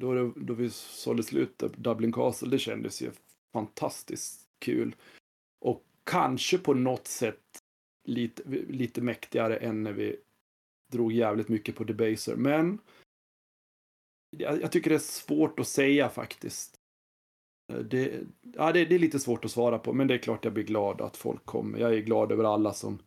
Då, 0.00 0.14
det, 0.14 0.32
då 0.36 0.54
vi 0.54 0.70
sålde 0.70 1.22
slut 1.22 1.58
Dublin 1.58 2.12
Castle, 2.12 2.48
det 2.48 2.58
kändes 2.58 3.02
ju 3.02 3.10
fantastiskt 3.52 4.48
kul. 4.58 4.96
Och 5.60 5.84
kanske 6.04 6.58
på 6.58 6.74
något 6.74 7.06
sätt 7.06 7.40
lite, 8.06 8.42
lite 8.68 9.00
mäktigare 9.00 9.56
än 9.56 9.82
när 9.82 9.92
vi 9.92 10.16
drog 10.92 11.12
jävligt 11.12 11.48
mycket 11.48 11.76
på 11.76 11.84
Debaser. 11.84 12.36
Men 12.36 12.78
jag, 14.30 14.62
jag 14.62 14.72
tycker 14.72 14.90
det 14.90 14.96
är 14.96 14.98
svårt 14.98 15.60
att 15.60 15.68
säga 15.68 16.08
faktiskt. 16.08 16.76
Eh, 17.72 17.78
det, 17.78 18.20
ja, 18.56 18.72
det, 18.72 18.84
det 18.84 18.94
är 18.94 18.98
lite 18.98 19.18
svårt 19.18 19.44
att 19.44 19.50
svara 19.50 19.78
på, 19.78 19.92
men 19.92 20.06
det 20.06 20.14
är 20.14 20.18
klart 20.18 20.44
jag 20.44 20.54
blir 20.54 20.64
glad 20.64 21.00
att 21.00 21.16
folk 21.16 21.44
kommer. 21.44 21.78
Jag 21.78 21.94
är 21.94 22.00
glad 22.00 22.32
över 22.32 22.44
alla 22.44 22.72
som 22.72 22.98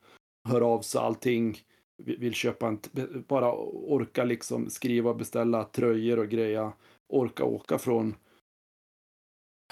hör 0.50 0.62
av 0.62 0.82
sig, 0.82 1.02
allting. 1.02 1.58
Vill 2.04 2.34
köpa 2.34 2.68
en, 2.68 2.80
bara 3.28 3.54
orka 3.54 4.24
liksom 4.24 4.70
skriva, 4.70 5.14
beställa 5.14 5.64
tröjor 5.64 6.20
och 6.20 6.30
greja. 6.30 6.74
Orka 7.08 7.44
åka 7.44 7.78
från 7.78 8.16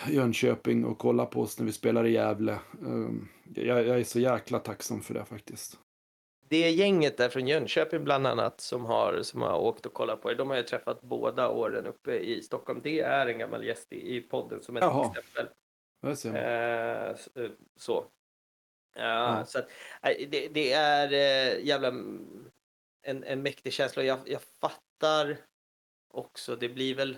Jönköping 0.10 0.86
och 0.86 0.98
kolla 0.98 1.26
på 1.26 1.42
oss 1.42 1.60
när 1.60 1.66
vi 1.66 1.72
spelar 1.72 2.06
i 2.06 2.12
Gävle. 2.12 2.60
Um, 2.82 3.30
jag, 3.56 3.86
jag 3.86 4.00
är 4.00 4.04
så 4.04 4.20
jäkla 4.20 4.60
tacksam 4.60 5.02
för 5.02 5.14
det 5.14 5.26
faktiskt. 5.26 5.80
Det 6.50 6.70
gänget 6.70 7.18
där 7.18 7.30
från 7.30 7.48
Jönköping 7.48 8.04
bland 8.04 8.28
annat 8.28 8.62
som 8.62 8.86
har, 8.86 9.22
som 9.22 9.42
har 9.42 9.60
åkt 9.60 9.86
och 9.86 9.94
kollat 9.94 10.22
på 10.22 10.32
er, 10.32 10.36
de 10.36 10.50
har 10.50 10.56
jag 10.58 10.68
träffat 10.68 11.02
båda 11.02 11.50
åren 11.50 11.86
uppe 11.86 12.18
i 12.18 12.42
Stockholm. 12.42 12.80
Det 12.84 13.00
är 13.00 13.28
en 13.28 13.40
gammal 13.40 13.66
gäst 13.66 13.94
i, 13.94 14.16
i 14.16 14.22
podden 14.22 14.62
som 14.62 14.78
ett 14.78 14.84
Jaha. 14.84 15.12
exempel. 15.18 15.48
Eh, 16.36 17.44
eh, 17.44 17.52
så. 17.76 18.06
Ja, 18.96 19.38
Ja. 19.40 19.46
så 19.46 19.60
att, 19.60 19.68
det, 20.02 20.48
det 20.48 20.74
är 20.74 21.14
eh, 21.14 21.66
jävla 21.66 21.88
mm, 21.88 22.50
en, 23.02 23.24
en 23.24 23.42
mäktig 23.42 23.74
känsla. 23.74 24.04
Jag, 24.04 24.20
jag 24.26 24.42
fattar 24.42 25.38
också, 26.14 26.56
det 26.56 26.70
blir 26.70 26.96
väl 26.96 27.18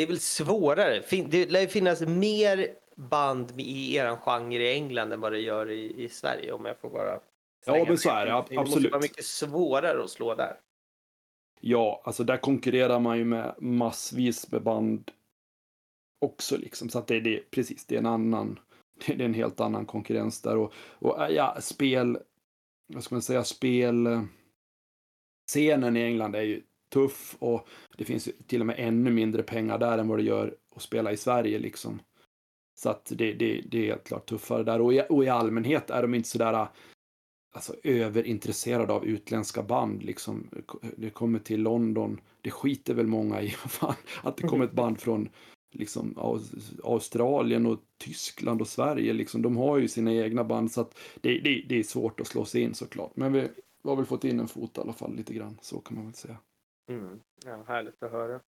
det 0.00 0.04
är 0.04 0.08
väl 0.08 0.20
svårare. 0.20 1.02
Det 1.28 1.50
lär 1.50 1.60
ju 1.60 1.68
finnas 1.68 2.00
mer 2.00 2.68
band 2.96 3.52
i 3.56 3.96
eran 3.96 4.16
genre 4.16 4.62
i 4.62 4.72
England 4.72 5.12
än 5.12 5.20
vad 5.20 5.32
det 5.32 5.40
gör 5.40 5.70
i, 5.70 6.04
i 6.04 6.08
Sverige 6.08 6.52
om 6.52 6.64
jag 6.64 6.78
får 6.78 6.90
bara 6.90 7.20
Ja, 7.66 7.84
men 7.88 7.98
så 7.98 8.10
är 8.10 8.26
det, 8.26 8.32
Det 8.32 8.36
måste 8.38 8.60
absolut. 8.60 8.92
vara 8.92 9.02
mycket 9.02 9.24
svårare 9.24 10.04
att 10.04 10.10
slå 10.10 10.34
där. 10.34 10.56
Ja, 11.60 12.02
alltså 12.04 12.24
där 12.24 12.36
konkurrerar 12.36 13.00
man 13.00 13.18
ju 13.18 13.24
med 13.24 13.54
massvis 13.58 14.52
med 14.52 14.62
band 14.62 15.10
också 16.20 16.56
liksom. 16.56 16.88
Så 16.88 16.98
att 16.98 17.06
det 17.06 17.16
är 17.16 17.20
det, 17.20 17.50
precis, 17.50 17.86
det 17.86 17.94
är 17.94 17.98
en 17.98 18.06
annan, 18.06 18.58
det 19.06 19.12
är 19.12 19.20
en 19.20 19.34
helt 19.34 19.60
annan 19.60 19.86
konkurrens 19.86 20.42
där. 20.42 20.56
Och, 20.56 20.72
och 20.74 21.24
äh, 21.24 21.30
ja, 21.30 21.56
spel, 21.60 22.18
vad 22.86 23.04
ska 23.04 23.14
man 23.14 23.22
säga, 23.22 23.44
spel, 23.44 24.06
eh, 24.06 24.22
scenen 25.48 25.96
i 25.96 26.02
England 26.02 26.34
är 26.34 26.42
ju 26.42 26.62
tuff 26.90 27.36
och 27.38 27.68
det 27.96 28.04
finns 28.04 28.28
ju 28.28 28.32
till 28.32 28.60
och 28.60 28.66
med 28.66 28.76
ännu 28.78 29.10
mindre 29.10 29.42
pengar 29.42 29.78
där 29.78 29.98
än 29.98 30.08
vad 30.08 30.18
det 30.18 30.22
gör 30.22 30.54
att 30.76 30.82
spela 30.82 31.12
i 31.12 31.16
Sverige 31.16 31.58
liksom. 31.58 32.00
Så 32.80 32.90
att 32.90 33.12
det, 33.14 33.32
det, 33.32 33.60
det 33.70 33.78
är 33.78 33.86
helt 33.86 34.04
klart 34.04 34.28
tuffare 34.28 34.62
där. 34.62 34.80
Och 34.80 34.94
i, 34.94 35.02
och 35.08 35.24
i 35.24 35.28
allmänhet 35.28 35.90
är 35.90 36.02
de 36.02 36.14
inte 36.14 36.28
sådär 36.28 36.68
alltså, 37.52 37.74
överintresserade 37.82 38.92
av 38.92 39.04
utländska 39.04 39.62
band. 39.62 40.02
Liksom. 40.02 40.50
Det 40.96 41.10
kommer 41.10 41.38
till 41.38 41.62
London, 41.62 42.20
det 42.40 42.50
skiter 42.50 42.94
väl 42.94 43.06
många 43.06 43.42
i 43.42 43.50
fan, 43.50 43.94
att 44.22 44.36
det 44.36 44.48
kommer 44.48 44.64
ett 44.64 44.72
band 44.72 45.00
från 45.00 45.28
liksom, 45.72 46.18
Australien 46.84 47.66
och 47.66 47.78
Tyskland 47.98 48.60
och 48.60 48.68
Sverige. 48.68 49.12
Liksom. 49.12 49.42
De 49.42 49.56
har 49.56 49.78
ju 49.78 49.88
sina 49.88 50.12
egna 50.12 50.44
band 50.44 50.72
så 50.72 50.80
att 50.80 50.98
det, 51.20 51.40
det, 51.40 51.64
det 51.68 51.78
är 51.78 51.82
svårt 51.82 52.20
att 52.20 52.26
slå 52.26 52.44
sig 52.44 52.62
in 52.62 52.74
såklart. 52.74 53.16
Men 53.16 53.32
vi 53.32 53.48
har 53.84 53.96
väl 53.96 54.06
fått 54.06 54.24
in 54.24 54.40
en 54.40 54.48
fot 54.48 54.78
i 54.78 54.80
alla 54.80 54.92
fall 54.92 55.16
lite 55.16 55.34
grann, 55.34 55.58
så 55.62 55.80
kan 55.80 55.96
man 55.96 56.04
väl 56.04 56.14
säga. 56.14 56.36
Mm. 56.90 57.20
Ja, 57.44 57.64
härligt 57.68 58.02
att 58.02 58.12
höra. 58.12 58.40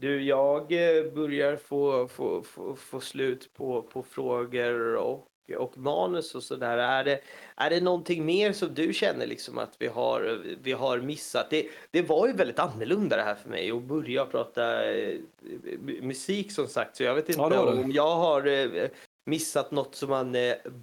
Du, 0.00 0.22
jag 0.22 0.60
eh, 0.72 1.12
börjar 1.12 1.56
få, 1.56 2.08
få, 2.08 2.42
få, 2.42 2.76
få 2.76 3.00
slut 3.00 3.52
på, 3.54 3.82
på 3.82 4.02
frågor 4.02 4.96
och, 4.96 5.26
och 5.56 5.78
manus 5.78 6.34
och 6.34 6.42
sådär. 6.42 6.78
Är 6.78 7.04
det, 7.04 7.20
är 7.56 7.70
det 7.70 7.80
någonting 7.80 8.24
mer 8.26 8.52
som 8.52 8.74
du 8.74 8.92
känner 8.92 9.26
liksom 9.26 9.58
att 9.58 9.76
vi 9.78 9.86
har, 9.86 10.42
vi 10.62 10.72
har 10.72 10.98
missat? 10.98 11.50
Det, 11.50 11.66
det 11.90 12.02
var 12.02 12.26
ju 12.26 12.32
väldigt 12.32 12.58
annorlunda 12.58 13.16
det 13.16 13.22
här 13.22 13.34
för 13.34 13.48
mig 13.50 13.70
att 13.70 13.82
börja 13.82 14.26
prata 14.26 14.90
eh, 14.92 15.18
mu- 15.62 16.02
musik 16.02 16.52
som 16.52 16.66
sagt. 16.66 16.96
Så 16.96 17.02
jag 17.02 17.14
vet 17.14 17.28
inte 17.28 17.40
Ja, 17.40 17.72
om 17.72 17.92
jag 17.92 18.16
har 18.16 18.46
eh, 18.46 18.88
missat 19.26 19.70
något 19.70 19.94
som 19.94 20.10
man 20.10 20.36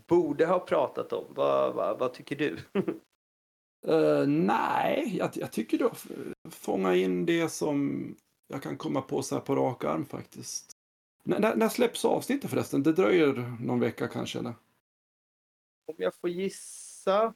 borde 0.07 0.45
ha 0.45 0.59
pratat 0.59 1.13
om. 1.13 1.25
Vad, 1.29 1.73
vad, 1.73 1.99
vad 1.99 2.13
tycker 2.13 2.35
du? 2.35 2.57
Uh, 3.87 4.27
nej, 4.27 5.17
jag, 5.17 5.29
jag 5.33 5.51
tycker 5.51 5.77
du 5.77 5.83
har 5.83 5.97
fångat 6.49 6.95
in 6.95 7.25
det 7.25 7.49
som 7.49 8.07
jag 8.47 8.63
kan 8.63 8.77
komma 8.77 9.01
på 9.01 9.23
så 9.23 9.35
här 9.35 9.41
på 9.41 9.55
rak 9.55 9.83
arm 9.83 10.05
faktiskt. 10.05 10.71
När, 11.23 11.39
när, 11.39 11.55
när 11.55 11.69
släpps 11.69 12.05
avsnittet 12.05 12.49
förresten? 12.49 12.83
Det 12.83 12.93
dröjer 12.93 13.57
någon 13.61 13.79
vecka 13.79 14.07
kanske 14.07 14.39
eller? 14.39 14.53
Om 15.87 15.95
jag 15.97 16.15
får 16.15 16.29
gissa 16.29 17.33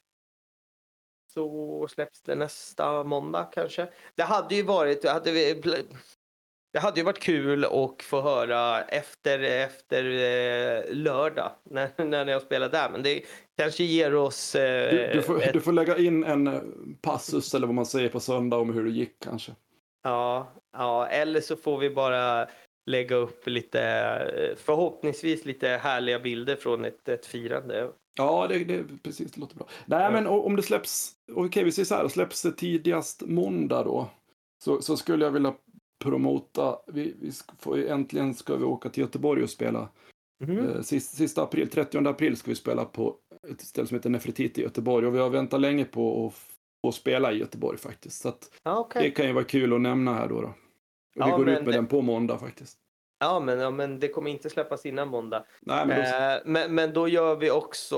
så 1.34 1.88
släpps 1.88 2.22
det 2.22 2.34
nästa 2.34 3.04
måndag 3.04 3.44
kanske. 3.44 3.92
Det 4.14 4.22
hade 4.22 4.54
ju 4.54 4.62
varit, 4.62 5.04
hade, 5.04 5.32
vi- 5.32 5.62
det 6.72 6.78
hade 6.78 7.00
ju 7.00 7.04
varit 7.04 7.18
kul 7.18 7.64
att 7.64 8.02
få 8.02 8.20
höra 8.20 8.82
efter, 8.82 9.40
efter 9.40 10.04
eh, 10.04 10.94
lördag 10.94 11.52
när, 11.70 12.04
när 12.04 12.26
jag 12.32 12.42
spelar 12.42 12.68
där. 12.68 12.90
Men 12.90 13.02
det 13.02 13.22
kanske 13.58 13.84
ger 13.84 14.14
oss... 14.14 14.54
Eh, 14.54 14.90
Du, 14.94 15.10
du, 15.12 15.22
får, 15.22 15.42
ett, 15.42 15.52
du 15.52 15.60
får 15.60 15.72
lägga 15.72 15.98
in 15.98 16.24
en 16.24 16.46
eh, 16.46 16.60
passus 17.00 17.54
eller 17.54 17.66
vad 17.66 17.74
man 17.76 17.86
säger 17.86 18.08
på 18.08 18.20
söndag 18.20 18.56
om 18.56 18.72
hur 18.72 18.84
det 18.84 18.90
gick 18.90 19.12
kanske. 19.24 19.52
ja, 20.02 20.52
ja, 20.72 21.06
eller 21.06 21.40
så 21.40 21.56
får 21.56 21.78
vi 21.78 21.90
bara 21.90 22.46
lägga 22.86 23.16
upp 23.16 23.46
lite, 23.46 23.80
eh, 23.82 24.56
förhoppningsvis 24.56 25.44
lite 25.44 25.68
härliga 25.68 26.18
bilder 26.18 26.56
från 26.56 26.84
ett, 26.84 27.08
ett 27.08 27.26
firande. 27.26 27.88
Ja, 28.16 28.46
det, 28.48 28.58
det, 28.64 28.84
precis, 29.02 29.32
det 29.32 29.40
låter 29.40 29.56
bra. 29.56 29.66
Nej, 29.86 30.02
Ja. 30.02 30.10
men 30.10 30.26
om 30.26 30.56
det 30.56 30.62
släpps, 30.62 31.12
okej 31.32 31.64
vi 31.64 31.72
säger 31.72 31.86
så 31.86 31.94
här, 31.94 32.08
släpps 32.08 32.42
det 32.42 32.52
tidigast 32.52 33.22
måndag 33.26 33.82
då, 33.84 34.08
så, 34.64 34.82
så 34.82 34.96
skulle 34.96 35.24
jag 35.24 35.32
vilja 35.32 35.54
promota, 36.04 36.78
vi, 36.86 37.14
vi 37.20 37.30
får, 37.58 37.76
ju- 37.78 37.88
äntligen 37.88 38.34
ska 38.34 38.56
vi 38.56 38.64
åka 38.64 38.88
till 38.88 39.00
Göteborg 39.02 39.42
och 39.42 39.50
spela. 39.50 39.88
Eh, 40.48 40.80
sist, 40.82 41.16
sista 41.16 41.42
april, 41.42 41.68
30 41.70 42.08
april 42.08 42.36
ska 42.36 42.50
vi 42.50 42.54
spela 42.54 42.84
på 42.84 43.16
ett 43.48 43.60
ställe 43.60 43.86
som 43.88 43.94
heter 43.96 44.10
Nefertiti 44.10 44.60
i 44.60 44.64
Göteborg 44.64 45.06
och 45.06 45.14
vi 45.14 45.18
har 45.18 45.30
väntat 45.30 45.60
länge 45.60 45.84
på 45.84 46.26
att 46.26 46.34
få 46.86 46.92
spela 46.92 47.32
i 47.32 47.38
Göteborg 47.38 47.78
faktiskt. 47.78 48.22
Så 48.22 48.32
okej. 48.64 49.02
det 49.02 49.10
kan 49.10 49.26
ju 49.26 49.32
vara 49.32 49.44
kul 49.44 49.72
att 49.72 49.80
nämna 49.80 50.14
här 50.14 50.28
då. 50.28 50.40
då. 50.40 50.46
Och 50.48 50.54
Ja, 51.14 51.24
vi 51.26 51.30
går 51.32 51.48
ut 51.48 51.54
med 51.54 51.64
det- 51.64 51.72
den 51.72 51.86
på 51.86 52.02
måndag 52.02 52.38
faktiskt. 52.38 52.78
Ja, 53.22 53.40
men, 53.40 53.58
ja, 53.58 53.70
men 53.70 54.00
det 54.00 54.08
kommer 54.08 54.30
inte 54.30 54.50
släppas 54.50 54.86
innan 54.86 55.08
måndag. 55.08 55.44
Nej, 55.60 55.86
men 55.86 55.96
då, 55.96 56.02
Eh, 56.16 56.38
men, 56.44 56.74
men 56.74 56.92
då 56.92 57.08
gör 57.08 57.36
vi 57.36 57.50
också 57.50 57.96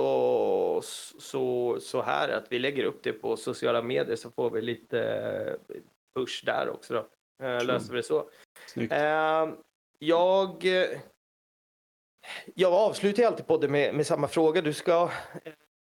så, 1.18 1.76
så 1.80 2.02
här 2.02 2.28
att 2.28 2.46
vi 2.52 2.58
lägger 2.58 2.84
upp 2.84 3.02
det 3.02 3.12
på 3.12 3.36
sociala 3.36 3.82
medier 3.82 4.16
så 4.16 4.30
får 4.30 4.50
vi 4.50 4.62
lite 4.62 5.00
eh, 5.68 5.76
push 6.16 6.42
där 6.46 6.70
också. 6.70 6.94
Då. 6.94 7.06
Eh, 7.42 7.64
löser 7.64 7.90
vi 7.90 7.96
det 7.96 8.02
så. 8.02 8.30
snyggt. 8.66 8.92
Eh, 8.92 9.48
jag, 9.98 10.64
jag 12.54 12.72
avslutar 12.72 13.22
alltid 13.22 13.46
podden 13.46 13.72
med, 13.72 13.94
med 13.94 14.06
samma 14.06 14.28
fråga. 14.28 14.62
Du 14.62 14.72
ska, 14.72 15.10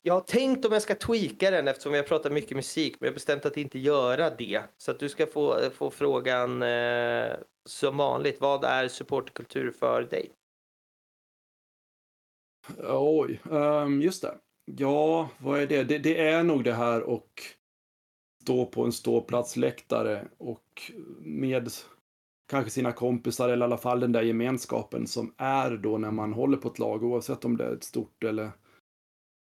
jag 0.02 0.14
har 0.14 0.20
tänkt 0.20 0.64
om 0.64 0.72
jag 0.72 0.82
ska 0.82 0.94
tweaka 0.94 1.50
den 1.50 1.68
eftersom 1.68 1.92
vi 1.92 1.98
har 1.98 2.04
pratat 2.04 2.32
mycket 2.32 2.56
musik, 2.56 2.96
men 3.00 3.06
jag 3.06 3.12
har 3.12 3.14
bestämt 3.14 3.46
att 3.46 3.56
inte 3.56 3.78
göra 3.78 4.30
det. 4.30 4.62
Så 4.76 4.90
att 4.90 4.98
du 4.98 5.08
ska 5.08 5.26
få, 5.26 5.70
få 5.70 5.90
frågan 5.90 6.62
eh, 6.62 7.32
som 7.68 7.96
vanligt. 7.96 8.40
Vad 8.40 8.64
är 8.64 8.88
supporterkultur 8.88 9.70
för 9.70 10.02
dig? 10.02 10.30
Oj, 12.88 13.40
ehm, 13.52 14.02
just 14.02 14.22
det. 14.22 14.38
Ja, 14.64 15.28
vad 15.38 15.60
är 15.60 15.66
det? 15.66 15.84
det? 15.84 15.98
Det 15.98 16.28
är 16.28 16.42
nog 16.42 16.64
det 16.64 16.72
här 16.72 17.02
och 17.02 17.42
stå 18.44 18.66
på 18.66 18.84
en 18.84 18.92
ståplatsläktare 18.92 20.28
och 20.38 20.92
med 21.20 21.68
kanske 22.48 22.70
sina 22.70 22.92
kompisar 22.92 23.48
eller 23.48 23.66
i 23.66 23.68
alla 23.68 23.76
fall 23.78 24.00
den 24.00 24.12
där 24.12 24.22
gemenskapen 24.22 25.06
som 25.06 25.34
är 25.36 25.76
då 25.76 25.98
när 25.98 26.10
man 26.10 26.32
håller 26.32 26.56
på 26.56 26.68
ett 26.68 26.78
lag 26.78 27.04
oavsett 27.04 27.44
om 27.44 27.56
det 27.56 27.64
är 27.64 27.72
ett 27.74 27.84
stort 27.84 28.24
eller 28.24 28.50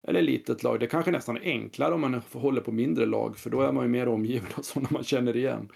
eller 0.08 0.22
litet 0.22 0.62
lag. 0.62 0.80
Det 0.80 0.86
kanske 0.86 1.10
nästan 1.10 1.36
är 1.36 1.40
enklare 1.40 1.94
om 1.94 2.00
man 2.00 2.14
håller 2.32 2.60
på 2.60 2.72
mindre 2.72 3.06
lag 3.06 3.38
för 3.38 3.50
då 3.50 3.60
är 3.60 3.72
man 3.72 3.84
ju 3.84 3.90
mer 3.90 4.08
omgiven 4.08 4.48
av 4.56 4.62
sådana 4.62 4.88
man 4.92 5.04
känner 5.04 5.36
igen. 5.36 5.72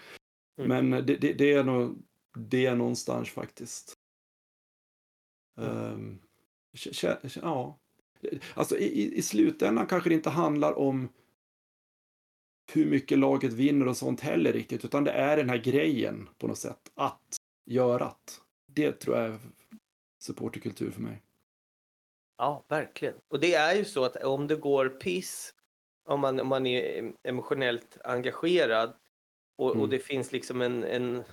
Mm. 0.61 0.89
Men 0.89 1.05
det, 1.05 1.15
det, 1.15 1.33
det 1.33 1.53
är 1.53 1.63
nog 1.63 1.97
det 2.37 2.65
är 2.65 2.75
någonstans 2.75 3.29
faktiskt. 3.29 3.93
Um, 5.57 6.19
ja. 7.41 7.77
Alltså 8.53 8.77
i, 8.77 8.85
i- 8.85 9.17
i 9.17 9.21
slutändan 9.21 9.87
kanske 9.87 10.09
det 10.09 10.15
inte 10.15 10.29
handlar 10.29 10.77
om 10.77 11.09
hur 12.73 12.85
mycket 12.85 13.19
laget 13.19 13.53
vinner 13.53 13.87
och 13.87 13.97
sånt 13.97 14.21
heller 14.21 14.53
riktigt, 14.53 14.85
utan 14.85 15.03
det 15.03 15.11
är 15.11 15.37
den 15.37 15.49
här 15.49 15.57
grejen 15.57 16.29
på 16.37 16.47
något 16.47 16.57
sätt. 16.57 16.91
Att 16.95 17.37
görat. 17.65 18.41
Det 18.71 18.91
tror 18.91 19.17
jag 19.17 19.25
är 19.25 19.39
supporterkultur 20.23 20.91
för 20.91 21.01
mig. 21.01 21.21
Ja, 22.37 22.65
verkligen. 22.67 23.15
Och 23.33 23.39
det 23.39 23.53
är 23.53 23.75
ju 23.75 23.85
så 23.85 24.03
att 24.05 24.15
om 24.23 24.47
det 24.47 24.55
går 24.55 24.89
piss, 24.89 25.53
om 26.09 26.19
man, 26.19 26.39
om 26.39 26.47
man 26.47 26.65
är 26.65 27.13
emotionellt 27.23 27.97
engagerad 28.03 28.93
och, 29.57 29.69
och 29.69 29.75
Mm. 29.75 29.89
det 29.89 29.99
finns 29.99 30.31
liksom 30.31 30.61
en, 30.61 30.83
en 30.83 31.23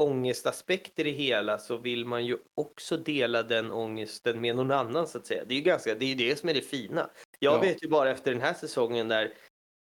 ångestaspekt 0.00 0.98
i 0.98 1.02
det 1.02 1.10
hela 1.10 1.58
så 1.58 1.76
vill 1.76 2.06
man 2.06 2.26
ju 2.26 2.38
också 2.54 2.96
dela 2.96 3.42
den 3.42 3.70
ångesten 3.70 4.40
med 4.40 4.56
någon 4.56 4.70
annan 4.70 5.06
så 5.08 5.18
att 5.18 5.26
säga. 5.26 5.44
Det 5.44 5.54
är 5.54 5.56
ju 5.56 5.62
ganska, 5.64 5.94
det 5.94 6.04
är 6.04 6.08
ju 6.14 6.28
det 6.28 6.36
som 6.38 6.48
är 6.48 6.54
det 6.54 6.60
fina. 6.62 7.10
Jag 7.38 7.54
Ja. 7.54 7.60
vet 7.60 7.84
ju 7.84 7.88
bara 7.88 8.10
efter 8.10 8.32
den 8.32 8.40
här 8.40 8.54
säsongen 8.54 9.08
där 9.08 9.34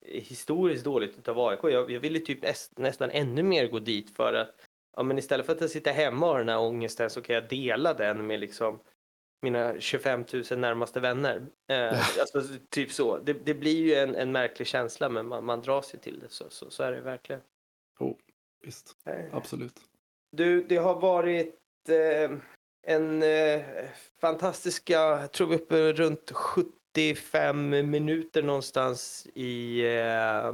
historiskt 0.08 0.84
dåligt 0.84 1.18
utav 1.18 1.40
AIK, 1.40 1.60
jag, 1.64 1.92
jag 1.92 2.00
ville 2.00 2.20
typ 2.20 2.42
näst, 2.42 2.78
nästan 2.78 3.10
ännu 3.10 3.44
mer 3.44 3.68
gå 3.68 3.80
dit 3.80 4.16
för 4.16 4.34
att 4.34 4.50
ja, 4.96 5.04
men 5.04 5.18
istället 5.18 5.46
för 5.46 5.54
att 5.54 5.62
jag 5.62 5.70
sitter 5.70 5.94
hemma 5.94 6.26
och 6.26 6.32
har 6.32 6.40
den 6.40 6.50
här 6.50 6.60
ångesten 6.60 7.10
så 7.10 7.22
kan 7.22 7.36
jag 7.36 7.50
dela 7.50 7.94
den 7.94 8.28
med 8.28 8.40
liksom 8.40 8.80
mina 9.42 9.80
25 9.80 10.26
000 10.34 10.60
närmaste 10.60 11.00
vänner. 11.00 11.46
Eh, 11.68 12.20
alltså, 12.20 12.42
typ 12.70 12.92
så. 12.92 13.18
Det, 13.18 13.34
det 13.34 13.54
blir 13.54 13.78
ju 13.78 13.94
en, 13.94 14.16
en 14.16 14.32
märklig 14.32 14.68
känsla 14.68 15.10
men 15.10 15.28
man, 15.28 15.46
man 15.46 15.62
dras 15.62 15.94
ju 15.94 15.98
till 16.00 16.20
det. 16.20 16.30
Så, 16.30 16.46
så, 16.50 16.70
så 16.70 16.84
är 16.84 16.92
det 16.92 17.02
verkligen. 17.02 17.42
Visst, 18.62 18.98
Eh, 19.06 19.36
absolut. 19.36 19.82
Du, 20.32 20.64
det 20.64 20.78
har 20.78 21.00
varit 21.00 21.56
eh, 21.90 22.32
en 22.88 23.24
eh, 23.24 23.62
fantastiska, 24.22 24.94
jag 24.94 25.32
tror 25.32 25.48
vi 25.48 25.56
uppe 25.56 25.94
runt 25.94 26.32
75 26.98 27.70
minuter 27.70 28.44
någonstans 28.44 29.28
i, 29.34 29.82
eh, 29.82 30.54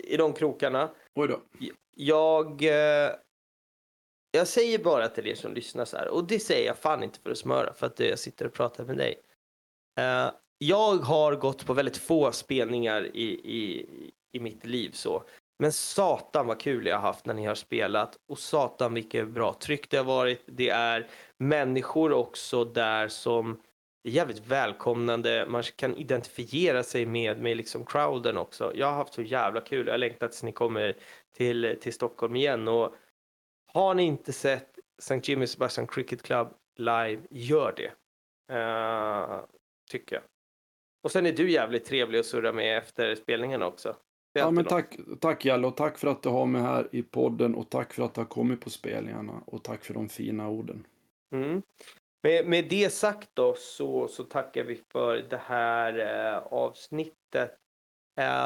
i 0.00 0.16
de 0.16 0.32
krokarna. 0.32 0.90
Oj 1.14 1.28
då. 1.28 1.40
Jag, 1.96 2.62
eh, 2.62 3.10
jag 4.30 4.48
säger 4.48 4.78
bara 4.78 5.08
till 5.08 5.26
er 5.26 5.34
som 5.34 5.54
lyssnar 5.54 5.84
så 5.84 5.96
här, 5.96 6.08
och 6.08 6.26
det 6.26 6.38
säger 6.38 6.66
jag 6.66 6.78
fan 6.78 7.02
inte 7.02 7.18
för 7.20 7.30
att 7.30 7.38
smöra, 7.38 7.74
för 7.74 7.86
att 7.86 8.00
jag 8.00 8.18
sitter 8.18 8.46
och 8.46 8.52
pratar 8.52 8.84
med 8.84 8.96
dig. 8.96 9.14
Eh, 10.00 10.30
jag 10.58 10.96
har 10.96 11.36
gått 11.36 11.66
på 11.66 11.74
väldigt 11.74 11.96
få 11.96 12.32
spelningar 12.32 13.16
i, 13.16 13.24
i, 13.44 13.86
i 14.32 14.40
mitt 14.40 14.66
liv 14.66 14.90
så. 14.90 15.24
Men 15.58 15.72
satan 15.72 16.46
vad 16.46 16.60
kul 16.60 16.86
jag 16.86 16.96
har 16.96 17.02
haft 17.02 17.26
när 17.26 17.34
ni 17.34 17.44
har 17.44 17.54
spelat 17.54 18.16
och 18.28 18.38
satan 18.38 18.94
vilket 18.94 19.28
bra 19.28 19.54
tryck 19.54 19.90
det 19.90 19.96
har 19.96 20.04
varit. 20.04 20.42
Det 20.46 20.68
är 20.68 21.06
människor 21.38 22.12
också 22.12 22.64
där 22.64 23.08
som 23.08 23.60
är 24.08 24.12
jävligt 24.12 24.46
välkomnande. 24.46 25.46
Man 25.48 25.62
kan 25.62 25.96
identifiera 25.96 26.82
sig 26.82 27.06
med, 27.06 27.42
med 27.42 27.56
liksom 27.56 27.84
crowden 27.84 28.36
också. 28.36 28.72
Jag 28.74 28.86
har 28.86 28.94
haft 28.94 29.14
så 29.14 29.22
jävla 29.22 29.60
kul. 29.60 29.86
Jag 29.86 29.92
har 29.92 29.98
längtat 29.98 30.30
tills 30.30 30.42
ni 30.42 30.52
kommer 30.52 30.96
till, 31.36 31.78
till 31.80 31.92
Stockholm 31.92 32.36
igen. 32.36 32.68
Och 32.68 32.94
har 33.72 33.94
ni 33.94 34.02
inte 34.02 34.32
sett 34.32 34.78
St. 34.98 35.20
Jimmy 35.22 35.46
Sebastian 35.46 35.86
Cricket 35.86 36.22
Club 36.22 36.48
live, 36.76 37.22
gör 37.30 37.74
det. 37.76 37.92
Eh, 38.54 39.40
tycker 39.90 40.16
jag. 40.16 40.22
Och 41.02 41.10
sen 41.10 41.26
är 41.26 41.32
du 41.32 41.50
jävligt 41.50 41.84
trevlig 41.84 42.18
att 42.18 42.26
surra 42.26 42.52
med 42.52 42.78
efter 42.78 43.14
spelningen 43.14 43.62
också. 43.62 43.96
Det 44.34 44.40
Ja, 44.40 44.50
men 44.50 44.64
något. 44.64 44.68
tack, 44.68 44.96
tack 45.20 45.44
Jalle 45.44 45.66
och 45.66 45.76
tack 45.76 45.98
för 45.98 46.08
att 46.08 46.22
du 46.22 46.28
har 46.28 46.46
mig 46.46 46.62
här 46.62 46.88
i 46.92 47.02
podden 47.02 47.54
och 47.54 47.70
tack 47.70 47.92
för 47.92 48.02
att 48.02 48.14
du 48.14 48.20
har 48.20 48.26
kommit 48.26 48.60
på 48.60 48.70
spelningarna 48.70 49.42
och 49.46 49.64
tack 49.64 49.84
för 49.84 49.94
de 49.94 50.08
fina 50.08 50.48
orden. 50.48 50.86
Mm. 51.34 51.62
Med, 52.24 52.46
med 52.46 52.68
det 52.68 52.90
sagt 52.90 53.28
då 53.34 53.54
så, 53.58 54.08
så 54.08 54.24
tackar 54.24 54.64
vi 54.64 54.80
för 54.92 55.16
det 55.30 55.40
här 55.46 55.98
eh, 55.98 56.38
avsnittet. 56.38 57.54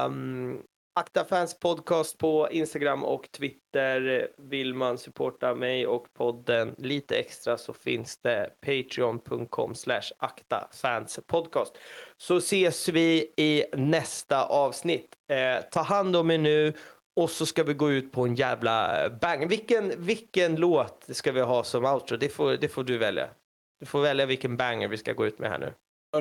Um, 0.07 0.63
Akta 1.01 1.25
Fans 1.25 1.59
podcast 1.59 2.19
på 2.19 2.49
Instagram 2.51 3.05
och 3.05 3.31
Twitter. 3.31 4.29
Vill 4.39 4.75
man 4.75 4.99
supporta 4.99 5.55
mig 5.55 5.87
och 5.87 6.13
podden 6.13 6.75
lite 6.79 7.17
extra 7.17 7.59
så 7.59 7.73
finns 7.73 8.19
det 8.19 8.51
patreon.com 8.61 9.75
slash 9.75 10.03
aktafanspodcast. 10.19 10.81
fans 10.81 11.21
podcast. 11.27 11.79
Så 12.17 12.37
ses 12.37 12.89
vi 12.89 13.33
i 13.37 13.65
nästa 13.73 14.47
avsnitt. 14.47 15.15
Eh, 15.31 15.65
ta 15.71 15.81
hand 15.81 16.17
om 16.17 16.31
er 16.31 16.39
nu 16.39 16.73
och 17.17 17.31
så 17.31 17.47
ska 17.47 17.65
vi 17.65 17.75
gå 17.75 17.91
ut 17.91 18.13
på 18.13 18.23
en 18.23 18.35
jävla 18.35 19.09
bang. 19.21 19.49
Vilken, 19.49 19.93
vilken 20.05 20.57
låt 20.57 21.07
ska 21.09 21.33
vi 21.33 21.41
ha 21.41 21.65
som 21.65 21.85
outro? 21.85 22.17
Det 22.17 22.29
får, 22.29 22.53
det 22.53 22.69
får 22.69 22.85
du 22.85 22.99
välja. 22.99 23.29
Du 23.81 23.87
får 23.87 24.03
välja 24.03 24.27
vilken 24.27 24.57
banger 24.57 24.89
vi 24.89 24.97
ska 24.97 25.13
gå 25.13 25.27
ut 25.27 25.39
med 25.39 25.51
här 25.51 25.59
nu. 25.59 25.75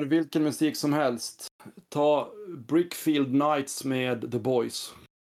Vilken 0.06 0.42
musik 0.42 0.76
som 0.76 0.92
helst. 0.92 1.46
Ta 1.88 2.28
Brickfield 2.58 3.34
Nights 3.34 3.84
med 3.84 4.32
The 4.32 4.38
Boys. 4.38 4.94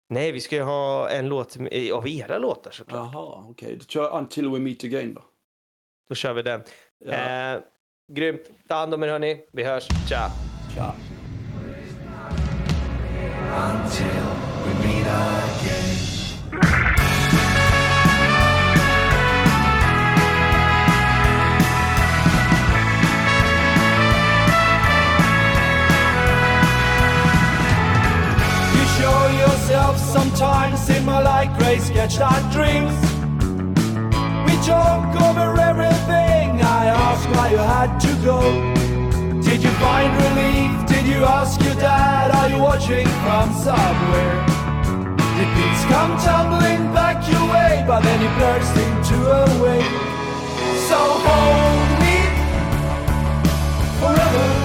Nej, 0.09 0.33
vi 0.33 0.41
ska 0.41 0.57
ju 0.57 0.63
ha 0.63 1.11
en 1.11 1.29
låt 1.29 1.57
av 1.93 2.09
era 2.09 2.39
låtar 2.39 2.71
såklart. 2.71 3.13
Jaha, 3.13 3.45
okej. 3.49 3.75
Okay. 3.75 3.87
Kör 3.87 4.19
Until 4.19 4.51
We 4.51 4.59
Meet 4.59 4.85
Again 4.85 5.15
då. 5.15 5.25
Då 6.09 6.15
kör 6.15 6.33
vi 6.33 6.43
den. 6.43 6.63
Ja. 7.05 7.13
Eh, 7.13 7.61
grymt. 8.13 8.43
Ta 8.69 8.75
hand 8.75 8.95
om 8.95 9.03
er 9.03 9.09
hörni. 9.09 9.47
Vi 9.53 9.65
hörs. 9.65 9.89
Tja! 10.09 10.31
Tja. 10.75 10.95
until 13.51 14.07
we 14.65 14.73
meet 14.85 15.07
again. 15.07 15.80
time, 30.41 30.75
my 31.05 31.21
like 31.21 31.53
grey 31.59 31.79
sketch 31.79 32.17
that 32.17 32.41
dreams. 32.51 32.97
We 34.47 34.55
joke 34.65 35.13
over 35.29 35.49
everything. 35.61 36.63
I 36.81 36.83
ask 37.09 37.29
why 37.37 37.51
you 37.51 37.63
had 37.77 38.01
to 38.07 38.13
go. 38.25 38.39
Did 39.43 39.63
you 39.63 39.73
find 39.85 40.11
relief? 40.25 40.73
Did 40.89 41.05
you 41.13 41.21
ask 41.37 41.61
your 41.61 41.75
dad? 41.75 42.31
Are 42.39 42.49
you 42.49 42.59
watching 42.59 43.07
from 43.23 43.53
somewhere? 43.53 44.37
Did 45.37 45.51
things 45.59 45.83
come 45.93 46.13
tumbling 46.25 46.85
back 46.97 47.21
your 47.31 47.45
way? 47.53 47.85
But 47.87 48.01
then 48.01 48.19
you 48.25 48.31
burst 48.41 48.75
into 48.87 49.17
a 49.41 49.45
wave. 49.61 49.93
So 50.89 51.01
hold 51.27 51.91
me 52.01 52.17
forever. 54.01 54.60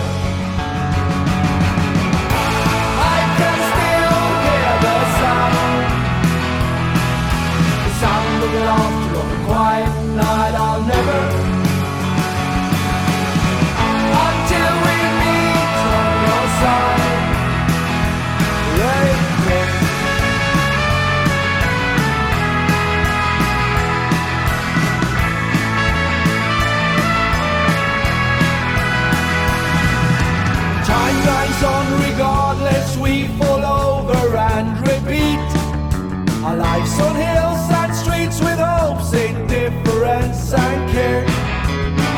and 40.57 40.91
care. 40.91 41.25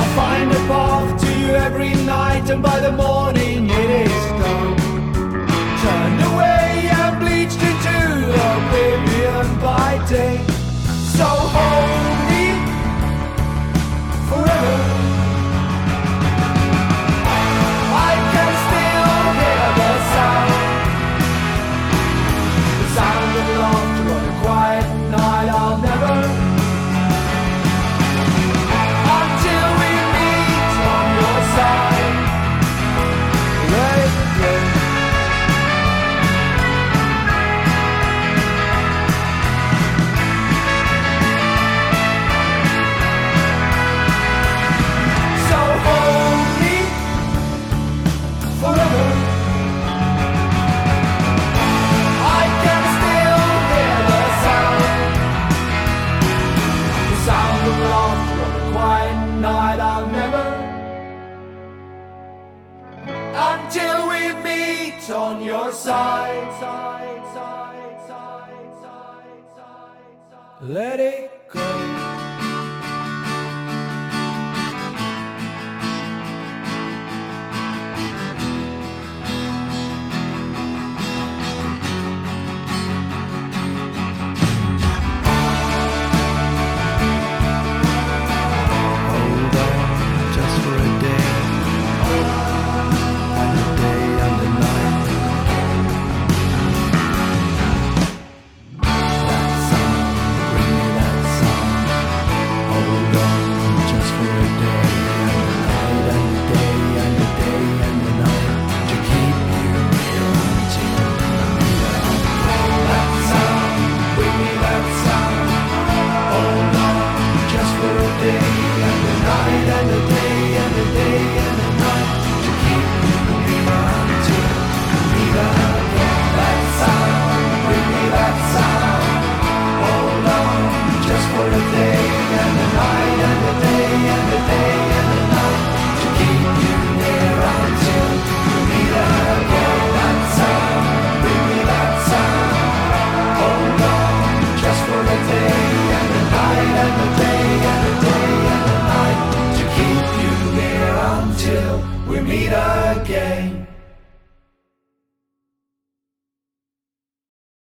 I 0.01 0.05
find 0.15 0.51
a 0.51 0.61
path 0.71 1.21
to 1.21 1.39
you 1.39 1.49
every 1.67 1.93
night, 2.05 2.49
and 2.49 2.61
by 2.61 2.79
the 2.79 2.91
morning 2.91 3.69
it 3.69 3.89
is 4.07 4.25
gone. 4.41 4.77
Turned 5.83 6.21
away 6.31 6.89
and 7.01 7.19
bleached 7.19 7.61
into 7.69 7.97
oblivion 8.51 9.59
by 9.59 10.05
day. 10.09 10.37
So 11.17 11.25
hold. 11.25 11.96